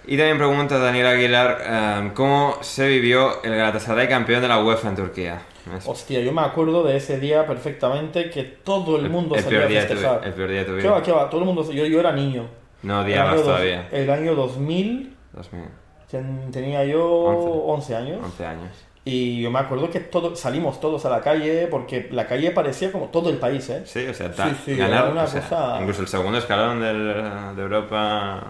Y 0.07 0.17
también 0.17 0.39
pregunta 0.39 0.79
Daniel 0.79 1.07
Aguilar, 1.07 1.59
em, 1.65 2.11
¿cómo 2.15 2.57
se 2.63 2.87
vivió 2.87 3.43
el 3.43 3.55
Galatasaray 3.57 4.09
campeón 4.09 4.43
de 4.43 4.49
la 4.49 4.63
UEFA 4.63 4.89
en 4.91 4.97
Turquía? 4.97 5.43
Es- 5.77 5.87
Hostia, 5.87 6.21
yo 6.21 6.33
me 6.33 6.43
acuerdo 6.43 6.83
de 6.85 6.97
ese 6.97 7.19
día 7.19 7.47
perfectamente 7.47 8.31
que 8.31 8.43
todo 8.45 8.97
el 8.97 9.11
mundo 9.11 9.35
el 9.35 9.43
salía 9.43 9.59
peor 9.67 9.71
a 9.71 9.75
de 9.75 9.81
tu- 9.83 9.89
festejar. 9.95 10.21
el 10.27 10.33
peor 10.35 10.49
día 10.51 10.59
de 10.61 10.65
tu 10.65 10.73
vida. 10.73 10.83
¿Qué 10.83 10.89
va, 10.89 11.03
qué 11.03 11.13
va? 11.13 11.31
Todo 11.31 11.41
el 11.41 11.47
mundo, 11.47 11.71
yo, 11.71 11.85
yo 11.87 12.01
era 12.01 12.13
niño. 12.13 12.47
No, 12.83 13.05
El 13.05 13.37
dos- 13.37 13.45
todavía. 13.45 13.89
El 13.93 14.09
año 14.11 14.35
2000 14.35 15.17
2000, 15.33 15.65
ten- 16.11 16.51
tenía 16.51 16.85
yo 16.85 17.05
11, 17.09 17.95
años. 17.97 18.19
11 18.25 18.47
años. 18.47 18.71
Y 19.05 19.41
yo 19.41 19.51
me 19.51 19.59
acuerdo 19.59 19.89
que 19.91 20.01
todo, 20.01 20.37
salimos 20.37 20.79
todos 20.79 21.05
a 21.07 21.11
la 21.11 21.21
calle 21.23 21.67
porque 21.71 22.09
la 22.13 22.27
calle 22.27 22.51
parecía 22.51 22.93
como 22.93 23.07
todo 23.07 23.31
el 23.31 23.39
país, 23.39 23.69
¿eh? 23.71 23.83
Sí, 23.87 24.07
o 24.07 24.13
sea, 24.13 24.31
ta- 24.31 24.51
Sí, 24.51 24.57
sí, 24.67 24.77
ganar, 24.77 25.11
una 25.11 25.23
o 25.23 25.27
sea, 25.27 25.41
cosa- 25.41 25.79
incluso 25.81 26.03
el 26.03 26.09
segundo 26.09 26.39
escalón 26.39 26.81
del- 26.81 27.57
de 27.57 27.63
Europa... 27.63 28.45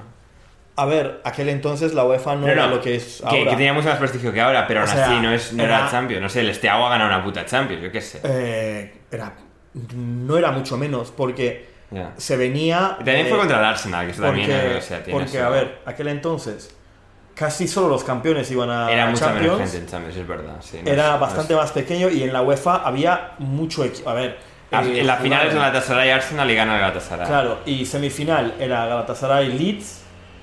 A 0.76 0.86
ver, 0.86 1.20
aquel 1.24 1.50
entonces 1.50 1.92
la 1.94 2.04
UEFA 2.04 2.36
no, 2.36 2.48
era 2.48 2.66
lo 2.66 2.80
que 2.80 2.96
es 2.96 3.22
ahora. 3.22 3.38
que 3.50 3.50
tenía 3.56 3.72
mucho 3.74 3.88
más 3.88 3.98
prestigio 3.98 4.32
que 4.32 4.40
ahora, 4.40 4.66
pero 4.66 4.80
O 4.80 4.82
aún 4.84 4.92
sea, 4.92 5.06
así 5.10 5.20
no, 5.20 5.30
es, 5.32 5.52
no 5.52 5.62
era, 5.62 5.80
era- 5.80 5.90
Champions. 5.90 6.22
No 6.22 6.28
sé, 6.28 6.40
el 6.40 6.48
Esteago 6.48 6.86
ha 6.86 6.90
ganado 6.90 7.10
una 7.14 7.22
puta 7.22 7.44
Champions, 7.44 7.82
yo 7.82 7.92
qué 7.92 8.00
sé. 8.00 8.20
Eh, 8.24 8.92
era, 9.10 9.32
no 9.94 10.36
era 10.38 10.50
mucho 10.52 10.76
menos 10.78 11.10
porque 11.10 11.68
Ya. 11.90 12.12
se 12.16 12.36
venía... 12.36 12.96
Y 12.98 13.04
también 13.04 13.26
eh, 13.26 13.28
fue 13.28 13.38
contra 13.38 13.58
el 13.58 13.64
Arsenal, 13.66 14.06
que 14.06 14.12
eso 14.12 14.22
porque, 14.22 14.40
también, 14.46 14.76
o 14.76 14.80
sea, 14.80 15.02
tiene 15.04 15.20
porque 15.20 15.38
su- 15.38 15.44
a 15.44 15.48
ver, 15.50 15.78
aquel 15.84 16.08
entonces 16.08 16.74
casi 17.40 17.66
solo 17.66 17.88
los 17.88 18.04
campeones 18.04 18.50
iban 18.50 18.68
a 18.68 18.92
Era 18.92 19.06
mucha 19.06 19.28
menos 19.28 19.40
Champions. 19.48 19.70
gente 19.72 19.78
en 19.78 19.90
Champions, 19.90 20.16
es 20.18 20.28
verdad. 20.28 20.56
sí, 20.60 20.78
no 20.84 20.90
Era 20.90 21.14
es- 21.14 21.20
bastante 21.20 21.54
no 21.54 21.60
más 21.60 21.72
pequeño 21.72 22.10
y 22.10 22.22
en 22.22 22.34
la 22.34 22.42
UEFA 22.42 22.76
había 22.84 23.30
mucho 23.38 23.82
equipo. 23.82 24.10
A 24.10 24.12
ver. 24.14 24.36
es- 24.70 24.86
eh, 24.86 25.00
En 25.00 25.06
la 25.06 25.16
final 25.16 25.48
es 25.48 25.54
Galatasaray 25.54 26.10
Arsenal 26.10 26.50
y 26.50 26.54
gana 26.54 26.74
el 26.74 26.80
Galatasaray. 26.82 27.26
Claro, 27.26 27.58
y 27.64 27.86
semifinal 27.86 28.54
era 28.60 28.84
Galatasaray 28.84 29.48
Leeds. 29.58 30.02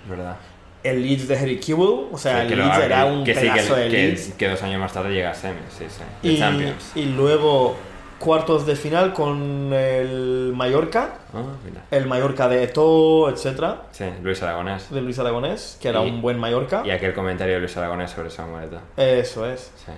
¿Verdad? 0.09 0.35
El 0.83 1.01
Leeds 1.03 1.27
de 1.27 1.37
Harry 1.37 1.59
Kewell. 1.59 2.07
O 2.11 2.17
sea, 2.17 2.41
Sí, 2.47 2.51
el 2.53 2.57
lo- 2.59 2.65
Leeds 2.65 2.79
era 2.79 3.05
un 3.05 3.23
que 3.23 3.33
sí, 3.35 3.41
que- 3.41 3.49
pedazo 3.51 3.75
de 3.75 3.89
Leeds. 3.89 4.33
que 4.37 4.47
dos 4.49 4.63
años 4.63 4.79
más 4.81 4.91
tarde 4.91 5.13
llega 5.13 5.29
a 5.31 5.33
semis, 5.35 5.61
sí, 5.77 5.85
sí. 5.87 6.01
Y, 6.23 6.39
Champions. 6.39 6.91
y 6.95 7.05
luego 7.05 7.77
cuartos 8.19 8.65
de 8.65 8.75
final 8.75 9.13
con 9.13 9.71
el 9.73 10.51
Mallorca. 10.55 11.15
Ah, 11.33 11.43
mira. 11.65 11.83
El 11.91 12.07
Mallorca 12.07 12.47
de 12.49 12.63
Eto'o, 12.63 13.29
etcétera. 13.29 13.83
Sí, 13.91 14.05
Luis 14.23 14.41
Aragonés. 14.43 14.89
De 14.91 15.01
Luis 15.01 15.19
Aragonés, 15.19 15.77
que 15.81 15.89
era 15.89 16.03
Y- 16.05 16.09
un 16.09 16.21
buen 16.21 16.39
Mallorca. 16.39 16.81
Y 16.85 16.91
aquel 16.91 17.13
comentario 17.13 17.55
de 17.55 17.59
Luis 17.61 17.75
Aragonés 17.77 18.11
sobre 18.11 18.29
Samuel 18.29 18.65
Eto'o. 18.65 18.79
Eso 18.97 19.45
es. 19.49 19.71
Sí. 19.85 19.91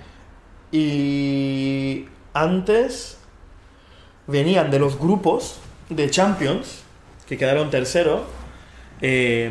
Y 0.72 2.08
antes 2.34 3.18
venían 4.26 4.70
de 4.70 4.78
los 4.78 4.98
grupos 4.98 5.58
de 5.88 6.08
Champions, 6.10 6.82
que 7.26 7.36
quedaron 7.36 7.70
tercero, 7.70 8.24
eh, 9.00 9.50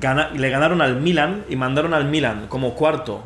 gana- 0.00 0.30
le 0.30 0.48
ganaron 0.50 0.80
al 0.82 0.96
Milan 1.00 1.44
y 1.48 1.56
mandaron 1.56 1.94
al 1.94 2.06
Milan 2.06 2.46
como 2.48 2.74
cuarto 2.74 3.22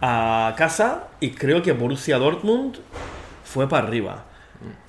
a 0.00 0.54
casa 0.56 1.08
y 1.20 1.30
creo 1.30 1.62
que 1.62 1.72
Borussia 1.72 2.18
Dortmund 2.18 2.76
fue 3.46 3.68
para 3.68 3.86
arriba. 3.86 4.24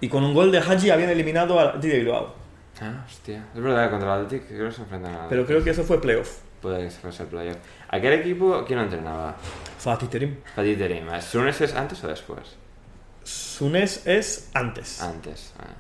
Y 0.01 0.09
con 0.09 0.23
un 0.23 0.33
gol 0.33 0.51
de 0.51 0.59
Haji 0.59 0.89
habían 0.89 1.09
eliminado 1.09 1.59
Athletic 1.59 1.91
de 1.91 1.97
Bilbao. 1.99 2.35
Ah, 2.81 3.03
hostia. 3.05 3.45
Es 3.55 3.61
verdad, 3.61 3.89
contra 3.89 4.15
el 4.15 4.25
Athletic 4.25 4.47
creo 4.47 4.69
que 4.69 4.75
se 4.75 4.81
enfrentan 4.81 5.15
a... 5.15 5.29
Pero 5.29 5.45
creo 5.45 5.63
que 5.63 5.69
eso 5.69 5.83
fue 5.83 6.01
playoff. 6.01 6.39
Puede 6.61 6.83
que 6.83 6.91
se 6.91 6.99
fuese 6.99 7.25
playoff. 7.25 7.57
¿Aquel 7.89 8.13
equipo 8.13 8.63
quién 8.65 8.79
lo 8.79 8.85
entrenaba? 8.85 9.35
Fatih 9.77 10.07
Terim. 10.07 10.37
Fatih 10.55 10.75
Terim. 10.75 11.05
¿Sunes 11.21 11.61
es 11.61 11.75
antes 11.75 12.03
o 12.03 12.07
después? 12.07 12.55
Sunes 13.23 14.07
es 14.07 14.49
antes. 14.53 15.01
Antes, 15.01 15.53
ah. 15.59 15.73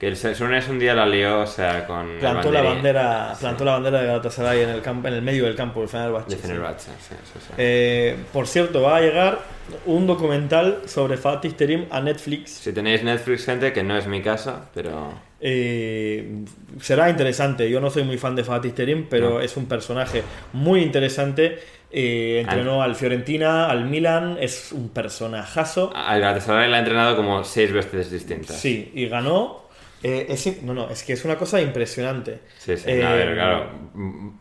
Que 0.00 0.08
el 0.08 0.16
Sunes 0.16 0.66
un 0.68 0.78
día 0.78 0.94
la 0.94 1.04
lió, 1.06 1.40
o 1.42 1.46
sea, 1.46 1.86
con... 1.86 2.16
Plantó 2.18 2.50
la 2.50 2.62
bandera, 2.62 3.34
Sí. 3.34 3.40
plantó 3.42 3.66
la 3.66 3.72
bandera 3.72 4.00
de 4.00 4.06
Galatasaray 4.06 4.62
en 4.62 4.70
el 4.70 4.80
campo, 4.80 5.08
en 5.08 5.12
el 5.14 5.20
medio 5.20 5.44
del 5.44 5.54
campo 5.54 5.80
del 5.80 5.90
Fenerbahce. 5.90 6.30
De. 6.30 6.36
Fenerbahce, 6.40 6.90
sí, 7.06 7.14
sí, 7.22 7.38
sí. 7.38 7.52
Eh, 7.58 8.16
por 8.32 8.46
cierto, 8.46 8.80
va 8.80 8.96
a 8.96 9.00
llegar 9.02 9.40
un 9.84 10.06
documental 10.06 10.78
sobre 10.86 11.18
Fatih 11.18 11.50
Terim 11.52 11.84
a 11.90 12.00
Netflix. 12.00 12.50
Si 12.50 12.72
tenéis 12.72 13.04
Netflix, 13.04 13.44
gente, 13.44 13.74
que 13.74 13.82
no 13.82 13.94
es 13.94 14.06
mi 14.06 14.22
caso, 14.22 14.58
pero... 14.72 15.12
Eh, 15.42 16.44
será 16.80 17.10
interesante. 17.10 17.68
Yo 17.68 17.78
no 17.80 17.90
soy 17.90 18.04
muy 18.04 18.16
fan 18.16 18.34
de 18.34 18.42
Fatih 18.44 18.70
Terim, 18.72 19.06
pero 19.08 19.30
No. 19.34 19.40
es 19.42 19.54
un 19.58 19.66
personaje 19.66 20.22
muy 20.54 20.80
interesante. 20.82 21.58
Eh, 21.92 22.38
entrenó 22.40 22.82
al 22.82 22.94
Fiorentina, 22.96 23.68
al 23.68 23.84
Milan, 23.84 24.38
es 24.40 24.72
un 24.72 24.88
personajazo. 24.88 25.92
Al 25.94 26.20
Galatasaray 26.22 26.70
la 26.70 26.76
ha 26.76 26.80
entrenado 26.80 27.16
como 27.16 27.44
seis 27.44 27.70
veces 27.70 28.10
distintas. 28.10 28.56
Sí, 28.56 28.90
y 28.94 29.06
ganó. 29.06 29.68
Eh, 30.02 30.26
es, 30.30 30.62
no, 30.62 30.72
no, 30.72 30.88
es 30.88 31.02
que 31.02 31.12
es 31.12 31.24
una 31.24 31.36
cosa 31.36 31.60
impresionante. 31.60 32.40
Sí, 32.58 32.76
sí, 32.76 32.84
Eh, 32.90 33.04
a 33.04 33.12
ver, 33.12 33.34
claro. 33.34 33.70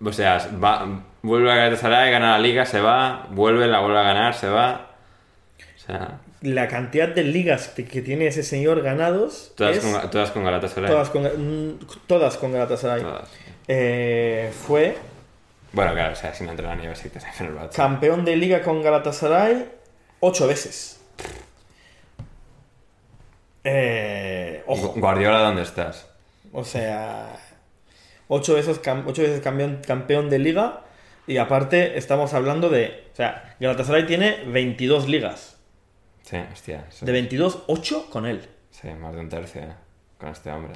O 0.03 0.13
sea, 0.13 0.49
va, 0.63 1.03
vuelve 1.21 1.51
a 1.51 1.55
Galatasaray, 1.55 2.11
gana 2.11 2.31
la 2.31 2.39
liga, 2.39 2.65
se 2.65 2.79
va, 2.79 3.27
vuelve, 3.31 3.67
la 3.67 3.79
vuelve 3.81 3.99
a 3.99 4.03
ganar, 4.03 4.33
se 4.33 4.47
va. 4.47 4.91
O 5.75 5.79
sea, 5.79 6.19
La 6.41 6.67
cantidad 6.69 7.09
de 7.09 7.23
ligas 7.23 7.67
que 7.69 7.83
que 7.83 8.01
tiene 8.01 8.27
ese 8.27 8.43
señor 8.43 8.81
ganados 8.81 9.51
todas, 9.57 9.77
es- 9.77 9.83
con, 9.83 10.09
todas 10.09 10.31
con 10.31 10.43
Galatasaray. 10.45 10.89
todas 10.89 11.09
con, 11.09 11.23
mm, 11.23 11.79
todas 12.07 12.37
con 12.37 12.53
Galatasaray. 12.53 13.01
Todas. 13.01 13.29
Eh, 13.67 14.51
fue 14.65 14.95
Bueno, 15.73 15.91
claro, 15.93 16.13
o 16.13 16.15
sea, 16.15 16.33
sin 16.33 16.47
entrar 16.47 16.71
a 16.71 16.95
Fenerbahce. 17.33 17.75
campeón 17.75 18.23
de 18.23 18.35
liga 18.37 18.61
con 18.61 18.81
Galatasaray 18.81 19.65
ocho 20.21 20.47
veces. 20.47 20.98
Eh, 23.63 24.63
ojo, 24.67 24.93
Gu- 24.95 24.99
Guardiola, 25.01 25.39
¿dónde 25.39 25.63
estás? 25.63 26.07
o 26.51 26.63
sea, 26.63 27.35
ocho 28.27 28.55
veces, 28.55 28.81
cam- 28.81 29.03
ocho 29.05 29.21
veces 29.21 29.41
campeón, 29.41 29.81
campeón 29.85 30.29
de 30.29 30.39
liga 30.39 30.81
y 31.27 31.37
aparte 31.37 31.97
estamos 31.97 32.33
hablando 32.33 32.69
de, 32.69 33.03
o 33.13 33.15
sea, 33.15 33.55
Galatasaray 33.59 34.05
tiene 34.07 34.43
22 34.47 35.07
ligas. 35.07 35.57
Sí, 36.23 36.37
hostia. 36.51 36.85
sí. 36.89 37.05
De 37.05 37.11
22, 37.11 37.63
8 37.67 38.07
con 38.11 38.25
él. 38.25 38.47
Sí, 38.71 38.87
más 38.89 39.13
de 39.13 39.19
un 39.19 39.29
tercio 39.29 39.61
eh, 39.61 39.73
con 40.17 40.29
este 40.29 40.51
hombre. 40.51 40.73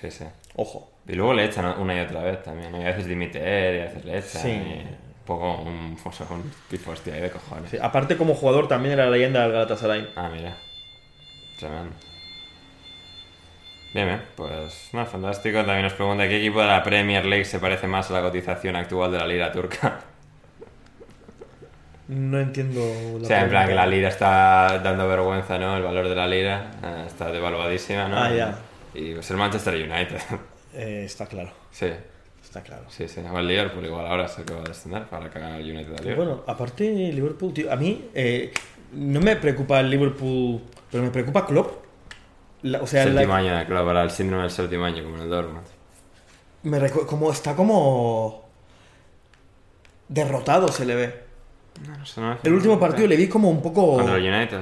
Sí, 0.00 0.10
sí. 0.10 0.24
Ojo. 0.56 0.90
Y 1.08 1.12
luego 1.14 1.32
le 1.32 1.44
echan 1.44 1.64
una 1.80 1.94
y 1.96 2.00
otra 2.00 2.22
vez 2.22 2.42
también. 2.42 2.70
¿no? 2.72 2.78
Y 2.80 2.82
a 2.84 2.88
veces 2.88 3.06
dimite 3.06 3.38
él, 3.38 3.76
y 3.76 3.80
a 3.80 3.84
veces 3.84 4.04
le 4.04 4.18
echan. 4.18 4.42
Sí. 4.42 4.48
y 4.50 4.80
un 4.82 5.24
poco 5.26 5.62
un, 5.62 5.96
o 6.04 6.12
sea, 6.12 6.26
un 6.30 6.52
pifo 6.68 6.90
hostia 6.92 7.14
de 7.14 7.30
cojones. 7.30 7.70
Sí, 7.70 7.78
aparte 7.80 8.16
como 8.16 8.34
jugador 8.34 8.68
también 8.68 8.92
era 8.94 9.04
la 9.06 9.10
leyenda 9.12 9.42
del 9.42 9.52
Galatasaray. 9.52 10.10
Ah, 10.16 10.28
mira. 10.32 10.56
Tremendo. 11.64 11.94
Bien, 13.94 14.06
bien, 14.06 14.22
pues 14.36 14.90
no, 14.92 15.06
fantástico. 15.06 15.58
También 15.58 15.82
nos 15.82 15.94
pregunta 15.94 16.28
qué 16.28 16.36
equipo 16.36 16.60
de 16.60 16.66
la 16.66 16.82
Premier 16.82 17.24
League 17.24 17.46
se 17.46 17.58
parece 17.58 17.86
más 17.86 18.10
a 18.10 18.14
la 18.14 18.20
cotización 18.20 18.76
actual 18.76 19.12
de 19.12 19.18
la 19.18 19.26
lira 19.26 19.50
turca. 19.50 20.00
No 22.08 22.38
entiendo 22.38 22.80
la 23.18 23.24
O 23.24 23.24
sea, 23.24 23.44
en 23.44 23.48
plan 23.48 23.66
que 23.66 23.74
la 23.74 23.86
lira 23.86 24.08
está 24.08 24.78
dando 24.84 25.08
vergüenza, 25.08 25.58
¿no? 25.58 25.74
El 25.74 25.82
valor 25.82 26.06
de 26.06 26.14
la 26.14 26.28
lira 26.28 26.70
eh, 26.82 27.04
está 27.06 27.32
devaluadísima, 27.32 28.08
¿no? 28.08 28.18
Ah, 28.18 28.30
ya. 28.30 28.58
Y 28.94 29.12
es 29.12 29.30
el 29.30 29.38
Manchester 29.38 29.74
United. 29.74 30.20
Eh, 30.76 31.04
está 31.04 31.26
claro. 31.26 31.52
sí. 31.70 31.86
Está 32.42 32.60
claro. 32.60 32.82
Sí, 32.88 33.06
sí. 33.06 33.20
O 33.32 33.38
el 33.38 33.46
Liverpool 33.46 33.84
igual 33.84 34.06
ahora 34.08 34.26
se 34.26 34.42
acaba 34.42 34.62
de 34.62 34.70
descender 34.70 35.04
para 35.04 35.30
que 35.30 35.38
gane 35.38 35.60
el 35.60 35.70
United 35.70 35.92
al 35.96 36.02
Liverpool. 36.02 36.26
Bueno, 36.26 36.42
aparte 36.48 36.84
Liverpool, 37.12 37.54
tío, 37.54 37.72
a 37.72 37.76
mí 37.76 38.10
eh, 38.12 38.52
no 38.92 39.20
me 39.20 39.36
preocupa 39.36 39.78
el 39.78 39.90
Liverpool, 39.90 40.60
pero 40.94 41.02
me 41.02 41.10
preocupa 41.10 41.44
Klopp. 41.44 41.84
La- 42.62 42.80
o 42.80 42.86
sea, 42.86 43.04
la- 43.06 43.66
club, 43.66 43.84
para 43.84 44.04
el 44.04 44.12
síndrome 44.12 44.42
del 44.44 44.52
séptimo 44.52 44.84
año, 44.84 45.02
como 45.02 45.16
en 45.16 45.22
el 45.22 45.28
Dortmund. 45.28 45.66
me 46.62 46.78
recu- 46.80 47.04
como 47.04 47.32
está 47.32 47.56
como 47.56 48.44
derrotado 50.06 50.68
se 50.68 50.84
le 50.86 50.94
ve. 50.94 51.24
No, 51.84 51.98
no 51.98 52.06
sé, 52.06 52.20
no 52.20 52.38
El 52.44 52.52
último 52.52 52.78
partido 52.78 53.08
le 53.08 53.16
vi 53.16 53.28
como 53.28 53.50
un 53.50 53.60
poco 53.60 53.96
Contra 53.96 54.14
el 54.18 54.32
United. 54.32 54.60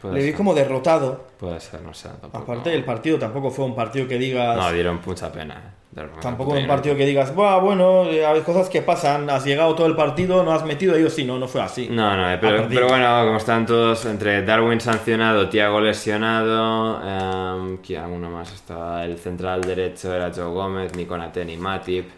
Puede 0.00 0.14
le 0.14 0.20
vi 0.20 0.28
ser. 0.28 0.36
como 0.36 0.54
derrotado. 0.54 1.26
Puede 1.38 1.60
ser, 1.60 1.82
no 1.82 1.92
sé. 1.94 2.08
Tampoco... 2.08 2.38
Aparte 2.38 2.74
el 2.74 2.84
partido 2.84 3.18
tampoco 3.18 3.50
fue 3.50 3.64
un 3.64 3.74
partido 3.74 4.06
que 4.06 4.18
digas 4.18 4.56
No, 4.56 4.72
dieron 4.72 5.00
mucha 5.04 5.30
pena. 5.32 5.54
eh. 5.54 5.72
Tampoco 6.20 6.52
un 6.52 6.66
partido 6.68 6.94
que 6.94 7.04
digas, 7.06 7.34
"Buah, 7.34 7.58
bueno, 7.58 8.04
eh, 8.04 8.24
hay 8.24 8.42
cosas 8.42 8.68
que 8.68 8.82
pasan, 8.82 9.28
has 9.30 9.44
llegado 9.44 9.74
todo 9.74 9.86
el 9.88 9.96
partido, 9.96 10.44
no 10.44 10.52
has 10.52 10.64
metido 10.64 10.94
ellos 10.94 11.12
sí, 11.12 11.24
no, 11.24 11.38
no 11.38 11.48
fue 11.48 11.60
así." 11.60 11.88
No, 11.90 12.16
no, 12.16 12.30
eh, 12.30 12.38
pero, 12.40 12.68
bueno, 12.88 13.24
como 13.24 13.38
están 13.38 13.66
todos 13.66 14.04
entre 14.04 14.42
Darwin 14.42 14.80
sancionado, 14.80 15.48
Tiago 15.48 15.80
lesionado, 15.80 17.00
em, 17.02 17.78
¿quién 17.78 18.02
alguno 18.02 18.30
más? 18.30 18.52
Estaba 18.52 19.04
el 19.04 19.18
central 19.18 19.62
derecho 19.62 20.14
era 20.14 20.30
Joe 20.32 20.44
Gómez, 20.52 20.94
ni 20.94 21.04
Konate 21.06 21.44
ni 21.44 21.56
Matip, 21.56 22.08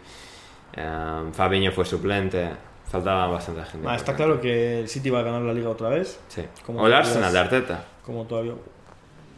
em, 0.73 1.31
Fabiño 1.33 1.71
fue 1.71 1.85
suplente, 1.85 2.49
faltaba 2.91 3.27
bastante 3.27 3.63
gente. 3.63 3.87
Ah, 3.89 3.95
está 3.95 4.15
claro 4.15 4.39
que 4.41 4.81
el 4.81 4.89
City 4.89 5.09
va 5.09 5.19
a 5.19 5.23
ganar 5.23 5.41
la 5.41 5.53
liga 5.53 5.69
otra 5.69 5.89
vez, 5.89 6.19
Sí. 6.27 6.43
como 6.65 6.81
O 6.81 6.87
el 6.87 6.93
Arsenal 6.93 7.31
de 7.33 7.39
Arteta. 7.39 7.85
como 8.05 8.25
todavía. 8.25 8.53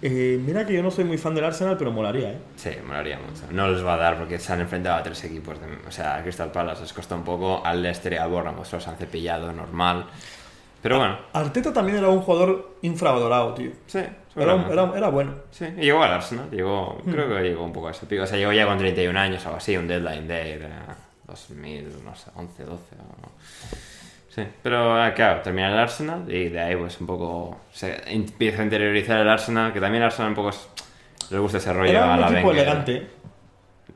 Eh, 0.02 0.38
mira 0.46 0.66
que 0.68 0.74
yo 0.74 0.84
no 0.84 0.92
soy 0.92 1.06
muy 1.06 1.18
fan 1.18 1.34
del 1.34 1.46
Arsenal, 1.46 1.78
pero 1.78 1.90
molaría, 1.92 2.32
¿eh? 2.32 2.38
Sí, 2.58 2.72
molaría 2.86 3.18
mucho. 3.20 3.44
No 3.52 3.70
les 3.70 3.86
va 3.86 3.94
a 3.94 3.98
dar 3.98 4.18
porque 4.18 4.38
se 4.38 4.52
han 4.52 4.60
enfrentado 4.60 4.98
a 4.98 5.04
tres 5.04 5.24
equipos. 5.24 5.58
de- 5.62 5.88
o 5.88 5.92
sea, 5.92 6.18
a 6.18 6.24
Crystal 6.24 6.52
Palace 6.52 6.82
les 6.82 6.92
costó 6.92 7.16
un 7.16 7.24
poco, 7.24 7.66
al 7.66 7.82
Leicester 7.82 8.12
y 8.12 8.18
al 8.18 8.30
Bournemouth 8.30 8.70
los 8.72 8.86
han 8.88 8.98
cepillado 8.98 9.54
normal. 9.54 10.06
Pero 10.82 10.98
bueno, 10.98 11.18
Arteta 11.32 11.72
también 11.72 12.00
era 12.00 12.10
un 12.10 12.20
jugador 12.20 12.76
infravalorado, 12.82 13.54
tío. 13.54 13.72
sí. 13.88 14.00
Era, 14.36 14.56
era, 14.68 14.92
era 14.98 15.10
bueno. 15.10 15.32
Sí, 15.52 15.64
y 15.78 15.82
llegó 15.84 16.02
al 16.02 16.12
Arsenal, 16.12 16.50
llegó, 16.50 16.98
Hmm. 17.06 17.12
creo 17.12 17.30
que 17.30 17.44
llegó 17.44 17.64
un 17.64 17.72
poco 17.72 17.88
a 17.90 17.92
ese 17.92 18.08
pico. 18.08 18.24
O 18.24 18.26
sea, 18.26 18.36
llegó 18.38 18.52
ya 18.52 18.66
con 18.66 18.80
31 18.80 19.16
años 19.16 19.44
o 19.44 19.50
algo 19.50 19.58
así, 19.60 19.78
un 19.78 19.88
deadline 19.88 20.28
day 20.28 20.58
de 20.58 20.68
2000, 21.34 22.04
no 22.06 22.16
sé, 22.16 22.30
11, 22.36 22.64
12 22.64 22.96
o... 22.96 23.30
Sí, 24.30 24.42
pero 24.64 25.00
ah, 25.02 25.14
claro, 25.14 25.42
termina 25.42 25.70
el 25.72 25.78
Arsenal 25.78 26.24
y 26.32 26.50
de 26.50 26.60
ahí 26.60 26.76
pues 26.76 27.00
un 27.00 27.06
poco 27.08 27.62
se 27.72 28.02
empieza 28.12 28.62
a 28.62 28.66
interiorizar 28.66 29.20
el 29.20 29.30
Arsenal, 29.30 29.72
que 29.74 29.80
también 29.80 30.02
el 30.02 30.08
Arsenal 30.08 30.30
un 30.30 30.36
poco 30.36 30.50
es- 30.50 30.70
les 31.30 31.40
gusta 31.40 31.58
ese 31.60 31.72
rollo 31.72 31.90
Era 31.92 32.12
a 32.12 32.16
un 32.16 32.22
la 32.22 32.28
equipo 32.32 32.48
Wenger. 32.50 32.64
elegante. 32.68 33.08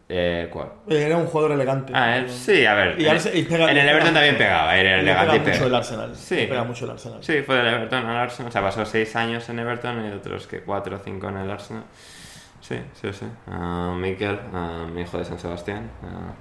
Eh, 0.10 0.48
¿Cuál? 0.52 0.70
Era 0.90 1.18
un 1.18 1.26
jugador 1.26 1.52
elegante. 1.52 1.92
Ah, 1.96 2.16
él, 2.18 2.30
sí, 2.30 2.66
a 2.66 2.74
ver. 2.76 3.02
Y 3.02 3.06
en, 3.08 3.16
Arse- 3.18 3.34
y 3.36 3.44
pega- 3.44 3.70
en 3.72 3.78
el 3.78 3.90
Everton 3.90 4.14
también 4.14 4.38
pegaba, 4.38 4.78
era 4.78 4.92
Le 4.98 5.00
elegante 5.02 5.36
y 5.36 5.40
pega 5.40 5.54
mucho 5.58 5.68
el 5.68 5.76
Arsenal. 5.76 6.16
Sí. 6.16 6.36
Le 6.36 6.48
pega 6.48 6.64
mucho 6.64 6.86
el 6.86 6.92
Arsenal. 6.92 7.24
Sí, 7.24 7.42
fue 7.42 7.56
del 7.58 7.68
Everton 7.68 8.06
al 8.06 8.16
Arsenal. 8.18 8.50
O 8.50 8.52
sea, 8.54 8.62
pasó 8.62 8.86
seis 8.86 9.16
años 9.18 9.50
en 9.50 9.60
Everton 9.60 10.06
y 10.06 10.12
otros 10.14 10.48
que 10.48 10.62
cuatro 10.62 10.96
o 10.96 11.00
cinco 11.00 11.28
en 11.30 11.38
el 11.38 11.52
Arsenal. 11.52 11.84
Sí, 12.62 12.78
sí, 13.02 13.12
sí. 13.12 13.26
Ah, 13.48 13.94
Mikel, 13.98 14.40
ah, 14.54 14.86
mi 14.94 15.02
hijo 15.02 15.18
de 15.18 15.26
San 15.26 15.40
Sebastián. 15.40 15.90
ah, 16.04 16.32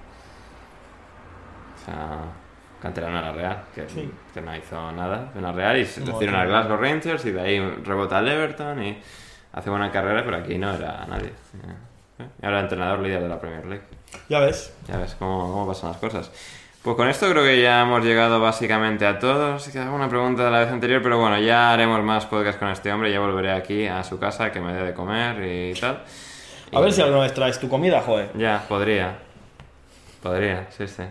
o 1.86 1.90
sea, 1.90 2.18
canterano 2.80 3.16
de 3.16 3.22
la 3.22 3.32
Real, 3.32 3.64
que, 3.74 3.88
Sí. 3.88 4.10
que 4.34 4.40
no 4.40 4.54
hizo 4.56 4.92
nada 4.92 5.30
en 5.34 5.42
la 5.42 5.52
Real 5.52 5.78
y 5.78 5.84
se 5.86 6.00
No, 6.02 6.12
hicieron 6.12 6.34
al 6.36 6.48
Glasgow 6.48 6.76
Rangers 6.76 7.24
y 7.24 7.30
de 7.32 7.40
ahí 7.40 7.60
rebota 7.84 8.18
al 8.18 8.28
Everton 8.28 8.82
y 8.82 8.98
hace 9.52 9.70
buena 9.70 9.90
carrera, 9.90 10.22
pero 10.24 10.36
aquí 10.38 10.58
no 10.58 10.72
era 10.74 11.06
nadie. 11.06 11.28
Eh, 12.18 12.24
Y 12.42 12.46
ahora 12.46 12.60
entrenador 12.60 12.98
líder 13.00 13.22
de 13.22 13.28
la 13.28 13.38
Premier 13.38 13.64
League. 13.66 13.84
Ya 14.28 14.40
ves. 14.40 14.74
Ya 14.88 14.96
ves 14.98 15.14
cómo, 15.18 15.52
cómo 15.52 15.66
pasan 15.66 15.90
las 15.90 15.98
cosas. 15.98 16.30
Pues 16.82 16.96
con 16.96 17.08
esto 17.08 17.28
creo 17.30 17.42
que 17.42 17.60
ya 17.60 17.82
hemos 17.82 18.04
llegado 18.04 18.40
básicamente 18.40 19.06
a 19.06 19.18
todo. 19.18 19.58
Sí 19.58 19.72
que 19.72 19.80
hago 19.80 19.94
una 19.96 20.08
pregunta 20.08 20.44
de 20.44 20.50
la 20.50 20.60
vez 20.60 20.70
anterior, 20.70 21.02
pero 21.02 21.18
bueno, 21.18 21.38
ya 21.38 21.72
haremos 21.72 22.00
más 22.02 22.24
podcast 22.26 22.58
con 22.58 22.68
este 22.68 22.92
hombre. 22.92 23.12
Ya 23.12 23.18
volveré 23.20 23.52
aquí 23.52 23.86
a 23.86 24.02
su 24.04 24.18
casa 24.18 24.50
que 24.52 24.60
me 24.60 24.72
dé 24.72 24.82
de 24.84 24.94
comer 24.94 25.42
y 25.44 25.74
tal. 25.80 26.02
A 26.72 26.78
Y- 26.78 26.82
ver 26.82 26.92
si 26.92 27.02
alguna 27.02 27.22
vez 27.22 27.34
traes 27.34 27.58
tu 27.58 27.68
comida, 27.68 28.00
joder. 28.02 28.30
Ya, 28.34 28.64
podría. 28.68 29.18
Podría, 30.22 30.66
sí, 30.70 30.86
sí. 30.86 31.02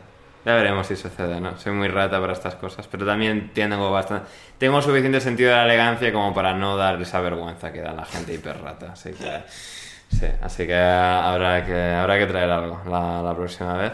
Ya 0.46 0.54
veremos 0.54 0.86
si 0.86 0.96
sucede, 0.96 1.42
¿no? 1.42 1.58
Soy 1.58 1.74
muy 1.74 1.88
rata 1.88 2.22
para 2.22 2.34
estas 2.34 2.56
cosas, 2.56 2.88
pero 2.88 3.06
también 3.06 3.52
tengo 3.54 3.92
bastante... 3.92 4.28
Tengo 4.60 4.82
suficiente 4.82 5.20
sentido 5.20 5.50
de 5.50 5.56
la 5.56 5.66
elegancia 5.66 6.14
como 6.14 6.34
para 6.34 6.54
no 6.54 6.78
dar 6.78 7.02
esa 7.02 7.20
vergüenza 7.20 7.74
que 7.74 7.82
da 7.82 7.94
la 7.94 8.06
gente 8.06 8.34
hiperrata, 8.34 8.92
así 8.92 9.12
que... 9.12 9.42
Sí, 10.08 10.28
así 10.42 10.68
que 10.68 10.78
habrá 10.78 11.66
que, 11.66 11.74
habrá 11.74 12.20
que 12.20 12.28
traer 12.28 12.50
algo 12.52 12.80
la, 12.88 13.24
la 13.24 13.36
próxima 13.36 13.74
vez. 13.74 13.94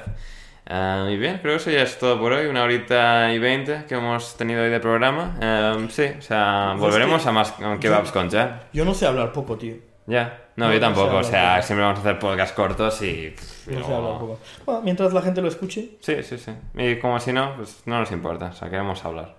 Eh, 0.68 1.12
y 1.14 1.18
bien, 1.18 1.40
creo 1.42 1.54
que 1.54 1.62
eso 1.62 1.72
ya 1.72 1.84
es 1.84 1.98
todo 1.98 2.20
por 2.20 2.34
hoy. 2.34 2.48
Una 2.48 2.64
horita 2.64 3.34
y 3.34 3.40
veinte 3.40 3.86
que 3.88 3.96
hemos 3.96 4.38
tenido 4.38 4.62
hoy 4.62 4.70
de 4.70 4.80
programa. 4.80 5.38
Eh, 5.42 5.88
sí, 5.90 6.12
o 6.18 6.22
sea, 6.22 6.76
Pues 6.78 6.82
volveremos 6.82 7.26
a 7.26 7.32
más 7.32 7.54
kebabs 7.80 8.12
con 8.12 8.30
Jan. 8.30 8.60
Yo 8.74 8.86
no 8.86 8.94
sé 8.94 9.08
hablar 9.08 9.32
poco, 9.32 9.58
tío. 9.58 9.76
Ya, 10.12 10.42
no, 10.58 10.68
No, 10.68 10.74
yo 10.74 10.80
tampoco. 10.82 11.16
O 11.18 11.24
sea, 11.24 11.56
poco. 11.56 11.68
siempre 11.68 11.86
vamos 11.86 12.00
a 12.00 12.02
hacer 12.02 12.20
podcasts 12.20 12.54
cortos 12.54 13.02
y... 13.02 13.34
No 13.68 13.80
luego-. 13.80 14.40
Bueno, 14.66 14.82
mientras 14.82 15.14
la 15.14 15.22
gente 15.22 15.42
lo 15.42 15.48
escuche. 15.48 15.92
Sí, 16.02 16.22
sí, 16.22 16.38
sí. 16.38 16.52
Y 16.76 17.00
como 17.00 17.18
si 17.22 17.32
no, 17.32 17.56
pues 17.56 17.82
no 17.86 17.98
nos 17.98 18.12
importa. 18.12 18.48
O 18.48 18.54
sea, 18.54 18.70
queremos 18.70 19.04
hablar. 19.06 19.38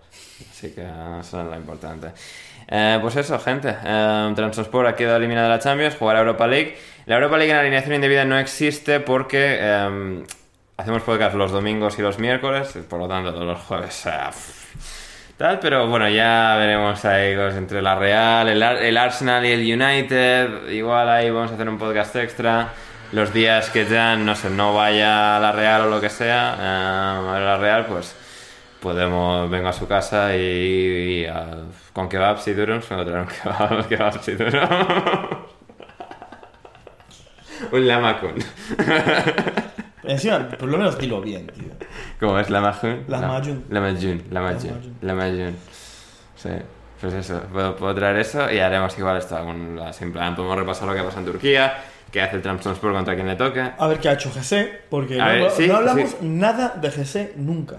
Así 0.50 0.74
que 0.74 0.80
eso 0.80 1.42
es 1.42 1.46
lo 1.46 1.54
importante. 1.56 2.12
Eh, 2.68 2.98
pues 3.02 3.16
eso, 3.16 3.38
gente. 3.38 3.68
Eh, 3.84 4.32
Transport 4.34 4.88
ha 4.88 4.96
quedado 4.96 5.18
eliminada 5.18 5.48
de 5.48 5.54
la 5.56 5.58
Champions, 5.58 5.94
jugará 5.96 6.20
Europa 6.20 6.46
League. 6.46 6.78
La 7.04 7.16
Europa 7.16 7.36
League 7.36 7.52
en 7.52 7.58
alineación 7.58 7.94
indebida 7.94 8.24
no 8.24 8.38
existe 8.38 8.98
porque 9.00 9.58
eh, 9.60 10.24
hacemos 10.78 11.02
podcast 11.02 11.36
los 11.36 11.52
domingos 11.52 11.98
y 11.98 12.02
los 12.02 12.18
miércoles, 12.18 12.78
por 12.88 12.98
lo 12.98 13.08
tanto 13.08 13.34
todos 13.34 13.46
los 13.46 13.60
jueves. 13.60 14.04
pff, 14.04 14.62
pero 15.60 15.88
bueno, 15.88 16.08
ya 16.08 16.56
veremos 16.56 17.04
ahí 17.04 17.34
cosas 17.34 17.56
entre 17.56 17.82
la 17.82 17.94
Real, 17.96 18.48
el, 18.48 18.62
Ar- 18.62 18.82
el 18.82 18.96
Arsenal 18.96 19.44
y 19.44 19.52
el 19.52 19.60
United. 19.82 20.68
Igual 20.70 21.08
ahí 21.08 21.30
vamos 21.30 21.50
a 21.50 21.54
hacer 21.54 21.68
un 21.68 21.78
podcast 21.78 22.14
extra. 22.16 22.68
Los 23.12 23.32
días 23.32 23.68
que 23.70 23.84
ya, 23.84 24.16
no 24.16 24.34
sé, 24.34 24.50
no 24.50 24.74
vaya 24.74 25.36
a 25.36 25.40
la 25.40 25.52
Real 25.52 25.82
o 25.82 25.90
lo 25.90 26.00
que 26.00 26.08
sea, 26.08 26.56
eh, 26.58 27.36
a 27.36 27.40
la 27.40 27.56
Real, 27.58 27.86
pues 27.86 28.16
podemos, 28.80 29.50
vengo 29.50 29.68
a 29.68 29.72
su 29.72 29.86
casa 29.86 30.34
y, 30.36 30.40
y, 30.40 31.26
ah, 31.26 31.46
con 31.92 32.08
kebabs 32.08 32.46
y 32.48 32.54
vengo 32.54 32.84
a 32.90 33.04
traer 33.04 33.20
un 33.20 33.26
kebab, 33.26 33.88
kebabs 33.88 34.28
y 34.28 34.32
durums. 34.32 34.70
un 37.72 37.86
lamakun. 37.88 38.34
Encima, 40.04 40.48
por 40.48 40.68
lo 40.68 40.78
menos 40.78 40.98
dilo 40.98 41.20
bien, 41.20 41.46
tío. 41.46 41.72
¿Cómo 42.18 42.38
es 42.38 42.50
lamakun? 42.50 43.04
Lamajun. 43.08 43.64
Lamajun, 43.68 44.22
lamajun, 44.30 44.96
lamajun. 45.00 45.56
Sí, 46.36 46.50
pues 47.00 47.14
eso, 47.14 47.40
puedo, 47.52 47.76
puedo 47.76 47.94
traer 47.94 48.16
eso 48.16 48.50
y 48.50 48.58
haremos 48.58 48.96
igual 48.98 49.16
esto, 49.16 49.38
en 49.38 50.12
plan, 50.12 50.34
podemos 50.34 50.56
repasar 50.56 50.88
lo 50.88 50.94
que 50.94 51.02
pasa 51.02 51.20
en 51.20 51.26
Turquía, 51.26 51.84
qué 52.10 52.20
hace 52.20 52.36
el 52.36 52.42
Trabzonspor 52.42 52.92
contra 52.92 53.14
quien 53.14 53.28
le 53.28 53.36
toque. 53.36 53.60
A 53.78 53.86
ver 53.86 54.00
qué 54.00 54.08
ha 54.08 54.12
hecho 54.14 54.30
GC, 54.30 54.88
porque 54.90 55.16
no, 55.16 55.24
ver, 55.24 55.50
sí, 55.50 55.68
no 55.68 55.76
hablamos 55.76 56.10
sí. 56.10 56.16
nada 56.22 56.74
de 56.80 56.90
GC 56.90 57.36
nunca. 57.36 57.78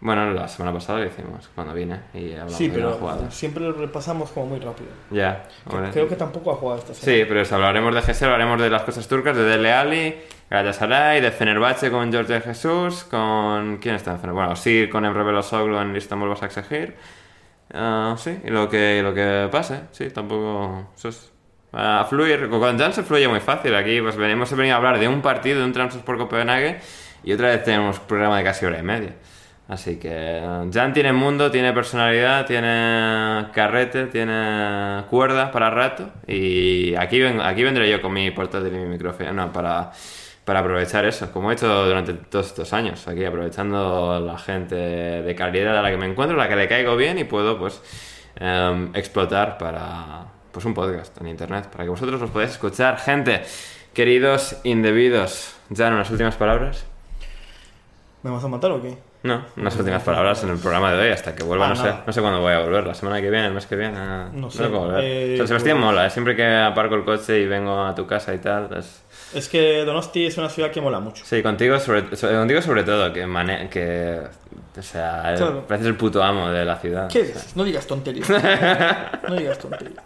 Bueno, 0.00 0.32
la 0.32 0.46
semana 0.46 0.72
pasada 0.72 1.00
lo 1.00 1.06
hicimos, 1.06 1.48
cuando 1.56 1.74
vine 1.74 2.00
y 2.14 2.30
hablamos 2.32 2.54
Sí, 2.54 2.68
de 2.68 2.78
las 2.78 2.86
pero 2.86 2.98
jugadas. 3.00 3.34
siempre 3.34 3.64
lo 3.64 3.72
repasamos 3.72 4.30
como 4.30 4.46
muy 4.46 4.60
rápido. 4.60 4.90
Ya. 5.10 5.44
Creo 5.92 6.08
que 6.08 6.14
tampoco 6.14 6.52
ha 6.52 6.54
jugado 6.54 6.78
esta 6.78 6.94
semana. 6.94 7.18
Sí, 7.18 7.24
pero 7.28 7.40
eso, 7.40 7.56
hablaremos 7.56 7.92
de 7.94 8.00
GS, 8.02 8.22
hablaremos 8.22 8.60
de 8.60 8.70
las 8.70 8.82
cosas 8.82 9.08
turcas, 9.08 9.36
de 9.36 9.42
Dele 9.42 9.72
Alli, 9.72 10.14
Galatasaray, 10.50 11.20
de 11.20 11.32
Fenerbahce 11.32 11.90
con 11.90 12.12
George 12.12 12.40
Jesús, 12.40 13.04
con... 13.04 13.78
¿Quién 13.78 13.96
está 13.96 14.12
en 14.12 14.20
Fenerbahce? 14.20 14.46
Bueno, 14.46 14.56
sí, 14.56 14.88
con 14.88 15.04
Emre 15.04 15.24
Belosoglu 15.24 15.76
en 15.78 15.96
Istanbul 15.96 16.28
Basaksehir. 16.28 16.94
Ah, 17.74 18.14
sí, 18.16 18.38
y 18.44 18.50
lo 18.50 18.68
que, 18.68 19.00
lo 19.02 19.12
que 19.12 19.48
pase, 19.50 19.80
sí, 19.90 20.10
tampoco... 20.10 20.92
Eso 20.96 21.08
es... 21.08 21.32
A 21.72 22.06
fluir, 22.08 22.48
con 22.48 22.78
Jan 22.78 22.92
se 22.94 23.02
fluye 23.02 23.28
muy 23.28 23.40
fácil. 23.40 23.74
Aquí 23.74 24.00
pues 24.00 24.16
venimos, 24.16 24.48
hemos 24.48 24.58
venido 24.58 24.74
a 24.74 24.78
hablar 24.78 24.98
de 24.98 25.06
un 25.06 25.20
partido, 25.20 25.58
de 25.58 25.64
un 25.66 25.72
Transport 25.72 26.18
Copenhague, 26.18 26.78
y 27.24 27.32
otra 27.32 27.48
vez 27.48 27.62
tenemos 27.62 27.98
un 27.98 28.06
programa 28.06 28.38
de 28.38 28.44
casi 28.44 28.64
hora 28.64 28.78
y 28.78 28.82
media. 28.82 29.12
Así 29.68 29.96
que 29.96 30.40
Jan 30.72 30.94
tiene 30.94 31.12
mundo, 31.12 31.50
tiene 31.50 31.74
personalidad, 31.74 32.46
tiene 32.46 33.48
carrete, 33.52 34.06
tiene 34.06 35.04
cuerda 35.10 35.50
para 35.50 35.68
rato. 35.68 36.08
Y 36.26 36.94
aquí, 36.94 37.22
aquí 37.22 37.62
vendré 37.62 37.90
yo 37.90 38.00
con 38.00 38.14
mi 38.14 38.30
portátil 38.30 38.74
y 38.74 38.78
mi 38.78 38.86
micrófono 38.86 39.30
no, 39.34 39.52
para, 39.52 39.92
para 40.46 40.60
aprovechar 40.60 41.04
eso, 41.04 41.30
como 41.32 41.50
he 41.50 41.54
hecho 41.54 41.84
durante 41.84 42.14
todos 42.14 42.46
estos 42.46 42.72
años. 42.72 43.06
Aquí 43.08 43.22
aprovechando 43.26 44.18
la 44.20 44.38
gente 44.38 44.74
de 44.74 45.34
calidad 45.34 45.76
a 45.76 45.82
la 45.82 45.90
que 45.90 45.98
me 45.98 46.06
encuentro, 46.06 46.40
a 46.40 46.44
la 46.44 46.48
que 46.48 46.56
le 46.56 46.66
caigo 46.66 46.96
bien 46.96 47.18
y 47.18 47.24
puedo 47.24 47.58
pues 47.58 47.82
em, 48.36 48.88
explotar 48.94 49.58
para 49.58 50.28
pues 50.50 50.64
un 50.64 50.72
podcast 50.72 51.20
en 51.20 51.28
internet, 51.28 51.68
para 51.70 51.84
que 51.84 51.90
vosotros 51.90 52.18
los 52.18 52.30
podáis 52.30 52.52
escuchar. 52.52 52.98
Gente, 52.98 53.42
queridos 53.92 54.56
indebidos, 54.64 55.54
Jan, 55.76 55.92
unas 55.92 56.10
últimas 56.10 56.36
palabras. 56.36 56.86
¿Me 58.22 58.30
vas 58.30 58.42
a 58.42 58.48
matar 58.48 58.70
o 58.70 58.80
qué? 58.80 59.07
No, 59.20 59.44
unas 59.56 59.76
últimas 59.76 60.02
palabras 60.04 60.44
en 60.44 60.50
el 60.50 60.58
programa 60.58 60.92
de 60.92 61.00
hoy 61.02 61.08
hasta 61.08 61.34
que 61.34 61.42
vuelva, 61.42 61.66
Ah, 61.66 61.70
no 61.70 61.76
sé, 61.76 61.92
no 62.06 62.12
sé 62.12 62.20
cuándo 62.20 62.40
voy 62.40 62.52
a 62.52 62.60
volver, 62.60 62.86
la 62.86 62.94
semana 62.94 63.20
que 63.20 63.28
viene, 63.30 63.46
el 63.48 63.52
mes 63.52 63.66
que 63.66 63.74
viene, 63.74 63.98
ah, 63.98 64.28
No 64.32 64.48
sé, 64.48 64.64
puedo 64.68 64.82
volver. 64.86 65.02
eh, 65.04 65.34
San 65.38 65.48
Sebastián 65.48 65.76
pues- 65.78 65.86
mola, 65.86 66.06
¿eh? 66.06 66.10
siempre 66.10 66.36
que 66.36 66.46
aparco 66.46 66.94
el 66.94 67.04
coche 67.04 67.40
y 67.40 67.46
vengo 67.46 67.84
a 67.84 67.94
tu 67.96 68.06
casa 68.06 68.32
y 68.32 68.38
tal, 68.38 68.68
es, 68.78 69.02
Es 69.34 69.48
que 69.48 69.84
Donosti 69.84 70.24
es 70.26 70.38
una 70.38 70.48
ciudad 70.48 70.70
que 70.70 70.80
mola 70.80 71.00
mucho. 71.00 71.24
Sí, 71.24 71.42
contigo 71.42 71.78
sobre, 71.80 72.14
sobre- 72.16 72.36
contigo 72.36 72.62
sobre 72.62 72.84
todo, 72.84 73.12
que, 73.12 73.26
mane- 73.26 73.68
que 73.68 74.20
o 74.78 74.82
sea, 74.82 75.34
Claro. 75.36 75.66
pareces 75.66 75.88
el 75.88 75.96
puto 75.96 76.22
amo 76.22 76.48
de 76.50 76.64
la 76.64 76.76
ciudad. 76.76 77.08
¿Qué 77.08 77.24
dices? 77.24 77.56
No 77.56 77.64
digas 77.64 77.86
tonterías. 77.88 78.28
no 79.28 79.34
digas 79.34 79.58
tonterías. 79.58 80.04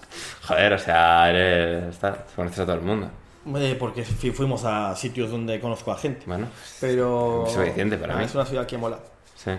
Joder, 0.48 0.72
o 0.72 0.78
sea, 0.78 1.28
eres, 1.28 1.84
está, 1.90 2.16
conoces 2.34 2.60
a 2.60 2.64
todo 2.64 2.76
el 2.76 2.80
mundo. 2.82 3.10
Eh, 3.56 3.76
porque 3.78 4.04
fuimos 4.04 4.64
a 4.64 4.94
sitios 4.94 5.30
donde 5.30 5.58
conozco 5.60 5.90
a 5.92 5.98
gente. 5.98 6.22
Bueno, 6.26 6.46
Pero. 6.80 7.44
Es 7.46 7.52
suficiente 7.52 7.96
para 7.98 8.16
mí. 8.16 8.24
Es 8.24 8.34
una 8.34 8.46
ciudad 8.46 8.66
que 8.66 8.78
mola. 8.78 8.98
sí. 9.36 9.50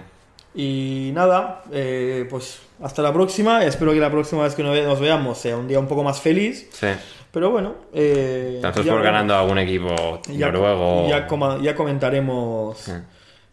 Y 0.56 1.10
nada, 1.16 1.64
eh, 1.72 2.28
pues 2.30 2.60
hasta 2.84 3.02
la 3.02 3.12
próxima. 3.12 3.66
Espero 3.66 3.92
que 3.92 4.00
la 4.00 4.12
próxima 4.12 4.44
vez 4.44 4.54
que 4.54 4.62
nos 4.62 4.74
ve- 4.74 4.84
nos 4.86 5.00
veamos 5.00 5.40
sea 5.40 5.58
un 5.58 5.68
día 5.68 5.80
un 5.80 5.88
poco 5.88 6.04
más 6.04 6.22
feliz. 6.22 6.70
Sí. 6.72 6.88
Pero 7.32 7.50
bueno, 7.50 7.74
eh, 7.92 8.60
Tanto 8.62 8.84
por 8.84 9.02
ganando 9.02 9.34
a 9.34 9.40
algún 9.40 9.58
equipo 9.58 10.22
ya, 10.30 10.52
noruego. 10.52 11.10
ya, 11.10 11.26
coma- 11.26 11.58
ya 11.60 11.74
comentaremos 11.74 12.78
Sí. 12.78 12.92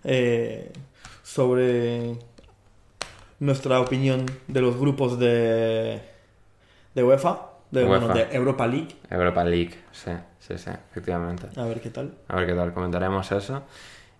eh, 0.05 0.71
sobre 1.23 2.17
nuestra 3.39 3.81
opinión 3.81 4.27
de 4.49 4.61
los 4.61 4.77
grupos 4.79 5.19
de, 5.19 6.01
de 6.95 7.03
UEFA, 7.03 7.47
de, 7.71 7.85
bueno, 7.85 8.09
UEFA. 8.09 8.19
de 8.19 8.37
Europa 8.37 8.67
League. 8.67 8.89
Europa 9.09 9.45
League, 9.45 9.75
sí, 10.05 10.11
sí, 10.39 10.59
sí, 10.59 10.71
efectivamente. 10.91 11.47
A 11.57 11.65
ver 11.65 11.81
qué 11.81 11.91
tal. 11.91 12.13
A 12.29 12.37
ver 12.37 12.47
qué 12.47 12.55
tal, 12.55 12.73
comentaremos 12.73 13.31
eso. 13.33 13.63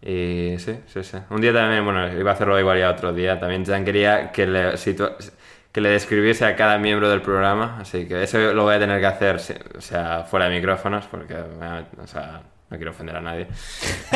Y 0.03 0.55
sí, 0.59 0.79
sí, 0.87 1.03
sí. 1.05 1.19
Un 1.31 1.41
día 1.41 1.53
también, 1.53 1.85
bueno, 1.85 2.11
iba 2.13 2.31
a 2.31 2.35
hacerlo 2.35 2.59
igual 2.59 2.79
ya 2.79 2.91
otro 2.91 3.13
día. 3.13 3.39
También 3.39 3.65
Jan 3.67 3.85
quería 3.85 4.33
que 4.33 4.47
le, 4.47 4.73
que 5.73 5.81
le 5.81 5.89
describiese 5.91 6.45
a 6.47 6.57
cada 6.57 6.79
miembro 6.79 7.09
del 7.11 7.21
programa. 7.21 7.79
Así 7.81 8.07
que 8.09 8.23
eso 8.23 8.39
lo 8.55 8.63
voy 8.65 8.77
a 8.77 8.79
tener 8.79 8.99
que 9.01 9.07
hacer, 9.07 9.37
o 9.77 9.81
sea, 9.81 10.25
fuera 10.25 10.49
de 10.49 10.57
micrófonos, 10.57 11.05
porque, 11.07 11.35
o 11.35 12.07
sea, 12.07 12.41
no 12.71 12.77
quiero 12.79 12.93
ofender 12.93 13.17
a 13.17 13.21
nadie. 13.21 13.47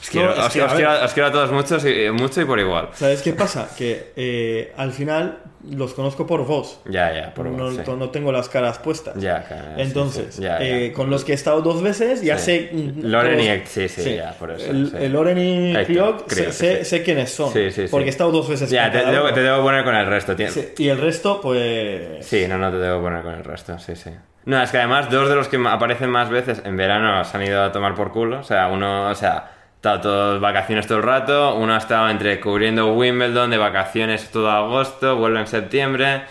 os, 0.00 0.10
quiero, 0.10 0.28
No, 0.28 0.32
es 0.34 0.38
os- 0.46 0.52
que, 0.52 0.62
os 0.62 0.72
a 0.72 0.76
quiero- 0.76 1.04
os 1.04 1.12
quiero 1.12 1.28
a 1.28 1.32
todos 1.32 1.52
muchos 1.52 1.84
y, 1.84 2.10
mucho 2.10 2.40
y 2.40 2.44
por 2.46 2.58
igual. 2.58 2.88
¿Sabes 2.94 3.20
qué 3.22 3.32
pasa? 3.34 3.68
Que 3.76 4.12
eh, 4.16 4.72
al 4.76 4.92
final 4.92 5.38
los 5.70 5.94
conozco 5.94 6.26
por 6.26 6.44
voz. 6.46 6.80
Ya, 6.86 7.12
ya, 7.12 7.34
por 7.34 7.46
no, 7.46 7.70
sí. 7.70 7.78
no 7.98 8.10
tengo 8.10 8.32
las 8.32 8.48
caras 8.48 8.78
puestas. 8.78 9.14
Ya, 9.16 9.42
claro, 9.44 9.64
sí, 9.76 9.82
Entonces, 9.82 10.34
sí, 10.34 10.42
ya. 10.42 10.58
eh, 10.60 10.92
con 10.92 11.10
los 11.10 11.24
que 11.24 11.32
he 11.32 11.34
estado 11.34 11.62
dos 11.62 11.82
veces, 11.82 12.22
ya 12.22 12.38
Sí. 12.38 12.44
sé. 12.44 12.70
Loren 13.02 13.40
y 13.40 13.46
Ek- 13.48 13.66
sí, 13.66 13.88
sí, 13.88 14.16
ya, 14.16 14.32
por 14.38 14.50
eso, 14.50 14.70
El, 14.70 14.90
sí. 14.90 15.08
Loren 15.08 15.38
y 15.38 15.74
Kriok, 15.84 16.30
sé, 16.30 16.52
sé- 16.52 16.78
sí. 16.78 16.84
sé 16.84 17.02
quiénes 17.02 17.30
son. 17.30 17.52
Sí, 17.52 17.70
sí, 17.70 17.82
sí. 17.82 17.88
Porque 17.90 18.06
he 18.06 18.10
estado 18.10 18.30
dos 18.30 18.48
veces 18.48 18.68
Ya, 18.70 18.90
te, 18.90 19.04
debo, 19.04 19.32
te 19.32 19.40
debo 19.40 19.62
poner 19.62 19.84
con 19.84 19.94
el 19.94 20.06
resto. 20.06 20.34
Sí, 20.48 20.72
Y 20.78 20.88
el 20.88 20.98
resto, 21.00 21.40
pues. 21.40 22.26
Sí, 22.26 22.46
no, 22.48 22.58
no 22.58 22.70
te 22.70 22.78
debo 22.78 23.00
poner 23.02 23.22
con 23.22 23.34
el 23.34 23.44
resto, 23.44 23.78
sí, 23.78 23.96
sí. 23.96 24.10
No, 24.46 24.62
es 24.62 24.70
que 24.70 24.76
además 24.76 25.08
dos 25.10 25.28
de 25.30 25.34
los 25.36 25.48
que 25.48 25.56
aparecen 25.66 26.10
más 26.10 26.28
veces 26.28 26.60
en 26.66 26.76
verano 26.76 27.24
se 27.24 27.36
han 27.36 27.42
ido 27.44 27.62
a 27.62 27.72
tomar 27.72 27.94
por 27.94 28.12
culo. 28.12 28.40
O 28.40 28.42
sea, 28.42 28.68
uno, 28.68 29.08
o 29.08 29.14
sea, 29.14 29.52
está 29.84 30.00
todos 30.00 30.40
vacaciones 30.40 30.86
todo 30.86 30.96
el 30.96 31.04
rato. 31.04 31.56
Uno 31.56 31.74
ha 31.74 31.76
estado 31.76 32.08
entre 32.08 32.40
cubriendo 32.40 32.94
Wimbledon 32.94 33.50
de 33.50 33.58
vacaciones 33.58 34.30
todo 34.30 34.50
agosto, 34.50 35.16
vuelve 35.16 35.40
en 35.40 35.46
septiembre. 35.46 36.22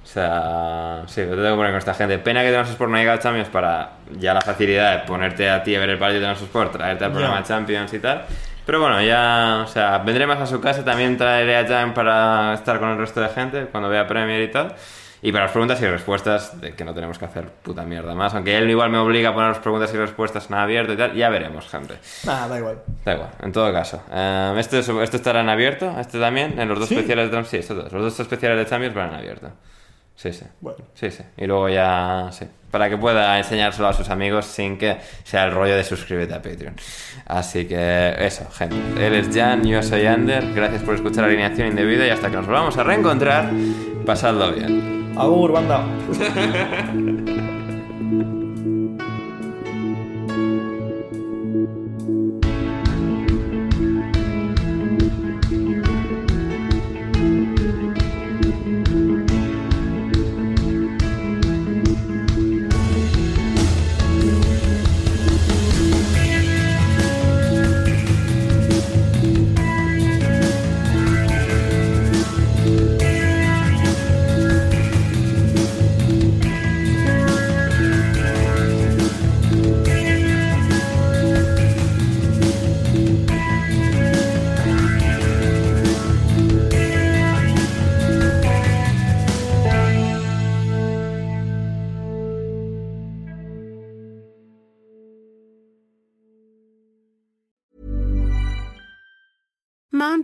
O 0.00 0.06
sea, 0.06 1.02
sí, 1.08 1.22
te 1.22 1.26
tengo 1.26 1.42
que 1.42 1.56
poner 1.56 1.72
con 1.72 1.78
esta 1.78 1.94
gente. 1.94 2.18
Pena 2.18 2.42
que 2.42 2.50
tenemos 2.50 2.70
Sport 2.70 2.92
no 2.92 2.96
llega 2.96 3.14
a 3.14 3.18
Champions 3.18 3.48
para 3.48 3.94
ya 4.12 4.32
la 4.32 4.42
facilidad 4.42 5.00
de 5.00 5.08
ponerte 5.08 5.50
a 5.50 5.60
ti 5.64 5.74
a 5.74 5.80
ver 5.80 5.90
el 5.90 5.98
partido 5.98 6.20
de 6.20 6.26
nuestro 6.28 6.46
Sport, 6.46 6.70
traerte 6.70 7.04
al 7.04 7.10
programa 7.10 7.38
Ya. 7.38 7.42
Champions 7.42 7.92
y 7.94 7.98
tal. 7.98 8.26
Pero 8.64 8.80
bueno, 8.80 9.02
ya, 9.02 9.62
o 9.64 9.66
sea, 9.66 9.98
vendré 9.98 10.28
más 10.28 10.38
a 10.38 10.46
su 10.46 10.60
casa, 10.60 10.84
también 10.84 11.16
traeré 11.16 11.56
a 11.56 11.66
Jan 11.66 11.94
para 11.94 12.54
estar 12.54 12.78
con 12.78 12.90
el 12.90 12.98
resto 12.98 13.20
de 13.20 13.28
gente 13.30 13.66
cuando 13.72 13.88
vea 13.88 14.06
Premier 14.06 14.40
y 14.40 14.52
tal. 14.52 14.72
Y 15.26 15.32
para 15.32 15.44
las 15.44 15.52
preguntas 15.52 15.80
y 15.80 15.86
respuestas, 15.86 16.60
de 16.60 16.74
que 16.74 16.84
no 16.84 16.92
tenemos 16.92 17.18
que 17.18 17.24
hacer 17.24 17.48
puta 17.48 17.82
mierda 17.82 18.14
más. 18.14 18.34
Aunque 18.34 18.58
él 18.58 18.68
igual 18.68 18.90
me 18.90 18.98
obliga 18.98 19.30
a 19.30 19.32
poner 19.32 19.48
las 19.48 19.58
preguntas 19.58 19.92
y 19.94 19.96
respuestas 19.96 20.50
en 20.50 20.56
abierto 20.56 20.92
y 20.92 20.98
tal, 20.98 21.14
ya 21.14 21.30
veremos, 21.30 21.66
gente. 21.66 21.94
Nada, 22.26 22.46
da 22.48 22.58
igual. 22.58 22.82
Da 23.06 23.14
igual, 23.14 23.30
en 23.42 23.50
todo 23.50 23.72
caso. 23.72 24.02
Eh, 24.12 24.54
este, 24.58 24.80
es- 24.80 24.88
esto 24.90 25.16
estará 25.16 25.40
en 25.40 25.48
abierto, 25.48 25.90
este 25.98 26.20
también, 26.20 26.60
en 26.60 26.68
los 26.68 26.78
dos 26.78 26.90
¿Sí? 26.90 26.96
especiales 26.96 27.30
de 27.30 27.44
Sí, 27.46 27.56
estos 27.56 27.74
dos. 27.74 27.90
Los 27.90 28.02
dos 28.02 28.20
especiales 28.20 28.58
de 28.58 28.66
Champions 28.66 28.94
van 28.94 29.08
en 29.08 29.14
abierto. 29.14 29.48
Sí, 30.16 30.32
sí. 30.32 30.44
Bueno. 30.60 30.78
Sí, 30.94 31.10
sí. 31.10 31.22
Y 31.36 31.46
luego 31.46 31.68
ya, 31.68 32.28
sí. 32.32 32.46
Para 32.70 32.88
que 32.88 32.96
pueda 32.96 33.38
enseñárselo 33.38 33.88
a 33.88 33.92
sus 33.92 34.08
amigos 34.10 34.46
sin 34.46 34.78
que 34.78 34.96
sea 35.22 35.44
el 35.44 35.52
rollo 35.52 35.76
de 35.76 35.84
suscríbete 35.84 36.34
a 36.34 36.42
Patreon. 36.42 36.74
Así 37.26 37.66
que 37.66 38.14
eso, 38.18 38.48
gente. 38.50 38.76
Él 39.04 39.14
es 39.14 39.34
Jan, 39.34 39.64
yo 39.64 39.82
soy 39.82 40.06
Ander. 40.06 40.52
Gracias 40.54 40.82
por 40.82 40.94
escuchar 40.94 41.24
Alineación 41.24 41.68
Indebida 41.68 42.06
y 42.06 42.10
hasta 42.10 42.30
que 42.30 42.36
nos 42.36 42.46
volvamos 42.46 42.76
a 42.76 42.82
reencontrar, 42.82 43.50
pasadlo 44.04 44.52
bien. 44.52 45.12
Agur, 45.16 45.52
banda. 45.52 45.84